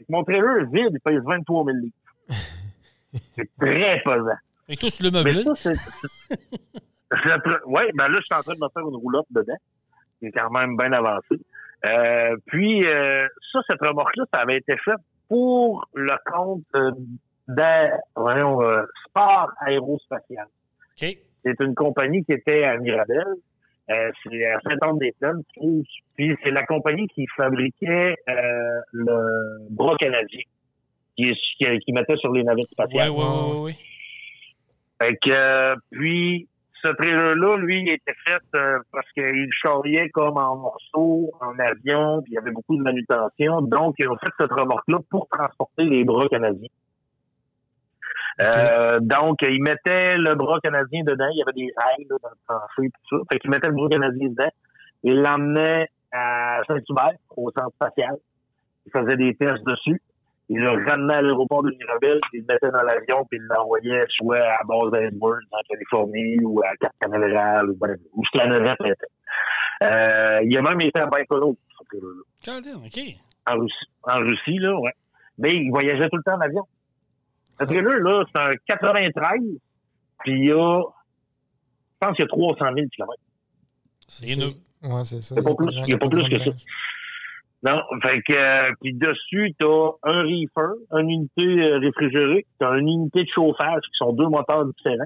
Mon 0.09 0.23
trailer 0.23 0.65
vide, 0.71 0.89
il 0.91 0.99
pèse 1.03 1.21
23 1.23 1.65
000 1.65 1.77
litres. 1.77 1.97
C'est 3.35 3.49
très 3.59 4.01
pesant. 4.03 4.37
Et 4.69 4.77
toi, 4.77 4.89
tu 4.89 5.03
le 5.03 5.11
Mais 5.11 5.23
meublé? 5.23 5.43
ouais, 7.65 7.91
ben 7.93 8.07
là, 8.07 8.17
je 8.19 8.21
suis 8.23 8.33
en 8.35 8.41
train 8.41 8.53
de 8.53 8.59
me 8.59 8.69
faire 8.69 8.87
une 8.87 8.95
roulotte 8.95 9.27
dedans. 9.31 9.57
qui 10.19 10.27
est 10.27 10.31
quand 10.31 10.49
même 10.51 10.77
bien 10.77 10.93
avancé. 10.93 11.35
Euh, 11.85 12.35
puis, 12.45 12.85
euh, 12.85 13.27
ça, 13.51 13.59
cette 13.69 13.81
remorque-là, 13.81 14.25
ça 14.33 14.41
avait 14.41 14.57
été 14.57 14.77
fait 14.77 14.95
pour 15.27 15.87
le 15.93 16.13
compte 16.31 16.63
euh, 16.75 16.91
d'air, 17.47 17.97
voyons, 18.15 18.61
euh, 18.61 18.83
Sport 19.07 19.51
Aérospatial. 19.59 20.45
OK. 21.01 21.17
C'est 21.43 21.59
une 21.63 21.73
compagnie 21.73 22.23
qui 22.23 22.33
était 22.33 22.63
à 22.65 22.77
Mirabel. 22.77 23.25
Euh, 23.89 24.11
c'est 24.23 24.45
à 24.45 24.59
Saint-Anne-des-Plaines. 24.61 25.41
Puis 26.15 26.37
c'est 26.43 26.51
la 26.51 26.63
compagnie 26.65 27.07
qui 27.09 27.25
fabriquait 27.35 28.15
euh, 28.29 28.79
le 28.93 29.67
bras 29.69 29.95
canadien, 29.97 30.39
qui, 31.17 31.23
est- 31.29 31.39
qui, 31.57 31.79
qui 31.79 31.91
mettait 31.93 32.15
sur 32.17 32.31
les 32.31 32.43
navettes 32.43 32.67
spatiales. 32.69 33.09
oui, 33.09 33.17
oui, 33.25 33.57
oui. 33.63 33.75
Fait 35.01 35.15
que, 35.17 35.31
euh, 35.31 35.75
puis, 35.89 36.47
ce 36.83 36.89
trailer-là, 36.89 37.57
lui, 37.57 37.81
il 37.81 37.91
était 37.91 38.13
fait 38.25 38.39
euh, 38.55 38.79
parce 38.91 39.09
qu'il 39.13 39.49
charriait 39.63 40.09
comme 40.09 40.37
en 40.37 40.55
morceaux, 40.57 41.31
en 41.41 41.57
avion, 41.59 42.21
puis 42.21 42.33
il 42.33 42.35
y 42.35 42.37
avait 42.37 42.51
beaucoup 42.51 42.77
de 42.77 42.83
manutention. 42.83 43.61
Donc, 43.63 43.95
ils 43.99 44.07
ont 44.07 44.17
fait 44.17 44.31
cette 44.39 44.51
remorque-là 44.51 44.99
pour 45.09 45.27
transporter 45.27 45.83
les 45.85 46.03
bras 46.03 46.27
canadiens. 46.29 46.69
Euh, 48.39 48.99
donc, 49.01 49.37
ils 49.41 49.61
mettaient 49.61 50.17
le 50.17 50.35
bras 50.35 50.59
canadien 50.63 51.01
dedans. 51.03 51.27
Il 51.33 51.39
y 51.39 51.41
avait 51.41 51.53
des 51.53 51.73
rails 51.75 52.07
là, 52.09 52.15
dans 52.23 52.29
le 52.29 52.35
tranché, 52.47 52.89
tout 53.09 53.17
ça. 53.17 53.23
Fait 53.31 53.39
qu'ils 53.39 53.51
mettaient 53.51 53.67
le 53.67 53.75
bras 53.75 53.89
canadien 53.89 54.29
dedans. 54.29 54.51
Ils 55.03 55.21
l'emmenaient 55.21 55.87
à 56.11 56.61
Saint-Hubert, 56.67 57.17
au 57.35 57.51
centre 57.51 57.73
spatial. 57.75 58.15
Ils 58.85 58.91
faisaient 58.91 59.17
des 59.17 59.35
tests 59.35 59.63
dessus. 59.65 60.01
Ils 60.49 60.59
le 60.59 60.69
ramenaient 60.69 61.15
à 61.15 61.21
l'aéroport 61.21 61.63
de 61.63 61.71
Mirabel, 61.71 62.19
ils 62.33 62.41
le 62.41 62.45
mettaient 62.45 62.71
dans 62.71 62.83
l'avion, 62.83 63.25
puis 63.29 63.39
ils 63.39 63.47
l'envoyaient 63.55 64.03
soit 64.09 64.39
à 64.39 64.63
base 64.65 64.91
en 64.91 65.59
Californie, 65.69 66.43
ou 66.43 66.61
à 66.61 66.75
Cap 66.75 66.91
Canaveral, 66.99 67.69
ou 67.69 67.77
whatever, 67.79 68.01
où 68.13 68.21
ce 68.25 68.37
était. 68.37 69.05
Euh, 69.83 70.39
il 70.43 70.57
a 70.57 70.61
même 70.61 70.81
été 70.81 70.99
à 70.99 71.05
Baïkono, 71.05 71.51
OK. 71.51 72.99
en 73.47 73.59
Russie, 73.59 73.89
en 74.03 74.19
Russie, 74.19 74.57
là, 74.59 74.77
ouais. 74.77 74.91
Mais 75.37 75.51
il 75.51 75.71
voyageait 75.71 76.09
tout 76.09 76.17
le 76.17 76.23
temps 76.23 76.35
en 76.35 76.41
avion. 76.41 76.67
Le 77.59 77.65
trailer, 77.65 77.99
là, 77.99 78.23
c'est 78.33 78.41
un 78.41 78.51
93, 78.67 79.39
puis 80.19 80.31
il 80.33 80.45
y 80.45 80.51
a, 80.51 80.81
je 80.83 82.07
pense 82.07 82.15
qu'il 82.15 82.23
y 82.23 82.27
a 82.27 82.27
300 82.27 82.65
000 82.75 82.87
km. 82.95 83.13
C'est 84.07 84.27
énorme. 84.29 84.53
Ouais, 84.83 85.03
c'est 85.03 85.21
ça. 85.21 85.35
Il 85.35 85.37
y 85.37 85.39
a 85.41 85.43
pas 85.43 85.55
plus- 85.55 85.75
y 85.87 85.93
a 85.93 85.97
pas 85.97 86.09
plus 86.09 86.23
que 86.29 86.39
ça. 86.43 86.51
Non, 87.63 87.79
fait 88.01 88.21
que, 88.23 88.33
euh, 88.33 88.71
puis 88.81 88.93
dessus, 88.93 89.53
t'as 89.59 89.67
un 90.03 90.23
reefer, 90.23 90.73
une 90.93 91.09
unité 91.11 91.45
euh, 91.71 91.77
réfrigérée, 91.77 92.47
t'as 92.57 92.75
une 92.79 92.87
unité 92.87 93.23
de 93.23 93.29
chauffage 93.35 93.81
qui 93.83 93.97
sont 93.99 94.13
deux 94.13 94.27
moteurs 94.27 94.65
différents. 94.65 95.05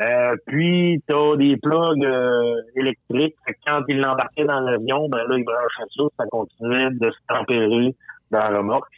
Euh, 0.00 0.34
puis 0.46 1.00
t'as 1.06 1.36
des 1.36 1.56
plugs 1.58 2.04
euh, 2.04 2.54
électriques. 2.74 3.36
Fait 3.46 3.52
que 3.54 3.58
quand 3.68 3.82
il 3.86 3.98
l'embarquait 4.00 4.44
dans 4.44 4.60
l'avion, 4.60 5.08
ben 5.08 5.18
là, 5.28 5.38
il 5.38 5.44
branchait 5.44 5.88
ça, 5.96 6.02
ça 6.18 6.24
continuait 6.28 6.90
de 6.90 7.08
se 7.10 7.18
tempérer 7.28 7.94
dans 8.32 8.38
la 8.40 8.58
remorque. 8.58 8.92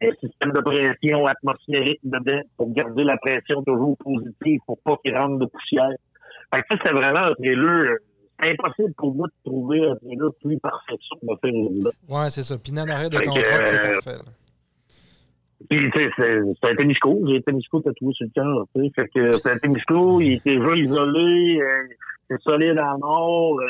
Un 0.00 0.10
système 0.20 0.52
de 0.52 0.60
pression 0.60 1.26
atmosphérique 1.26 2.00
dedans 2.04 2.40
pour 2.56 2.72
garder 2.72 3.04
la 3.04 3.16
pression 3.16 3.62
toujours 3.64 3.96
positive 3.98 4.60
pour 4.66 4.78
pas 4.80 4.96
qu'il 5.04 5.16
rentre 5.16 5.38
de 5.38 5.46
poussière. 5.46 5.96
Fait 6.54 6.62
que 6.62 6.66
ça, 6.70 6.82
c'est 6.84 6.92
vraiment 6.92 7.24
un 7.24 7.34
trailer. 7.34 7.96
C'est 8.40 8.52
impossible 8.52 8.94
pour 8.96 9.14
moi 9.14 9.26
de 9.26 9.50
trouver 9.50 9.84
un 9.84 9.96
trailer 9.96 10.30
plus 10.40 10.58
parfait 10.60 10.96
que 10.96 11.02
ça 11.02 11.16
pour 11.20 11.38
roulotte. 11.42 11.94
Ouais, 12.08 12.30
c'est 12.30 12.44
ça. 12.44 12.56
Puis 12.58 12.72
l'arrêt 12.72 13.08
de 13.08 13.18
ton 13.18 13.34
que, 13.34 13.40
truck, 13.40 13.66
c'est 13.66 13.84
euh, 13.84 13.94
parfait. 13.94 14.18
là. 14.24 14.32
Puis, 15.68 15.90
tu 15.90 16.02
sais, 16.02 16.10
c'est 16.16 16.40
c'est 16.62 16.70
un 16.70 16.76
Témisco. 16.76 17.20
J'ai 17.26 17.38
un 17.38 17.40
Témisco 17.40 17.80
tatoué 17.80 18.12
sur 18.14 18.26
le 18.26 18.32
cœur, 18.32 18.66
tu 18.74 18.80
sais. 18.80 18.90
Fait 18.94 19.08
que 19.08 19.32
c'est 19.32 19.50
un 19.50 19.58
Témisco, 19.58 20.20
il 20.20 20.34
était 20.34 20.56
déjà 20.56 20.76
isolé, 20.76 21.60
euh, 21.60 21.94
c'est 22.30 22.40
solide 22.42 22.78
en 22.78 22.98
or. 23.02 23.60
Euh, 23.60 23.66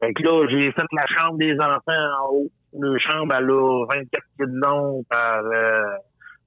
fait 0.00 0.12
que 0.12 0.22
là, 0.24 0.46
j'ai 0.50 0.72
fait 0.72 0.86
la 0.92 1.06
chambre 1.16 1.38
des 1.38 1.54
enfants 1.54 2.22
en 2.22 2.34
haut. 2.34 2.50
Le 2.78 2.98
chambre, 2.98 3.34
elle 3.34 3.50
a 3.50 3.86
24 3.86 4.24
pieds 4.36 4.46
de 4.46 4.60
long 4.60 5.04
par, 5.08 5.44
euh, 5.44 5.96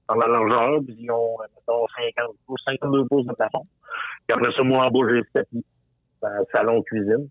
par 0.06 0.16
la 0.16 0.28
largeur. 0.28 0.80
Puis 0.84 0.96
ils 0.98 1.10
ont, 1.10 1.36
euh, 1.40 1.46
mettons, 1.54 1.86
50 1.96 2.36
pouces, 2.46 2.62
52 2.68 3.04
pouces 3.06 3.26
de 3.26 3.34
plafond. 3.34 3.66
Puis 4.26 4.36
après 4.36 4.52
ça, 4.52 4.62
moi, 4.62 4.86
en 4.86 4.90
bas, 4.90 5.08
j'ai 5.08 5.16
le 5.16 5.24
tapis. 5.34 5.64
dans 6.22 6.28
le 6.28 6.44
salon 6.52 6.82
cuisine. 6.82 7.28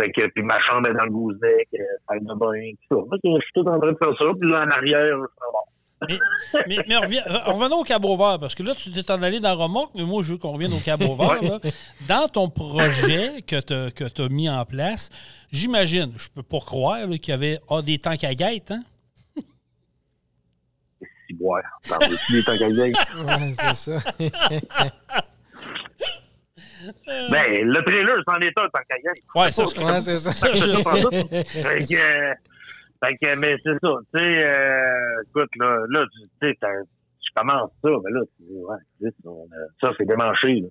Fait 0.00 0.10
que, 0.12 0.26
puis 0.28 0.42
ma 0.42 0.58
chambre 0.60 0.88
est 0.88 0.94
dans 0.94 1.04
le 1.04 1.10
gousec, 1.10 1.68
euh, 1.74 1.84
salle 2.08 2.20
de 2.20 2.34
bain, 2.34 2.72
tout 2.88 2.96
ça. 2.96 3.04
Fait 3.10 3.28
que 3.28 3.36
je 3.36 3.42
suis 3.42 3.52
tout 3.54 3.68
en 3.68 3.78
train 3.78 3.92
de 3.92 3.98
faire 4.02 4.16
ça. 4.18 4.26
Puis 4.40 4.50
là, 4.50 4.64
en 4.64 4.70
arrière, 4.70 5.18
je 5.18 5.26
suis 5.26 5.52
bon. 5.52 5.79
Mais, 6.08 6.18
mais, 6.66 6.78
mais 6.88 6.96
reviens- 6.96 7.24
revenons 7.44 7.80
au 7.80 7.84
Cabo 7.84 8.16
Vert, 8.16 8.38
parce 8.38 8.54
que 8.54 8.62
là, 8.62 8.74
tu 8.74 8.90
t'es 8.90 9.10
en 9.10 9.22
allé 9.22 9.38
dans 9.38 9.50
la 9.50 9.54
remorque, 9.54 9.92
mais 9.94 10.02
moi, 10.02 10.22
je 10.22 10.32
veux 10.32 10.38
qu'on 10.38 10.52
revienne 10.52 10.72
au 10.72 10.78
Cabo 10.80 11.14
Vert. 11.14 11.42
là. 11.42 11.60
Dans 12.08 12.26
ton 12.28 12.48
projet 12.48 13.42
que 13.42 13.60
tu 13.60 14.22
as 14.22 14.28
mis 14.28 14.48
en 14.48 14.64
place, 14.64 15.10
j'imagine, 15.52 16.12
je 16.16 16.28
peux 16.34 16.42
pas 16.42 16.60
croire 16.60 17.06
qu'il 17.20 17.28
y 17.28 17.32
avait 17.32 17.60
ah, 17.68 17.82
des 17.82 17.98
tanks 17.98 18.24
à 18.24 18.34
guette, 18.34 18.70
hein? 18.70 18.82
si 21.26 21.34
boire. 21.36 21.62
Dans 21.88 21.98
le 21.98 22.16
les 22.34 22.42
tanks 22.44 22.62
à. 22.62 22.68
Ouais, 23.24 23.54
c'est 23.58 23.76
ça. 23.76 23.98
Ben, 27.30 27.62
le 27.62 27.84
trailer, 27.84 28.16
c'en 28.26 28.40
est 28.40 28.58
un, 28.58 28.68
tant 28.70 28.80
qu'à 28.88 28.98
gaz. 29.04 29.14
Ouais, 29.34 29.52
ça, 29.52 29.66
c'est 29.66 29.78
Ouais, 29.84 30.00
c'est 30.00 30.18
ça. 30.18 30.32
Ça, 30.32 30.54
je 30.54 30.72
sais. 30.74 31.44
Fait 31.44 31.78
que, 31.84 31.94
euh, 31.94 32.34
fait 33.04 33.16
que, 33.16 33.34
mais 33.38 33.56
c'est 33.64 33.78
ça, 33.82 33.92
tu 34.14 34.22
sais, 34.22 34.44
euh, 34.46 35.22
écoute, 35.28 35.50
là, 35.56 35.78
là, 35.88 36.04
tu 36.12 36.48
sais, 36.48 36.54
tu 36.60 37.32
commences 37.34 37.70
ça, 37.82 37.88
mais 38.04 38.10
là, 38.10 38.20
tu 38.36 38.42
dis, 38.44 38.58
ouais, 38.58 38.76
tu 39.00 39.06
sais, 39.08 39.14
on 39.24 39.46
ça, 39.82 39.92
c'est 39.96 40.06
démanché, 40.06 40.54
là. 40.60 40.68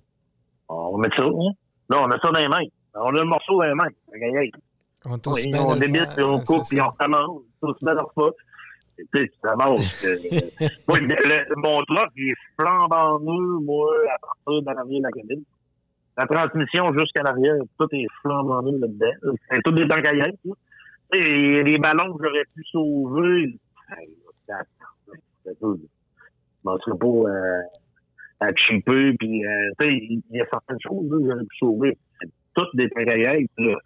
On 0.68 0.92
va 0.96 1.02
mettre 1.02 1.16
ça, 1.16 1.24
hein? 1.24 1.52
Là, 1.90 1.98
on 2.02 2.10
a 2.10 2.18
ça 2.20 2.30
dans 2.30 2.40
les 2.40 2.48
mains. 2.48 2.66
On 2.94 3.08
a 3.14 3.18
le 3.20 3.24
morceau 3.24 3.54
dans 3.60 3.68
les 3.68 3.74
mains. 3.74 3.88
Fait 4.12 4.20
que, 4.20 4.58
On 5.06 5.18
oui, 5.32 5.50
on 5.58 5.76
débite, 5.76 6.08
puis 6.14 6.22
on 6.24 6.38
coupe, 6.40 6.62
puis 6.68 6.76
ça. 6.78 6.86
on 6.86 6.90
recommence. 6.90 7.42
Ça, 7.60 7.66
tu 7.78 7.84
ne 7.84 7.90
pas. 8.14 8.30
Tu 8.96 9.06
sais, 9.14 9.28
tu 9.28 9.40
commences. 9.42 10.04
euh, 10.04 10.16
moi, 10.88 10.98
le- 10.98 11.06
le- 11.08 11.56
mon 11.56 11.82
truck, 11.84 12.10
il 12.16 12.30
est 12.30 12.34
flambant 12.60 13.18
moi, 13.62 13.90
à 14.14 14.18
partir 14.20 14.62
de 14.62 14.66
l'arrière 14.66 14.98
de 15.00 15.04
la 15.04 15.10
cabine. 15.10 15.42
La 16.18 16.26
transmission 16.26 16.92
jusqu'à 16.98 17.22
l'arrière, 17.22 17.56
tout 17.78 17.88
est 17.92 18.06
flambant 18.20 18.60
là-dedans. 18.62 19.32
C'est 19.50 19.62
tout 19.62 19.72
des 19.72 19.86
gaz, 20.02 20.26
là. 20.44 20.52
Tu 21.12 21.20
sais, 21.20 21.28
les, 21.28 21.62
les 21.64 21.78
ballons 21.78 22.16
que 22.16 22.24
j'aurais 22.24 22.44
pu 22.54 22.64
sauver, 22.70 23.58
c'est. 24.46 24.54
Je 25.44 25.66
m'en 26.64 26.78
serais 26.78 26.98
pas 26.98 27.30
euh, 27.30 27.60
à 28.40 28.54
chipper, 28.54 29.14
puis, 29.18 29.46
euh, 29.46 29.70
il 29.82 30.22
y 30.30 30.40
a 30.40 30.46
certaines 30.50 30.78
choses 30.86 31.10
que 31.10 31.26
j'aurais 31.26 31.44
pu 31.44 31.56
sauver. 31.58 31.98
C'est 32.20 32.28
toutes 32.54 32.76
des 32.76 32.88
gaz, 32.88 33.44
là. 33.58 33.76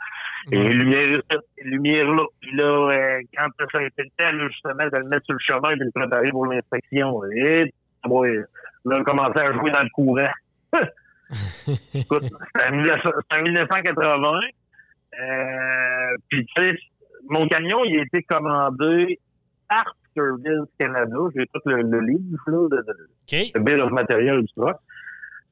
Et 0.53 0.69
lumière, 0.69 1.21
lumière 1.63 2.11
là. 2.13 2.25
Puis 2.41 2.55
là, 2.55 2.65
euh, 2.65 3.21
quand 3.37 3.49
ça 3.73 3.79
a 3.79 3.83
été 3.83 4.03
le 4.03 4.11
temps, 4.17 4.33
là, 4.33 4.49
justement, 4.49 4.87
de 4.87 4.97
le 4.99 5.05
mettre 5.05 5.25
sur 5.25 5.35
le 5.35 5.41
chemin 5.41 5.71
et 5.71 5.77
de 5.77 5.85
le 5.85 5.91
préparer 5.91 6.31
pour 6.31 6.47
l'inspection, 6.47 7.25
et 7.33 7.73
ouais, 8.07 8.37
là, 8.85 8.97
on 9.01 9.05
commençait 9.05 9.41
à 9.41 9.53
jouer 9.53 9.71
dans 9.71 9.83
le 9.83 9.89
courant. 9.91 10.31
Écoute, 11.95 12.25
c'était 12.25 12.69
en 12.69 12.73
1900 12.73 13.11
c'était 13.23 13.41
en 13.41 13.43
1980. 13.43 14.41
Euh, 15.21 16.17
puis, 16.29 16.45
tu 16.45 16.63
sais, 16.63 16.77
mon 17.29 17.47
camion, 17.49 17.85
il 17.85 17.99
a 17.99 18.03
été 18.03 18.23
commandé 18.23 19.19
par 19.69 19.97
Service 20.15 20.69
Canada. 20.79 21.17
J'ai 21.35 21.47
tout 21.53 21.61
le, 21.67 21.83
le 21.83 22.01
livre, 22.01 22.39
là, 22.47 22.69
de, 22.71 22.77
de, 22.83 23.51
le 23.55 23.61
Bill 23.61 23.83
of 23.83 23.91
Material 23.91 24.43
du 24.43 24.53
truck. 24.57 24.77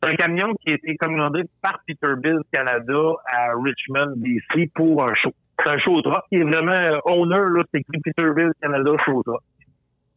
C'est 0.03 0.11
un 0.11 0.17
camion 0.17 0.53
qui 0.55 0.73
a 0.73 0.75
été 0.75 0.97
commandé 0.97 1.43
par 1.61 1.81
Peterbilt 1.87 2.43
Canada 2.53 3.13
à 3.27 3.53
Richmond, 3.57 4.15
BC 4.17 4.71
pour 4.75 5.03
un 5.05 5.15
show. 5.15 5.33
C'est 5.59 5.71
un 5.71 5.79
show 5.79 6.01
truck 6.03 6.23
qui 6.29 6.37
est 6.39 6.45
vraiment 6.45 6.73
euh, 6.73 6.99
owner, 7.05 7.43
là, 7.55 7.63
c'est 7.73 7.81
écrit 7.81 8.01
Peterbilt 8.01 8.53
Canada 8.61 8.91
show 9.05 9.23
truck. 9.23 9.43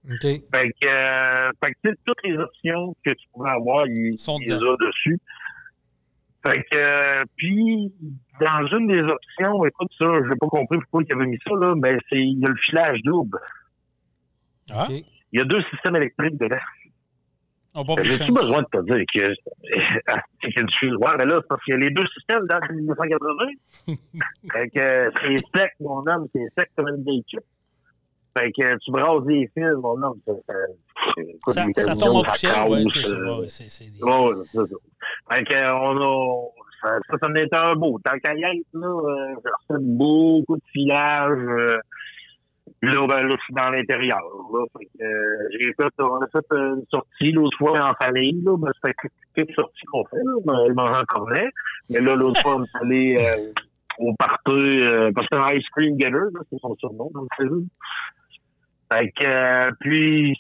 OK. 0.08 0.22
Fait 0.22 0.42
que, 0.82 0.88
euh, 0.88 1.52
fait 1.64 1.72
que 1.74 1.78
tu 1.84 1.90
sais, 1.90 1.96
toutes 2.06 2.24
les 2.24 2.38
options 2.38 2.96
que 3.06 3.12
tu 3.12 3.28
pourrais 3.34 3.52
avoir, 3.52 3.88
il, 3.88 4.18
Sont 4.18 4.38
il 4.40 4.50
les 4.50 4.56
dedans. 4.56 4.74
a 4.74 4.86
dessus. 4.86 5.20
Fait 6.46 6.64
que, 6.72 6.78
euh, 6.78 7.24
puis, 7.38 7.92
dans 8.40 8.68
une 8.78 8.88
des 8.88 9.02
options, 9.02 9.66
écoute 9.66 9.92
ça, 9.98 10.06
j'ai 10.30 10.36
pas 10.36 10.48
compris 10.48 10.78
pourquoi 10.80 11.04
il 11.08 11.16
avait 11.16 11.26
mis 11.26 11.40
ça, 11.44 11.56
là, 11.60 11.74
mais 11.76 11.98
c'est, 12.10 12.20
il 12.20 12.40
y 12.40 12.46
a 12.46 12.50
le 12.50 12.56
filage 12.58 13.00
double. 13.04 13.40
Ah. 14.72 14.86
Il 14.90 15.40
y 15.40 15.42
a 15.42 15.44
deux 15.46 15.62
systèmes 15.72 15.96
électriques 15.96 16.38
dedans. 16.38 16.58
J'ai-tu 18.04 18.32
besoin 18.32 18.62
de 18.62 18.68
te 18.72 18.86
dire 18.86 19.04
que 19.14 19.34
c'est 20.42 20.64
du 20.64 20.74
fil? 20.80 20.96
Ouais, 20.96 21.12
mais 21.18 21.26
là, 21.26 21.40
c'est 21.42 21.48
parce 21.50 21.62
qu'il 21.64 21.74
y 21.74 21.78
a 21.78 21.80
les 21.80 21.90
deux 21.90 22.08
systèmes 22.08 22.46
dans 22.48 22.60
1980. 22.74 23.46
fait 24.54 24.70
que 24.70 25.12
c'est 25.22 25.60
sec, 25.60 25.72
mon 25.82 26.06
homme, 26.08 26.28
c'est 26.34 26.48
sec 26.58 26.72
comme 26.78 26.88
une 26.88 27.04
vieille. 27.04 27.26
Fait 28.38 28.52
que 28.52 28.64
euh, 28.66 28.76
tu 28.84 28.92
brasses 28.92 29.24
des 29.26 29.50
fils, 29.54 29.74
mon 29.82 30.02
homme. 30.04 30.20
Ça, 30.26 30.34
ça, 31.78 31.96
tombe 31.96 32.16
en 32.18 32.24
ça 32.24 32.32
poussière, 32.32 32.70
oui, 32.70 32.90
c'est 32.92 33.04
ça. 33.04 33.16
euh, 33.16 33.40
ouais, 33.40 33.48
c'est- 33.48 33.70
ça. 33.70 34.76
Fait 35.32 35.44
que, 35.44 35.54
euh, 35.54 35.74
on 35.74 35.98
a, 36.02 36.48
ça, 36.82 37.00
ça, 37.10 37.18
ça 37.22 37.28
en 37.30 37.36
est 37.36 37.54
un 37.54 37.76
beau. 37.76 38.00
Tant 38.04 38.18
qu'à 38.20 38.34
y 38.36 38.44
être, 38.44 38.68
là, 38.74 39.34
j'ai 39.44 39.50
refait 39.76 39.84
beaucoup 39.84 40.58
de 40.58 40.62
filage, 40.72 41.80
là, 42.82 43.08
ben, 43.08 43.24
là, 43.24 43.30
je 43.38 43.44
suis 43.44 43.54
dans 43.54 43.70
l'intérieur, 43.70 44.22
là. 44.54 44.66
Fait 44.78 44.86
que, 44.86 45.04
euh, 45.04 45.48
j'ai 45.60 45.74
fait, 45.74 45.94
on 46.00 46.22
a 46.22 46.28
fait 46.28 46.46
une 46.52 46.84
sortie 46.92 47.32
l'autre 47.32 47.58
fois 47.58 47.80
en 47.90 47.94
famille, 48.04 48.42
là. 48.44 48.58
Ben, 48.58 48.72
c'était 48.84 48.96
quelques 49.36 49.54
sorties 49.56 49.86
qu'on 49.92 50.04
fait, 50.06 50.18
là. 50.18 50.34
Ben, 50.46 50.58
je 50.68 50.74
mangeais 50.74 50.96
en 51.02 51.06
cornet. 51.06 51.50
Mais 51.90 52.02
là, 52.02 52.16
l'autre 52.16 52.42
fois, 52.42 52.58
on 52.58 52.64
est 52.64 52.76
allé, 52.82 53.18
euh, 53.20 53.52
au 54.00 54.14
party, 54.16 54.52
euh, 54.82 55.12
parce 55.16 55.28
que 55.28 55.38
c'est 55.38 55.44
un 55.46 55.52
ice 55.54 55.66
cream 55.76 55.98
getter, 56.00 56.18
c'est 56.52 56.60
son 56.60 56.76
surnom 56.76 57.10
dans 57.14 57.22
le 57.22 57.28
film. 57.38 57.68
Fait 58.98 59.12
que, 59.12 59.26
euh, 59.26 59.72
puis, 59.82 60.38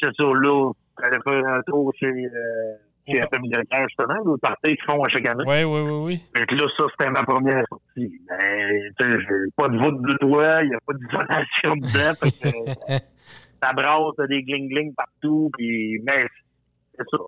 c'est 0.00 0.10
ça, 0.18 0.24
là, 0.24 0.72
j'allais 1.02 1.18
faire 1.26 1.46
un 1.46 1.60
tour 1.66 1.92
chez, 1.98 2.06
euh, 2.06 2.74
chez 3.06 3.20
Au- 3.20 3.24
FM 3.24 3.42
Directeur, 3.42 3.82
justement, 3.88 4.14
là, 4.14 4.20
au 4.30 4.38
party 4.38 4.76
qu'ils 4.76 4.84
font 4.88 5.02
à 5.02 5.08
chaque 5.08 5.26
année. 5.26 5.44
Oui, 5.46 5.64
oui, 5.64 5.80
oui, 5.80 6.00
oui. 6.04 6.20
Fait 6.34 6.46
que 6.46 6.54
là, 6.54 6.66
ça, 6.78 6.84
c'était 6.90 7.10
ma 7.10 7.22
première 7.24 7.64
sortie. 7.68 8.12
Mais, 8.30 8.80
tu 8.98 9.06
sais, 9.10 9.18
j'ai 9.20 9.50
pas 9.56 9.68
de 9.68 9.76
voûte 9.78 10.02
de 10.02 10.14
toit, 10.18 10.62
il 10.62 10.70
n'y 10.70 10.74
a 10.74 10.78
pas 10.86 10.94
d'isolation 10.94 11.76
dedans, 11.76 12.14
fait 12.22 12.30
que, 12.30 12.48
ça 13.62 13.72
brasse, 13.72 14.14
t'as 14.16 14.26
des 14.26 14.42
gling-gling 14.42 14.94
partout, 14.94 15.50
puis, 15.56 16.00
mais, 16.06 16.26
c'est 16.96 17.04
ça, 17.12 17.18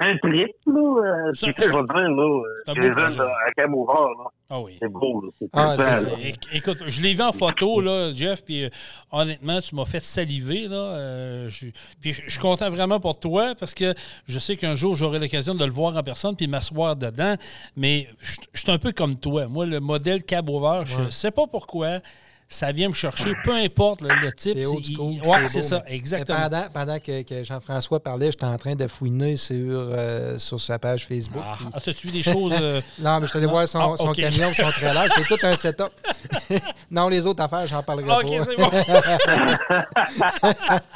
un, 0.00 0.16
trip, 0.18 0.48
là, 0.66 0.72
euh, 0.72 1.30
C'est 1.34 1.52
puis, 1.52 1.62
je 1.64 1.68
vais 1.68 1.72
dire, 1.72 2.10
là, 2.10 2.42
c'est 2.66 2.70
un 2.70 2.72
euh, 2.72 2.74
beau 2.74 2.80
les 2.80 2.92
jeunes, 3.14 3.20
à 3.20 3.50
Camouvard, 3.52 4.08
là, 4.18 4.24
Ah 4.48 4.60
oui. 4.60 4.76
c'est 4.80 4.88
beau, 4.88 5.20
là, 5.20 5.28
c'est 5.38 5.48
Ah, 5.52 5.76
ça. 5.76 6.08
Éc- 6.16 6.48
Écoute, 6.52 6.82
je 6.86 7.00
l'ai 7.02 7.14
vu 7.14 7.22
en 7.22 7.32
photo, 7.32 7.80
là, 7.80 8.10
Jeff, 8.12 8.44
puis 8.44 8.64
euh, 8.64 8.68
honnêtement, 9.12 9.60
tu 9.60 9.74
m'as 9.74 9.84
fait 9.84 10.00
saliver. 10.00 10.68
Là, 10.68 10.76
euh, 10.76 11.48
je, 11.50 11.66
puis 12.00 12.12
je, 12.14 12.22
je 12.24 12.30
suis 12.30 12.40
content 12.40 12.70
vraiment 12.70 12.98
pour 13.00 13.18
toi 13.20 13.54
parce 13.58 13.74
que 13.74 13.94
je 14.26 14.38
sais 14.38 14.56
qu'un 14.56 14.74
jour, 14.74 14.96
j'aurai 14.96 15.18
l'occasion 15.18 15.54
de 15.54 15.64
le 15.64 15.70
voir 15.72 15.96
en 15.96 16.02
personne 16.02 16.34
puis 16.36 16.46
m'asseoir 16.48 16.96
dedans. 16.96 17.34
Mais 17.76 18.08
je, 18.20 18.36
je 18.52 18.60
suis 18.60 18.70
un 18.70 18.78
peu 18.78 18.92
comme 18.92 19.16
toi. 19.16 19.46
Moi, 19.46 19.66
le 19.66 19.80
modèle 19.80 20.24
cab 20.24 20.48
over, 20.48 20.82
je 20.86 20.96
Ouais. 20.96 21.10
sais 21.10 21.30
pas 21.30 21.46
pourquoi. 21.46 21.98
Ça 22.52 22.72
vient 22.72 22.88
me 22.88 22.94
chercher, 22.94 23.32
peu 23.44 23.54
importe 23.54 24.00
le, 24.00 24.08
le 24.08 24.32
type. 24.32 24.54
C'est 24.58 24.64
school, 24.64 24.82
il- 24.84 25.20
c'est 25.22 25.30
Ouais, 25.30 25.42
beau, 25.42 25.46
c'est 25.48 25.62
ça, 25.62 25.84
exactement. 25.86 26.36
Pendant, 26.40 26.64
pendant 26.74 26.98
que, 26.98 27.22
que 27.22 27.44
Jean-François 27.44 28.00
parlait, 28.02 28.32
j'étais 28.32 28.44
en 28.44 28.56
train 28.56 28.74
de 28.74 28.88
fouiner 28.88 29.36
sur, 29.36 29.54
euh, 29.56 30.36
sur 30.36 30.60
sa 30.60 30.76
page 30.80 31.06
Facebook. 31.06 31.40
Ah, 31.46 31.54
puis- 31.58 31.66
ah, 31.72 31.80
t'as-tu 31.80 32.08
vu 32.08 32.12
des 32.12 32.22
choses. 32.24 32.52
euh, 32.60 32.80
Non, 32.98 33.20
mais 33.20 33.26
je 33.26 33.30
suis 33.30 33.38
allé 33.38 33.46
voir 33.46 33.68
son, 33.68 33.78
Ah, 33.78 33.96
son 33.96 34.10
camion, 34.12 34.50
son 34.52 34.68
trailer. 34.72 35.06
C'est 35.14 35.24
tout 35.36 35.38
un 35.46 35.54
setup. 35.54 35.90
non, 36.90 37.08
les 37.08 37.24
autres 37.24 37.40
affaires, 37.42 37.68
j'en 37.68 37.84
parlerai 37.84 38.10
ok, 38.10 38.38
pas. 38.38 38.44
c'est 38.44 38.56
bon. 38.56 38.70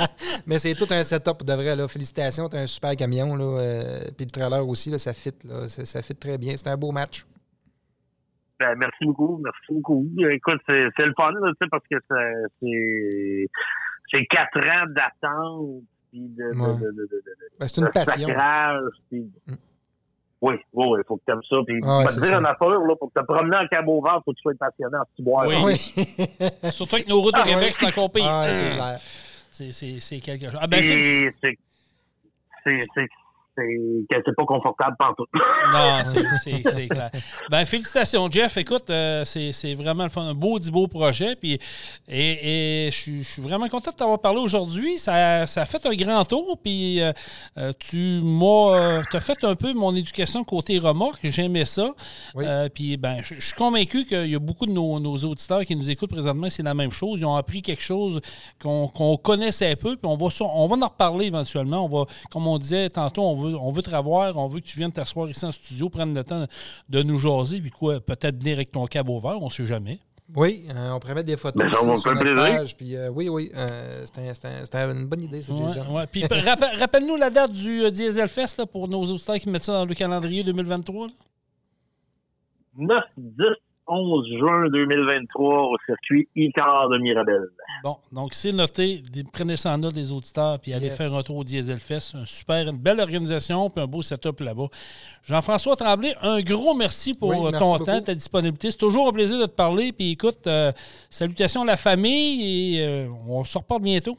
mais 0.47 0.59
c'est 0.59 0.75
tout 0.75 0.89
un 0.91 1.03
setup 1.05 1.45
de 1.45 1.53
vrai. 1.53 1.77
Là. 1.77 1.87
Félicitations, 1.87 2.49
tu 2.49 2.57
as 2.57 2.61
un 2.61 2.67
super 2.67 2.97
camion. 2.97 3.37
Là, 3.37 3.45
euh, 3.45 4.01
puis 4.17 4.27
le 4.27 4.31
trailer 4.33 4.67
aussi, 4.69 4.91
là, 4.91 4.99
ça 4.99 5.15
fit. 5.15 5.33
Là, 5.49 5.69
ça, 5.69 5.85
ça 5.85 6.03
fit 6.03 6.17
très 6.17 6.37
bien. 6.37 6.55
C'est 6.57 6.67
un 6.69 6.77
beau 6.77 6.91
match. 6.91 7.25
Ben, 8.65 8.75
merci 8.79 9.05
beaucoup, 9.05 9.39
merci 9.45 9.67
beaucoup. 9.71 10.07
Écoute, 10.31 10.61
c'est 10.69 10.87
c'est 10.97 11.05
le 11.07 11.13
fun, 11.19 11.31
là, 11.33 11.51
tu 11.53 11.57
sais, 11.63 11.69
parce 11.71 11.85
que 11.91 11.97
c'est- 12.09 12.45
c'est 12.61 13.47
c'est 14.13 14.25
quatre 14.27 14.59
ans 14.59 14.87
d'attente, 14.89 15.83
puis 16.11 16.21
de, 16.29 16.53
de, 16.55 16.59
Ouais. 16.59 16.75
de, 16.79 16.87
de, 16.87 16.93
de, 16.93 17.03
de- 17.03 17.23
Ben, 17.61 17.67
c'est 17.69 17.81
une 17.81 17.87
de 17.89 17.93
passion. 17.93 18.29
sacrage, 18.29 18.83
puis- 19.11 19.31
Mm. 19.47 19.55
Oui, 20.43 20.55
oui, 20.75 20.87
oui, 20.91 21.01
faut 21.09 21.17
que 21.17 21.23
t'aimes 21.27 21.41
ça. 21.49 21.57
Puis, 21.67 21.81
Ah 21.87 22.05
te 22.07 22.21
dire 22.21 22.37
affaire, 22.37 22.69
là, 22.69 22.95
pour 22.97 23.11
te 23.11 23.21
promener 23.23 23.57
en 23.57 23.67
cabo 23.67 24.03
vert, 24.03 24.21
faut 24.27 24.33
que 24.33 24.37
tu 24.37 24.43
sois 24.43 24.53
passionné 24.59 24.99
en 24.99 25.05
ciboire. 25.17 25.47
Oui. 25.47 25.55
Oui. 25.65 25.75
Surtout 26.71 26.97
avec 26.97 27.09
nos 27.09 27.23
routes 27.23 27.35
au 27.37 27.41
Ah, 27.41 27.45
Québec, 27.45 27.63
ouais. 27.65 27.73
c'est 27.73 27.87
encore 27.87 28.13
pire. 28.13 28.25
Ah, 28.27 28.53
c'est 28.53 28.71
clair. 28.73 28.99
C'est- 29.51 29.71
C'est 29.73 30.01
c'est 30.01 30.21
quelque 30.21 30.45
chose. 30.51 30.59
Ah, 30.61 30.67
ben, 30.67 30.83
c'est 30.83 31.33
que 33.57 34.17
c'est 34.25 34.35
pas 34.37 34.45
confortable 34.45 34.97
partout. 34.99 35.25
Non, 35.73 36.03
c'est- 36.43 36.87
clair. 36.89 37.11
Ben, 37.51 37.65
félicitations, 37.65 38.29
Jeff. 38.31 38.57
Écoute, 38.59 38.91
euh, 38.91 39.25
c'est 39.25 39.51
c'est 39.53 39.75
vraiment 39.75 40.05
le 40.05 40.09
fun. 40.11 40.23
Un 40.23 40.35
beau, 40.35 40.59
dit 40.59 40.71
beau 40.71 40.87
projet. 40.87 41.37
Puis, 41.37 41.59
et, 42.09 42.87
et 42.87 42.91
je 42.91 42.97
suis- 42.97 43.23
je 43.25 43.29
suis 43.29 43.43
vraiment 43.43 43.69
content 43.69 43.91
de 43.91 43.97
t'avoir 43.97 44.21
parlé 44.21 44.39
aujourd'hui. 44.41 44.99
Ça, 44.99 45.47
ça 45.47 45.63
a 45.63 45.65
fait 45.67 45.85
un 45.87 45.95
grand 45.95 46.25
tour. 46.25 46.59
Puis, 46.63 47.01
euh, 47.01 47.13
euh, 47.59 47.73
tu 47.79 48.21
m'as 48.23 49.01
as 49.13 49.21
fait 49.21 49.43
un 49.45 49.55
peu 49.57 49.73
mon 49.73 49.95
éducation 49.97 50.45
côté 50.45 50.79
remorque. 50.79 51.21
J'aimais 51.25 51.65
ça. 51.65 51.91
Oui. 52.35 52.45
Euh, 52.47 52.69
puis, 52.69 52.97
ben, 52.97 53.19
je, 53.23 53.41
suis 53.41 53.55
convaincu 53.55 54.05
qu'il 54.05 54.27
y 54.31 54.35
a 54.35 54.39
beaucoup 54.39 54.67
de 54.67 54.73
nos, 54.73 55.01
nos 55.01 55.17
auditeurs 55.19 55.65
qui 55.65 55.75
nous 55.77 55.91
écoutent 55.91 56.11
présentement. 56.11 56.49
C'est 56.51 56.63
la 56.63 56.75
même 56.75 56.93
chose. 56.93 57.21
Ils 57.21 57.25
ont 57.27 57.37
appris 57.37 57.63
quelque 57.63 57.83
chose 57.83 58.21
qu'on 58.63 58.89
qu'on 58.89 59.17
connaissait 59.17 59.77
peu. 59.77 59.97
Puis, 59.97 60.07
on 60.07 60.17
va, 60.17 60.31
sur- 60.31 60.55
on 60.55 60.67
va 60.67 60.77
en 60.77 60.89
reparler 60.89 61.27
éventuellement. 61.27 61.85
On 61.85 61.89
va, 61.89 62.05
comme 62.31 62.47
on 62.47 62.59
disait 62.59 62.89
tantôt, 62.91 63.23
on 63.23 63.35
veut, 63.49 63.57
on 63.57 63.71
veut 63.71 63.83
te 63.83 63.95
revoir. 63.95 64.37
On 64.37 64.49
veut 64.49 64.61
que 64.61 64.67
tu 64.67 64.79
viennes 64.79 64.93
t'asseoir 64.93 65.29
ici 65.29 65.45
en 65.45 65.53
studio, 65.53 65.89
prendre 65.89 66.15
le 66.15 66.25
temps 66.25 66.47
de 66.89 67.03
nous 67.03 67.19
jaser. 67.19 67.61
Puis, 67.61 67.71
quoi, 67.71 68.01
peut-être 68.01 68.37
venir 68.43 68.57
avec 68.57 68.71
ton 68.73 68.85
cab 68.87 69.09
au 69.09 69.19
vert. 69.21 69.41
On 69.41 69.47
ne 69.47 69.51
sait 69.51 69.67
jamais. 69.67 69.99
Oui, 70.35 70.65
euh, 70.75 70.93
on 70.93 71.01
pourrait 71.01 71.15
mettre 71.17 71.27
des 71.27 71.37
photos 71.37 71.63
Ben, 71.63 71.71
ça 71.75 71.81
va 71.81 71.87
me 71.87 71.93
aussi 71.93 72.01
sur 72.03 72.13
faire 72.15 72.25
notre 72.25 72.35
plaisir. 72.37 72.59
page. 72.61 72.77
Puis, 72.79 72.97
euh, 72.97 73.11
oui, 73.11 73.29
oui, 73.29 73.53
euh, 73.55 74.03
c'était 74.07 74.29
un- 74.29 74.33
c'était 74.35 74.49
un- 74.49 74.65
c'était 74.65 74.79
une 74.79 75.07
bonne 75.07 75.23
idée, 75.23 75.43
ça, 75.43 75.53
Ouais, 75.53 75.73
Jason. 75.75 75.95
ouais. 75.95 76.07
Puis, 76.07 76.23
rappel- 76.31 76.79
rappelle-nous 76.79 77.17
la 77.17 77.29
date 77.29 77.53
du 77.53 77.83
euh, 77.85 77.91
Diesel 77.91 78.29
Fest 78.29 78.59
là, 78.59 78.65
pour 78.67 78.89
nos 78.89 79.03
auditeurs 79.05 79.37
qui 79.39 79.51
mettent 79.51 79.65
ça 79.65 79.73
dans 79.75 79.85
le 79.85 79.95
calendrier 79.95 80.43
2023. 80.43 81.09
là. 81.09 81.13
9, 82.77 83.05
10, 83.17 83.45
11 83.87 84.27
juin 84.39 84.69
2023 84.71 85.63
au 85.69 85.77
circuit 85.85 86.27
Icar 86.35 86.89
de 86.89 86.99
Mirabel. 86.99 87.43
Bon, 87.83 87.97
donc 88.13 88.33
c'est 88.33 88.53
noté. 88.53 89.03
Des- 89.13 89.25
Prenez 89.25 89.57
ça 89.57 89.73
en 89.75 89.79
note, 89.79 89.95
les 89.95 90.11
auditeurs, 90.11 90.59
puis 90.59 90.73
allez 90.73 90.87
Yes. 90.87 90.97
faire 90.97 91.15
un 91.15 91.23
tour 91.23 91.37
au 91.37 91.45
Diesel 91.45 91.79
Fest. 91.79 92.15
Un 92.15 92.25
super, 92.25 92.67
une 92.69 92.79
belle 92.79 93.01
organisation, 93.01 93.69
puis 93.69 93.83
un 93.83 93.87
beau 93.87 94.01
setup 94.03 94.41
là-bas. 94.41 94.69
Jean-François 95.25 95.77
Tremblay, 95.77 96.15
un 96.23 96.41
gros 96.41 96.75
merci 96.75 97.13
pour 97.15 97.29
Oui, 97.31 97.37
merci 97.43 97.59
ton 97.61 97.73
beaucoup. 97.73 97.85
temps, 97.85 98.01
ta 98.01 98.15
disponibilité. 98.15 98.71
C'est 98.71 98.79
toujours 98.79 99.09
un 99.09 99.13
plaisir 99.13 99.39
de 99.39 99.47
te 99.47 99.55
parler. 99.55 99.93
Puis 99.93 100.13
écoute, 100.13 100.47
euh, 100.47 100.73
salutations 101.11 101.63
à 101.63 101.67
la 101.67 101.77
famille 101.77 102.77
et 102.79 102.87
euh, 102.87 103.09
on 103.29 103.45
se 103.45 103.59
reparle 103.59 103.83
bientôt. 103.83 104.17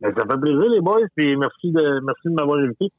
Ben, 0.00 0.12
ça 0.16 0.22
fait 0.22 0.40
plaisir, 0.40 0.68
les 0.68 0.80
boys, 0.80 1.00
puis 1.16 1.36
merci 1.36 1.70
de, 1.70 2.00
merci 2.04 2.22
de 2.26 2.32
m'avoir 2.32 2.58
invité. 2.58 2.90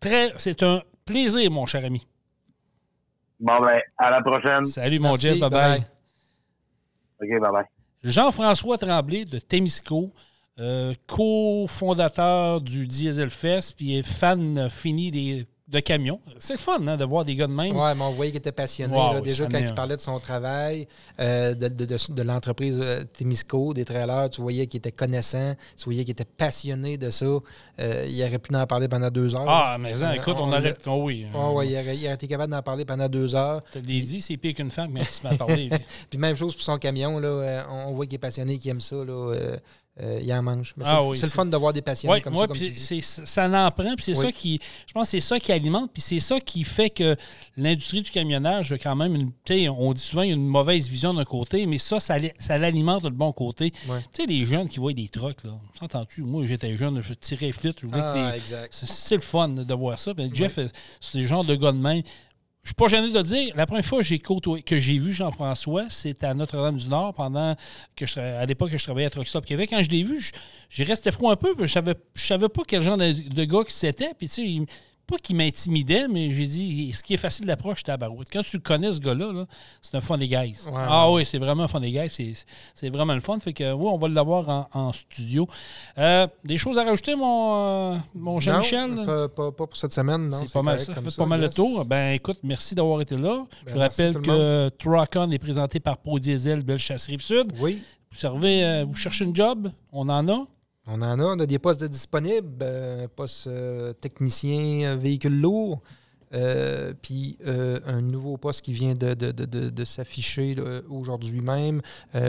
Très, 0.00 0.32
c'est 0.36 0.62
un 0.62 0.82
plaisir, 1.04 1.50
mon 1.50 1.66
cher 1.66 1.84
ami. 1.84 2.06
Bon, 3.38 3.60
ben, 3.60 3.80
à 3.98 4.10
la 4.10 4.22
prochaine. 4.22 4.64
Salut, 4.64 4.98
mon 4.98 5.14
Jeff. 5.14 5.38
Bye-bye. 5.38 5.50
bye. 5.50 5.86
OK, 7.20 7.40
bye-bye. 7.40 7.66
Jean-François 8.02 8.78
Tremblay 8.78 9.24
de 9.24 9.38
Témisco, 9.38 10.12
euh, 10.58 10.94
cofondateur 11.06 12.60
du 12.60 12.86
Diesel 12.86 13.30
Fest, 13.30 13.74
puis 13.76 13.98
est 13.98 14.06
fan 14.06 14.68
fini 14.70 15.10
des 15.10 15.46
de 15.68 15.80
camion. 15.80 16.20
C'est 16.38 16.56
fun 16.56 16.86
hein, 16.86 16.96
de 16.96 17.04
voir 17.04 17.24
des 17.24 17.34
gars 17.34 17.48
de 17.48 17.52
même. 17.52 17.76
Ouais, 17.76 17.94
mais 17.94 18.02
on 18.02 18.10
voyait 18.12 18.30
qu'il 18.30 18.38
était 18.38 18.52
passionné. 18.52 18.94
Wow, 18.96 19.14
là. 19.14 19.20
déjà, 19.20 19.46
quand 19.46 19.58
il 19.58 19.74
parlait 19.74 19.96
de 19.96 20.00
son 20.00 20.20
travail, 20.20 20.86
euh, 21.20 21.54
de, 21.54 21.66
de- 21.68 21.84
de- 21.84 22.12
de 22.14 22.22
l'entreprise 22.22 22.78
euh, 22.80 23.02
Temisco, 23.12 23.74
des 23.74 23.84
trailers, 23.84 24.30
tu 24.30 24.40
voyais 24.42 24.68
qu'il 24.68 24.78
était 24.78 24.92
connaissant, 24.92 25.54
tu 25.76 25.84
voyais 25.86 26.04
qu'il 26.04 26.12
était 26.12 26.24
passionné 26.24 26.96
de 26.98 27.10
ça. 27.10 27.26
Euh, 27.80 28.06
il 28.08 28.22
aurait 28.22 28.38
pu 28.38 28.54
en 28.54 28.64
parler 28.66 28.86
pendant 28.86 29.10
deux 29.10 29.34
heures. 29.34 29.44
Ah, 29.48 29.76
mais 29.80 30.00
hein, 30.04 30.10
Euh, 30.10 30.14
écoute, 30.14 30.36
on, 30.38 30.48
on 30.48 30.52
arrête. 30.52 30.80
Oh 30.86 31.00
oui. 31.02 31.26
Ouais, 31.34 31.52
ouais, 31.52 31.68
il, 31.68 31.74
aurait, 31.74 31.96
il 31.96 32.04
aurait 32.06 32.14
été 32.14 32.28
capable 32.28 32.52
d'en 32.52 32.62
parler 32.62 32.84
pendant 32.84 33.08
deux 33.08 33.34
heures. 33.34 33.60
Des 33.74 33.80
dit, 34.02 34.22
c'est 34.22 34.36
pire 34.36 34.54
qu'une 34.54 34.70
femme, 34.70 34.90
mais 34.92 35.00
tu 35.04 35.26
à 35.26 35.34
parler. 35.36 35.68
Puis 36.10 36.18
même 36.18 36.36
chose 36.36 36.54
pour 36.54 36.62
son 36.62 36.78
camion, 36.78 37.18
là, 37.18 37.66
on 37.70 37.92
voit 37.92 38.06
qu'il 38.06 38.14
est 38.14 38.18
passionné, 38.18 38.58
qu'il 38.58 38.70
aime 38.70 38.80
ça. 38.80 38.96
Là, 38.96 39.34
euh, 40.02 40.20
il 40.22 40.32
en 40.32 40.42
mange. 40.42 40.74
Ah 40.84 40.98
c'est, 41.00 41.06
oui, 41.08 41.18
le 41.26 41.28
fun 41.32 41.46
de 41.46 41.56
voir 41.56 41.72
des 41.72 41.80
Ouais, 42.10 42.20
comme 42.20 42.34
ouais, 42.34 42.40
ça. 42.42 42.46
Comme 42.48 42.56
tu 42.56 42.68
dis. 42.70 42.80
ça 43.02 43.48
n'en 43.48 43.70
prend, 43.70 43.94
puis 43.94 44.04
c'est 44.04 44.16
Oui. 44.16 44.26
ça 44.26 44.32
qui, 44.32 44.60
je 44.86 44.92
pense, 44.92 45.04
que 45.04 45.10
c'est 45.12 45.20
ça 45.20 45.40
qui 45.40 45.52
alimente, 45.52 45.90
puis 45.92 46.02
c'est 46.02 46.20
ça 46.20 46.38
qui 46.40 46.64
fait 46.64 46.90
que 46.90 47.16
l'industrie 47.56 48.02
du 48.02 48.10
camionnage 48.10 48.72
a 48.72 48.78
quand 48.78 48.94
même 48.94 49.14
une, 49.14 49.30
on 49.70 49.92
dit 49.94 50.02
souvent 50.02 50.22
il 50.22 50.28
y 50.28 50.32
a 50.32 50.34
une 50.36 50.46
mauvaise 50.46 50.88
vision 50.88 51.14
d'un 51.14 51.24
côté, 51.24 51.64
mais 51.66 51.78
ça, 51.78 51.98
ça, 52.00 52.16
ça 52.38 52.58
l'alimente 52.58 53.04
le 53.04 53.10
bon 53.10 53.32
côté. 53.32 53.72
Ouais. 53.88 54.00
Tu 54.12 54.22
sais, 54.22 54.26
les 54.28 54.44
jeunes 54.44 54.68
qui 54.68 54.78
voient 54.78 54.92
des 54.92 55.08
trucks, 55.08 55.44
là, 55.44 55.52
s'entends-tu? 55.78 56.22
Moi, 56.22 56.44
j'étais 56.46 56.76
jeune, 56.76 57.00
je 57.00 57.14
tirais 57.14 57.50
je 57.80 57.86
voulais 57.86 58.00
que 58.00 58.06
Ah, 58.06 58.32
les- 58.36 58.42
c'est- 58.70 58.86
le 59.16 59.20
fun 59.22 59.48
de 59.48 59.74
voir 59.74 59.98
ça. 59.98 60.12
Ben, 60.14 60.32
Jeff, 60.34 60.58
euh, 60.58 60.68
c'est 61.00 61.18
le 61.18 61.26
genre 61.26 61.44
de 61.44 61.54
gars 61.54 61.72
de 61.72 61.78
même. 61.78 62.02
Je 62.66 62.70
suis 62.70 62.74
pas 62.74 62.88
gêné 62.88 63.12
de 63.12 63.16
le 63.16 63.22
dire. 63.22 63.54
La 63.54 63.64
première 63.64 63.84
fois 63.84 64.00
que 64.02 64.78
j'ai 64.80 64.98
vu 64.98 65.12
Jean-François, 65.12 65.84
c'était 65.88 66.26
à 66.26 66.34
Notre-Dame-du-Nord 66.34 67.14
pendant 67.14 67.54
que 67.94 68.18
à 68.18 68.44
l'époque 68.44 68.72
que 68.72 68.76
je 68.76 68.82
travaillais 68.82 69.06
à 69.06 69.10
Truck 69.10 69.28
Stop 69.28 69.46
Québec. 69.46 69.70
Quand 69.70 69.84
je 69.84 69.88
l'ai 69.88 70.02
vu, 70.02 70.32
j'ai 70.68 70.82
resté 70.82 71.12
froid 71.12 71.30
un 71.30 71.36
peu. 71.36 71.54
Je 71.60 71.66
savais, 71.66 71.94
je 72.16 72.24
savais 72.24 72.48
pas 72.48 72.62
quel 72.66 72.82
genre 72.82 72.96
de, 72.96 73.44
gars 73.44 73.62
c'était. 73.68 74.14
Pas 75.06 75.18
qu'il 75.18 75.36
m'intimidait, 75.36 76.08
mais 76.08 76.30
j'ai 76.32 76.46
dit, 76.46 76.92
ce 76.92 77.02
qui 77.02 77.14
est 77.14 77.18
facile 77.18 77.46
d'approche, 77.46 77.78
c'était 77.78 77.92
à 77.92 77.96
Barouette. 77.96 78.28
Quand 78.32 78.42
tu 78.44 78.58
connais 78.58 78.90
ce 78.90 78.98
gars-là, 79.00 79.32
là, 79.32 79.46
c'est 79.80 79.96
un 79.96 80.00
fun 80.00 80.18
des 80.18 80.26
guys. 80.26 80.56
Ouais, 80.66 80.72
ah 80.76 81.10
oui, 81.12 81.24
c'est 81.24 81.38
vraiment 81.38 81.62
un 81.64 81.68
fun 81.68 81.80
des 81.80 81.92
guys. 81.92 82.08
C'est, 82.08 82.32
c'est 82.74 82.90
vraiment 82.90 83.14
le 83.14 83.20
fun. 83.20 83.38
Fait 83.38 83.52
que 83.52 83.72
oui, 83.72 83.86
on 83.88 83.98
va 83.98 84.08
l'avoir 84.08 84.48
en, 84.48 84.68
en 84.72 84.92
studio. 84.92 85.48
Euh, 85.98 86.26
des 86.44 86.56
choses 86.58 86.76
à 86.78 86.82
rajouter, 86.84 87.14
mon, 87.14 87.92
euh, 87.94 87.96
mon 88.14 88.40
Jean-Michel? 88.40 88.90
Non, 88.90 89.06
pas, 89.06 89.28
pas- 89.28 89.52
pas 89.52 89.66
pour 89.66 89.76
cette 89.76 89.92
semaine. 89.92 90.28
non, 90.28 90.38
c'est 90.44 90.52
pas 90.52 90.62
mal 90.62 90.80
ça. 90.80 90.94
fait 90.94 91.16
pas 91.16 91.26
mal 91.26 91.40
le 91.40 91.50
tour. 91.50 91.84
Ben 91.84 92.10
écoute, 92.12 92.38
merci 92.42 92.74
d'avoir 92.74 93.00
été 93.00 93.16
là. 93.16 93.44
Je 93.60 93.66
Ben, 93.66 93.72
vous 93.74 93.78
merci 93.78 94.02
rappelle 94.06 94.22
que 94.22 94.68
Truckon 94.78 95.30
est 95.30 95.38
présenté 95.38 95.78
par 95.80 95.98
Pau 95.98 96.18
Diesel, 96.18 96.62
Belle 96.62 96.78
Chasse 96.78 97.06
Rive-Sud. 97.06 97.52
Oui, 97.60 97.80
Vous 98.10 98.18
servez, 98.18 98.64
euh, 98.64 98.84
vous 98.84 98.96
cherchez 98.96 99.24
une 99.24 99.34
job, 99.36 99.70
on 99.92 100.08
en 100.08 100.28
a. 100.28 100.46
on 100.88 101.02
en 101.02 101.18
a. 101.20 101.24
On 101.24 101.38
a 101.40 101.46
des 101.46 101.58
postes 101.58 101.80
de 101.80 101.86
disponibles. 101.86 102.58
euh, 102.62 103.06
poste 103.14 103.46
euh, 103.46 103.92
technicien 103.94 104.90
euh, 104.92 104.96
véhicule 104.96 105.40
lourd. 105.40 105.80
euh, 106.34 106.92
puis 107.02 107.38
un 107.44 108.00
nouveau 108.00 108.36
poste 108.36 108.60
qui 108.62 108.72
vient 108.72 108.94
de, 108.96 109.14
de- 109.14 109.30
de- 109.30 109.44
de- 109.44 109.70
de 109.70 109.84
s'afficher 109.84 110.56
aujourd'hui 110.90 111.40
même, 111.40 111.80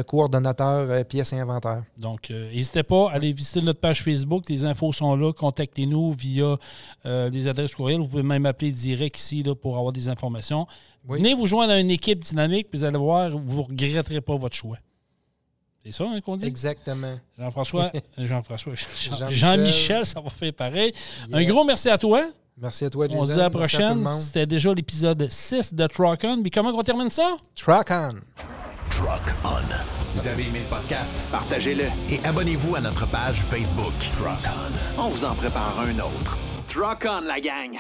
coordonnateur 0.06 1.04
pièces 1.06 1.34
et 1.34 1.40
inventaire. 1.40 1.84
Donc, 1.98 2.30
n'hésitez 2.30 2.84
pas 2.84 3.10
à 3.10 3.14
aller 3.16 3.34
visiter 3.34 3.60
notre 3.62 3.80
page 3.80 4.04
Facebook. 4.04 4.44
Les 4.50 4.66
infos 4.66 4.94
sont 4.94 5.16
là. 5.16 5.34
Contactez-nous 5.34 6.12
via 6.12 6.58
les 7.06 7.48
adresses 7.48 7.74
courriel. 7.74 8.00
Vous 8.00 8.08
pouvez 8.08 8.24
même 8.24 8.46
appeler 8.46 8.72
direct 8.72 9.18
ici 9.20 9.42
là, 9.44 9.56
pour 9.56 9.78
avoir 9.78 9.92
des 9.92 10.08
informations. 10.10 10.68
Oui. 11.10 11.18
Venez 11.20 11.34
vous 11.34 11.48
joindre 11.48 11.74
à 11.74 11.80
une 11.80 11.92
équipe 11.92 12.20
dynamique, 12.24 12.68
puis 12.70 12.80
vous 12.80 12.86
allez 12.86 12.98
voir, 13.00 13.32
vous 13.32 13.58
ne 13.62 13.68
regretterez 13.68 14.22
pas 14.22 14.36
votre 14.38 14.56
choix. 14.56 14.78
C'est 15.92 16.04
ça 16.04 16.10
hein, 16.10 16.20
qu'on 16.20 16.36
dit? 16.36 16.46
Exactement. 16.46 17.18
Jean-François, 17.38 17.92
Jean-François, 18.18 18.74
Jean- 18.76 19.30
Jean-Michel. 19.30 20.06
Ça 20.06 20.20
va 20.20 20.30
faire 20.30 20.54
pareil. 20.54 20.94
Un 21.32 21.44
gros 21.46 21.64
merci 21.64 21.90
à 21.90 21.98
toi. 21.98 22.26
Merci 22.58 22.86
à 22.86 22.90
toi, 22.90 23.08
Jason. 23.08 23.22
On 23.22 23.26
se 23.26 23.34
dit 23.34 23.40
à 23.40 23.44
la 23.44 23.50
prochaine. 23.50 24.10
C'était 24.20 24.46
déjà 24.46 24.74
l'épisode 24.74 25.28
6 25.30 25.74
de 25.74 25.88
Truck 25.88 26.22
On. 26.24 26.42
Puis 26.42 26.52
comment 26.52 26.72
on 26.72 26.84
termine 26.84 27.10
ça? 27.10 27.38
Truck 27.56 27.88
on. 27.92 28.16
Truck 28.90 29.36
On. 29.46 29.62
Vous 30.16 30.28
avez 30.28 30.44
aimé 30.44 30.62
le 30.64 30.76
podcast? 30.76 31.16
Partagez-le 31.32 31.86
et 32.10 32.20
abonnez-vous 32.26 32.76
à 32.76 32.82
notre 32.82 33.08
page 33.08 33.38
Facebook. 33.44 33.94
Truck 34.18 34.52
On. 34.98 35.04
On 35.04 35.10
vous 35.10 35.24
en 35.24 35.36
prépare 35.36 35.80
un 35.80 36.00
autre. 36.00 36.38
Truck 36.68 37.08
on, 37.10 37.22
la 37.22 37.40
gang! 37.40 37.80